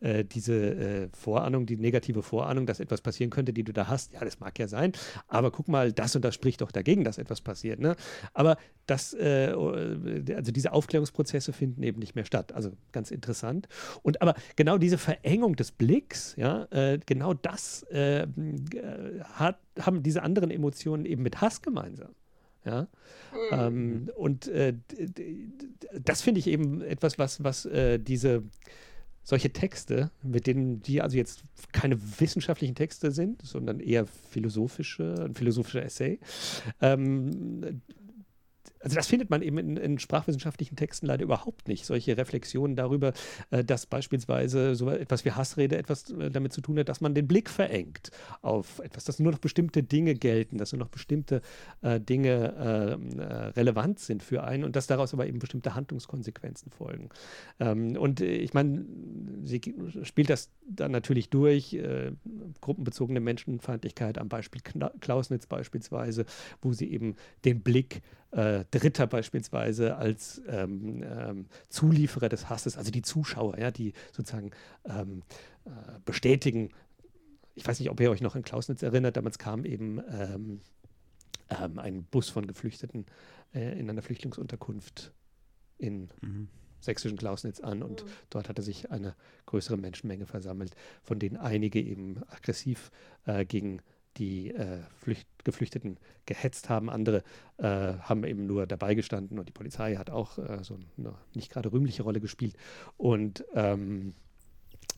äh, 0.00 0.24
diese 0.24 0.54
äh, 0.54 1.08
Vorahnung, 1.12 1.66
die 1.66 1.76
negative 1.76 2.22
Vorahnung, 2.22 2.66
dass 2.66 2.80
etwas 2.80 3.02
passieren 3.02 3.30
könnte, 3.30 3.52
die 3.52 3.62
du 3.62 3.72
da 3.72 3.88
hast, 3.88 4.14
ja, 4.14 4.20
das 4.20 4.40
mag 4.40 4.58
ja 4.58 4.68
sein, 4.68 4.92
aber 5.28 5.50
guck 5.50 5.68
mal, 5.68 5.92
das 5.92 6.16
und 6.16 6.24
das 6.24 6.34
spricht 6.34 6.62
doch 6.62 6.72
dagegen, 6.72 7.04
dass 7.04 7.18
etwas 7.18 7.42
passiert. 7.42 7.78
Ne? 7.78 7.94
Aber 8.32 8.56
das, 8.86 9.12
äh, 9.14 9.52
also 9.54 10.52
diese 10.52 10.72
Aufklärungsprozesse 10.72 11.52
finden 11.52 11.82
eben 11.82 11.98
nicht 11.98 12.14
mehr 12.14 12.24
statt. 12.24 12.52
Also 12.52 12.72
ganz 12.92 13.10
interessant. 13.10 13.68
Und 14.02 14.22
aber 14.22 14.34
genau 14.54 14.78
diese 14.78 14.96
Verengung 14.96 15.56
des 15.56 15.72
Blicks, 15.72 16.34
ja, 16.36 16.68
genau 17.06 17.34
das 17.34 17.84
hat 17.90 19.58
haben 19.80 20.02
diese 20.02 20.22
anderen 20.22 20.50
Emotionen 20.50 21.04
eben 21.04 21.22
mit 21.22 21.40
Hass 21.40 21.62
gemeinsam. 21.62 22.14
Ja? 22.64 22.88
Mhm. 23.32 23.52
Ähm, 23.52 24.10
und 24.16 24.48
äh, 24.48 24.74
das 25.98 26.22
finde 26.22 26.40
ich 26.40 26.46
eben 26.46 26.82
etwas, 26.82 27.18
was, 27.18 27.42
was 27.42 27.64
äh, 27.66 27.98
diese 27.98 28.42
solche 29.22 29.52
Texte, 29.52 30.10
mit 30.22 30.46
denen 30.46 30.82
die 30.82 31.02
also 31.02 31.16
jetzt 31.16 31.42
keine 31.72 31.98
wissenschaftlichen 32.20 32.76
Texte 32.76 33.10
sind, 33.10 33.42
sondern 33.42 33.80
eher 33.80 34.06
philosophische, 34.06 35.24
ein 35.24 35.34
philosophischer 35.34 35.84
Essay, 35.84 36.20
ähm, 36.80 37.82
also 38.80 38.96
das 38.96 39.06
findet 39.06 39.30
man 39.30 39.42
eben 39.42 39.58
in, 39.58 39.76
in, 39.76 39.98
sprachwissenschaftlichen 39.98 40.76
Texten 40.76 41.06
leider 41.06 41.24
überhaupt 41.24 41.68
nicht. 41.68 41.86
Solche 41.86 42.16
Reflexionen 42.16 42.76
darüber, 42.76 43.12
äh, 43.50 43.64
dass 43.64 43.86
beispielsweise 43.86 44.74
so 44.74 44.90
etwas 44.90 45.24
wie 45.24 45.32
Hassrede 45.32 45.76
etwas 45.76 46.10
äh, 46.10 46.30
damit 46.30 46.52
zu 46.52 46.60
tun 46.60 46.78
hat, 46.78 46.88
dass 46.88 47.00
man 47.00 47.14
den 47.14 47.26
Blick 47.26 47.50
verengt 47.50 48.10
auf 48.42 48.78
etwas, 48.80 49.04
dass 49.04 49.18
nur 49.18 49.32
noch 49.32 49.38
bestimmte 49.38 49.82
Dinge 49.82 50.14
gelten, 50.14 50.58
dass 50.58 50.72
nur 50.72 50.80
noch 50.80 50.88
bestimmte 50.88 51.42
äh, 51.82 52.00
Dinge 52.00 52.54
ähm, 52.58 53.18
äh, 53.18 53.24
relevant 53.24 53.98
sind 53.98 54.22
für 54.22 54.44
einen 54.44 54.64
und 54.64 54.76
dass 54.76 54.86
daraus 54.86 55.12
aber 55.14 55.26
eben 55.26 55.38
bestimmte 55.38 55.74
Handlungskonsequenzen 55.74 56.70
folgen. 56.70 57.08
Ähm, 57.60 57.96
und 57.96 58.20
ich 58.20 58.54
meine, 58.54 58.84
sie 59.44 59.60
spielt 60.02 60.30
das 60.30 60.50
dann 60.68 60.92
natürlich 60.92 61.30
durch, 61.30 61.74
äh, 61.74 62.12
gruppenbezogene 62.60 63.20
Menschenfeindlichkeit 63.20 64.18
am 64.18 64.28
Beispiel 64.28 64.60
Klausnitz 65.00 65.46
beispielsweise, 65.46 66.26
wo 66.62 66.72
sie 66.72 66.90
eben 66.90 67.16
den 67.44 67.62
Blick 67.62 68.02
äh, 68.32 68.64
Dritter 68.70 69.06
beispielsweise 69.06 69.96
als 69.96 70.42
ähm, 70.48 71.02
ähm, 71.02 71.46
Zulieferer 71.68 72.28
des 72.28 72.48
Hasses, 72.48 72.76
also 72.76 72.90
die 72.90 73.02
Zuschauer, 73.02 73.58
ja, 73.58 73.70
die 73.70 73.92
sozusagen 74.12 74.50
ähm, 74.84 75.22
äh, 75.64 75.70
bestätigen. 76.04 76.70
Ich 77.54 77.66
weiß 77.66 77.80
nicht, 77.80 77.90
ob 77.90 78.00
ihr 78.00 78.10
euch 78.10 78.20
noch 78.20 78.36
an 78.36 78.42
Klausnitz 78.42 78.82
erinnert, 78.82 79.16
damals 79.16 79.38
kam 79.38 79.64
eben 79.64 80.00
ähm, 80.10 80.60
ähm, 81.48 81.78
ein 81.78 82.04
Bus 82.04 82.28
von 82.28 82.46
Geflüchteten 82.46 83.06
äh, 83.54 83.78
in 83.78 83.88
einer 83.88 84.02
Flüchtlingsunterkunft 84.02 85.12
in 85.78 86.10
mhm 86.20 86.48
sächsischen 86.86 87.18
Klausnitz 87.18 87.60
an 87.60 87.82
und 87.82 88.04
mhm. 88.04 88.08
dort 88.30 88.48
hatte 88.48 88.62
sich 88.62 88.90
eine 88.90 89.14
größere 89.44 89.76
Menschenmenge 89.76 90.26
versammelt, 90.26 90.74
von 91.02 91.18
denen 91.18 91.36
einige 91.36 91.80
eben 91.80 92.22
aggressiv 92.28 92.90
äh, 93.26 93.44
gegen 93.44 93.80
die 94.16 94.50
äh, 94.50 94.80
Flücht, 94.98 95.26
Geflüchteten 95.44 95.98
gehetzt 96.26 96.68
haben. 96.68 96.90
Andere 96.90 97.22
äh, 97.58 97.94
haben 98.00 98.24
eben 98.24 98.46
nur 98.46 98.66
dabei 98.66 98.94
gestanden 98.94 99.38
und 99.38 99.48
die 99.48 99.52
Polizei 99.52 99.96
hat 99.96 100.10
auch 100.10 100.38
äh, 100.38 100.62
so 100.62 100.78
eine 100.98 101.14
nicht 101.34 101.52
gerade 101.52 101.72
rühmliche 101.72 102.02
Rolle 102.02 102.20
gespielt. 102.20 102.56
Und 102.96 103.44
ähm, 103.54 104.14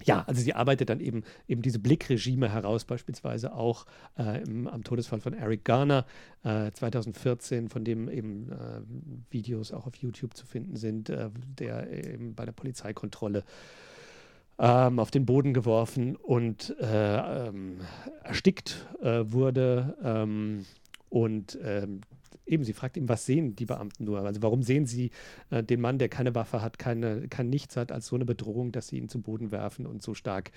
ja, 0.04 0.24
also 0.26 0.40
sie 0.40 0.54
arbeitet 0.54 0.90
dann 0.90 1.00
eben, 1.00 1.24
eben 1.48 1.62
diese 1.62 1.78
Blickregime 1.78 2.52
heraus, 2.52 2.84
beispielsweise 2.84 3.52
auch 3.52 3.84
äh, 4.16 4.42
im, 4.42 4.68
am 4.68 4.84
Todesfall 4.84 5.20
von 5.20 5.34
Eric 5.34 5.64
Garner 5.64 6.06
äh, 6.44 6.70
2014, 6.70 7.68
von 7.68 7.84
dem 7.84 8.08
eben 8.08 8.50
äh, 8.52 8.80
Videos 9.30 9.72
auch 9.72 9.86
auf 9.86 9.96
YouTube 9.96 10.34
zu 10.34 10.46
finden 10.46 10.76
sind, 10.76 11.10
äh, 11.10 11.30
der 11.58 11.90
eben 11.90 12.34
bei 12.34 12.44
der 12.44 12.52
Polizeikontrolle 12.52 13.44
ähm, 14.58 14.98
auf 14.98 15.10
den 15.10 15.26
Boden 15.26 15.54
geworfen 15.54 16.16
und 16.16 16.74
äh, 16.80 17.48
ähm, 17.48 17.78
erstickt 18.22 18.86
äh, 19.02 19.24
wurde. 19.26 19.96
Ähm, 20.02 20.66
und 21.08 21.58
ähm, 21.62 22.00
eben, 22.46 22.64
sie 22.64 22.72
fragt 22.72 22.96
ihm, 22.96 23.08
was 23.08 23.24
sehen 23.26 23.54
die 23.54 23.66
Beamten 23.66 24.04
nur? 24.04 24.20
Also 24.20 24.42
warum 24.42 24.62
sehen 24.62 24.86
sie 24.86 25.10
äh, 25.50 25.62
den 25.62 25.80
Mann, 25.80 25.98
der 25.98 26.08
keine 26.08 26.34
Waffe 26.34 26.60
hat, 26.62 26.78
keine, 26.78 27.28
kein 27.28 27.48
Nichts 27.48 27.76
hat, 27.76 27.92
als 27.92 28.06
so 28.06 28.16
eine 28.16 28.24
Bedrohung, 28.24 28.72
dass 28.72 28.88
sie 28.88 28.98
ihn 28.98 29.08
zu 29.08 29.20
Boden 29.20 29.50
werfen 29.50 29.86
und 29.86 30.02
so 30.02 30.14
stark 30.14 30.50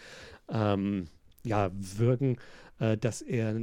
ähm, 0.49 1.07
ja, 1.43 1.69
wirken, 1.73 2.37
äh, 2.79 2.97
dass 2.97 3.21
er 3.21 3.55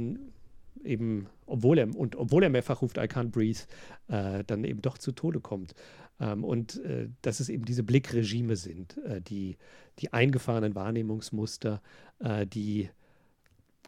eben, 0.83 1.27
obwohl 1.45 1.77
er 1.77 1.95
und 1.95 2.15
obwohl 2.15 2.43
er 2.43 2.49
mehrfach 2.49 2.81
ruft, 2.81 2.97
I 2.97 3.01
can't 3.01 3.31
breathe, 3.31 3.59
äh, 4.07 4.43
dann 4.45 4.63
eben 4.63 4.81
doch 4.81 4.97
zu 4.97 5.11
Tode 5.11 5.39
kommt. 5.39 5.73
Ähm, 6.19 6.43
und 6.43 6.83
äh, 6.83 7.09
dass 7.21 7.39
es 7.39 7.49
eben 7.49 7.65
diese 7.65 7.83
Blickregime 7.83 8.55
sind, 8.55 8.97
äh, 8.97 9.21
die, 9.21 9.57
die 9.99 10.13
eingefahrenen 10.13 10.75
Wahrnehmungsmuster, 10.75 11.81
äh, 12.19 12.45
die 12.45 12.89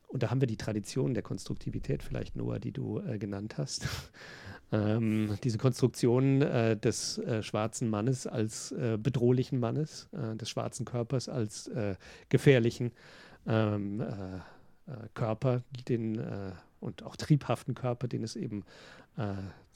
und 0.07 0.23
da 0.23 0.29
haben 0.29 0.41
wir 0.41 0.47
die 0.47 0.57
Tradition 0.57 1.13
der 1.13 1.23
Konstruktivität 1.23 2.03
vielleicht, 2.03 2.35
Noah, 2.35 2.59
die 2.59 2.73
du 2.73 3.01
genannt 3.17 3.57
hast. 3.57 3.87
ähm, 4.73 5.37
diese 5.41 5.57
Konstruktion 5.57 6.41
äh, 6.41 6.75
des 6.75 7.17
äh, 7.19 7.41
schwarzen 7.41 7.89
Mannes 7.89 8.27
als 8.27 8.73
äh, 8.73 8.97
bedrohlichen 9.01 9.61
Mannes, 9.61 10.09
des 10.11 10.49
schwarzen 10.49 10.83
Körpers 10.83 11.29
als 11.29 11.67
äh, 11.67 11.95
gefährlichen, 12.27 12.91
ähm, 13.47 14.01
äh, 14.01 14.41
Körper, 15.13 15.63
den 15.87 16.21
und 16.81 17.03
auch 17.03 17.15
triebhaften 17.15 17.73
Körper, 17.73 18.09
den 18.09 18.23
es 18.23 18.35
eben 18.35 18.65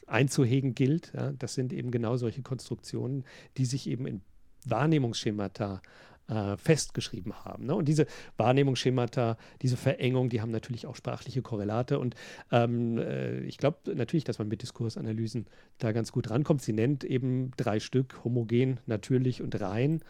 einzuhegen 0.08 0.76
gilt. 0.76 1.14
Ja? 1.14 1.32
Das 1.34 1.54
sind 1.54 1.74
eben 1.74 1.92
genau 1.92 2.18
solche 2.18 2.42
Konstruktionen, 2.42 3.24
die 3.58 3.66
sich 3.66 3.88
eben 3.88 4.08
in 4.08 4.22
Wahrnehmungsschemata 4.66 5.82
äh, 6.28 6.58
festgeschrieben 6.58 7.34
haben. 7.46 7.68
Ne? 7.68 7.76
Und 7.76 7.88
diese 7.88 8.08
Wahrnehmungsschemata, 8.38 9.38
diese 9.62 9.78
Verengung, 9.78 10.30
die 10.30 10.42
haben 10.42 10.52
natürlich 10.52 10.88
auch 10.88 10.96
sprachliche 10.96 11.42
Korrelate. 11.42 12.00
Und 12.00 12.16
ähm, 12.52 12.98
äh, 12.98 13.42
ich 13.42 13.58
glaube 13.58 13.94
natürlich, 13.94 14.24
dass 14.24 14.40
man 14.40 14.48
mit 14.48 14.62
Diskursanalysen 14.62 15.46
da 15.78 15.92
ganz 15.92 16.12
gut 16.12 16.30
rankommt. 16.30 16.62
Sie 16.62 16.74
nennt 16.74 17.04
eben 17.04 17.52
drei 17.58 17.80
Stück, 17.80 18.24
homogen, 18.24 18.80
natürlich 18.88 19.42
und 19.42 19.60
rein, 19.62 20.02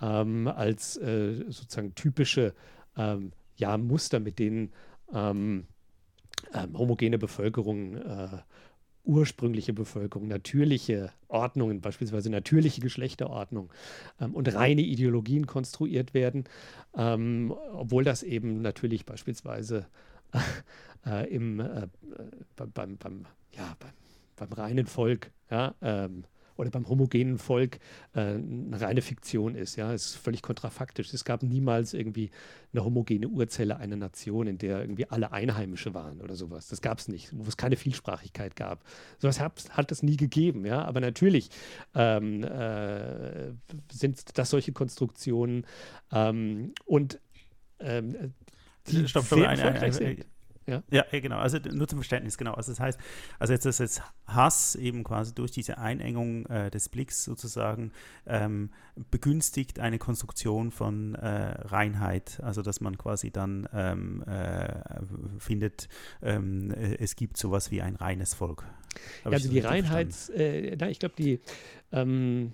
ähm, 0.00 0.48
als 0.48 0.96
äh, 0.98 1.44
sozusagen 1.48 1.94
typische 1.94 2.54
ähm, 2.96 3.32
ja, 3.56 3.78
Muster, 3.78 4.20
mit 4.20 4.38
denen 4.38 4.72
ähm, 5.14 5.64
ähm, 6.54 6.76
homogene 6.76 7.18
Bevölkerung 7.18 7.96
äh, 7.96 8.28
ursprüngliche 9.04 9.72
Bevölkerung, 9.72 10.28
natürliche 10.28 11.12
Ordnungen, 11.28 11.80
beispielsweise 11.80 12.30
natürliche 12.30 12.80
Geschlechterordnung 12.80 13.72
ähm, 14.20 14.34
und 14.34 14.54
reine 14.54 14.82
Ideologien 14.82 15.46
konstruiert 15.46 16.14
werden, 16.14 16.44
ähm, 16.96 17.52
obwohl 17.72 18.04
das 18.04 18.22
eben 18.22 18.62
natürlich 18.62 19.04
beispielsweise 19.04 19.86
äh, 21.06 21.28
im, 21.34 21.60
äh, 21.60 21.88
beim, 22.56 22.96
beim, 22.96 23.26
ja, 23.52 23.76
beim, 23.78 23.92
beim, 24.36 24.52
reinen 24.52 24.86
Volk 24.86 25.30
ja, 25.50 25.74
ähm, 25.82 26.24
oder 26.62 26.70
beim 26.70 26.88
homogenen 26.88 27.38
Volk 27.38 27.78
äh, 28.14 28.20
eine 28.20 28.80
reine 28.80 29.02
Fiktion 29.02 29.54
ist. 29.54 29.76
Ja, 29.76 29.92
es 29.92 30.06
ist 30.06 30.16
völlig 30.16 30.42
kontrafaktisch. 30.42 31.12
Es 31.12 31.24
gab 31.24 31.42
niemals 31.42 31.92
irgendwie 31.92 32.30
eine 32.72 32.84
homogene 32.84 33.28
Urzelle 33.28 33.76
einer 33.76 33.96
Nation, 33.96 34.46
in 34.46 34.58
der 34.58 34.80
irgendwie 34.80 35.06
alle 35.06 35.32
Einheimische 35.32 35.92
waren 35.92 36.20
oder 36.20 36.34
sowas. 36.34 36.68
Das 36.68 36.80
gab 36.80 36.98
es 36.98 37.08
nicht, 37.08 37.30
wo 37.32 37.44
es 37.48 37.56
keine 37.56 37.76
Vielsprachigkeit 37.76 38.56
gab. 38.56 38.84
Sowas 39.18 39.40
hat, 39.40 39.64
hat 39.70 39.92
es 39.92 40.02
nie 40.02 40.16
gegeben. 40.16 40.64
Ja, 40.64 40.84
aber 40.84 41.00
natürlich 41.00 41.50
ähm, 41.94 42.44
äh, 42.44 43.52
sind 43.92 44.38
das 44.38 44.50
solche 44.50 44.72
Konstruktionen 44.72 45.66
ähm, 46.12 46.72
und 46.86 47.20
ähm, 47.80 48.32
die 48.86 49.06
Stopp, 49.08 49.24
sehr 49.24 49.48
eine, 49.48 49.62
eine, 49.62 49.80
eine, 49.80 50.16
ja? 50.66 50.82
ja, 50.90 51.04
genau. 51.10 51.38
Also 51.38 51.58
nur 51.58 51.88
zum 51.88 51.98
Verständnis, 51.98 52.38
genau. 52.38 52.54
Also 52.54 52.72
das 52.72 52.80
heißt, 52.80 53.00
also 53.38 53.52
jetzt 53.52 53.64
ist 53.66 53.80
jetzt 53.80 54.02
Hass 54.26 54.74
eben 54.74 55.04
quasi 55.04 55.34
durch 55.34 55.50
diese 55.50 55.78
Einengung 55.78 56.46
äh, 56.46 56.70
des 56.70 56.88
Blicks 56.88 57.24
sozusagen 57.24 57.92
ähm, 58.26 58.70
begünstigt 59.10 59.80
eine 59.80 59.98
Konstruktion 59.98 60.70
von 60.70 61.14
äh, 61.14 61.28
Reinheit. 61.28 62.40
Also 62.42 62.62
dass 62.62 62.80
man 62.80 62.98
quasi 62.98 63.30
dann 63.30 63.68
ähm, 63.72 64.22
äh, 64.22 64.82
findet, 65.38 65.88
ähm, 66.22 66.70
es 66.70 67.16
gibt 67.16 67.36
sowas 67.36 67.70
wie 67.70 67.82
ein 67.82 67.96
reines 67.96 68.34
Volk. 68.34 68.64
Ja, 69.24 69.30
also 69.30 69.48
die 69.48 69.60
Reinheits, 69.60 70.28
äh, 70.30 70.74
ich 70.90 70.98
glaube, 70.98 71.14
die 71.16 71.40
ähm, 71.92 72.52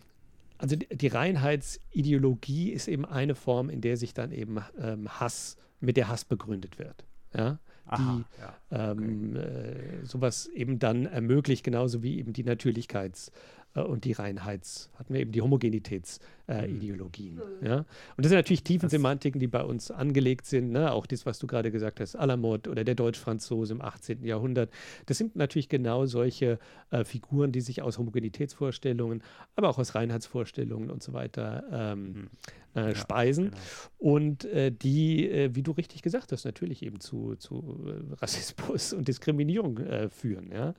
also 0.59 0.75
die 0.75 1.07
Reinheitsideologie 1.07 2.71
ist 2.71 2.89
eben 2.89 3.05
eine 3.05 3.37
Form, 3.37 3.71
in 3.71 3.81
der 3.81 3.97
sich 3.97 4.13
dann 4.13 4.33
eben 4.33 4.59
ähm, 4.81 5.09
Hass, 5.09 5.57
mit 5.81 5.97
der 5.97 6.09
Hass 6.09 6.25
begründet 6.25 6.79
wird. 6.79 7.05
Ja? 7.33 7.61
Die 7.97 8.25
ja, 8.39 8.91
ähm, 8.93 9.31
okay. 9.37 9.41
äh, 9.41 10.05
sowas 10.05 10.47
eben 10.47 10.79
dann 10.79 11.07
ermöglicht, 11.07 11.65
genauso 11.65 12.03
wie 12.03 12.19
eben 12.19 12.33
die 12.33 12.45
Natürlichkeits- 12.45 13.31
äh, 13.31 13.33
und 13.75 14.05
die 14.05 14.13
Reinheits-, 14.13 14.91
hatten 14.99 15.15
wir 15.15 15.21
eben 15.21 15.33
die 15.33 15.43
Homogenitätsideologien. 15.43 17.39
Äh, 17.39 17.43
mhm. 17.43 17.67
Ja? 17.67 17.77
Und 17.79 18.25
das 18.25 18.31
sind 18.31 18.39
natürlich 18.39 18.65
Tiefensemantiken, 18.65 19.41
die 19.41 19.47
bei 19.47 19.63
uns 19.63 19.91
angelegt 19.91 20.47
sind, 20.47 20.73
ne? 20.73 20.93
auch 20.93 21.07
das, 21.07 21.27
was 21.27 21.39
du 21.39 21.47
gerade 21.47 21.71
gesagt 21.71 22.01
hast, 22.01 22.17
Alamod 22.17 22.67
oder 22.69 22.85
der 22.85 22.95
Deutsch-Franzose 22.95 23.75
im 23.75 23.83
18. 23.83 24.25
Jahrhundert. 24.25 24.71
Das 25.07 25.19
sind 25.19 25.37
natürlich 25.37 25.69
genau 25.69 26.07
solche 26.07 26.59
äh, 26.91 27.05
Figuren, 27.05 27.53
die 27.53 27.61
sich 27.61 27.83
aus 27.83 27.99
Homogenitätsvorstellungen, 27.99 29.23
aber 29.55 29.69
auch 29.69 29.79
aus 29.79 29.95
Reinheitsvorstellungen 29.95 30.91
und 30.91 31.03
so 31.03 31.13
weiter 31.13 31.65
ähm, 31.71 32.03
mhm. 32.03 32.29
äh, 32.75 32.89
ja, 32.89 32.95
speisen. 32.95 33.51
Genau. 33.51 33.63
Und 33.99 34.45
äh, 34.47 34.73
die, 34.73 35.29
äh, 35.29 35.55
wie 35.55 35.63
du 35.63 35.73
richtig 35.73 36.03
gesagt 36.03 36.33
hast, 36.33 36.45
natürlich 36.45 36.83
eben 36.83 37.01
zu, 37.01 37.37
zu 37.37 37.87
Rassismus 38.21 38.93
und 38.93 39.09
Diskriminierung 39.09 39.81
führen. 40.11 40.51
Ja? 40.53 40.75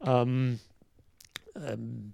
Ähm, 0.00 0.58
ähm, 1.56 2.12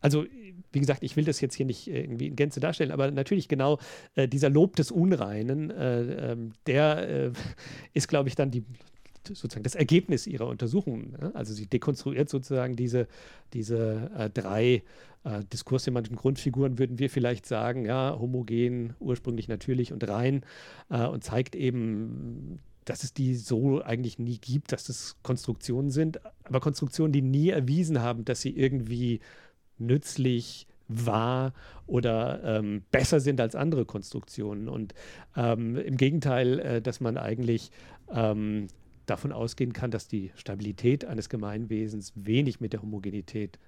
also, 0.00 0.24
wie 0.72 0.80
gesagt, 0.80 1.02
ich 1.02 1.16
will 1.16 1.24
das 1.24 1.40
jetzt 1.40 1.54
hier 1.54 1.66
nicht 1.66 1.88
äh, 1.88 2.02
irgendwie 2.02 2.26
in 2.26 2.36
Gänze 2.36 2.60
darstellen, 2.60 2.90
aber 2.90 3.10
natürlich 3.10 3.48
genau 3.48 3.78
äh, 4.14 4.28
dieser 4.28 4.48
Lob 4.48 4.76
des 4.76 4.90
Unreinen, 4.90 5.70
äh, 5.70 6.32
ähm, 6.32 6.52
der 6.66 7.08
äh, 7.08 7.32
ist, 7.94 8.08
glaube 8.08 8.28
ich, 8.28 8.34
dann 8.34 8.50
die, 8.50 8.64
sozusagen 9.26 9.64
das 9.64 9.74
Ergebnis 9.74 10.26
ihrer 10.26 10.46
Untersuchungen. 10.46 11.16
Ne? 11.20 11.32
Also 11.34 11.52
sie 11.52 11.66
dekonstruiert 11.66 12.28
sozusagen 12.28 12.76
diese, 12.76 13.08
diese 13.52 14.10
äh, 14.16 14.30
drei 14.30 14.82
äh, 15.24 15.44
diskurssemantischen 15.52 16.16
Grundfiguren, 16.16 16.78
würden 16.78 16.98
wir 16.98 17.10
vielleicht 17.10 17.46
sagen, 17.46 17.84
ja, 17.84 18.16
homogen, 18.18 18.94
ursprünglich 19.00 19.48
natürlich 19.48 19.92
und 19.92 20.08
rein 20.08 20.44
und 20.88 21.22
zeigt 21.22 21.54
eben 21.54 22.58
dass 22.86 23.04
es 23.04 23.12
die 23.14 23.36
so 23.36 23.82
eigentlich 23.82 24.18
nie 24.18 24.38
gibt, 24.38 24.72
dass 24.72 24.84
das 24.84 25.16
Konstruktionen 25.22 25.90
sind, 25.90 26.20
aber 26.42 26.58
Konstruktionen, 26.58 27.12
die 27.12 27.22
nie 27.22 27.50
erwiesen 27.50 28.00
haben, 28.00 28.24
dass 28.24 28.40
sie 28.40 28.50
irgendwie 28.50 29.20
nützlich, 29.80 30.66
wahr 30.90 31.52
oder 31.86 32.42
ähm, 32.44 32.82
besser 32.90 33.20
sind 33.20 33.40
als 33.40 33.54
andere 33.54 33.84
Konstruktionen. 33.84 34.68
Und 34.68 34.94
ähm, 35.36 35.76
im 35.76 35.96
Gegenteil, 35.96 36.58
äh, 36.58 36.82
dass 36.82 37.00
man 37.00 37.16
eigentlich 37.16 37.70
ähm, 38.12 38.66
davon 39.06 39.32
ausgehen 39.32 39.72
kann, 39.72 39.90
dass 39.90 40.08
die 40.08 40.30
Stabilität 40.34 41.04
eines 41.04 41.28
Gemeinwesens 41.28 42.12
wenig 42.14 42.60
mit 42.60 42.72
der 42.72 42.82
Homogenität, 42.82 43.58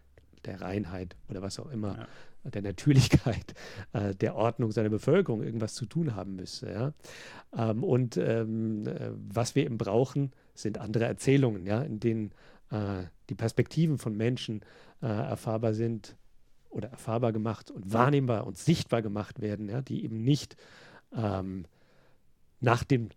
der 0.44 0.60
Reinheit 0.60 1.16
oder 1.28 1.42
was 1.42 1.60
auch 1.60 1.70
immer, 1.70 2.08
ja. 2.44 2.50
der 2.50 2.62
Natürlichkeit, 2.62 3.54
äh, 3.92 4.14
der 4.14 4.34
Ordnung 4.34 4.72
seiner 4.72 4.88
Bevölkerung 4.88 5.42
irgendwas 5.42 5.74
zu 5.74 5.86
tun 5.86 6.16
haben 6.16 6.36
müsste. 6.36 6.70
Ja? 6.70 6.92
Ähm, 7.56 7.84
und 7.84 8.16
ähm, 8.16 8.86
äh, 8.86 9.10
was 9.14 9.54
wir 9.54 9.64
eben 9.64 9.78
brauchen, 9.78 10.32
sind 10.54 10.78
andere 10.78 11.04
Erzählungen, 11.04 11.66
ja, 11.66 11.82
in 11.82 11.98
denen 11.98 12.32
äh, 12.72 13.04
die 13.28 13.34
Perspektiven 13.34 13.98
von 13.98 14.16
Menschen 14.16 14.62
äh, 15.00 15.06
erfahrbar 15.06 15.74
sind 15.74 16.16
oder 16.70 16.88
erfahrbar 16.88 17.32
gemacht 17.32 17.70
und 17.70 17.92
wahrnehmbar 17.92 18.46
und 18.46 18.56
sichtbar 18.56 19.02
gemacht 19.02 19.40
werden, 19.40 19.68
ja, 19.68 19.82
die 19.82 20.04
eben 20.04 20.22
nicht 20.22 20.56
ähm, 21.14 21.66
nach 22.60 22.82
den 22.82 23.10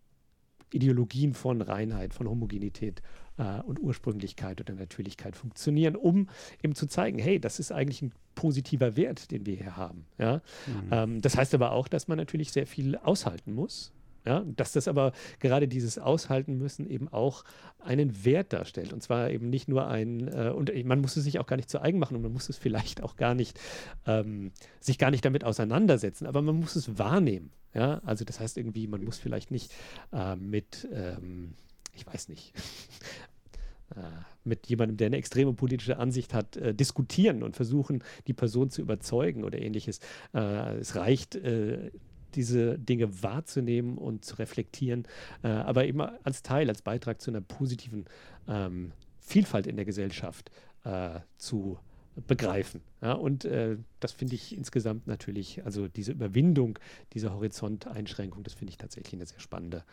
Ideologien 0.74 1.34
von 1.34 1.62
Reinheit, 1.62 2.14
von 2.14 2.28
Homogenität 2.28 3.02
äh, 3.38 3.62
und 3.62 3.80
Ursprünglichkeit 3.80 4.60
oder 4.60 4.74
Natürlichkeit 4.74 5.36
funktionieren, 5.36 5.96
um 5.96 6.28
eben 6.62 6.76
zu 6.76 6.88
zeigen, 6.88 7.18
hey, 7.18 7.40
das 7.40 7.60
ist 7.60 7.72
eigentlich 7.72 8.02
ein 8.02 8.12
positiver 8.36 8.98
Wert, 8.98 9.32
den 9.32 9.46
wir 9.46 9.56
hier 9.56 9.78
haben. 9.78 10.06
Ja? 10.18 10.42
Mhm. 10.68 10.90
Ähm, 10.92 11.22
das 11.22 11.38
heißt 11.38 11.54
aber 11.54 11.72
auch, 11.72 11.88
dass 11.88 12.08
man 12.08 12.18
natürlich 12.18 12.52
sehr 12.52 12.68
viel 12.68 12.98
aushalten 12.98 13.54
muss. 13.54 13.94
Ja, 14.26 14.44
dass 14.56 14.72
das 14.72 14.88
aber 14.88 15.12
gerade 15.40 15.68
dieses 15.68 16.00
Aushalten 16.00 16.58
müssen 16.58 16.90
eben 16.90 17.08
auch 17.10 17.44
einen 17.80 18.26
Wert 18.26 18.54
darstellt. 18.54 18.92
Und 18.92 19.04
zwar 19.04 19.30
eben 19.30 19.50
nicht 19.52 19.68
nur 19.68 19.88
ein, 19.88 20.28
äh, 20.28 20.50
und 20.50 20.72
man 20.86 21.00
muss 21.00 21.16
es 21.16 21.24
sich 21.24 21.38
auch 21.38 21.46
gar 21.46 21.58
nicht 21.58 21.70
zu 21.70 21.80
eigen 21.80 22.00
machen 22.00 22.16
und 22.16 22.24
man 22.24 22.34
muss 22.34 22.50
es 22.50 22.58
vielleicht 22.58 23.04
auch 23.04 23.18
gar 23.18 23.36
nicht, 23.36 23.60
ähm, 24.08 24.52
sich 24.80 24.98
gar 24.98 25.12
nicht 25.12 25.24
damit 25.24 25.44
auseinandersetzen, 25.44 26.26
aber 26.26 26.42
man 26.42 26.60
muss 26.60 26.76
es 26.76 26.98
wahrnehmen. 26.98 27.52
Ja, 27.76 28.02
also 28.06 28.26
das 28.26 28.40
heißt 28.40 28.58
irgendwie, 28.58 28.88
man 28.88 29.04
muss 29.04 29.18
vielleicht 29.18 29.52
nicht 29.52 29.74
äh, 30.12 30.36
mit, 30.38 30.88
ähm, 30.92 31.54
ich 31.94 32.08
weiß 32.08 32.30
nicht, 32.30 32.54
äh, 33.96 34.02
mit 34.44 34.68
jemandem, 34.68 34.98
der 34.98 35.08
eine 35.08 35.18
extreme 35.18 35.54
politische 35.54 35.98
Ansicht 35.98 36.34
hat, 36.34 36.58
äh, 36.58 36.74
diskutieren 36.74 37.44
und 37.44 37.56
versuchen, 37.56 38.04
die 38.28 38.34
Person 38.34 38.72
zu 38.72 38.82
überzeugen 38.82 39.44
oder 39.44 39.60
ähnliches. 39.60 40.00
Äh, 40.34 40.78
es 40.78 40.96
reicht, 40.96 41.36
äh, 41.36 41.92
diese 42.36 42.78
Dinge 42.78 43.24
wahrzunehmen 43.24 43.98
und 43.98 44.26
zu 44.26 44.36
reflektieren, 44.36 45.08
äh, 45.44 45.48
aber 45.48 45.86
eben 45.86 46.02
als 46.02 46.44
Teil, 46.44 46.70
als 46.70 46.82
Beitrag 46.82 47.22
zu 47.22 47.32
einer 47.32 47.42
positiven 47.42 48.06
ähm, 48.48 48.92
Vielfalt 49.20 49.68
in 49.68 49.76
der 49.76 49.86
Gesellschaft 49.86 50.52
äh, 50.84 51.20
zu 51.38 51.80
begreifen. 52.28 52.82
Ja, 53.02 53.14
und 53.14 53.46
äh, 53.46 53.78
das 54.00 54.12
finde 54.14 54.36
ich 54.36 54.56
insgesamt 54.56 55.08
natürlich, 55.08 55.66
also 55.66 55.88
diese 55.88 56.14
Überwindung 56.14 56.80
dieser 57.14 57.34
Horizonteinschränkung, 57.34 58.44
das 58.44 58.54
finde 58.54 58.72
ich 58.72 58.78
tatsächlich 58.78 59.14
einen 59.14 59.26
sehr 59.26 59.40
spannende, 59.40 59.84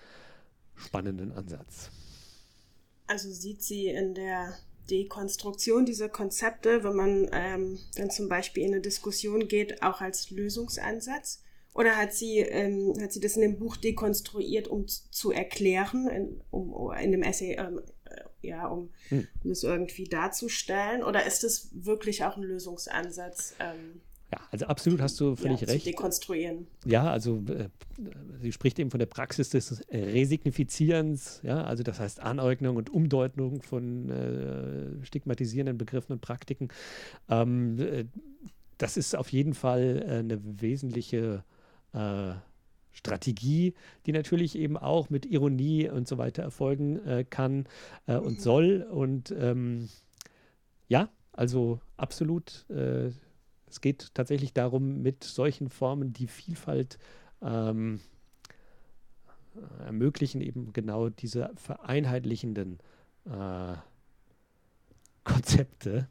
spannenden 0.77 1.33
Ansatz. 1.33 1.91
Also 3.07 3.31
sieht 3.31 3.63
sie 3.63 3.89
in 3.89 4.15
der 4.15 4.55
Dekonstruktion 4.91 5.85
dieser 5.85 6.09
Konzepte, 6.09 6.85
wenn 6.85 6.95
man 6.97 7.29
ähm, 7.33 7.79
dann 7.97 8.11
zum 8.11 8.29
Beispiel 8.29 8.65
in 8.65 8.73
eine 8.73 8.81
Diskussion 8.81 9.49
geht, 9.49 9.83
auch 9.83 10.01
als 10.01 10.31
Lösungsansatz? 10.31 11.43
Oder 11.75 11.97
hat 11.97 12.13
sie, 12.13 12.39
ähm, 12.39 12.95
hat 13.01 13.13
sie 13.13 13.21
das 13.21 13.37
in 13.37 13.43
dem 13.43 13.59
Buch 13.59 13.77
dekonstruiert, 13.77 14.69
um 14.69 14.87
zu 14.87 15.33
erklären, 15.33 16.09
in, 16.09 16.41
um, 16.51 16.93
in 16.93 17.13
dem 17.13 17.23
Essay, 17.23 17.57
ähm, 17.59 17.81
äh, 18.05 18.49
ja, 18.49 18.67
um, 18.67 18.91
hm. 19.09 19.27
um 19.43 19.51
das 19.51 19.63
irgendwie 19.63 20.05
darzustellen? 20.05 21.03
Oder 21.03 21.25
ist 21.27 21.45
das 21.45 21.71
wirklich 21.73 22.25
auch 22.25 22.37
ein 22.37 22.43
Lösungsansatz? 22.43 23.55
Ähm? 23.59 24.03
Ja, 24.33 24.41
also 24.51 24.67
absolut 24.67 25.01
hast 25.01 25.19
du 25.21 25.35
völlig 25.35 25.63
ja, 25.63 25.69
recht. 25.69 25.87
Dekonstruieren. 25.87 26.67
Ja, 26.85 27.11
also 27.11 27.43
äh, 27.49 27.69
sie 28.41 28.53
spricht 28.53 28.79
eben 28.79 28.91
von 28.91 28.99
der 28.99 29.07
Praxis 29.07 29.51
des 29.51 29.83
Resignifizierens, 29.91 31.41
ja, 31.43 31.65
also 31.65 31.83
das 31.83 32.01
heißt 32.01 32.21
Aneignung 32.21 32.77
und 32.77 32.91
Umdeutung 32.91 33.63
von 33.63 34.09
äh, 34.11 35.05
stigmatisierenden 35.05 35.77
Begriffen 35.77 36.13
und 36.13 36.21
Praktiken. 36.21 36.69
Ähm, 37.29 37.79
äh, 37.79 38.05
das 38.79 38.97
ist 38.97 39.15
auf 39.15 39.31
jeden 39.31 39.55
Fall 39.55 40.03
äh, 40.07 40.13
eine 40.19 40.41
wesentliche 40.61 41.45
äh, 41.93 42.35
Strategie, 42.93 43.75
die 44.07 44.13
natürlich 44.13 44.57
eben 44.57 44.77
auch 44.77 45.11
mit 45.11 45.27
Ironie 45.27 45.89
und 45.89 46.07
so 46.07 46.19
weiter 46.19 46.43
erfolgen 46.43 47.05
äh, 47.07 47.25
kann 47.29 47.67
äh, 48.07 48.17
und 48.17 48.41
soll. 48.41 48.87
Und 48.91 49.35
ähm, 49.37 49.89
ja, 50.89 51.09
also 51.33 51.81
absolut. 51.97 52.69
Äh, 52.69 53.11
es 53.67 53.81
geht 53.81 54.15
tatsächlich 54.15 54.53
darum, 54.53 55.01
mit 55.01 55.25
solchen 55.25 55.71
Formen 55.71 56.13
die 56.13 56.27
Vielfalt 56.27 56.99
ähm, 57.41 58.01
ermöglichen, 59.85 60.43
eben 60.43 60.75
genau 60.75 61.09
diese 61.09 61.51
vereinheitlichenden 61.57 62.79
äh, 63.25 63.75
Konzepte 65.25 66.09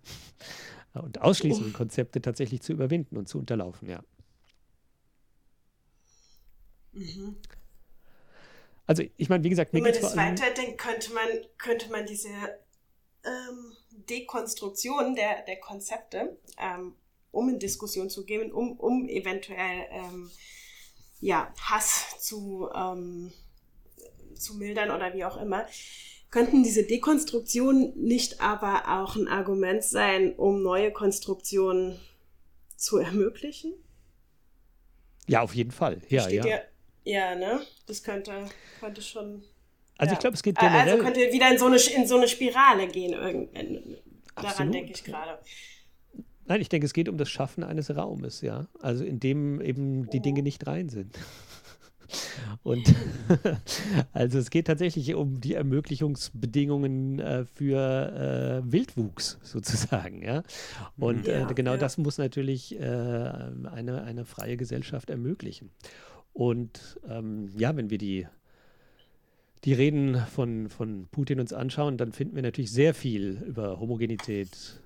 und 0.93 1.21
ausschließenden 1.21 1.73
Konzepte 1.73 2.21
tatsächlich 2.21 2.61
zu 2.61 2.73
überwinden 2.73 3.17
und 3.17 3.27
zu 3.27 3.37
unterlaufen, 3.37 3.87
ja. 3.87 4.01
Mhm. 6.93 7.38
Also 8.85 9.03
ich 9.18 9.30
meine, 9.30 9.43
wie 9.43 9.49
gesagt, 9.49 9.73
Wenn 9.73 9.84
man 9.84 9.93
das 9.93 10.18
weiterdenkt, 10.18 10.77
könnte 10.77 11.13
man, 11.13 11.27
könnte 11.57 11.89
man 11.91 12.05
diese 12.05 12.30
ähm, 13.23 13.73
Dekonstruktion 14.09 15.15
der, 15.15 15.43
der 15.45 15.59
Konzepte, 15.59 16.38
ähm, 16.57 16.95
um 17.31 17.47
in 17.49 17.59
Diskussion 17.59 18.09
zu 18.09 18.26
gehen, 18.26 18.51
um, 18.51 18.77
um 18.77 19.07
eventuell 19.07 19.88
ähm, 19.91 20.30
ja, 21.22 21.53
Hass 21.61 22.18
zu, 22.19 22.69
ähm, 22.76 23.31
zu 24.35 24.55
mildern 24.55 24.91
oder 24.91 25.13
wie 25.13 25.23
auch 25.23 25.38
immer, 25.38 25.65
könnten 26.30 26.63
diese 26.63 26.84
Dekonstruktionen 26.84 27.93
nicht 27.95 28.41
aber 28.41 29.01
auch 29.01 29.15
ein 29.15 29.27
Argument 29.27 29.84
sein, 29.84 30.34
um 30.34 30.63
neue 30.63 30.91
Konstruktionen 30.91 31.99
zu 32.76 32.97
ermöglichen? 32.97 33.73
Ja, 35.27 35.41
auf 35.41 35.53
jeden 35.53 35.72
Fall. 35.72 36.01
Ja, 36.09 36.27
ja. 36.27 36.45
ja. 36.45 36.59
Ja, 37.03 37.35
ne? 37.35 37.61
Das 37.87 38.03
könnte, 38.03 38.45
könnte 38.79 39.01
schon. 39.01 39.43
Also 39.97 40.11
ja. 40.11 40.13
ich 40.13 40.19
glaube, 40.19 40.35
es 40.35 40.43
geht 40.43 40.57
generell. 40.57 40.93
Also 40.93 41.03
könnte 41.03 41.19
wieder 41.19 41.51
in 41.51 41.57
so 41.57 41.65
eine, 41.65 41.77
in 41.77 42.07
so 42.07 42.17
eine 42.17 42.27
Spirale 42.27 42.87
gehen. 42.87 43.13
Irgend, 43.13 43.49
daran 44.35 44.71
denke 44.71 44.91
ich 44.93 45.03
gerade. 45.03 45.39
Nein, 46.45 46.61
ich 46.61 46.69
denke, 46.69 46.85
es 46.85 46.93
geht 46.93 47.07
um 47.07 47.17
das 47.17 47.29
Schaffen 47.29 47.63
eines 47.63 47.95
Raumes, 47.95 48.41
ja. 48.41 48.67
Also 48.81 49.03
in 49.03 49.19
dem 49.19 49.61
eben 49.61 50.09
die 50.09 50.19
oh. 50.19 50.21
Dinge 50.21 50.43
nicht 50.43 50.67
rein 50.67 50.89
sind. 50.89 51.17
Und 52.63 52.93
also 54.13 54.37
es 54.37 54.49
geht 54.49 54.67
tatsächlich 54.67 55.15
um 55.15 55.39
die 55.39 55.53
Ermöglichungsbedingungen 55.53 57.19
äh, 57.19 57.45
für 57.45 58.63
äh, 58.65 58.71
Wildwuchs 58.71 59.39
sozusagen, 59.43 60.21
ja. 60.23 60.43
Und 60.97 61.25
ja, 61.25 61.49
äh, 61.49 61.53
genau 61.53 61.71
ja. 61.71 61.77
das 61.77 61.97
muss 61.97 62.17
natürlich 62.17 62.77
äh, 62.77 62.83
eine, 62.83 64.03
eine 64.03 64.25
freie 64.25 64.57
Gesellschaft 64.57 65.09
ermöglichen. 65.09 65.71
Und 66.33 66.99
ähm, 67.07 67.49
ja, 67.57 67.75
wenn 67.75 67.89
wir 67.89 67.97
die, 67.97 68.27
die 69.63 69.73
Reden 69.73 70.15
von, 70.17 70.69
von 70.69 71.07
Putin 71.11 71.39
uns 71.39 71.53
anschauen, 71.53 71.97
dann 71.97 72.11
finden 72.11 72.35
wir 72.35 72.43
natürlich 72.43 72.71
sehr 72.71 72.93
viel 72.93 73.41
über 73.45 73.79
Homogenität, 73.79 74.81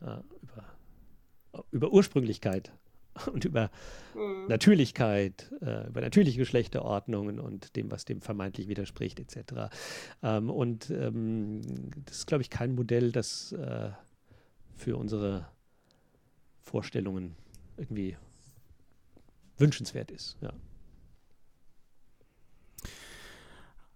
äh, 0.00 0.18
über, 0.42 1.64
über 1.70 1.92
Ursprünglichkeit 1.92 2.72
und 3.32 3.44
über 3.44 3.70
mhm. 4.14 4.46
Natürlichkeit, 4.48 5.52
äh, 5.60 5.86
über 5.86 6.00
natürliche 6.00 6.38
Geschlechterordnungen 6.38 7.40
und 7.40 7.76
dem, 7.76 7.90
was 7.90 8.04
dem 8.04 8.20
vermeintlich 8.20 8.68
widerspricht, 8.68 9.20
etc. 9.20 9.72
Ähm, 10.22 10.50
und 10.50 10.90
ähm, 10.90 11.62
das 12.04 12.18
ist, 12.18 12.26
glaube 12.26 12.42
ich, 12.42 12.50
kein 12.50 12.74
Modell, 12.74 13.12
das 13.12 13.52
äh, 13.52 13.90
für 14.74 14.96
unsere 14.96 15.48
Vorstellungen 16.62 17.36
irgendwie 17.76 18.16
wünschenswert 19.58 20.10
ist. 20.10 20.36
Ja. 20.40 20.52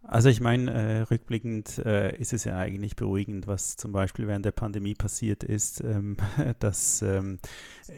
Also 0.03 0.29
ich 0.29 0.41
meine, 0.41 0.73
äh, 0.73 1.01
rückblickend 1.03 1.79
äh, 1.79 2.17
ist 2.17 2.33
es 2.33 2.43
ja 2.45 2.57
eigentlich 2.57 2.97
beruhigend, 2.97 3.47
was 3.47 3.77
zum 3.77 3.93
Beispiel 3.93 4.27
während 4.27 4.45
der 4.45 4.51
Pandemie 4.51 4.95
passiert 4.95 5.45
ist, 5.45 5.83
ähm, 5.83 6.17
dass 6.59 7.03
ähm, 7.03 7.39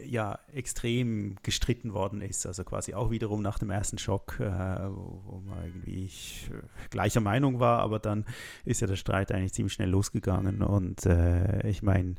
ja 0.04 0.38
extrem 0.52 1.36
gestritten 1.42 1.94
worden 1.94 2.20
ist. 2.20 2.44
Also 2.44 2.64
quasi 2.64 2.92
auch 2.92 3.10
wiederum 3.10 3.40
nach 3.40 3.58
dem 3.58 3.70
ersten 3.70 3.96
Schock, 3.96 4.40
äh, 4.40 4.44
wo, 4.44 5.42
man 5.46 5.64
irgendwie 5.64 6.04
äh, 6.50 6.88
gleicher 6.90 7.20
Meinung 7.20 7.60
war, 7.60 7.78
aber 7.78 7.98
dann 7.98 8.26
ist 8.66 8.82
ja 8.82 8.88
der 8.88 8.96
Streit 8.96 9.32
eigentlich 9.32 9.54
ziemlich 9.54 9.72
schnell 9.72 9.90
losgegangen. 9.90 10.62
Und 10.62 11.06
äh, 11.06 11.66
ich 11.66 11.82
meine, 11.82 12.16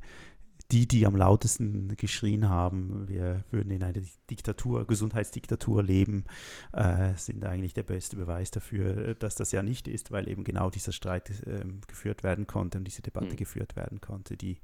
die, 0.73 0.87
die 0.87 1.05
am 1.05 1.15
lautesten 1.15 1.95
geschrien 1.97 2.49
haben, 2.49 3.07
wir 3.07 3.43
würden 3.51 3.69
in 3.69 3.83
einer 3.83 4.01
Diktatur, 4.31 4.87
Gesundheitsdiktatur 4.87 5.83
leben, 5.83 6.25
äh, 6.71 7.13
sind 7.15 7.45
eigentlich 7.45 7.75
der 7.75 7.83
beste 7.83 8.15
Beweis 8.15 8.49
dafür, 8.49 9.13
dass 9.13 9.35
das 9.35 9.51
ja 9.51 9.61
nicht 9.61 9.87
ist, 9.87 10.11
weil 10.11 10.27
eben 10.27 10.43
genau 10.43 10.71
dieser 10.71 10.91
Streit 10.91 11.29
äh, 11.45 11.63
geführt 11.85 12.23
werden 12.23 12.47
konnte 12.47 12.79
und 12.79 12.85
diese 12.85 13.03
Debatte 13.03 13.33
mhm. 13.33 13.35
geführt 13.35 13.75
werden 13.75 14.01
konnte, 14.01 14.35
die 14.35 14.57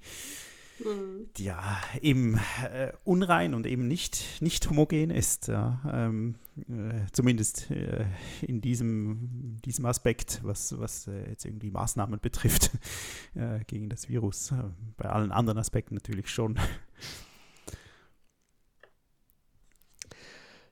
mhm. 0.80 1.30
ja 1.38 1.80
eben 2.02 2.40
äh, 2.72 2.92
unrein 3.04 3.54
und 3.54 3.66
eben 3.66 3.88
nicht, 3.88 4.42
nicht 4.42 4.70
homogen 4.70 5.10
ist. 5.10 5.48
Ja. 5.48 5.82
Ähm, 5.92 6.36
äh, 6.68 7.06
zumindest 7.12 7.72
äh, 7.72 8.06
in 8.42 8.62
diesem, 8.62 9.58
diesem 9.66 9.86
Aspekt, 9.86 10.42
was, 10.44 10.78
was 10.80 11.08
äh, 11.08 11.30
jetzt 11.30 11.46
irgendwie 11.46 11.72
Maßnahmen 11.72 12.20
betrifft 12.20 12.72
äh, 13.36 13.60
gegen 13.68 13.90
das 13.90 14.10
Virus. 14.10 14.52
Äh, 14.52 14.64
bei 14.98 15.10
allen 15.10 15.32
anderen 15.32 15.60
Aspekten 15.60 15.96
natürlich 15.96 16.30
schon. 16.30 16.60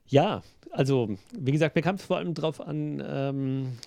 Ja, 0.06 0.42
also 0.70 1.16
wie 1.32 1.52
gesagt, 1.52 1.76
mir 1.76 1.82
kam 1.82 1.96
es 1.96 2.04
vor 2.04 2.16
allem 2.16 2.34
darauf 2.34 2.60
an, 2.60 3.02
ähm, 3.06 3.78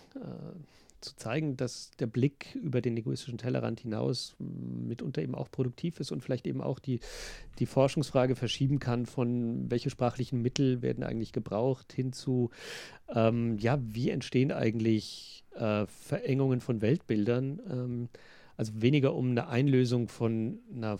zu 1.02 1.16
zeigen, 1.16 1.58
dass 1.58 1.92
der 2.00 2.08
Blick 2.08 2.56
über 2.56 2.82
den 2.82 2.96
egoistischen 2.98 3.38
Tellerrand 3.38 3.80
hinaus 3.80 4.36
mitunter 4.40 5.22
eben 5.22 5.36
auch 5.36 5.50
produktiv 5.52 6.00
ist 6.00 6.12
und 6.12 6.22
vielleicht 6.22 6.48
eben 6.48 6.62
auch 6.62 6.80
die, 6.80 7.00
die 7.60 7.66
Forschungsfrage 7.66 8.36
verschieben 8.36 8.80
kann 8.80 9.06
von 9.06 9.70
welche 9.70 9.90
sprachlichen 9.90 10.42
Mittel 10.42 10.82
werden 10.82 11.04
eigentlich 11.04 11.34
gebraucht 11.34 11.94
hin 11.94 12.14
zu, 12.14 12.52
ähm, 13.14 13.58
ja, 13.58 13.80
wie 13.82 14.10
entstehen 14.10 14.52
eigentlich 14.52 15.44
äh, 15.56 15.86
Verengungen 15.88 16.62
von 16.62 16.82
Weltbildern? 16.82 17.62
Ähm, 17.70 18.10
also 18.58 18.74
weniger 18.82 19.16
um 19.16 19.32
eine 19.32 19.48
Einlösung 19.48 20.08
von 20.08 20.60
einer 20.74 21.00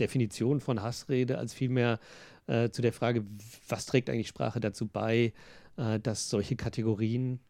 Definition 0.00 0.60
von 0.60 0.82
Hassrede 0.82 1.38
als 1.38 1.54
vielmehr 1.54 1.98
äh, 2.46 2.70
zu 2.70 2.82
der 2.82 2.92
Frage, 2.92 3.24
was 3.68 3.86
trägt 3.86 4.10
eigentlich 4.10 4.28
Sprache 4.28 4.60
dazu 4.60 4.86
bei, 4.86 5.32
äh, 5.76 6.00
dass 6.00 6.30
solche 6.30 6.56
Kategorien 6.56 7.40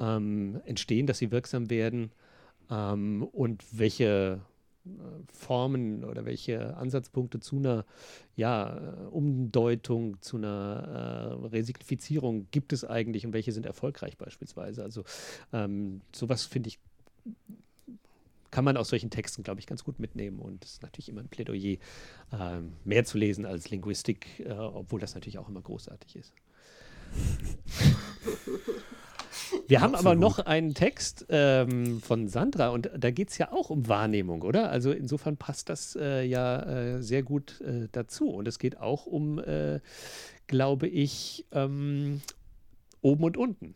ähm, 0.00 0.60
entstehen, 0.64 1.06
dass 1.06 1.18
sie 1.18 1.30
wirksam 1.30 1.70
werden 1.70 2.10
ähm, 2.70 3.22
und 3.22 3.64
welche 3.78 4.40
äh, 4.86 4.88
Formen 5.32 6.04
oder 6.04 6.24
welche 6.24 6.76
Ansatzpunkte 6.76 7.40
zu 7.40 7.56
einer 7.56 7.84
ja, 8.36 8.76
äh, 8.76 9.06
Umdeutung, 9.10 10.20
zu 10.22 10.38
einer 10.38 11.38
äh, 11.42 11.46
Resignifizierung 11.48 12.46
gibt 12.50 12.72
es 12.72 12.84
eigentlich 12.84 13.26
und 13.26 13.32
welche 13.32 13.52
sind 13.52 13.66
erfolgreich 13.66 14.16
beispielsweise. 14.16 14.82
Also 14.82 15.04
ähm, 15.52 16.00
sowas 16.14 16.44
finde 16.44 16.68
ich, 16.68 16.78
kann 18.50 18.64
man 18.64 18.76
aus 18.76 18.88
solchen 18.88 19.10
Texten, 19.10 19.42
glaube 19.42 19.60
ich, 19.60 19.66
ganz 19.66 19.84
gut 19.84 20.00
mitnehmen 20.00 20.38
und 20.40 20.64
es 20.64 20.72
ist 20.72 20.82
natürlich 20.82 21.10
immer 21.10 21.20
ein 21.20 21.28
Plädoyer, 21.28 21.76
äh, 22.32 22.60
mehr 22.84 23.04
zu 23.04 23.18
lesen 23.18 23.44
als 23.44 23.70
Linguistik, 23.70 24.40
äh, 24.40 24.52
obwohl 24.52 24.98
das 24.98 25.14
natürlich 25.14 25.38
auch 25.38 25.48
immer 25.48 25.60
großartig 25.60 26.16
ist. 26.16 26.32
Wir 29.66 29.80
haben 29.80 29.94
aber 29.94 30.14
noch 30.14 30.38
einen 30.38 30.74
Text 30.74 31.26
ähm, 31.28 32.00
von 32.00 32.28
Sandra 32.28 32.68
und 32.68 32.90
da 32.96 33.10
geht 33.10 33.30
es 33.30 33.38
ja 33.38 33.52
auch 33.52 33.70
um 33.70 33.88
Wahrnehmung, 33.88 34.42
oder? 34.42 34.70
Also 34.70 34.92
insofern 34.92 35.36
passt 35.36 35.68
das 35.68 35.96
äh, 35.96 36.22
ja 36.22 36.62
äh, 36.96 37.02
sehr 37.02 37.22
gut 37.22 37.60
äh, 37.60 37.88
dazu. 37.92 38.30
Und 38.30 38.48
es 38.48 38.58
geht 38.58 38.78
auch 38.78 39.06
um, 39.06 39.38
äh, 39.38 39.80
glaube 40.46 40.88
ich, 40.88 41.46
ähm, 41.52 42.20
oben 43.02 43.24
und 43.24 43.36
unten. 43.36 43.74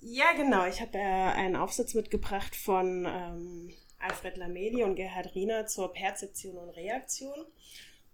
Ja, 0.00 0.32
genau. 0.36 0.66
Ich 0.66 0.80
habe 0.80 0.98
äh, 0.98 1.00
einen 1.00 1.56
Aufsatz 1.56 1.94
mitgebracht 1.94 2.54
von 2.54 3.06
ähm, 3.08 3.70
Alfred 3.98 4.36
Lamedi 4.36 4.84
und 4.84 4.96
Gerhard 4.96 5.34
Riener 5.34 5.66
zur 5.66 5.92
Perzeption 5.92 6.58
und 6.58 6.70
Reaktion. 6.70 7.46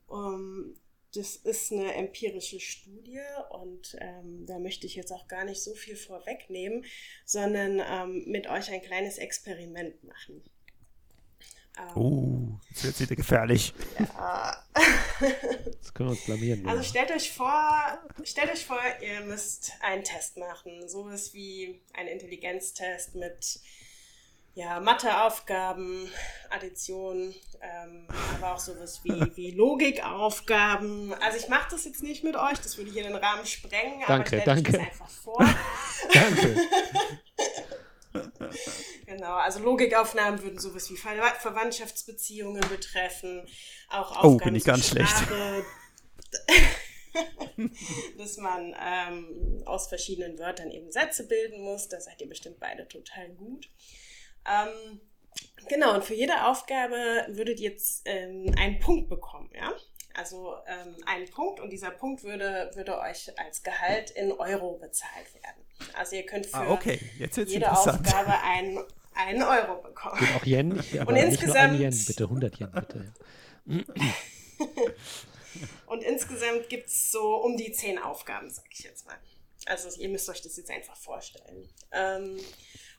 Um, 0.06 0.74
das 1.14 1.36
ist 1.36 1.72
eine 1.72 1.94
empirische 1.94 2.60
Studie 2.60 3.20
und 3.50 3.96
ähm, 4.00 4.46
da 4.46 4.58
möchte 4.58 4.86
ich 4.86 4.94
jetzt 4.94 5.12
auch 5.12 5.26
gar 5.26 5.44
nicht 5.44 5.62
so 5.62 5.74
viel 5.74 5.96
vorwegnehmen, 5.96 6.84
sondern 7.24 7.80
ähm, 7.80 8.24
mit 8.26 8.48
euch 8.48 8.70
ein 8.70 8.82
kleines 8.82 9.18
Experiment 9.18 10.02
machen. 10.04 10.42
Ähm, 11.78 11.96
oh, 11.96 12.60
jetzt 12.68 12.84
wird 12.84 13.00
wieder 13.00 13.16
gefährlich. 13.16 13.74
Ja. 13.98 14.64
Jetzt 15.20 15.94
können 15.94 16.08
wir 16.08 16.12
uns 16.12 16.24
blamieren. 16.24 16.66
Also 16.66 16.82
stellt 16.82 17.10
euch 17.10 17.30
vor, 17.30 17.98
stellt 18.24 18.50
euch 18.50 18.64
vor, 18.64 18.80
ihr 19.02 19.20
müsst 19.20 19.72
einen 19.80 20.02
Test 20.02 20.38
machen. 20.38 20.88
Sowas 20.88 21.34
wie 21.34 21.80
ein 21.92 22.06
Intelligenztest 22.06 23.14
mit 23.14 23.60
ja, 24.54 24.80
Matheaufgaben, 24.80 26.08
Addition, 26.50 27.34
ähm, 27.60 28.06
aber 28.36 28.54
auch 28.54 28.58
sowas 28.58 29.00
wie, 29.04 29.10
wie 29.36 29.50
Logikaufgaben. 29.52 31.14
Also 31.14 31.38
ich 31.38 31.48
mache 31.48 31.70
das 31.70 31.84
jetzt 31.84 32.02
nicht 32.02 32.24
mit 32.24 32.36
euch, 32.36 32.58
das 32.58 32.76
würde 32.76 32.90
hier 32.90 33.04
den 33.04 33.14
Rahmen 33.14 33.46
sprengen, 33.46 34.02
danke, 34.06 34.36
aber 34.36 34.44
danke. 34.44 34.72
euch 34.72 34.78
das 34.78 34.86
einfach 34.86 35.08
vor. 35.08 35.38
danke. 36.12 36.56
Genau, 39.06 39.34
also 39.34 39.60
Logikaufnahmen 39.60 40.42
würden 40.42 40.58
sowas 40.58 40.90
wie 40.90 40.96
Ver 40.96 41.22
Verwandtschaftsbeziehungen 41.38 42.62
betreffen, 42.68 43.46
auch 43.88 44.10
Oh, 44.12 44.14
Aufgaben 44.14 44.38
bin 44.38 44.54
ich 44.56 44.64
ganz 44.64 44.88
schlecht. 44.88 45.14
Dass 48.18 48.36
man 48.36 48.74
ähm, 48.80 49.62
aus 49.66 49.88
verschiedenen 49.88 50.38
Wörtern 50.38 50.70
eben 50.70 50.90
Sätze 50.90 51.26
bilden 51.26 51.60
muss. 51.62 51.88
Da 51.88 52.00
seid 52.00 52.20
ihr 52.20 52.28
bestimmt 52.28 52.60
beide 52.60 52.86
total 52.86 53.28
gut. 53.30 53.68
Ähm, 54.46 55.00
genau, 55.68 55.94
und 55.94 56.04
für 56.04 56.14
jede 56.14 56.46
Aufgabe 56.46 57.26
würdet 57.28 57.60
ihr 57.60 57.70
jetzt 57.70 58.02
ähm, 58.06 58.52
einen 58.58 58.78
Punkt 58.80 59.08
bekommen, 59.08 59.50
ja? 59.54 59.72
Also 60.14 60.54
ähm, 60.66 60.96
einen 61.06 61.30
Punkt 61.30 61.60
und 61.60 61.70
dieser 61.70 61.90
Punkt 61.92 62.24
würde, 62.24 62.70
würde 62.74 62.98
euch 62.98 63.30
als 63.38 63.62
Gehalt 63.62 64.10
in 64.10 64.32
Euro 64.32 64.76
bezahlt 64.78 65.32
werden. 65.34 65.64
Also 65.94 66.16
ihr 66.16 66.26
könnt 66.26 66.46
für 66.46 66.56
Ah, 66.56 66.70
okay. 66.72 66.98
Jede. 67.46 67.70
Aufgabe 67.70 68.40
einen, 68.42 68.82
einen 69.14 69.42
Euro 69.42 69.80
bekommen. 69.80 70.18
Geht 70.18 70.34
auch 70.34 70.44
Yen, 70.44 70.72
aber 71.00 71.12
Und 71.12 71.14
nicht 71.28 71.46
nur 71.46 71.54
ein 71.54 71.74
insgesamt- 71.74 71.78
Yen, 71.80 72.04
bitte 72.06 72.24
100 72.24 72.58
Yen, 72.60 72.70
bitte. 72.72 73.12
Und 75.86 76.02
insgesamt 76.04 76.68
gibt 76.68 76.88
es 76.88 77.10
so 77.10 77.36
um 77.36 77.56
die 77.56 77.72
zehn 77.72 77.98
Aufgaben, 77.98 78.50
sag 78.50 78.64
ich 78.70 78.80
jetzt 78.80 79.06
mal. 79.06 79.16
Also 79.66 79.88
ihr 80.00 80.08
müsst 80.08 80.28
euch 80.28 80.42
das 80.42 80.56
jetzt 80.56 80.70
einfach 80.70 80.96
vorstellen. 80.96 81.68
Ähm, 81.92 82.38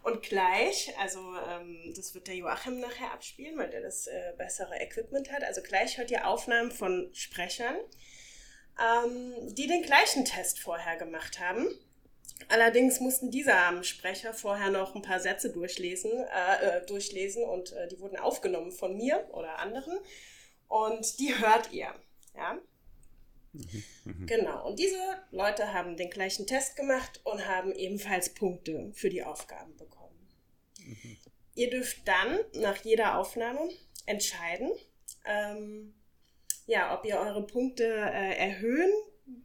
und 0.03 0.23
gleich, 0.23 0.94
also 0.99 1.19
ähm, 1.48 1.94
das 1.95 2.14
wird 2.15 2.28
der 2.28 2.36
Joachim 2.36 2.80
nachher 2.80 3.11
abspielen, 3.11 3.57
weil 3.57 3.69
der 3.69 3.82
das 3.82 4.07
äh, 4.07 4.34
bessere 4.38 4.76
Equipment 4.80 5.32
hat. 5.32 5.44
Also 5.44 5.61
gleich 5.61 5.98
hört 5.98 6.10
ihr 6.10 6.28
Aufnahmen 6.28 6.72
von 6.72 7.10
Sprechern, 7.14 7.76
ähm, 8.80 9.34
die 9.56 9.68
den 9.68 9.84
gleichen 9.84 10.26
Test 10.26 10.60
vorher 10.60 10.98
gemacht 10.98 11.40
haben. 11.40 11.68
Allerdings 12.49 12.99
mussten 12.99 13.30
diese 13.30 13.53
armen 13.53 13.84
Sprecher 13.84 14.34
vorher 14.34 14.72
noch 14.72 14.95
ein 14.95 15.03
paar 15.03 15.19
Sätze 15.19 15.52
durchlesen, 15.52 16.11
äh, 16.11 16.78
äh, 16.80 16.86
durchlesen 16.86 17.44
und 17.44 17.72
äh, 17.73 17.88
die 17.88 17.99
wurden 17.99 18.18
aufgenommen 18.18 18.72
von 18.72 18.98
mir 18.98 19.28
oder 19.32 19.60
anderen. 19.60 19.99
Und 20.68 21.19
die 21.19 21.38
hört 21.38 21.72
ihr. 21.72 21.94
Ja? 22.36 22.57
Genau. 24.26 24.68
Und 24.68 24.80
diese 24.80 24.98
Leute 25.32 25.73
haben 25.73 25.98
den 25.98 26.10
gleichen 26.10 26.48
Test 26.48 26.76
gemacht 26.76 27.19
und 27.23 27.48
haben 27.48 27.73
ebenfalls 27.73 28.34
Punkte 28.34 28.91
für 28.94 29.10
die 29.10 29.23
Aufgaben 29.23 29.76
bekommen. 29.78 30.28
Ihr 31.56 31.69
dürft 31.69 32.07
dann 32.07 32.40
nach 32.53 32.78
jeder 32.78 33.18
Aufnahme 33.18 33.69
entscheiden, 34.06 34.72
ähm, 35.26 35.94
ja, 36.65 36.98
ob 36.98 37.06
ihr 37.06 37.19
eure 37.19 37.45
Punkte 37.45 37.84
äh, 37.84 38.38
erhöhen 38.38 38.91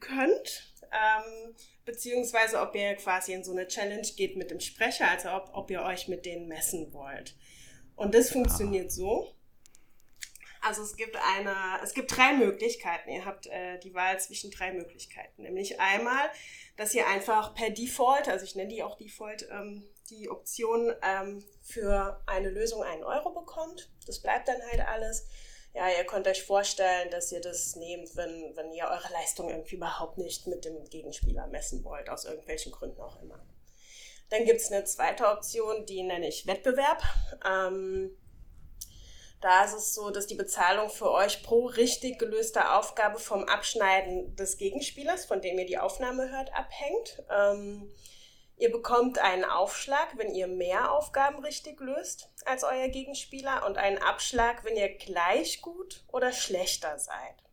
könnt, 0.01 0.74
ähm, 0.93 1.55
beziehungsweise 1.85 2.61
ob 2.61 2.74
ihr 2.74 2.95
quasi 2.95 3.33
in 3.33 3.45
so 3.45 3.53
eine 3.53 3.66
Challenge 3.66 4.07
geht 4.16 4.37
mit 4.37 4.51
dem 4.51 4.61
Sprecher, 4.61 5.11
also 5.11 5.31
ob, 5.31 5.51
ob 5.53 5.70
ihr 5.70 5.83
euch 5.83 6.09
mit 6.09 6.24
denen 6.24 6.49
messen 6.49 6.93
wollt. 6.93 7.37
Und 7.97 8.15
das 8.15 8.31
funktioniert 8.31 8.93
so. 8.93 9.36
Also 10.67 10.83
es 10.83 10.97
gibt 10.97 11.17
eine, 11.17 11.55
es 11.83 11.95
gibt 11.95 12.17
drei 12.17 12.33
Möglichkeiten. 12.33 13.11
Ihr 13.11 13.25
habt 13.25 13.47
äh, 13.47 13.79
die 13.79 13.95
Wahl 13.95 14.19
zwischen 14.19 14.51
drei 14.51 14.73
Möglichkeiten. 14.73 15.43
Nämlich 15.43 15.79
einmal, 15.79 16.29
dass 16.77 16.93
ihr 16.93 17.07
einfach 17.07 17.55
per 17.55 17.71
Default, 17.71 18.29
also 18.29 18.45
ich 18.45 18.57
nenne 18.57 18.71
die 18.71 18.83
auch 18.83 18.97
Default, 18.97 19.49
ähm, 19.51 19.89
die 20.11 20.29
Option 20.29 20.93
ähm, 21.03 21.45
für 21.63 22.21
eine 22.27 22.51
Lösung 22.51 22.83
einen 22.83 23.05
Euro 23.05 23.31
bekommt. 23.31 23.91
Das 24.07 24.21
bleibt 24.21 24.49
dann 24.49 24.61
halt 24.71 24.81
alles. 24.81 25.29
Ja, 25.73 25.89
ihr 25.89 26.05
könnt 26.05 26.27
euch 26.27 26.43
vorstellen, 26.43 27.11
dass 27.11 27.31
ihr 27.31 27.41
das 27.41 27.77
nehmt, 27.77 28.17
wenn, 28.17 28.57
wenn 28.57 28.73
ihr 28.73 28.87
eure 28.87 29.13
Leistung 29.13 29.51
irgendwie 29.51 29.77
überhaupt 29.77 30.19
nicht 30.19 30.49
mit 30.49 30.65
dem 30.65 30.85
Gegenspieler 30.89 31.47
messen 31.47 31.85
wollt, 31.85 32.09
aus 32.09 32.25
irgendwelchen 32.25 32.73
Gründen 32.73 33.01
auch 33.01 33.21
immer. 33.23 33.39
Dann 34.31 34.45
gibt 34.45 34.61
es 34.61 34.73
eine 34.73 34.85
zweite 34.85 35.27
Option, 35.27 35.87
die 35.87 36.03
nenne 36.03 36.27
ich 36.27 36.47
Wettbewerb. 36.47 37.03
Ähm, 37.47 38.17
da 39.47 39.64
ist 39.64 39.74
es 39.74 39.94
so, 39.94 40.10
dass 40.10 40.27
die 40.27 40.35
Bezahlung 40.35 40.90
für 40.90 41.12
euch 41.12 41.44
pro 41.44 41.66
richtig 41.66 42.18
gelöste 42.18 42.74
Aufgabe 42.74 43.20
vom 43.20 43.44
Abschneiden 43.44 44.35
des 44.35 44.56
Gegenspielers, 44.56 45.24
von 45.24 45.40
dem 45.40 45.56
ihr 45.56 45.66
die 45.66 45.78
Aufnahme 45.78 46.32
hört, 46.32 46.52
abhängt. 46.52 47.23
Ähm, 47.31 47.89
ihr 48.56 48.73
bekommt 48.73 49.20
einen 49.20 49.44
Aufschlag, 49.44 50.18
wenn 50.18 50.35
ihr 50.35 50.48
mehr 50.48 50.90
Aufgaben 50.90 51.44
richtig 51.44 51.81
löst 51.81 52.28
als 52.44 52.64
euer 52.64 52.89
Gegenspieler 52.89 53.64
und 53.66 53.78
einen 53.78 53.98
Abschlag, 53.98 54.64
wenn 54.64 54.77
ihr 54.77 54.89
gleich 54.89 55.62
gut 55.62 56.05
oder 56.09 56.32
schlechter 56.32 56.98
seid. 56.98 57.44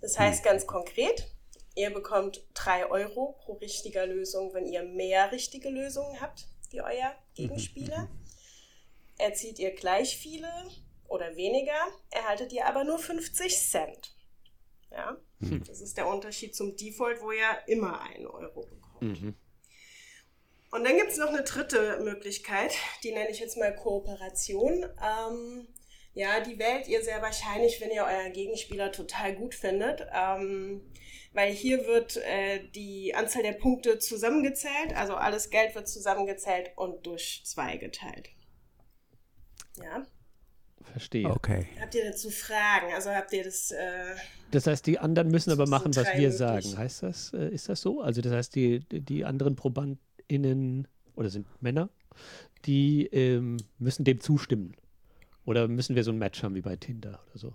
Das 0.00 0.20
heißt 0.20 0.44
ganz 0.44 0.68
konkret, 0.68 1.26
ihr 1.74 1.92
bekommt 1.92 2.46
drei 2.54 2.88
Euro 2.88 3.36
pro 3.40 3.54
richtiger 3.54 4.06
Lösung, 4.06 4.54
wenn 4.54 4.66
ihr 4.66 4.84
mehr 4.84 5.32
richtige 5.32 5.70
Lösungen 5.70 6.20
habt 6.20 6.46
wie 6.70 6.82
euer 6.82 7.16
Gegenspieler. 7.34 8.08
Erzielt 9.18 9.58
ihr 9.58 9.74
gleich 9.74 10.16
viele 10.16 10.48
oder 11.12 11.36
weniger, 11.36 11.78
erhaltet 12.10 12.52
ihr 12.52 12.66
aber 12.66 12.84
nur 12.84 12.98
50 12.98 13.56
Cent. 13.58 14.16
Ja, 14.90 15.16
das 15.66 15.80
ist 15.80 15.96
der 15.96 16.06
Unterschied 16.06 16.54
zum 16.54 16.76
Default, 16.76 17.20
wo 17.22 17.32
ihr 17.32 17.58
immer 17.66 18.00
einen 18.00 18.26
Euro 18.26 18.66
bekommt. 18.66 19.02
Und 20.70 20.84
dann 20.84 20.96
gibt 20.96 21.10
es 21.10 21.18
noch 21.18 21.28
eine 21.28 21.42
dritte 21.42 22.00
Möglichkeit, 22.02 22.72
die 23.04 23.12
nenne 23.12 23.30
ich 23.30 23.40
jetzt 23.40 23.58
mal 23.58 23.74
Kooperation. 23.74 24.86
Ähm, 25.02 25.68
ja, 26.14 26.40
die 26.40 26.58
wählt 26.58 26.88
ihr 26.88 27.02
sehr 27.02 27.20
wahrscheinlich, 27.20 27.80
wenn 27.80 27.90
ihr 27.90 28.04
euren 28.04 28.32
Gegenspieler 28.32 28.90
total 28.90 29.34
gut 29.34 29.54
findet, 29.54 30.06
ähm, 30.14 30.82
weil 31.34 31.52
hier 31.52 31.86
wird 31.86 32.16
äh, 32.18 32.68
die 32.70 33.14
Anzahl 33.14 33.42
der 33.42 33.52
Punkte 33.52 33.98
zusammengezählt, 33.98 34.94
also 34.94 35.14
alles 35.14 35.50
Geld 35.50 35.74
wird 35.74 35.88
zusammengezählt 35.88 36.72
und 36.76 37.06
durch 37.06 37.42
zwei 37.44 37.76
geteilt. 37.76 38.30
Ja, 39.82 40.06
Verstehe. 40.92 41.28
Okay. 41.28 41.66
habt 41.80 41.94
ihr 41.94 42.04
dazu 42.04 42.30
Fragen? 42.30 42.92
Also 42.94 43.10
habt 43.10 43.32
ihr 43.32 43.44
das... 43.44 43.70
Äh, 43.70 44.14
Das 44.50 44.66
heißt, 44.66 44.86
die 44.86 44.98
anderen 44.98 45.28
müssen 45.30 45.50
aber 45.50 45.66
machen, 45.66 45.94
was 45.96 46.06
wir 46.06 46.14
möglich. 46.14 46.36
sagen. 46.36 46.76
Heißt 46.76 47.02
das, 47.02 47.32
äh, 47.32 47.48
ist 47.48 47.68
das 47.68 47.80
so? 47.80 48.00
Also 48.02 48.20
das 48.20 48.32
heißt, 48.32 48.54
die, 48.54 48.80
die 48.80 49.24
anderen 49.24 49.56
ProbandInnen 49.56 50.86
oder 51.16 51.30
sind 51.30 51.46
Männer, 51.62 51.88
die 52.66 53.06
ähm, 53.06 53.56
müssen 53.78 54.04
dem 54.04 54.20
zustimmen. 54.20 54.76
Oder 55.44 55.66
müssen 55.66 55.96
wir 55.96 56.04
so 56.04 56.12
ein 56.12 56.18
Match 56.18 56.42
haben 56.42 56.54
wie 56.54 56.60
bei 56.60 56.76
Tinder 56.76 57.20
oder 57.30 57.38
so? 57.38 57.54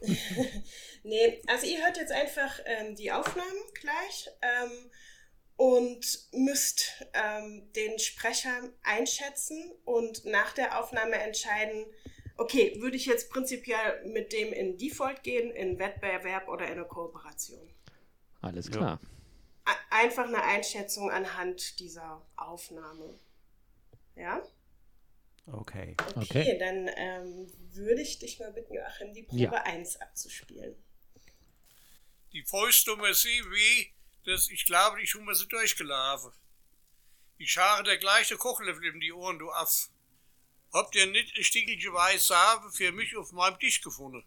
Nee, 1.02 1.40
also 1.46 1.66
ihr 1.66 1.84
hört 1.84 1.96
jetzt 1.96 2.10
einfach 2.12 2.58
ähm, 2.64 2.96
die 2.96 3.12
Aufnahmen 3.12 3.46
gleich 3.80 4.28
ähm, 4.42 4.90
und 5.56 6.28
müsst 6.32 7.04
ähm, 7.14 7.70
den 7.74 7.98
Sprecher 7.98 8.70
einschätzen 8.82 9.72
und 9.84 10.24
nach 10.26 10.52
der 10.52 10.78
Aufnahme 10.80 11.16
entscheiden, 11.16 11.86
okay, 12.36 12.76
würde 12.80 12.96
ich 12.96 13.06
jetzt 13.06 13.30
prinzipiell 13.30 14.04
mit 14.06 14.32
dem 14.32 14.52
in 14.52 14.76
Default 14.76 15.22
gehen, 15.22 15.50
in 15.50 15.78
Wettbewerb 15.78 16.48
oder 16.48 16.66
in 16.66 16.72
eine 16.72 16.84
Kooperation? 16.84 17.68
Alles 18.42 18.70
klar. 18.70 19.00
A- 19.64 19.74
Einfach 19.98 20.26
eine 20.28 20.42
Einschätzung 20.42 21.10
anhand 21.10 21.80
dieser 21.80 22.24
Aufnahme. 22.36 23.18
Ja? 24.14 24.42
Okay. 25.46 25.96
Okay, 26.16 26.20
Okay. 26.40 26.58
dann 26.58 26.90
ähm, 26.96 27.52
würde 27.72 28.02
ich 28.02 28.18
dich 28.18 28.38
mal 28.40 28.52
bitten, 28.52 28.74
Joachim, 28.74 29.14
die 29.14 29.22
Probe 29.22 29.42
Ja. 29.42 29.52
1 29.52 30.00
abzuspielen. 30.00 30.76
Die 32.32 32.42
Volksnummer 32.42 33.14
sie 33.14 33.42
wie, 33.50 33.94
das, 34.26 34.50
ich 34.50 34.66
glaube, 34.66 34.98
die 35.00 35.06
Schumme 35.06 35.34
sind 35.34 35.52
durchgelaufen. 35.52 36.32
Ich 37.38 37.52
schare 37.52 37.82
der 37.82 37.98
gleiche 37.98 38.36
Kochlöffel 38.36 38.84
in 38.86 39.00
die 39.00 39.12
Ohren, 39.12 39.38
du 39.38 39.50
Aff. 39.50 39.88
Habt 40.72 40.94
ihr 40.96 41.06
nicht 41.06 41.36
ein 41.36 41.44
Stiegelchen 41.44 41.92
weiß 41.92 42.26
Saabe 42.26 42.70
für 42.70 42.92
mich 42.92 43.16
auf 43.16 43.32
meinem 43.32 43.58
Tisch 43.58 43.80
gefunden? 43.80 44.24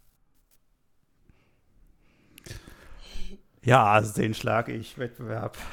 Ja, 3.61 3.85
also 3.85 4.13
den 4.13 4.33
schlage 4.33 4.71
ich 4.73 4.97
Wettbewerb. 4.97 5.57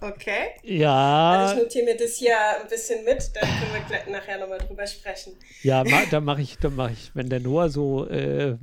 Okay. 0.00 0.52
Ja, 0.62 1.32
Also 1.32 1.56
ich 1.56 1.62
notiere 1.64 1.84
mir 1.84 1.96
das 1.96 2.14
hier 2.16 2.38
ein 2.60 2.68
bisschen 2.68 3.04
mit, 3.04 3.30
dann 3.34 3.42
können 3.42 3.72
wir 3.74 3.80
gleich 3.80 4.06
nachher 4.06 4.38
nochmal 4.38 4.58
drüber 4.58 4.86
sprechen. 4.86 5.36
ja, 5.62 5.82
ma, 5.84 6.06
da 6.06 6.20
mache 6.20 6.40
ich, 6.42 6.56
da 6.58 6.70
mache 6.70 6.92
ich, 6.92 7.10
wenn 7.14 7.28
der 7.28 7.40
Noah 7.40 7.68
so, 7.68 8.06
äh, 8.08 8.56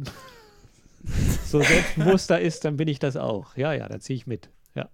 so 1.45 1.61
selbstbewusster 1.61 2.39
ist, 2.39 2.65
dann 2.65 2.77
bin 2.77 2.87
ich 2.87 2.99
das 2.99 3.15
auch. 3.15 3.55
Ja, 3.57 3.73
ja, 3.73 3.87
da 3.87 3.99
ziehe 3.99 4.17
ich 4.17 4.27
mit. 4.27 4.49
Ja. 4.73 4.89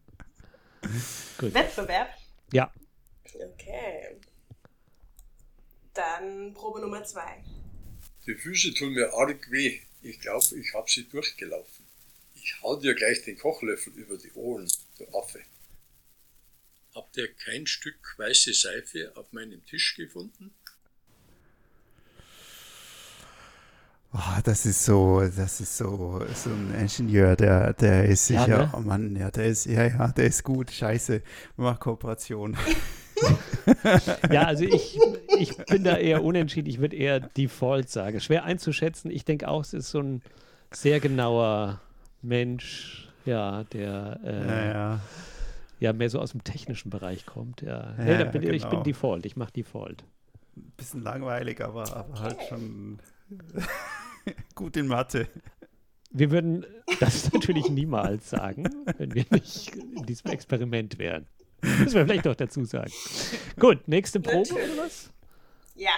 Gut. 1.38 1.54
Wettbewerb. 1.54 2.10
Ja. 2.54 2.72
Okay. 3.34 4.18
Dann 5.94 6.54
Probe 6.54 6.82
Nummer 6.82 7.04
zwei. 7.04 7.44
Die 8.26 8.36
Füße 8.36 8.74
tun 8.74 8.94
mir 8.94 9.14
arg 9.14 9.50
weh. 9.52 9.82
Ich 10.04 10.20
glaube, 10.20 10.46
ich 10.56 10.74
habe 10.74 10.90
sie 10.90 11.08
durchgelaufen. 11.08 11.86
Ich 12.36 12.62
hau 12.62 12.76
dir 12.76 12.96
gleich 12.96 13.24
den 13.24 13.38
Kochlöffel 13.38 13.94
über 13.94 14.18
die 14.18 14.32
Ohren, 14.34 14.68
du 14.98 15.06
Affe. 15.18 15.42
Habt 16.96 17.18
ihr 17.18 17.34
kein 17.34 17.68
Stück 17.68 18.16
weiße 18.18 18.54
Seife 18.54 19.14
auf 19.16 19.32
meinem 19.32 19.66
Tisch 19.66 19.96
gefunden? 19.96 20.54
Oh, 24.14 24.42
das 24.44 24.66
ist 24.66 24.84
so, 24.84 25.22
das 25.22 25.62
ist 25.62 25.78
so, 25.78 26.22
so 26.34 26.50
ein 26.50 26.74
Ingenieur, 26.78 27.38
der, 27.38 27.74
der 27.74 28.06
ist 28.06 28.28
sicher, 28.28 28.48
ja, 28.48 28.58
ne? 28.66 28.74
oh 28.76 28.82
Mann, 28.82 29.16
ja, 29.16 29.32
der 29.32 29.46
ist, 29.46 29.66
ja, 29.68 29.86
ja, 29.88 30.10
der 30.10 30.26
ist 30.26 30.44
gut, 30.44 30.70
scheiße, 30.70 31.22
mach 31.56 31.80
Kooperation. 31.80 32.58
ja, 34.30 34.44
also 34.44 34.66
ich, 34.66 35.00
ich 35.40 35.56
bin 35.66 35.86
da 35.86 35.96
eher 35.96 36.26
unentschieden, 36.26 36.68
ich 36.68 36.80
würde 36.80 36.98
eher 36.98 37.22
Default 37.22 37.90
sagen. 37.90 38.20
Schwer 38.20 38.44
einzuschätzen, 38.44 39.12
ich 39.12 39.24
denke 39.24 39.48
auch, 39.48 39.62
es 39.62 39.74
ist 39.74 39.92
so 39.92 40.00
ein 40.00 40.22
sehr 40.72 41.00
genauer 41.00 41.80
Mensch, 42.22 43.08
ja, 43.24 43.64
der 43.66 44.20
äh, 44.26 44.48
ja, 44.48 44.66
ja. 44.66 45.00
ja, 45.80 45.94
mehr 45.94 46.10
so 46.10 46.20
aus 46.20 46.32
dem 46.32 46.44
technischen 46.44 46.90
Bereich 46.90 47.26
kommt. 47.26 47.62
Ja, 47.62 47.94
hey, 47.96 48.26
bin, 48.26 48.42
genau. 48.42 48.54
ich 48.54 48.66
bin. 48.66 48.84
Default, 48.84 49.26
ich 49.26 49.38
mache 49.38 49.54
Default. 49.54 50.04
Bisschen 50.76 51.02
langweilig, 51.02 51.62
aber, 51.62 51.96
aber 51.96 52.20
halt 52.20 52.42
schon 52.50 53.00
Gut 54.56 54.78
in 54.78 54.88
Mathe. 54.88 55.30
Wir 56.12 56.32
würden 56.32 56.66
das 57.00 57.32
natürlich 57.34 57.70
niemals 57.70 58.30
sagen, 58.30 58.66
wenn 58.98 59.14
wir 59.14 59.26
nicht 59.32 59.76
in 59.76 60.06
diesem 60.06 60.32
Experiment 60.32 60.98
wären. 60.98 61.28
Müssen 61.62 61.94
wir 61.94 62.06
vielleicht 62.06 62.26
noch 62.26 62.36
dazu 62.36 62.66
sagen. 62.66 62.92
Gut, 63.60 63.88
nächste 63.88 64.20
Probe 64.20 64.50
natürlich. 64.50 64.72
oder 64.72 64.84
was? 64.84 65.12
Ja. 65.76 65.94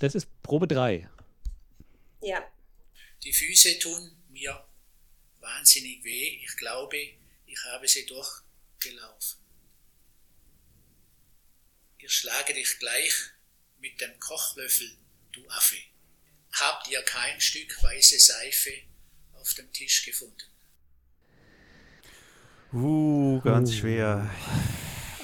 Das 0.00 0.14
ist 0.14 0.42
Probe 0.42 0.66
3. 0.66 1.08
Ja. 2.22 2.44
Die 3.22 3.32
Füße 3.32 3.78
tun 3.78 4.16
mir 4.30 4.64
wahnsinnig 5.40 6.02
weh. 6.04 6.40
Ich 6.44 6.56
glaube, 6.56 6.96
ich 7.46 7.64
habe 7.72 7.86
sie 7.86 8.06
durchgelaufen. 8.06 9.38
Ich 11.98 12.12
schlage 12.12 12.54
dich 12.54 12.78
gleich 12.78 13.12
mit 13.78 14.00
dem 14.00 14.18
Kochlöffel, 14.18 14.90
du 15.32 15.46
Affe 15.48 15.76
habt 16.60 16.88
ihr 16.90 17.02
kein 17.02 17.40
Stück 17.40 17.82
weiße 17.82 18.18
Seife 18.18 18.70
auf 19.40 19.54
dem 19.54 19.72
Tisch 19.72 20.04
gefunden. 20.04 20.34
Uh, 22.72 23.40
ganz 23.40 23.70
uh. 23.70 23.74
schwer. 23.74 24.30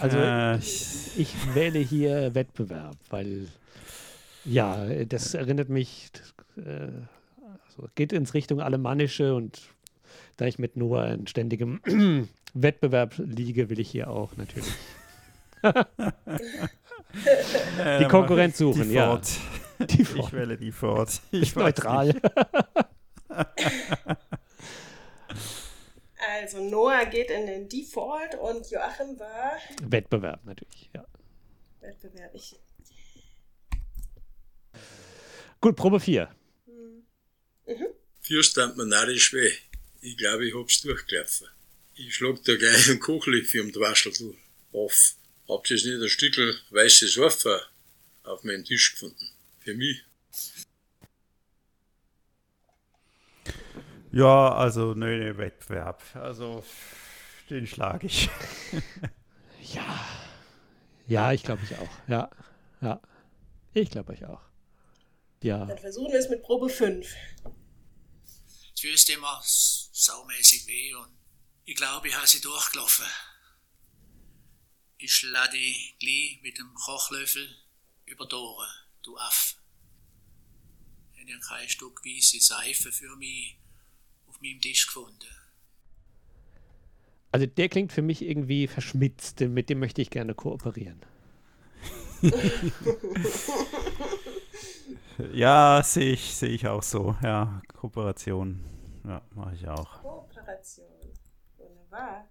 Also 0.00 0.18
äh, 0.18 0.56
ich 0.56 1.54
wähle 1.54 1.78
hier 1.78 2.34
Wettbewerb, 2.34 2.96
weil 3.10 3.48
ja, 4.44 4.86
das 5.04 5.34
erinnert 5.34 5.68
mich, 5.68 6.10
äh, 6.56 6.90
also 7.66 7.88
geht 7.94 8.12
ins 8.12 8.34
Richtung 8.34 8.60
Alemannische 8.60 9.34
und 9.34 9.60
da 10.36 10.46
ich 10.46 10.58
mit 10.58 10.76
Noah 10.76 11.12
in 11.12 11.26
ständigem 11.26 11.80
Wettbewerb 12.54 13.14
liege, 13.18 13.70
will 13.70 13.80
ich 13.80 13.90
hier 13.90 14.08
auch 14.10 14.36
natürlich 14.36 14.72
die 18.00 18.08
Konkurrenz 18.08 18.58
suchen, 18.58 18.90
ja. 18.92 19.20
Die 19.78 20.04
Ford. 20.04 20.26
Ich 20.26 20.32
wähle 20.32 20.56
die 20.56 20.72
Ford. 20.72 21.20
Ich 21.32 21.42
ist 21.42 21.56
neutral. 21.56 22.20
also 26.18 26.62
Noah 26.68 27.04
geht 27.06 27.30
in 27.30 27.46
den 27.46 27.68
Default 27.68 28.34
und 28.36 28.70
Joachim 28.70 29.18
war. 29.18 29.58
Wettbewerb 29.82 30.44
natürlich, 30.44 30.90
ja. 30.94 31.04
Wettbewerb. 31.80 32.30
Ich... 32.34 32.56
Gut, 35.60 35.76
Probe 35.76 36.00
4. 36.00 36.28
Mhm. 37.66 37.86
Vier 38.20 38.42
stand 38.42 38.76
mir 38.76 38.86
narrisch 38.86 39.32
weh. 39.32 39.52
Ich 40.00 40.16
glaube, 40.16 40.46
ich 40.46 40.54
hab's 40.54 40.82
durchgelaufen. 40.82 41.48
Ich 41.94 42.14
schlag 42.14 42.42
da 42.44 42.56
gleich 42.56 42.90
einen 42.90 43.00
Kochlöffel 43.00 43.60
um 43.62 43.72
die 43.72 43.80
Waschel 43.80 44.12
auf. 44.72 45.14
Habt 45.48 45.70
ihr 45.70 45.76
nicht 45.76 45.86
ein 45.86 46.08
Stückel 46.08 46.58
weißes 46.70 47.16
Hafer 47.18 47.62
auf 48.24 48.42
meinem 48.44 48.64
Tisch 48.64 48.92
gefunden? 48.92 49.33
Für 49.64 49.74
mich. 49.74 50.04
Ja, 54.12 54.54
also 54.54 54.94
nö, 54.94 55.18
nee, 55.18 55.36
Wettbewerb. 55.36 56.02
Also 56.14 56.64
den 57.50 57.66
schlage 57.66 58.06
ich. 58.06 58.28
ja. 59.74 60.06
Ja, 61.08 61.32
ich 61.32 61.42
glaube 61.42 61.62
ich 61.64 61.76
auch. 61.76 62.08
Ja. 62.08 62.30
Ja. 62.80 63.00
Ich 63.72 63.90
glaube 63.90 64.14
ich 64.14 64.24
auch. 64.24 64.40
Ja. 65.42 65.64
Dann 65.64 65.78
versuchen 65.78 66.12
wir 66.12 66.20
es 66.20 66.28
mit 66.28 66.42
Probe 66.42 66.68
5. 66.68 67.12
Es 68.72 68.80
fühlst 68.80 69.10
immer 69.10 69.40
saumäßig 69.42 70.66
weh 70.66 70.94
und 70.94 71.10
ich 71.64 71.74
glaube, 71.74 72.08
ich 72.08 72.16
habe 72.16 72.26
sie 72.26 72.40
durchgelaufen. 72.40 73.06
Ich 74.98 75.12
schlage 75.12 75.56
die 75.56 75.96
gleich 75.98 76.40
mit 76.42 76.58
dem 76.58 76.72
Kochlöffel 76.74 77.48
über 78.06 78.26
die 78.26 78.34
Ohren 78.36 78.83
du 79.06 79.16
Aff. 79.18 79.56
Ich 81.14 81.32
habe 81.32 81.40
kein 81.40 81.68
Stück 81.68 82.04
weiße 82.04 82.40
Seife 82.40 82.92
für 82.92 83.16
mich 83.16 83.58
auf 84.26 84.40
meinem 84.40 84.60
Tisch 84.60 84.86
gefunden. 84.86 85.26
Also 87.32 87.46
der 87.46 87.68
klingt 87.68 87.92
für 87.92 88.02
mich 88.02 88.22
irgendwie 88.22 88.66
verschmitzt, 88.68 89.40
mit 89.40 89.68
dem 89.68 89.80
möchte 89.80 90.02
ich 90.02 90.10
gerne 90.10 90.34
kooperieren. 90.34 91.00
ja, 95.32 95.82
sehe 95.82 96.12
ich, 96.12 96.34
sehe 96.34 96.50
ich 96.50 96.66
auch 96.68 96.82
so. 96.82 97.16
Ja, 97.22 97.60
Kooperation. 97.74 98.64
Ja, 99.04 99.20
mache 99.34 99.54
ich 99.56 99.66
auch. 99.66 100.00
Kooperation. 100.00 100.86
Wunderbar. 101.58 102.28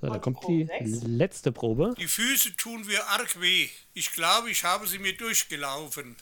So, 0.00 0.08
da 0.08 0.18
kommt 0.18 0.46
die 0.46 0.68
letzte 1.04 1.52
Probe. 1.52 1.94
Die 1.98 2.06
Füße 2.06 2.56
tun 2.56 2.84
mir 2.86 3.06
arg 3.08 3.40
weh. 3.40 3.68
Ich 3.94 4.12
glaube, 4.12 4.50
ich 4.50 4.62
habe 4.64 4.86
sie 4.86 4.98
mir 4.98 5.16
durchgelaufen. 5.16 6.16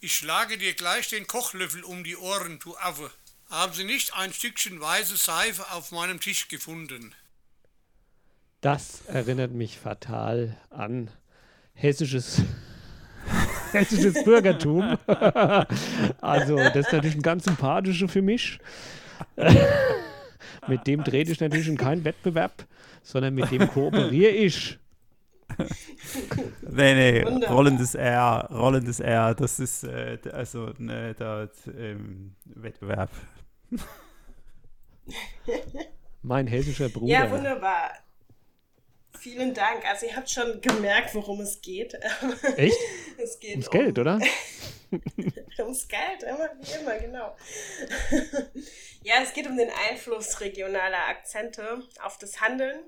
Ich 0.00 0.16
schlage 0.16 0.56
dir 0.56 0.74
gleich 0.74 1.08
den 1.08 1.26
Kochlöffel 1.26 1.84
um 1.84 2.04
die 2.04 2.16
Ohren, 2.16 2.58
du 2.58 2.76
Affe. 2.76 3.10
Haben 3.50 3.72
Sie 3.74 3.84
nicht 3.84 4.14
ein 4.14 4.32
Stückchen 4.32 4.80
weiße 4.80 5.16
Seife 5.16 5.70
auf 5.72 5.92
meinem 5.92 6.20
Tisch 6.20 6.48
gefunden? 6.48 7.14
Das 8.60 9.02
erinnert 9.06 9.52
mich 9.52 9.78
fatal 9.78 10.56
an 10.70 11.10
hessisches, 11.74 12.42
hessisches 13.72 14.24
Bürgertum. 14.24 14.98
also, 16.20 16.56
das 16.56 16.76
ist 16.76 16.92
natürlich 16.92 17.14
ein 17.14 17.22
ganz 17.22 17.44
sympathischer 17.44 18.08
für 18.08 18.22
mich. 18.22 18.58
mit 20.68 20.86
dem 20.86 21.04
drehe 21.04 21.22
ich 21.22 21.40
natürlich 21.40 21.68
in 21.68 21.76
keinen 21.76 22.04
Wettbewerb 22.04 22.66
sondern 23.06 23.34
mit 23.34 23.50
dem 23.52 23.68
kooperiere 23.68 24.32
ich. 24.32 24.78
nee, 26.62 27.22
nee, 27.22 27.22
rollendes 27.46 27.94
R, 27.94 28.48
rollendes 28.50 28.98
R, 28.98 29.32
das 29.34 29.60
ist 29.60 29.84
äh, 29.84 30.18
also 30.32 30.72
ne, 30.78 31.14
der 31.14 31.48
ähm, 31.78 32.34
Wettbewerb. 32.44 33.10
mein 36.22 36.48
hessischer 36.48 36.88
Bruder. 36.88 37.12
Ja, 37.12 37.30
wunderbar. 37.30 37.92
Vielen 39.26 39.54
Dank. 39.54 39.84
Also 39.84 40.06
ihr 40.06 40.14
habt 40.14 40.30
schon 40.30 40.60
gemerkt, 40.60 41.12
worum 41.16 41.40
es 41.40 41.60
geht. 41.60 41.94
Echt? 42.56 42.78
es 43.18 43.40
geht 43.40 43.50
ums 43.50 43.66
um, 43.66 43.72
Geld, 43.72 43.98
oder? 43.98 44.20
ums 45.58 45.88
Geld, 45.88 46.22
immer 46.22 46.48
wie 46.60 46.80
immer, 46.80 46.96
genau. 46.96 47.36
ja, 49.02 49.14
es 49.24 49.34
geht 49.34 49.48
um 49.48 49.56
den 49.56 49.70
Einfluss 49.90 50.40
regionaler 50.40 51.08
Akzente 51.08 51.82
auf 52.04 52.18
das 52.18 52.40
Handeln 52.40 52.84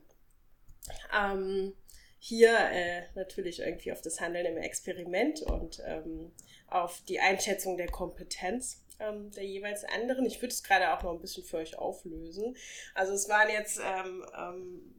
ähm, 1.13 1.75
hier 2.21 2.57
äh, 2.57 3.03
natürlich 3.17 3.59
irgendwie 3.59 3.91
auf 3.91 4.01
das 4.01 4.21
Handeln 4.21 4.47
im 4.47 4.59
Experiment 4.59 5.43
und 5.43 5.83
ähm, 5.85 6.31
auf 6.69 7.03
die 7.09 7.19
Einschätzung 7.19 7.77
der 7.77 7.89
Kompetenz 7.89 8.85
ähm, 9.01 9.33
der 9.33 9.45
jeweils 9.45 9.83
anderen. 9.83 10.25
Ich 10.25 10.41
würde 10.41 10.55
es 10.55 10.63
gerade 10.63 10.93
auch 10.93 11.03
noch 11.03 11.15
ein 11.15 11.21
bisschen 11.21 11.43
für 11.43 11.57
euch 11.57 11.77
auflösen. 11.77 12.57
Also 12.95 13.13
es 13.13 13.29
waren 13.29 13.49
jetzt 13.51 13.81
ähm, 13.83 14.25
ähm, 14.39 14.98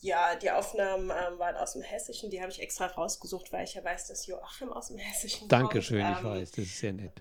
ja, 0.00 0.34
die 0.36 0.50
Aufnahmen 0.50 1.10
ähm, 1.10 1.38
waren 1.38 1.56
aus 1.56 1.72
dem 1.72 1.82
Hessischen, 1.82 2.30
die 2.30 2.40
habe 2.40 2.50
ich 2.52 2.60
extra 2.60 2.86
rausgesucht, 2.86 3.52
weil 3.52 3.64
ich 3.64 3.74
ja 3.74 3.84
weiß, 3.84 4.08
dass 4.08 4.26
Joachim 4.26 4.72
aus 4.72 4.88
dem 4.88 4.98
Hessischen 4.98 5.48
Dankeschön, 5.48 6.02
kommt. 6.02 6.16
ich 6.18 6.24
ähm, 6.24 6.30
weiß, 6.30 6.50
das 6.50 6.64
ist 6.64 6.78
sehr 6.78 6.92
nett. 6.92 7.12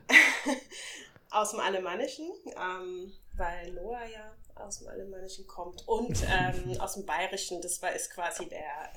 aus 1.30 1.52
dem 1.52 1.60
Alemannischen, 1.60 2.32
ähm, 2.58 3.14
weil 3.34 3.72
Noah 3.74 4.06
ja 4.06 4.36
aus 4.56 4.80
dem 4.80 4.88
Alemannischen 4.88 5.46
kommt 5.48 5.88
und 5.88 6.18
ähm, 6.30 6.78
aus 6.80 6.94
dem 6.94 7.06
Bayerischen. 7.06 7.62
Das 7.62 7.82
war 7.82 7.94
ist 7.94 8.12
quasi 8.12 8.48
der 8.48 8.92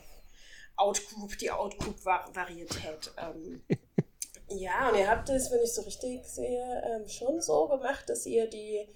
Outgroup, 0.77 1.37
die 1.39 1.51
Outgroup-Varietät. 1.51 3.13
Ähm, 3.19 3.63
ja, 4.49 4.89
und 4.89 4.99
ihr 4.99 5.09
habt 5.09 5.29
es, 5.29 5.51
wenn 5.51 5.63
ich 5.63 5.73
so 5.73 5.83
richtig 5.83 6.25
sehe, 6.27 6.83
ähm, 6.87 7.09
schon 7.09 7.41
so 7.41 7.67
gemacht, 7.69 8.09
dass 8.09 8.25
ihr 8.27 8.49
die, 8.49 8.89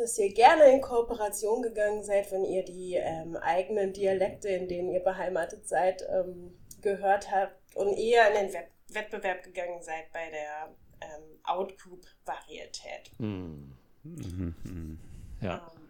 dass 0.00 0.18
ihr 0.18 0.32
gerne 0.32 0.64
in 0.72 0.80
Kooperation 0.80 1.62
gegangen 1.62 2.02
seid, 2.02 2.32
wenn 2.32 2.44
ihr 2.44 2.64
die 2.64 2.94
ähm, 2.94 3.36
eigenen 3.36 3.92
Dialekte, 3.92 4.48
in 4.48 4.66
denen 4.66 4.90
ihr 4.90 5.00
beheimatet 5.00 5.68
seid, 5.68 6.02
ähm, 6.10 6.56
gehört 6.80 7.30
habt 7.30 7.54
und 7.76 7.96
eher 7.96 8.28
in 8.28 8.46
den 8.46 8.52
Web 8.54 8.70
Wettbewerb 8.92 9.44
gegangen 9.44 9.80
seid 9.82 10.12
bei 10.12 10.30
der 10.30 10.74
ähm, 11.00 11.38
Outgroup-Varietät. 11.44 13.12
Mhm. 13.18 13.72
Mhm. 14.02 14.98
Ja. 15.40 15.70
Ähm, 15.72 15.88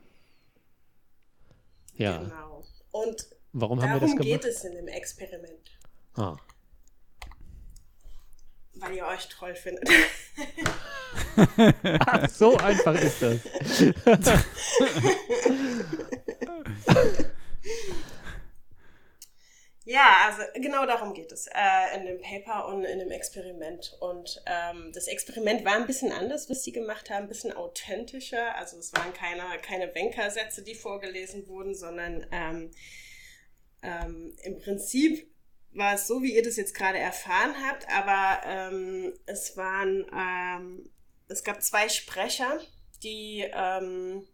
ja. 1.95 2.19
Genau. 2.19 2.65
Und 2.93 3.27
Warum 3.53 3.81
haben 3.81 3.95
wir 3.95 4.01
das 4.01 4.11
gemacht? 4.11 4.25
geht 4.25 4.45
es 4.45 4.65
in 4.65 4.75
dem 4.75 4.89
Experiment. 4.89 5.79
Ah. 6.15 6.37
Weil 8.75 8.95
ihr 8.95 9.07
euch 9.07 9.29
toll 9.29 9.55
findet. 9.55 9.89
Ach, 12.07 12.29
so 12.29 12.57
einfach 12.57 12.95
ist 12.95 13.23
das. 13.23 13.41
Ja, 19.91 20.29
also 20.29 20.43
genau 20.55 20.87
darum 20.87 21.15
geht 21.15 21.33
es 21.33 21.49
äh, 21.49 21.97
in 21.97 22.07
dem 22.07 22.21
Paper 22.21 22.69
und 22.69 22.85
in 22.85 23.01
dem 23.01 23.11
Experiment. 23.11 23.97
Und 23.99 24.41
ähm, 24.47 24.93
das 24.93 25.09
Experiment 25.09 25.65
war 25.65 25.73
ein 25.73 25.87
bisschen 25.87 26.13
anders, 26.13 26.49
was 26.51 26.63
sie 26.63 26.71
gemacht 26.71 27.11
haben, 27.11 27.25
ein 27.25 27.29
bisschen 27.29 27.53
authentischer. 27.53 28.55
Also 28.57 28.79
es 28.79 28.93
waren 28.93 29.13
keine, 29.15 29.43
keine 29.63 29.93
Wenkersätze, 29.95 30.63
die 30.63 30.75
vorgelesen 30.77 31.49
wurden, 31.49 31.75
sondern 31.75 32.25
ähm, 32.31 32.71
ähm, 33.83 34.37
im 34.45 34.59
Prinzip 34.59 35.27
war 35.73 35.95
es 35.95 36.07
so, 36.07 36.23
wie 36.23 36.35
ihr 36.35 36.43
das 36.43 36.57
jetzt 36.57 36.75
gerade 36.75 36.99
erfahren 36.99 37.55
habt, 37.67 37.87
aber 37.89 38.41
ähm, 38.45 39.15
es 39.27 39.57
waren, 39.57 40.07
ähm, 40.13 40.91
es 41.29 41.45
gab 41.45 41.63
zwei 41.63 41.89
Sprecher, 41.89 42.59
die, 43.03 43.49
ähm, 43.53 44.27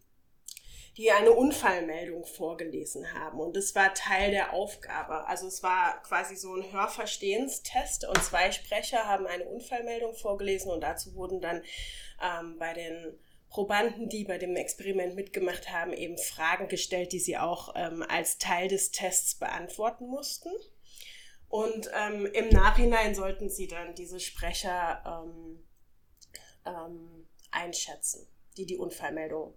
die 0.97 1.11
eine 1.11 1.31
Unfallmeldung 1.31 2.25
vorgelesen 2.25 3.13
haben. 3.13 3.39
Und 3.39 3.55
das 3.55 3.75
war 3.75 3.93
Teil 3.93 4.31
der 4.31 4.53
Aufgabe. 4.53 5.27
Also 5.27 5.47
es 5.47 5.61
war 5.61 6.01
quasi 6.01 6.35
so 6.35 6.55
ein 6.55 6.71
Hörverstehenstest 6.71 8.07
und 8.07 8.21
zwei 8.23 8.51
Sprecher 8.51 9.05
haben 9.05 9.27
eine 9.27 9.45
Unfallmeldung 9.45 10.15
vorgelesen 10.15 10.71
und 10.71 10.81
dazu 10.81 11.13
wurden 11.13 11.39
dann 11.39 11.61
ähm, 12.21 12.57
bei 12.57 12.73
den 12.73 13.19
Probanden, 13.49 14.09
die 14.09 14.25
bei 14.25 14.39
dem 14.39 14.55
Experiment 14.55 15.15
mitgemacht 15.15 15.71
haben, 15.71 15.93
eben 15.93 16.17
Fragen 16.17 16.67
gestellt, 16.67 17.13
die 17.13 17.19
sie 17.19 17.37
auch 17.37 17.73
ähm, 17.75 18.03
als 18.07 18.39
Teil 18.39 18.67
des 18.67 18.91
Tests 18.91 19.35
beantworten 19.35 20.07
mussten. 20.07 20.49
Und 21.49 21.89
ähm, 21.93 22.25
im 22.25 22.49
Nachhinein 22.49 23.15
sollten 23.15 23.49
sie 23.49 23.67
dann 23.67 23.95
diese 23.95 24.19
Sprecher 24.19 25.23
ähm, 25.25 25.63
ähm, 26.65 27.27
einschätzen, 27.51 28.27
die 28.57 28.65
die 28.65 28.77
Unfallmeldung, 28.77 29.53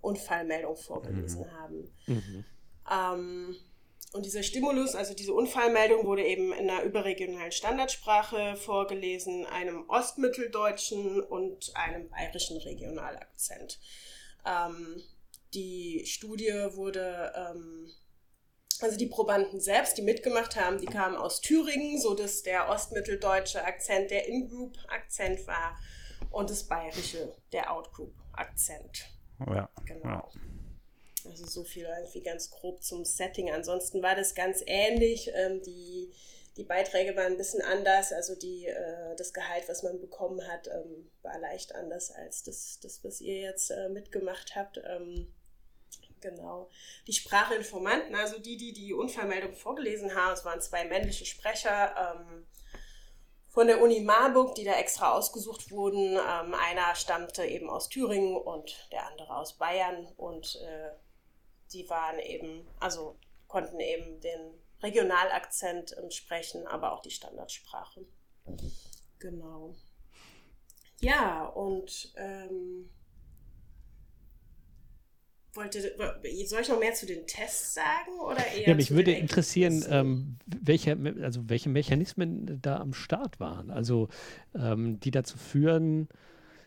Unfallmeldung 0.00 0.76
vorgelesen 0.76 1.42
mhm. 1.42 1.52
haben. 1.52 1.94
Mhm. 2.06 2.44
Ähm, 2.90 3.56
und 4.12 4.24
dieser 4.24 4.42
Stimulus, 4.42 4.94
also 4.94 5.14
diese 5.14 5.34
Unfallmeldung, 5.34 6.06
wurde 6.06 6.24
eben 6.24 6.52
in 6.52 6.70
einer 6.70 6.82
überregionalen 6.82 7.52
Standardsprache 7.52 8.56
vorgelesen, 8.56 9.44
einem 9.46 9.88
ostmitteldeutschen 9.88 11.20
und 11.20 11.76
einem 11.76 12.08
bayerischen 12.08 12.56
Regionalakzent. 12.56 13.78
Ähm, 14.44 15.02
die 15.54 16.04
Studie 16.06 16.52
wurde 16.72 17.32
ähm, 17.34 17.90
also 18.82 18.96
die 18.96 19.06
Probanden 19.06 19.60
selbst, 19.60 19.96
die 19.98 20.02
mitgemacht 20.02 20.56
haben, 20.56 20.78
die 20.78 20.86
kamen 20.86 21.16
aus 21.16 21.40
Thüringen, 21.40 22.00
so 22.00 22.14
dass 22.14 22.42
der 22.42 22.68
ostmitteldeutsche 22.68 23.64
Akzent 23.64 24.10
der 24.10 24.26
In-Group-Akzent 24.26 25.46
war 25.46 25.78
und 26.30 26.50
das 26.50 26.64
bayerische 26.64 27.34
der 27.52 27.72
Out-Group-Akzent. 27.72 29.08
Oh 29.46 29.52
ja. 29.52 29.68
Genau. 29.84 30.08
Ja. 30.08 30.30
Also 31.28 31.46
so 31.46 31.64
viel 31.64 31.86
irgendwie 31.98 32.22
ganz 32.22 32.50
grob 32.50 32.82
zum 32.82 33.04
Setting. 33.04 33.50
Ansonsten 33.50 34.02
war 34.02 34.14
das 34.14 34.34
ganz 34.34 34.62
ähnlich. 34.66 35.30
Ähm, 35.34 35.60
die, 35.62 36.12
die 36.56 36.64
Beiträge 36.64 37.16
waren 37.16 37.32
ein 37.32 37.36
bisschen 37.36 37.62
anders. 37.62 38.12
Also 38.12 38.34
die, 38.36 38.66
äh, 38.66 39.16
das 39.16 39.32
Gehalt, 39.32 39.68
was 39.68 39.82
man 39.82 40.00
bekommen 40.00 40.46
hat, 40.46 40.68
ähm, 40.68 41.10
war 41.22 41.38
leicht 41.40 41.74
anders 41.74 42.10
als 42.10 42.44
das, 42.44 42.78
das 42.80 43.02
was 43.02 43.20
ihr 43.20 43.40
jetzt 43.40 43.70
äh, 43.70 43.88
mitgemacht 43.88 44.54
habt. 44.54 44.80
Ähm, 44.86 45.32
Genau. 46.26 46.68
Die 47.06 47.12
Sprachinformanten, 47.12 48.16
also 48.16 48.40
die, 48.40 48.56
die 48.56 48.72
die 48.72 48.92
Unfallmeldung 48.92 49.54
vorgelesen 49.54 50.14
haben, 50.16 50.32
es 50.32 50.44
waren 50.44 50.60
zwei 50.60 50.84
männliche 50.84 51.24
Sprecher 51.24 51.94
ähm, 51.96 52.46
von 53.48 53.68
der 53.68 53.80
Uni 53.80 54.00
Marburg, 54.00 54.56
die 54.56 54.64
da 54.64 54.72
extra 54.72 55.12
ausgesucht 55.12 55.70
wurden. 55.70 56.14
Ähm, 56.14 56.54
einer 56.54 56.96
stammte 56.96 57.44
eben 57.44 57.70
aus 57.70 57.88
Thüringen 57.88 58.36
und 58.36 58.88
der 58.90 59.06
andere 59.06 59.36
aus 59.36 59.56
Bayern 59.56 60.08
und 60.16 60.56
äh, 60.56 60.90
die 61.72 61.88
waren 61.88 62.18
eben, 62.18 62.66
also 62.80 63.16
konnten 63.46 63.78
eben 63.78 64.20
den 64.20 64.52
Regionalakzent 64.82 65.96
ähm, 65.96 66.10
sprechen, 66.10 66.66
aber 66.66 66.92
auch 66.92 67.02
die 67.02 67.12
Standardsprache. 67.12 68.04
Genau. 69.20 69.76
Ja, 70.98 71.46
und 71.46 72.12
ähm, 72.16 72.90
wollte, 75.56 75.80
soll 76.46 76.60
ich 76.60 76.68
noch 76.68 76.78
mehr 76.78 76.94
zu 76.94 77.06
den 77.06 77.26
Tests 77.26 77.74
sagen? 77.74 78.20
Oder 78.24 78.46
eher 78.54 78.68
ja, 78.68 78.74
mich 78.74 78.90
würde 78.90 79.12
interessieren, 79.12 79.84
ähm, 79.88 80.36
welche, 80.46 80.96
also 81.22 81.48
welche 81.48 81.68
Mechanismen 81.68 82.60
da 82.62 82.78
am 82.78 82.92
Start 82.92 83.40
waren. 83.40 83.70
Also 83.70 84.08
ähm, 84.54 85.00
die 85.00 85.10
dazu 85.10 85.38
führen, 85.38 86.08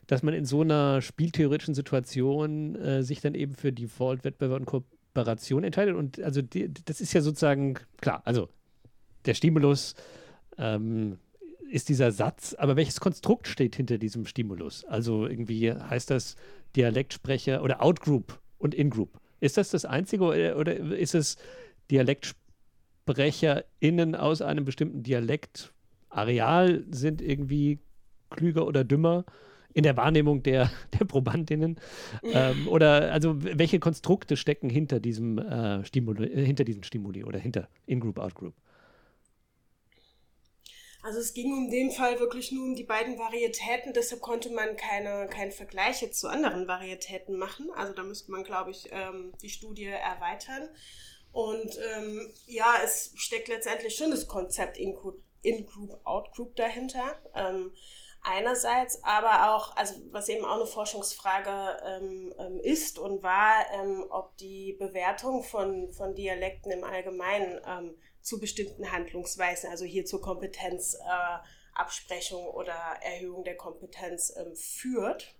dass 0.07 0.23
man 0.23 0.33
in 0.33 0.45
so 0.45 0.61
einer 0.61 1.01
spieltheoretischen 1.01 1.75
Situation 1.75 2.75
äh, 2.75 3.03
sich 3.03 3.21
dann 3.21 3.35
eben 3.35 3.53
für 3.53 3.71
Default-Wettbewerb 3.71 4.61
und 4.61 4.65
Kooperation 4.65 5.63
entscheidet. 5.63 5.95
Und 5.95 6.19
also 6.21 6.41
die, 6.41 6.73
das 6.85 6.99
ist 6.99 7.13
ja 7.13 7.21
sozusagen, 7.21 7.75
klar, 8.01 8.21
also 8.25 8.49
der 9.25 9.35
Stimulus 9.35 9.93
ähm, 10.57 11.19
ist 11.69 11.89
dieser 11.89 12.11
Satz, 12.11 12.55
aber 12.55 12.75
welches 12.75 12.99
Konstrukt 12.99 13.47
steht 13.47 13.75
hinter 13.75 13.97
diesem 13.97 14.25
Stimulus? 14.25 14.83
Also 14.85 15.27
irgendwie 15.27 15.71
heißt 15.71 16.09
das 16.09 16.35
Dialektsprecher 16.75 17.63
oder 17.63 17.83
Outgroup 17.83 18.39
und 18.59 18.75
In-Group. 18.75 19.19
Ist 19.39 19.57
das 19.57 19.71
das 19.71 19.85
Einzige 19.85 20.55
oder 20.55 20.75
ist 20.75 21.15
es 21.15 21.37
DialektsprecherInnen 21.89 24.13
aus 24.15 24.43
einem 24.43 24.65
bestimmten 24.65 25.01
Dialektareal 25.01 26.83
sind 26.91 27.21
irgendwie 27.21 27.79
klüger 28.29 28.67
oder 28.67 28.83
dümmer 28.83 29.23
in 29.73 29.81
der 29.83 29.95
Wahrnehmung 29.97 30.43
der, 30.43 30.69
der 30.99 31.05
Probandinnen? 31.05 31.79
ähm, 32.23 32.67
oder 32.67 33.11
also 33.11 33.43
welche 33.43 33.79
Konstrukte 33.79 34.37
stecken 34.37 34.69
hinter 34.69 34.99
diesem 34.99 35.39
äh, 35.39 35.83
Stimuli, 35.85 36.45
hinter 36.45 36.65
diesen 36.65 36.83
Stimuli 36.83 37.23
oder 37.23 37.39
hinter 37.39 37.67
In-Group, 37.85 38.19
Out-Group? 38.19 38.53
Also 41.01 41.19
es 41.19 41.33
ging 41.33 41.53
um 41.53 41.69
den 41.69 41.91
Fall 41.91 42.19
wirklich 42.19 42.51
nur 42.51 42.65
um 42.65 42.75
die 42.75 42.83
beiden 42.83 43.17
Varietäten, 43.17 43.93
deshalb 43.93 44.21
konnte 44.21 44.49
man 44.49 44.75
keine, 44.75 45.27
keinen 45.27 45.51
Vergleich 45.51 46.01
jetzt 46.01 46.19
zu 46.19 46.27
anderen 46.27 46.67
Varietäten 46.67 47.37
machen. 47.37 47.69
Also 47.73 47.93
da 47.93 48.03
müsste 48.03 48.31
man, 48.31 48.43
glaube 48.43 48.71
ich, 48.71 48.89
ähm, 48.91 49.33
die 49.41 49.49
Studie 49.49 49.85
erweitern. 49.85 50.69
Und 51.31 51.77
ähm, 51.95 52.33
ja, 52.47 52.75
es 52.83 53.13
steckt 53.15 53.47
letztendlich 53.47 53.95
schon 53.95 54.11
das 54.11 54.27
Konzept 54.27 54.77
In-Group, 54.77 55.21
In-Group 55.41 56.01
Out-Group 56.03 56.55
dahinter. 56.57 57.15
Ähm, 57.33 57.71
einerseits, 58.21 59.01
aber 59.03 59.55
auch, 59.55 59.77
also 59.77 59.95
was 60.11 60.27
eben 60.27 60.43
auch 60.43 60.55
eine 60.55 60.65
Forschungsfrage 60.65 61.77
ähm, 61.85 62.33
ähm 62.37 62.59
ist 62.59 62.99
und 62.99 63.23
war, 63.23 63.65
ähm, 63.73 64.05
ob 64.09 64.35
die 64.37 64.73
Bewertung 64.73 65.43
von, 65.43 65.93
von 65.93 66.15
Dialekten 66.15 66.71
im 66.71 66.83
Allgemeinen 66.83 67.61
ähm, 67.65 67.95
zu 68.21 68.39
bestimmten 68.39 68.91
Handlungsweisen, 68.91 69.69
also 69.69 69.85
hier 69.85 70.05
zur 70.05 70.21
Kompetenzabsprechung 70.21 72.45
äh, 72.45 72.49
oder 72.49 72.73
Erhöhung 73.01 73.43
der 73.43 73.57
Kompetenz 73.57 74.33
ähm, 74.35 74.55
führt. 74.55 75.35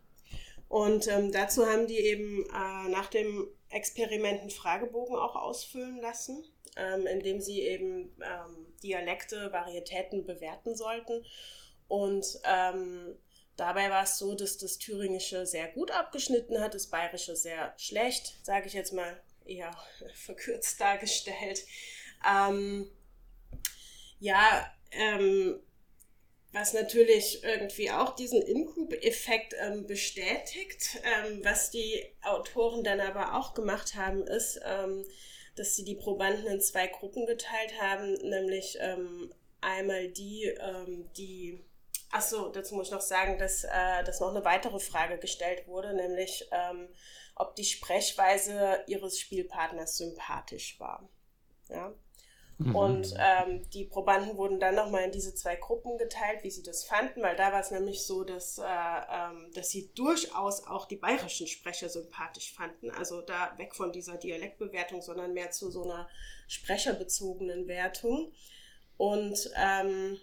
Und 0.68 1.08
ähm, 1.08 1.32
dazu 1.32 1.66
haben 1.66 1.88
die 1.88 1.98
eben 1.98 2.46
äh, 2.46 2.90
nach 2.90 3.08
dem 3.08 3.48
Experiment 3.70 4.42
einen 4.42 4.52
Fragebogen 4.52 5.16
auch 5.16 5.36
ausfüllen 5.36 6.00
lassen, 6.00 6.44
ähm, 6.78 7.08
indem 7.08 7.42
sie 7.42 7.62
eben 7.62 8.16
ähm, 8.22 8.68
Dialekte, 8.84 9.52
Varietäten 9.52 10.26
bewerten 10.26 10.76
sollten. 10.76 11.26
Und 11.88 12.40
ähm, 12.44 13.18
dabei 13.58 13.90
war 13.90 14.04
es 14.04 14.20
so, 14.20 14.36
dass 14.36 14.60
das 14.60 14.78
Thüringische 14.78 15.48
sehr 15.48 15.70
gut 15.70 15.90
abgeschnitten 15.90 16.62
hat, 16.62 16.76
das 16.76 16.88
Bayerische 16.88 17.36
sehr 17.36 17.74
schlecht, 17.78 18.38
sage 18.44 18.68
ich 18.68 18.74
jetzt 18.74 18.94
mal 18.94 19.20
eher 19.46 19.76
verkürzt 20.14 20.80
dargestellt. 20.80 21.66
Ähm, 22.28 22.90
ja, 24.20 24.72
ähm, 24.92 25.60
was 26.52 26.74
natürlich 26.74 27.44
irgendwie 27.44 27.92
auch 27.92 28.16
diesen 28.16 28.42
In-Group-Effekt 28.42 29.54
ähm, 29.60 29.86
bestätigt. 29.86 31.00
Ähm, 31.04 31.42
was 31.44 31.70
die 31.70 32.04
Autoren 32.24 32.84
dann 32.84 33.00
aber 33.00 33.38
auch 33.38 33.54
gemacht 33.54 33.96
haben, 33.96 34.24
ist, 34.24 34.60
ähm, 34.66 35.06
dass 35.56 35.76
sie 35.76 35.84
die 35.84 35.96
Probanden 35.96 36.48
in 36.48 36.62
zwei 36.62 36.88
Gruppen 36.88 37.26
geteilt 37.26 37.80
haben, 37.80 38.14
nämlich 38.14 38.78
ähm, 38.80 39.34
einmal 39.62 40.08
die, 40.08 40.46
ähm, 40.46 41.10
die 41.18 41.64
Achso, 42.12 42.50
dazu 42.50 42.74
muss 42.74 42.88
ich 42.88 42.94
noch 42.94 43.02
sagen, 43.02 43.38
dass, 43.38 43.64
äh, 43.66 44.04
dass 44.04 44.20
noch 44.20 44.30
eine 44.30 44.44
weitere 44.44 44.80
Frage 44.80 45.20
gestellt 45.20 45.68
wurde, 45.68 45.94
nämlich 45.94 46.48
ähm, 46.52 46.90
ob 47.36 47.56
die 47.56 47.64
Sprechweise 47.64 48.84
ihres 48.88 49.20
Spielpartners 49.20 49.98
sympathisch 49.98 50.80
war. 50.80 51.08
Ja? 51.70 51.94
Mhm. 52.60 52.76
Und 52.76 53.14
ähm, 53.18 53.62
die 53.70 53.86
Probanden 53.86 54.36
wurden 54.36 54.60
dann 54.60 54.76
nochmal 54.76 55.04
in 55.04 55.12
diese 55.12 55.34
zwei 55.34 55.56
Gruppen 55.56 55.98
geteilt, 55.98 56.44
wie 56.44 56.52
sie 56.52 56.62
das 56.62 56.84
fanden, 56.84 57.22
weil 57.22 57.38
da 57.38 57.54
war 57.54 57.62
es 57.62 57.72
nämlich 57.72 58.06
so, 58.06 58.26
dass, 58.26 58.58
äh, 58.58 58.64
ähm, 58.64 59.50
dass 59.56 59.70
sie 59.70 59.92
durchaus 59.96 60.68
auch 60.68 60.86
die 60.86 60.98
bayerischen 60.98 61.48
Sprecher 61.48 61.88
sympathisch 61.88 62.54
fanden. 62.54 62.92
Also 62.92 63.22
da 63.22 63.58
weg 63.58 63.76
von 63.76 63.94
dieser 63.94 64.18
Dialektbewertung, 64.18 65.02
sondern 65.02 65.34
mehr 65.34 65.52
zu 65.52 65.72
so 65.72 65.84
einer 65.84 66.10
sprecherbezogenen 66.50 67.70
Wertung. 67.70 68.34
Und 68.98 69.50
ähm, 69.56 70.20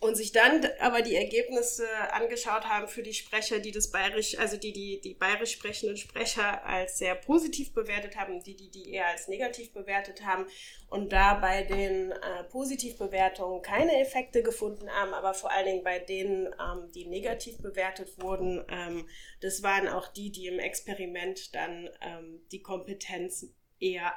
und 0.00 0.16
sich 0.16 0.32
dann 0.32 0.66
aber 0.80 1.02
die 1.02 1.16
Ergebnisse 1.16 1.86
angeschaut 2.12 2.64
haben 2.64 2.88
für 2.88 3.02
die 3.02 3.14
Sprecher, 3.14 3.58
die 3.58 3.72
das 3.72 3.90
bayerisch, 3.90 4.38
also 4.38 4.56
die, 4.56 4.72
die, 4.72 5.00
die 5.00 5.14
bayerisch 5.14 5.52
sprechenden 5.52 5.96
Sprecher 5.96 6.64
als 6.64 6.98
sehr 6.98 7.14
positiv 7.14 7.72
bewertet 7.72 8.16
haben, 8.16 8.42
die, 8.42 8.56
die, 8.56 8.70
die 8.70 8.92
eher 8.92 9.08
als 9.08 9.28
negativ 9.28 9.72
bewertet 9.72 10.24
haben 10.24 10.46
und 10.88 11.12
da 11.12 11.34
bei 11.34 11.62
den 11.62 12.12
äh, 12.12 12.44
Positivbewertungen 12.44 13.62
keine 13.62 14.00
Effekte 14.00 14.42
gefunden 14.42 14.88
haben, 14.90 15.14
aber 15.14 15.34
vor 15.34 15.50
allen 15.50 15.66
Dingen 15.66 15.84
bei 15.84 15.98
denen, 15.98 16.46
ähm, 16.46 16.90
die 16.94 17.06
negativ 17.06 17.58
bewertet 17.58 18.20
wurden, 18.20 18.64
ähm, 18.68 19.08
das 19.40 19.62
waren 19.62 19.88
auch 19.88 20.08
die, 20.08 20.30
die 20.30 20.46
im 20.46 20.58
Experiment 20.58 21.54
dann 21.54 21.90
ähm, 22.00 22.40
die 22.52 22.62
Kompetenz 22.62 23.46
eher 23.80 24.12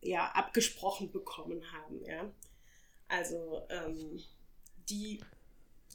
ja, 0.00 0.30
abgesprochen 0.32 1.10
bekommen 1.10 1.62
haben, 1.72 2.04
ja. 2.04 2.30
Also, 3.08 3.66
ähm, 3.70 4.22
die, 4.88 5.22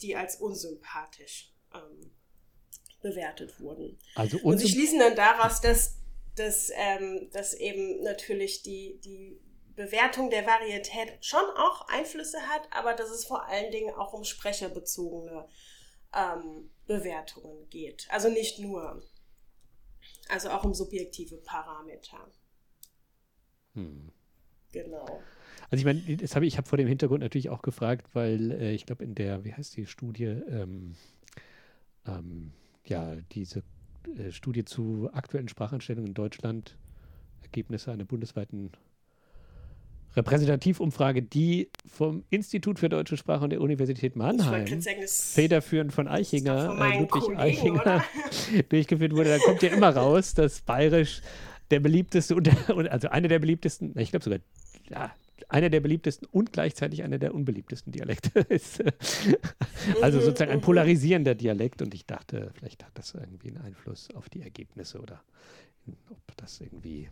die 0.01 0.15
als 0.15 0.37
unsympathisch 0.37 1.53
ähm, 1.73 2.11
bewertet 3.01 3.59
wurden. 3.59 3.97
Also 4.15 4.39
und 4.39 4.57
sie 4.57 4.69
schließen 4.69 4.99
dann 4.99 5.15
daraus, 5.15 5.61
dass, 5.61 5.97
dass, 6.35 6.71
ähm, 6.75 7.29
dass 7.31 7.53
eben 7.53 8.01
natürlich 8.03 8.61
die, 8.63 8.99
die 9.03 9.39
Bewertung 9.75 10.29
der 10.29 10.45
Varietät 10.45 11.23
schon 11.23 11.43
auch 11.55 11.87
Einflüsse 11.87 12.39
hat, 12.47 12.67
aber 12.71 12.93
dass 12.93 13.09
es 13.09 13.25
vor 13.25 13.45
allen 13.45 13.71
Dingen 13.71 13.93
auch 13.95 14.13
um 14.13 14.25
sprecherbezogene 14.25 15.47
ähm, 16.13 16.69
Bewertungen 16.85 17.69
geht. 17.69 18.07
Also 18.09 18.29
nicht 18.29 18.59
nur. 18.59 19.01
Also 20.27 20.49
auch 20.49 20.63
um 20.63 20.73
subjektive 20.73 21.37
Parameter. 21.37 22.29
Hm. 23.73 24.11
Genau. 24.71 25.21
Also 25.71 25.81
ich 25.81 25.85
meine, 25.85 26.17
das 26.17 26.35
habe 26.35 26.45
ich, 26.45 26.53
ich 26.53 26.57
habe 26.57 26.67
vor 26.67 26.77
dem 26.77 26.87
Hintergrund 26.87 27.21
natürlich 27.21 27.49
auch 27.49 27.61
gefragt, 27.61 28.07
weil 28.13 28.51
äh, 28.51 28.73
ich 28.73 28.85
glaube 28.85 29.03
in 29.03 29.15
der, 29.15 29.45
wie 29.45 29.53
heißt 29.53 29.77
die 29.77 29.85
Studie, 29.85 30.25
ähm, 30.25 30.95
ähm, 32.07 32.51
ja, 32.85 33.15
diese 33.31 33.63
äh, 34.17 34.31
Studie 34.31 34.65
zu 34.65 35.09
aktuellen 35.13 35.47
Sprachanstellungen 35.47 36.07
in 36.07 36.13
Deutschland, 36.13 36.75
Ergebnisse 37.43 37.91
einer 37.91 38.05
bundesweiten 38.05 38.71
Repräsentativumfrage, 40.15 41.21
die 41.21 41.69
vom 41.85 42.23
Institut 42.29 42.79
für 42.79 42.89
deutsche 42.89 43.15
Sprache 43.15 43.43
und 43.43 43.51
der 43.51 43.61
Universität 43.61 44.15
Mannheim, 44.15 44.81
sagen, 44.81 45.03
federführend 45.07 45.93
von 45.93 46.07
Eichinger, 46.07 46.75
von 46.75 46.81
äh, 46.81 46.99
Ludwig 46.99 47.09
Kollegen, 47.09 47.39
Eichinger, 47.39 48.03
durchgeführt 48.69 49.13
wurde. 49.13 49.29
Da 49.29 49.37
kommt 49.37 49.61
ja 49.61 49.69
immer 49.69 49.95
raus, 49.95 50.33
dass 50.33 50.61
Bayerisch 50.61 51.21
der 51.69 51.79
beliebteste 51.79 52.35
also 52.89 53.09
einer 53.09 53.27
der 53.27 53.39
beliebtesten, 53.39 53.97
ich 53.97 54.09
glaube 54.09 54.23
sogar 54.23 54.39
ja, 54.89 55.11
einer 55.49 55.69
der 55.69 55.79
beliebtesten 55.79 56.27
und 56.31 56.53
gleichzeitig 56.53 57.03
einer 57.03 57.17
der 57.17 57.33
unbeliebtesten 57.33 57.91
Dialekte 57.91 58.39
ist. 58.49 58.83
also 60.01 60.21
sozusagen 60.21 60.51
ein 60.51 60.61
polarisierender 60.61 61.35
Dialekt 61.35 61.81
und 61.81 61.93
ich 61.93 62.05
dachte, 62.05 62.51
vielleicht 62.53 62.85
hat 62.85 62.91
das 62.93 63.13
irgendwie 63.15 63.49
einen 63.49 63.57
Einfluss 63.57 64.09
auf 64.15 64.29
die 64.29 64.41
Ergebnisse 64.41 64.99
oder 64.99 65.21
ob 66.09 66.37
das 66.37 66.61
irgendwie, 66.61 67.09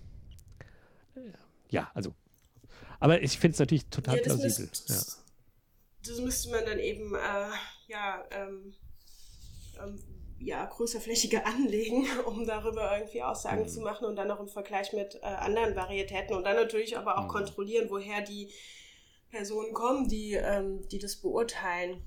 äh, 1.16 1.20
ja, 1.70 1.90
also, 1.96 2.14
aber 3.00 3.22
ich 3.22 3.40
finde 3.40 3.54
es 3.54 3.60
natürlich 3.60 3.88
total 3.88 4.18
ja, 4.18 4.24
plausibel. 4.24 4.68
Müsst, 4.68 4.90
ja. 4.90 4.96
Das 6.08 6.22
müsste 6.22 6.52
man 6.52 6.66
dann 6.66 6.80
eben, 6.80 7.16
äh, 7.16 7.50
ja, 7.88 8.24
ähm, 8.32 8.74
ähm, 9.84 10.00
ja, 10.40 10.66
größerflächiger 10.66 11.46
anlegen, 11.46 12.08
um 12.26 12.46
darüber 12.46 12.98
irgendwie 12.98 13.24
Aussagen 13.24 13.64
mhm. 13.64 13.68
zu 13.68 13.82
machen 13.82 14.06
und 14.06 14.16
dann 14.16 14.32
auch 14.32 14.40
im 14.40 14.48
Vergleich 14.48 14.94
mit 14.94 15.16
äh, 15.16 15.26
anderen 15.26 15.76
Varietäten 15.76 16.36
und 16.36 16.44
dann 16.44 16.56
natürlich 16.56 16.98
aber 16.98 17.18
auch 17.18 17.24
mhm. 17.24 17.30
kontrollieren, 17.30 17.90
woher 17.90 18.22
die 18.22 18.52
Personen 19.30 19.74
kommen, 19.74 20.08
die, 20.08 20.34
ähm, 20.34 20.88
die 20.90 21.00
das 21.00 21.18
beurteilen. 21.18 22.04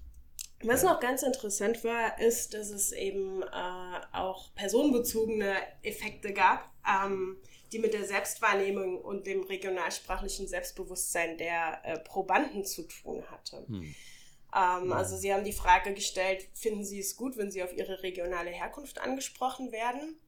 Was 0.63 0.83
noch 0.83 1.01
ganz 1.01 1.23
interessant 1.23 1.85
war, 1.85 2.21
ist, 2.21 2.53
dass 2.53 2.69
es 2.69 2.93
eben 2.93 3.43
äh, 3.43 4.01
auch 4.13 4.55
personenbezogene 4.55 5.55
Effekte 5.83 6.35
gab, 6.35 6.71
ähm, 6.87 7.39
die 7.73 7.79
mit 7.79 7.95
der 7.95 8.05
Selbstwahrnehmung 8.05 9.01
und 9.01 9.27
dem 9.27 9.43
regionalsprachlichen 9.43 10.49
Selbstbewusstsein 10.49 11.39
der 11.39 11.81
äh, 11.85 11.99
Probanden 12.01 12.65
zu 12.65 12.83
tun 12.83 13.23
hatte. 13.31 13.65
Hm. 13.69 13.95
Ähm, 14.55 14.93
also 14.93 15.17
Sie 15.17 15.33
haben 15.33 15.45
die 15.45 15.53
Frage 15.53 15.95
gestellt, 15.95 16.49
finden 16.55 16.85
Sie 16.85 17.01
es 17.01 17.17
gut, 17.17 17.37
wenn 17.37 17.51
Sie 17.51 17.63
auf 17.63 17.73
Ihre 17.73 18.03
regionale 18.03 18.51
Herkunft 18.51 19.01
angesprochen 19.01 19.73
werden? 19.73 20.19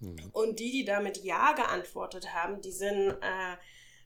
Mhm. 0.00 0.30
Und 0.32 0.60
die, 0.60 0.70
die 0.70 0.84
damit 0.84 1.24
Ja 1.24 1.52
geantwortet 1.52 2.34
haben, 2.34 2.60
die 2.60 2.72
sind 2.72 3.10
äh, 3.10 3.56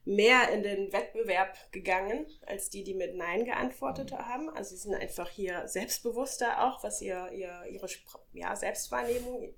mehr 0.05 0.51
in 0.51 0.63
den 0.63 0.93
Wettbewerb 0.93 1.57
gegangen, 1.71 2.27
als 2.47 2.71
die, 2.71 2.83
die 2.83 2.95
mit 2.95 3.15
Nein 3.17 3.45
geantwortet 3.45 4.13
mhm. 4.13 4.19
haben. 4.19 4.51
Also 4.51 4.75
sie 4.75 4.83
sind 4.83 4.95
einfach 4.95 5.29
hier 5.29 5.69
selbstbewusster 5.69 6.65
auch, 6.65 6.83
was 6.83 7.01
ihr, 7.01 7.31
ihr, 7.33 7.65
ihre 7.71 7.87
ja, 8.33 8.57
Selbstwahrnehmung 8.57 9.55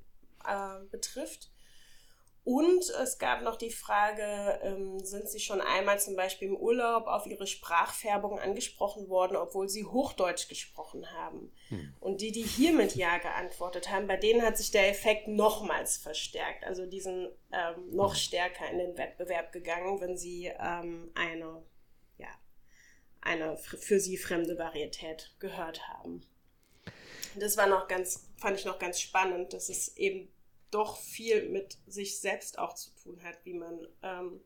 äh, 0.47 0.85
betrifft. 0.91 1.51
Und 2.45 2.91
es 2.91 3.19
gab 3.19 3.41
noch 3.41 3.57
die 3.57 3.71
Frage, 3.71 4.61
ähm, 4.63 5.01
sind 5.01 5.31
Sie 5.31 5.41
schon 5.41 5.63
einmal 5.63 5.99
zum 5.99 6.15
Beispiel 6.15 6.49
im 6.49 6.57
Urlaub 6.57 7.07
auf 7.07 7.27
Ihre 7.27 7.47
Sprachfärbung 7.47 8.39
angesprochen 8.39 9.09
worden, 9.09 9.37
obwohl 9.37 9.71
Sie 9.71 9.87
Hochdeutsch 9.87 10.49
gesprochen 10.49 11.11
haben? 11.13 11.51
Hm. 11.71 11.95
Und 12.01 12.21
die, 12.21 12.33
die 12.33 12.43
hier 12.43 12.75
mit 12.75 12.97
Ja 12.97 13.17
geantwortet 13.17 13.91
haben, 13.91 14.07
bei 14.07 14.19
denen 14.19 14.43
hat 14.43 14.59
sich 14.59 14.71
der 14.71 14.91
Effekt 14.91 15.27
nochmals 15.27 15.97
verstärkt. 15.97 16.65
Also 16.65 16.85
die 16.85 17.01
sind 17.01 17.31
ähm, 17.51 17.91
noch 17.93 18.13
hm. 18.13 18.19
stärker 18.19 18.69
in 18.71 18.77
den 18.77 18.99
Wettbewerb 18.99 19.51
gegangen, 19.51 20.03
wenn 20.03 20.19
sie 20.19 20.53
ähm, 20.61 21.11
eine, 21.15 21.63
ja, 22.19 22.29
eine 23.23 23.57
für 23.57 24.01
sie 24.01 24.19
fremde 24.19 24.59
Varietät 24.59 25.35
gehört 25.39 25.89
haben. 25.89 26.21
Das 27.37 27.57
war 27.57 27.67
noch 27.67 27.89
ganz, 27.89 28.29
fand 28.37 28.59
ich 28.59 28.67
noch 28.67 28.79
ganz 28.79 29.01
spannend, 29.01 29.55
dass 29.55 29.71
es 29.71 29.97
eben 29.97 30.29
doch 30.75 30.97
viel 30.97 31.49
mit 31.51 31.79
sich 31.87 32.19
selbst 32.19 32.59
auch 32.59 32.75
zu 32.75 32.91
tun 33.03 33.19
hat, 33.23 33.39
wie 33.45 33.55
man, 33.55 33.79
ähm, 34.03 34.41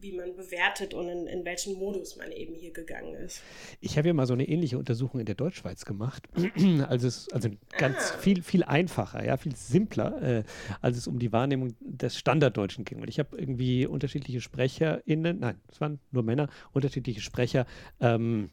wie 0.00 0.12
man 0.12 0.34
bewertet 0.34 0.94
und 0.94 1.08
in, 1.08 1.26
in 1.28 1.44
welchen 1.44 1.78
Modus 1.78 2.16
man 2.16 2.32
eben 2.32 2.54
hier 2.54 2.72
gegangen 2.72 3.14
ist. 3.14 3.40
Ich 3.80 3.96
habe 3.96 4.08
ja 4.08 4.14
mal 4.14 4.26
so 4.26 4.32
eine 4.32 4.48
ähnliche 4.48 4.78
Untersuchung 4.78 5.20
in 5.20 5.26
der 5.26 5.34
Deutschschweiz 5.36 5.84
gemacht. 5.84 6.28
also, 6.88 7.06
es, 7.06 7.28
also 7.32 7.50
ganz 7.78 7.96
ah. 7.96 8.18
viel, 8.18 8.42
viel 8.42 8.64
einfacher, 8.64 9.24
ja, 9.24 9.36
viel 9.36 9.54
simpler, 9.54 10.20
äh, 10.22 10.44
als 10.80 10.96
es 10.96 11.06
um 11.06 11.18
die 11.18 11.32
Wahrnehmung 11.32 11.74
des 11.80 12.18
Standarddeutschen 12.18 12.84
ging. 12.84 13.00
Und 13.00 13.08
ich 13.08 13.18
habe 13.18 13.38
irgendwie 13.38 13.86
unterschiedliche 13.86 14.40
SprecherInnen, 14.40 15.38
nein, 15.38 15.60
es 15.70 15.80
waren 15.80 16.00
nur 16.10 16.24
Männer, 16.24 16.48
unterschiedliche 16.72 17.20
Sprecher, 17.20 17.66
ähm, 18.00 18.50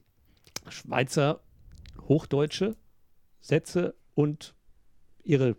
Schweizer, 0.69 1.41
Hochdeutsche 2.07 2.76
Sätze 3.45 3.95
und 4.15 4.56
ihre 5.23 5.56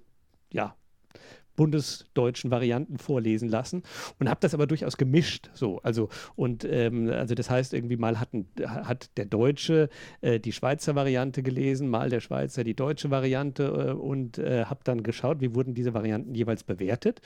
ja, 0.57 0.75
bundesdeutschen 1.57 2.51
Varianten 2.51 2.99
vorlesen 2.99 3.49
lassen 3.49 3.83
und 4.19 4.29
habe 4.29 4.41
das 4.41 4.55
aber 4.55 4.67
durchaus 4.67 4.97
gemischt 4.97 5.51
so. 5.55 5.81
Also 5.83 6.09
und 6.37 6.65
ähm, 6.65 7.11
also 7.11 7.35
das 7.35 7.51
heißt 7.51 7.73
irgendwie 7.73 7.97
mal 7.97 8.21
hatten, 8.21 8.47
hat 8.63 9.17
der 9.17 9.25
Deutsche 9.25 9.89
äh, 10.21 10.39
die 10.39 10.53
Schweizer 10.53 10.95
Variante 10.95 11.43
gelesen 11.43 11.89
mal 11.89 12.11
der 12.11 12.21
Schweizer 12.21 12.63
die 12.63 12.75
deutsche 12.75 13.11
Variante 13.11 13.65
äh, 13.65 13.93
und 13.93 14.39
äh, 14.39 14.67
habe 14.67 14.81
dann 14.85 15.03
geschaut 15.03 15.41
wie 15.41 15.55
wurden 15.55 15.75
diese 15.75 15.95
Varianten 15.95 16.35
jeweils 16.35 16.63
bewertet 16.63 17.21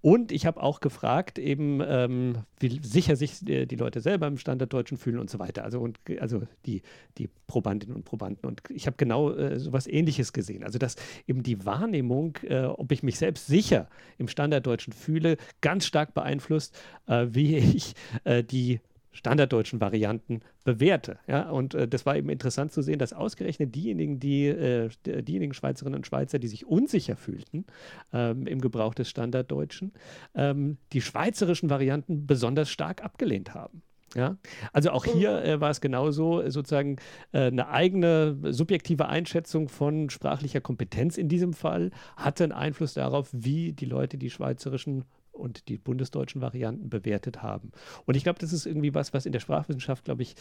und 0.00 0.30
ich 0.30 0.46
habe 0.46 0.62
auch 0.62 0.78
gefragt, 0.78 1.40
eben, 1.40 1.80
ähm, 1.84 2.44
wie 2.60 2.80
sicher 2.82 3.16
sich 3.16 3.46
äh, 3.48 3.66
die 3.66 3.74
Leute 3.74 4.00
selber 4.00 4.28
im 4.28 4.38
Standarddeutschen 4.38 4.96
fühlen 4.96 5.18
und 5.18 5.28
so 5.28 5.40
weiter. 5.40 5.64
Also, 5.64 5.80
und, 5.80 5.98
also 6.20 6.42
die, 6.66 6.82
die 7.18 7.28
Probandinnen 7.48 7.96
und 7.96 8.04
Probanden. 8.04 8.48
Und 8.48 8.62
ich 8.68 8.86
habe 8.86 8.96
genau 8.96 9.32
äh, 9.32 9.58
so 9.58 9.72
was 9.72 9.88
Ähnliches 9.88 10.32
gesehen. 10.32 10.62
Also, 10.62 10.78
dass 10.78 10.94
eben 11.26 11.42
die 11.42 11.64
Wahrnehmung, 11.66 12.38
äh, 12.44 12.64
ob 12.64 12.92
ich 12.92 13.02
mich 13.02 13.18
selbst 13.18 13.48
sicher 13.48 13.88
im 14.18 14.28
Standarddeutschen 14.28 14.92
fühle, 14.92 15.36
ganz 15.60 15.84
stark 15.84 16.14
beeinflusst, 16.14 16.78
äh, 17.06 17.26
wie 17.30 17.56
ich 17.56 17.94
äh, 18.22 18.44
die 18.44 18.80
standarddeutschen 19.12 19.80
Varianten 19.80 20.40
bewährte. 20.64 21.18
Ja? 21.26 21.50
Und 21.50 21.74
äh, 21.74 21.88
das 21.88 22.06
war 22.06 22.16
eben 22.16 22.28
interessant 22.28 22.72
zu 22.72 22.82
sehen, 22.82 22.98
dass 22.98 23.12
ausgerechnet 23.12 23.74
diejenigen, 23.74 24.20
die, 24.20 24.46
äh, 24.46 24.90
diejenigen 25.04 25.54
Schweizerinnen 25.54 25.96
und 25.96 26.06
Schweizer, 26.06 26.38
die 26.38 26.48
sich 26.48 26.66
unsicher 26.66 27.16
fühlten 27.16 27.64
ähm, 28.12 28.46
im 28.46 28.60
Gebrauch 28.60 28.94
des 28.94 29.08
Standarddeutschen, 29.08 29.92
ähm, 30.34 30.78
die 30.92 31.00
schweizerischen 31.00 31.70
Varianten 31.70 32.26
besonders 32.26 32.70
stark 32.70 33.04
abgelehnt 33.04 33.54
haben. 33.54 33.82
Ja, 34.14 34.38
also 34.72 34.90
auch 34.90 35.04
hier 35.04 35.44
äh, 35.44 35.60
war 35.60 35.70
es 35.70 35.82
genauso, 35.82 36.48
sozusagen 36.48 36.96
äh, 37.32 37.48
eine 37.48 37.68
eigene 37.68 38.38
subjektive 38.52 39.06
Einschätzung 39.06 39.68
von 39.68 40.08
sprachlicher 40.08 40.62
Kompetenz 40.62 41.18
in 41.18 41.28
diesem 41.28 41.52
Fall 41.52 41.90
hatte 42.16 42.44
einen 42.44 42.52
Einfluss 42.52 42.94
darauf, 42.94 43.28
wie 43.32 43.72
die 43.72 43.84
Leute 43.84 44.16
die 44.16 44.30
schweizerischen 44.30 45.04
und 45.38 45.68
die 45.68 45.78
bundesdeutschen 45.78 46.40
Varianten 46.40 46.90
bewertet 46.90 47.42
haben. 47.42 47.72
Und 48.06 48.16
ich 48.16 48.24
glaube, 48.24 48.38
das 48.38 48.52
ist 48.52 48.66
irgendwie 48.66 48.94
was, 48.94 49.12
was 49.14 49.26
in 49.26 49.32
der 49.32 49.40
Sprachwissenschaft, 49.40 50.04
glaube 50.04 50.22
ich, 50.22 50.34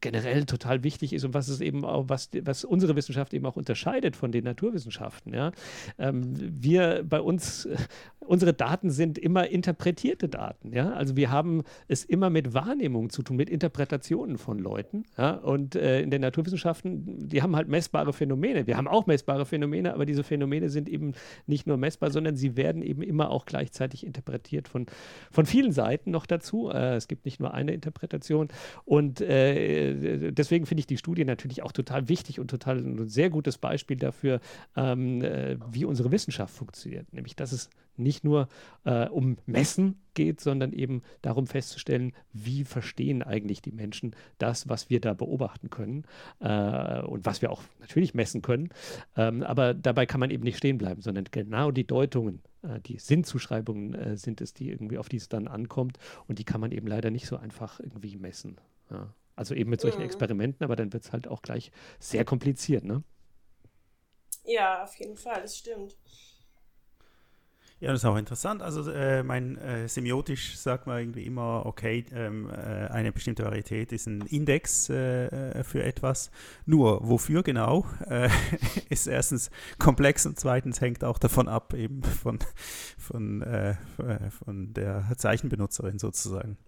generell 0.00 0.44
total 0.44 0.84
wichtig 0.84 1.12
ist 1.12 1.24
und 1.24 1.34
was 1.34 1.48
es 1.48 1.60
eben 1.60 1.84
auch, 1.84 2.08
was, 2.08 2.30
was 2.42 2.64
unsere 2.64 2.94
Wissenschaft 2.96 3.34
eben 3.34 3.46
auch 3.46 3.56
unterscheidet 3.56 4.16
von 4.16 4.30
den 4.30 4.44
Naturwissenschaften. 4.44 5.34
Ja? 5.34 5.52
Ähm, 5.98 6.34
wir 6.38 7.04
bei 7.08 7.20
uns, 7.20 7.68
unsere 8.20 8.54
Daten 8.54 8.90
sind 8.90 9.18
immer 9.18 9.48
interpretierte 9.48 10.28
Daten. 10.28 10.72
Ja? 10.72 10.92
Also 10.92 11.16
wir 11.16 11.30
haben 11.30 11.62
es 11.88 12.04
immer 12.04 12.30
mit 12.30 12.54
Wahrnehmungen 12.54 13.10
zu 13.10 13.22
tun, 13.22 13.36
mit 13.36 13.50
Interpretationen 13.50 14.38
von 14.38 14.58
Leuten. 14.58 15.04
Ja? 15.16 15.32
Und 15.32 15.74
äh, 15.74 16.00
in 16.00 16.10
den 16.10 16.20
Naturwissenschaften, 16.20 17.28
die 17.28 17.42
haben 17.42 17.56
halt 17.56 17.68
messbare 17.68 18.12
Phänomene. 18.12 18.66
Wir 18.66 18.76
haben 18.76 18.88
auch 18.88 19.06
messbare 19.06 19.46
Phänomene, 19.46 19.94
aber 19.94 20.06
diese 20.06 20.22
Phänomene 20.22 20.68
sind 20.68 20.88
eben 20.88 21.14
nicht 21.46 21.66
nur 21.66 21.76
messbar, 21.76 22.10
sondern 22.10 22.36
sie 22.36 22.56
werden 22.56 22.82
eben 22.82 23.02
immer 23.02 23.30
auch 23.30 23.46
gleichzeitig 23.46 24.06
interpretiert 24.06 24.37
von, 24.68 24.86
von 25.30 25.46
vielen 25.46 25.72
Seiten 25.72 26.10
noch 26.10 26.26
dazu. 26.26 26.70
Äh, 26.70 26.96
es 26.96 27.08
gibt 27.08 27.24
nicht 27.24 27.40
nur 27.40 27.54
eine 27.54 27.72
Interpretation. 27.72 28.48
Und 28.84 29.20
äh, 29.20 30.32
deswegen 30.32 30.66
finde 30.66 30.80
ich 30.80 30.86
die 30.86 30.96
Studie 30.96 31.24
natürlich 31.24 31.62
auch 31.62 31.72
total 31.72 32.08
wichtig 32.08 32.40
und 32.40 32.48
total 32.48 32.78
ein 32.78 33.08
sehr 33.08 33.30
gutes 33.30 33.58
Beispiel 33.58 33.96
dafür, 33.96 34.40
ähm, 34.76 35.22
äh, 35.22 35.56
wie 35.70 35.84
unsere 35.84 36.10
Wissenschaft 36.12 36.54
funktioniert. 36.54 37.12
Nämlich, 37.12 37.36
dass 37.36 37.52
es 37.52 37.70
nicht 37.98 38.24
nur 38.24 38.48
äh, 38.84 39.08
um 39.08 39.36
Messen 39.46 40.00
geht, 40.14 40.40
sondern 40.40 40.72
eben 40.72 41.02
darum 41.22 41.46
festzustellen, 41.46 42.12
wie 42.32 42.64
verstehen 42.64 43.22
eigentlich 43.22 43.62
die 43.62 43.72
Menschen 43.72 44.14
das, 44.38 44.68
was 44.68 44.90
wir 44.90 45.00
da 45.00 45.14
beobachten 45.14 45.70
können 45.70 46.04
äh, 46.40 47.00
und 47.00 47.26
was 47.26 47.42
wir 47.42 47.50
auch 47.50 47.62
natürlich 47.80 48.14
messen 48.14 48.42
können. 48.42 48.70
Ähm, 49.16 49.42
aber 49.42 49.74
dabei 49.74 50.06
kann 50.06 50.20
man 50.20 50.30
eben 50.30 50.44
nicht 50.44 50.58
stehen 50.58 50.78
bleiben, 50.78 51.02
sondern 51.02 51.24
genau 51.30 51.70
die 51.70 51.86
Deutungen, 51.86 52.40
die 52.86 52.98
Sinnzuschreibungen 52.98 53.94
äh, 53.94 54.16
sind 54.16 54.40
es, 54.40 54.54
die 54.54 54.70
irgendwie 54.70 54.98
auf 54.98 55.08
die 55.08 55.16
es 55.16 55.28
dann 55.28 55.48
ankommt 55.48 55.98
und 56.26 56.38
die 56.38 56.44
kann 56.44 56.60
man 56.60 56.72
eben 56.72 56.86
leider 56.86 57.10
nicht 57.10 57.26
so 57.26 57.36
einfach 57.36 57.80
irgendwie 57.80 58.16
messen. 58.16 58.60
Ja. 58.90 59.14
Also 59.36 59.54
eben 59.54 59.70
mit 59.70 59.80
solchen 59.80 60.00
mhm. 60.00 60.06
Experimenten, 60.06 60.64
aber 60.64 60.76
dann 60.76 60.92
wird 60.92 61.04
es 61.04 61.12
halt 61.12 61.28
auch 61.28 61.42
gleich 61.42 61.70
sehr 61.98 62.24
kompliziert, 62.24 62.84
ne? 62.84 63.02
Ja, 64.44 64.82
auf 64.82 64.94
jeden 64.96 65.16
Fall, 65.16 65.42
das 65.42 65.58
stimmt. 65.58 65.96
Ja, 67.80 67.92
das 67.92 68.00
ist 68.00 68.04
auch 68.06 68.16
interessant. 68.16 68.60
Also 68.60 68.90
äh, 68.90 69.22
mein 69.22 69.56
äh, 69.58 69.88
semiotisch 69.88 70.56
sagt 70.56 70.88
man 70.88 70.98
irgendwie 70.98 71.22
immer, 71.22 71.64
okay, 71.64 72.04
ähm, 72.12 72.50
äh, 72.50 72.88
eine 72.88 73.12
bestimmte 73.12 73.44
Varietät 73.44 73.92
ist 73.92 74.08
ein 74.08 74.22
Index 74.22 74.90
äh, 74.90 75.26
äh, 75.26 75.62
für 75.62 75.84
etwas. 75.84 76.32
Nur 76.66 77.06
wofür 77.08 77.44
genau, 77.44 77.86
äh, 78.08 78.30
ist 78.90 79.06
erstens 79.06 79.50
komplex 79.78 80.26
und 80.26 80.40
zweitens 80.40 80.80
hängt 80.80 81.04
auch 81.04 81.18
davon 81.18 81.46
ab, 81.46 81.72
eben 81.72 82.02
von, 82.02 82.40
von, 82.98 83.44
von 84.30 84.74
der 84.74 85.12
Zeichenbenutzerin 85.16 86.00
sozusagen. 86.00 86.58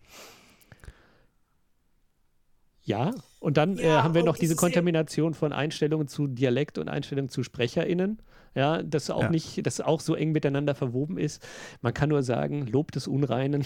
Ja, 2.83 3.13
und 3.41 3.57
dann 3.57 3.77
ja, 3.77 4.01
äh, 4.01 4.03
haben 4.03 4.15
wir 4.15 4.23
noch 4.23 4.37
diese 4.37 4.57
Kontamination 4.57 5.35
von 5.35 5.53
Einstellungen 5.53 6.09
zu 6.09 6.27
Dialekt 6.27 6.79
und 6.79 6.89
Einstellungen 6.89 7.29
zu 7.29 7.43
SprecherInnen. 7.43 8.21
Ja, 8.55 8.83
das 8.83 9.11
auch 9.11 9.23
ja. 9.23 9.31
nicht, 9.31 9.65
das 9.65 9.81
auch 9.81 10.01
so 10.01 10.15
eng 10.17 10.33
miteinander 10.33 10.75
verwoben 10.75 11.19
ist. 11.19 11.47
Man 11.83 11.95
kann 11.95 12.09
nur 12.09 12.25
sagen, 12.25 12.67
Lob 12.67 12.91
des 12.91 13.07
Unreinen. 13.07 13.65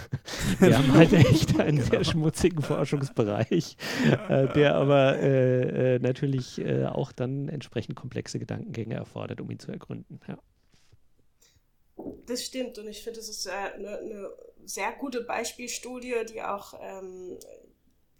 wir 0.58 0.76
haben 0.76 0.92
halt 0.92 1.12
echt 1.14 1.58
einen 1.58 1.78
genau. 1.78 1.90
sehr 1.90 2.04
schmutzigen 2.04 2.62
Forschungsbereich, 2.62 3.76
äh, 4.28 4.48
der 4.48 4.74
aber 4.74 5.18
äh, 5.18 5.94
äh, 5.94 5.98
natürlich 5.98 6.58
äh, 6.58 6.84
auch 6.84 7.12
dann 7.12 7.48
entsprechend 7.48 7.96
komplexe 7.96 8.38
Gedankengänge 8.38 8.96
erfordert, 8.96 9.40
um 9.40 9.50
ihn 9.50 9.58
zu 9.58 9.72
ergründen. 9.72 10.20
Ja. 10.28 10.38
Das 12.26 12.44
stimmt 12.44 12.78
und 12.78 12.86
ich 12.86 13.02
finde, 13.02 13.20
es 13.20 13.28
ist 13.28 13.48
eine, 13.48 13.86
äh, 13.86 13.98
eine 13.98 14.28
sehr 14.64 14.92
gute 14.92 15.22
Beispielstudie, 15.22 16.14
die 16.30 16.42
auch 16.42 16.74
ähm, 16.80 17.38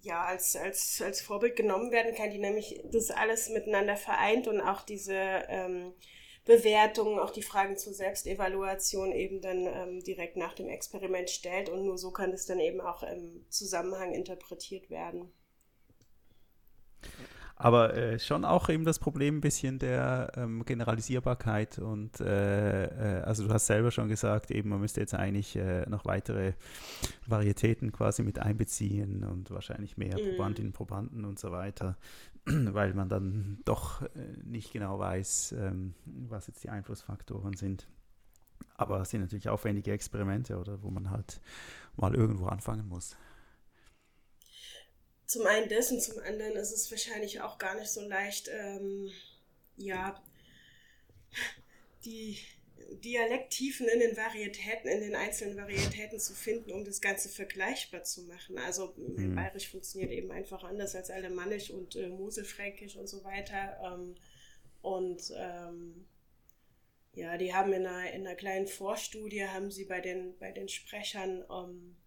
ja, 0.02 0.24
als, 0.24 0.56
als, 0.56 1.02
als 1.02 1.20
Vorbild 1.20 1.56
genommen 1.56 1.90
werden 1.90 2.14
kann, 2.14 2.30
die 2.30 2.38
nämlich 2.38 2.80
das 2.90 3.10
alles 3.10 3.48
miteinander 3.48 3.96
vereint 3.96 4.46
und 4.46 4.60
auch 4.60 4.82
diese 4.82 5.14
ähm, 5.48 5.92
Bewertungen, 6.44 7.18
auch 7.18 7.30
die 7.30 7.42
Fragen 7.42 7.76
zur 7.76 7.92
Selbstevaluation 7.92 9.12
eben 9.12 9.40
dann 9.40 9.66
ähm, 9.66 10.02
direkt 10.02 10.36
nach 10.36 10.54
dem 10.54 10.68
Experiment 10.68 11.28
stellt 11.28 11.68
und 11.68 11.84
nur 11.84 11.98
so 11.98 12.10
kann 12.10 12.32
es 12.32 12.46
dann 12.46 12.60
eben 12.60 12.80
auch 12.80 13.02
im 13.02 13.44
Zusammenhang 13.50 14.14
interpretiert 14.14 14.88
werden. 14.88 15.30
Aber 17.60 17.94
äh, 17.94 18.20
schon 18.20 18.44
auch 18.44 18.68
eben 18.68 18.84
das 18.84 19.00
Problem 19.00 19.38
ein 19.38 19.40
bisschen 19.40 19.80
der 19.80 20.30
ähm, 20.36 20.64
Generalisierbarkeit 20.64 21.80
und 21.80 22.20
äh, 22.20 22.84
äh, 23.18 23.22
also 23.22 23.48
du 23.48 23.52
hast 23.52 23.66
selber 23.66 23.90
schon 23.90 24.06
gesagt, 24.06 24.52
eben 24.52 24.68
man 24.68 24.80
müsste 24.80 25.00
jetzt 25.00 25.14
eigentlich 25.14 25.56
äh, 25.56 25.84
noch 25.88 26.04
weitere 26.04 26.52
Varietäten 27.26 27.90
quasi 27.90 28.22
mit 28.22 28.38
einbeziehen 28.38 29.24
und 29.24 29.50
wahrscheinlich 29.50 29.96
mehr 29.96 30.16
mhm. 30.16 30.36
Probandinnen, 30.36 30.72
Probanden 30.72 31.24
und 31.24 31.40
so 31.40 31.50
weiter, 31.50 31.96
weil 32.44 32.94
man 32.94 33.08
dann 33.08 33.58
doch 33.64 34.02
äh, 34.02 34.08
nicht 34.44 34.72
genau 34.72 35.00
weiß, 35.00 35.56
ähm, 35.58 35.94
was 36.04 36.46
jetzt 36.46 36.62
die 36.62 36.70
Einflussfaktoren 36.70 37.54
sind. 37.54 37.88
Aber 38.76 39.00
es 39.00 39.10
sind 39.10 39.22
natürlich 39.22 39.48
aufwendige 39.48 39.90
Experimente 39.90 40.58
oder 40.58 40.80
wo 40.84 40.90
man 40.90 41.10
halt 41.10 41.40
mal 41.96 42.14
irgendwo 42.14 42.46
anfangen 42.46 42.86
muss 42.86 43.16
zum 45.28 45.46
einen 45.46 45.68
das 45.68 45.92
und 45.92 46.02
zum 46.02 46.18
anderen 46.20 46.56
ist 46.56 46.72
es 46.72 46.90
wahrscheinlich 46.90 47.42
auch 47.42 47.58
gar 47.58 47.78
nicht 47.78 47.90
so 47.90 48.00
leicht, 48.00 48.48
ähm, 48.48 49.12
ja, 49.76 50.20
die 52.06 52.38
Dialekttiefen 53.04 53.86
in 53.88 54.00
den 54.00 54.16
Varietäten, 54.16 54.88
in 54.88 55.00
den 55.02 55.14
einzelnen 55.14 55.58
Varietäten 55.58 56.18
zu 56.18 56.32
finden, 56.32 56.72
um 56.72 56.82
das 56.82 57.02
Ganze 57.02 57.28
vergleichbar 57.28 58.04
zu 58.04 58.22
machen. 58.22 58.56
Also 58.58 58.94
mhm. 58.96 59.34
Bayerisch 59.34 59.68
funktioniert 59.68 60.12
eben 60.12 60.30
einfach 60.30 60.64
anders 60.64 60.94
als 60.94 61.10
Alemannisch 61.10 61.70
und 61.70 61.94
äh, 61.96 62.08
Moselfränkisch 62.08 62.96
und 62.96 63.06
so 63.06 63.22
weiter. 63.22 63.78
Ähm, 63.84 64.14
und 64.80 65.30
ähm, 65.36 66.06
ja, 67.12 67.36
die 67.36 67.52
haben 67.52 67.74
in 67.74 67.84
einer, 67.84 68.10
in 68.12 68.26
einer 68.26 68.36
kleinen 68.36 68.66
Vorstudie, 68.66 69.44
haben 69.44 69.70
sie 69.70 69.84
bei 69.84 70.00
den, 70.00 70.38
bei 70.38 70.52
den 70.52 70.70
Sprechern 70.70 71.44
ähm, 71.50 71.97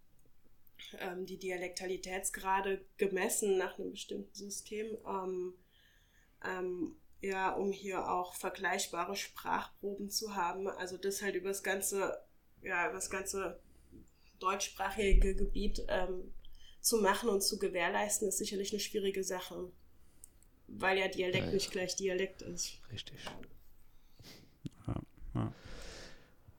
ähm, 1.00 1.26
die 1.26 1.38
Dialektalitätsgrade 1.38 2.86
gemessen 2.98 3.58
nach 3.58 3.78
einem 3.78 3.92
bestimmten 3.92 4.34
System, 4.34 4.98
ähm, 5.08 5.54
ähm, 6.46 6.96
ja, 7.22 7.54
um 7.54 7.72
hier 7.72 8.10
auch 8.10 8.34
vergleichbare 8.36 9.16
Sprachproben 9.16 10.10
zu 10.10 10.36
haben. 10.36 10.68
Also 10.68 10.98
das 10.98 11.22
halt 11.22 11.36
über 11.36 11.50
das 11.50 11.64
ganze, 11.64 12.18
ja, 12.62 12.86
über 12.86 12.96
das 12.96 13.10
ganze 13.10 13.60
deutschsprachige 14.40 15.36
Gebiet 15.36 15.86
ähm, 15.88 16.34
zu 16.82 16.98
machen 16.98 17.30
und 17.30 17.42
zu 17.42 17.60
gewährleisten, 17.60 18.28
ist 18.28 18.40
sicherlich 18.40 18.72
eine 18.72 18.80
schwierige 18.80 19.24
Sache. 19.24 19.72
Weil 20.68 20.98
ja 20.98 21.08
Dialekt 21.08 21.48
ja, 21.48 21.54
nicht 21.54 21.72
gleich 21.72 21.96
Dialekt 21.96 22.42
ist. 22.42 22.80
Richtig. 22.92 23.20
Ja, 24.88 24.96
ja. 25.36 25.54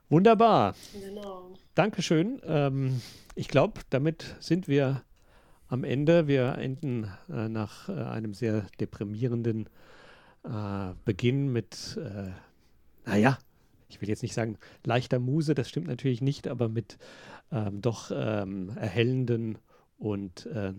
Wunderbar. 0.09 0.77
Genau. 0.93 1.55
Dankeschön. 1.75 2.41
Ähm, 2.45 3.01
ich 3.35 3.49
glaube, 3.49 3.81
damit 3.91 4.37
sind 4.41 4.69
wir 4.69 5.03
am 5.69 5.85
Ende. 5.85 6.29
Wir 6.29 6.59
enden 6.59 7.11
äh, 7.31 7.49
nach 7.49 7.89
äh, 7.89 7.93
einem 7.93 8.35
sehr 8.35 8.67
deprimierenden 8.79 9.69
äh, 10.45 10.93
Beginn 11.05 11.51
mit, 11.51 11.99
äh, 11.99 12.31
naja, 13.07 13.39
ich 13.89 14.01
will 14.01 14.09
jetzt 14.09 14.23
nicht 14.23 14.35
sagen 14.35 14.59
leichter 14.85 15.19
Muse, 15.19 15.55
das 15.55 15.69
stimmt 15.69 15.87
natürlich 15.87 16.21
nicht, 16.21 16.49
aber 16.49 16.69
mit 16.69 16.99
ähm, 17.51 17.81
doch 17.81 18.11
ähm, 18.15 18.71
erhellenden 18.77 19.59
und 19.99 20.47
äh, 20.47 20.73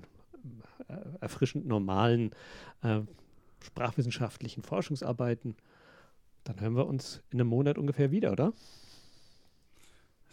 erfrischend 1.21 1.65
normalen 1.65 2.31
sprachwissenschaftlichen 3.61 4.61
Forschungsarbeiten. 4.61 5.55
Dann 6.43 6.59
hören 6.59 6.75
wir 6.75 6.85
uns 6.85 7.21
in 7.31 7.39
einem 7.39 7.49
Monat 7.49 7.77
ungefähr 7.77 8.11
wieder, 8.11 8.33
oder? 8.33 8.51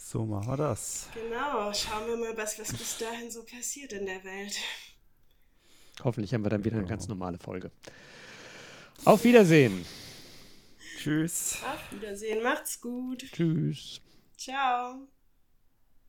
So 0.02 0.24
machen 0.24 0.48
wir 0.48 0.56
das. 0.56 1.08
Genau, 1.14 1.72
schauen 1.74 2.08
wir 2.08 2.16
mal, 2.16 2.36
was, 2.36 2.58
was 2.58 2.72
bis 2.72 2.96
dahin 2.98 3.30
so 3.30 3.44
passiert 3.44 3.92
in 3.92 4.06
der 4.06 4.24
Welt. 4.24 4.56
Hoffentlich 6.02 6.32
haben 6.32 6.42
wir 6.42 6.48
dann 6.50 6.64
wieder 6.64 6.78
eine 6.78 6.86
ganz 6.86 7.06
normale 7.06 7.38
Folge. 7.38 7.70
Auf 9.04 9.22
Wiedersehen. 9.24 9.84
Tschüss. 10.98 11.58
Auf 11.62 11.92
Wiedersehen, 11.92 12.42
macht's 12.42 12.80
gut. 12.80 13.24
Tschüss. 13.30 14.00
Ciao. 14.36 15.06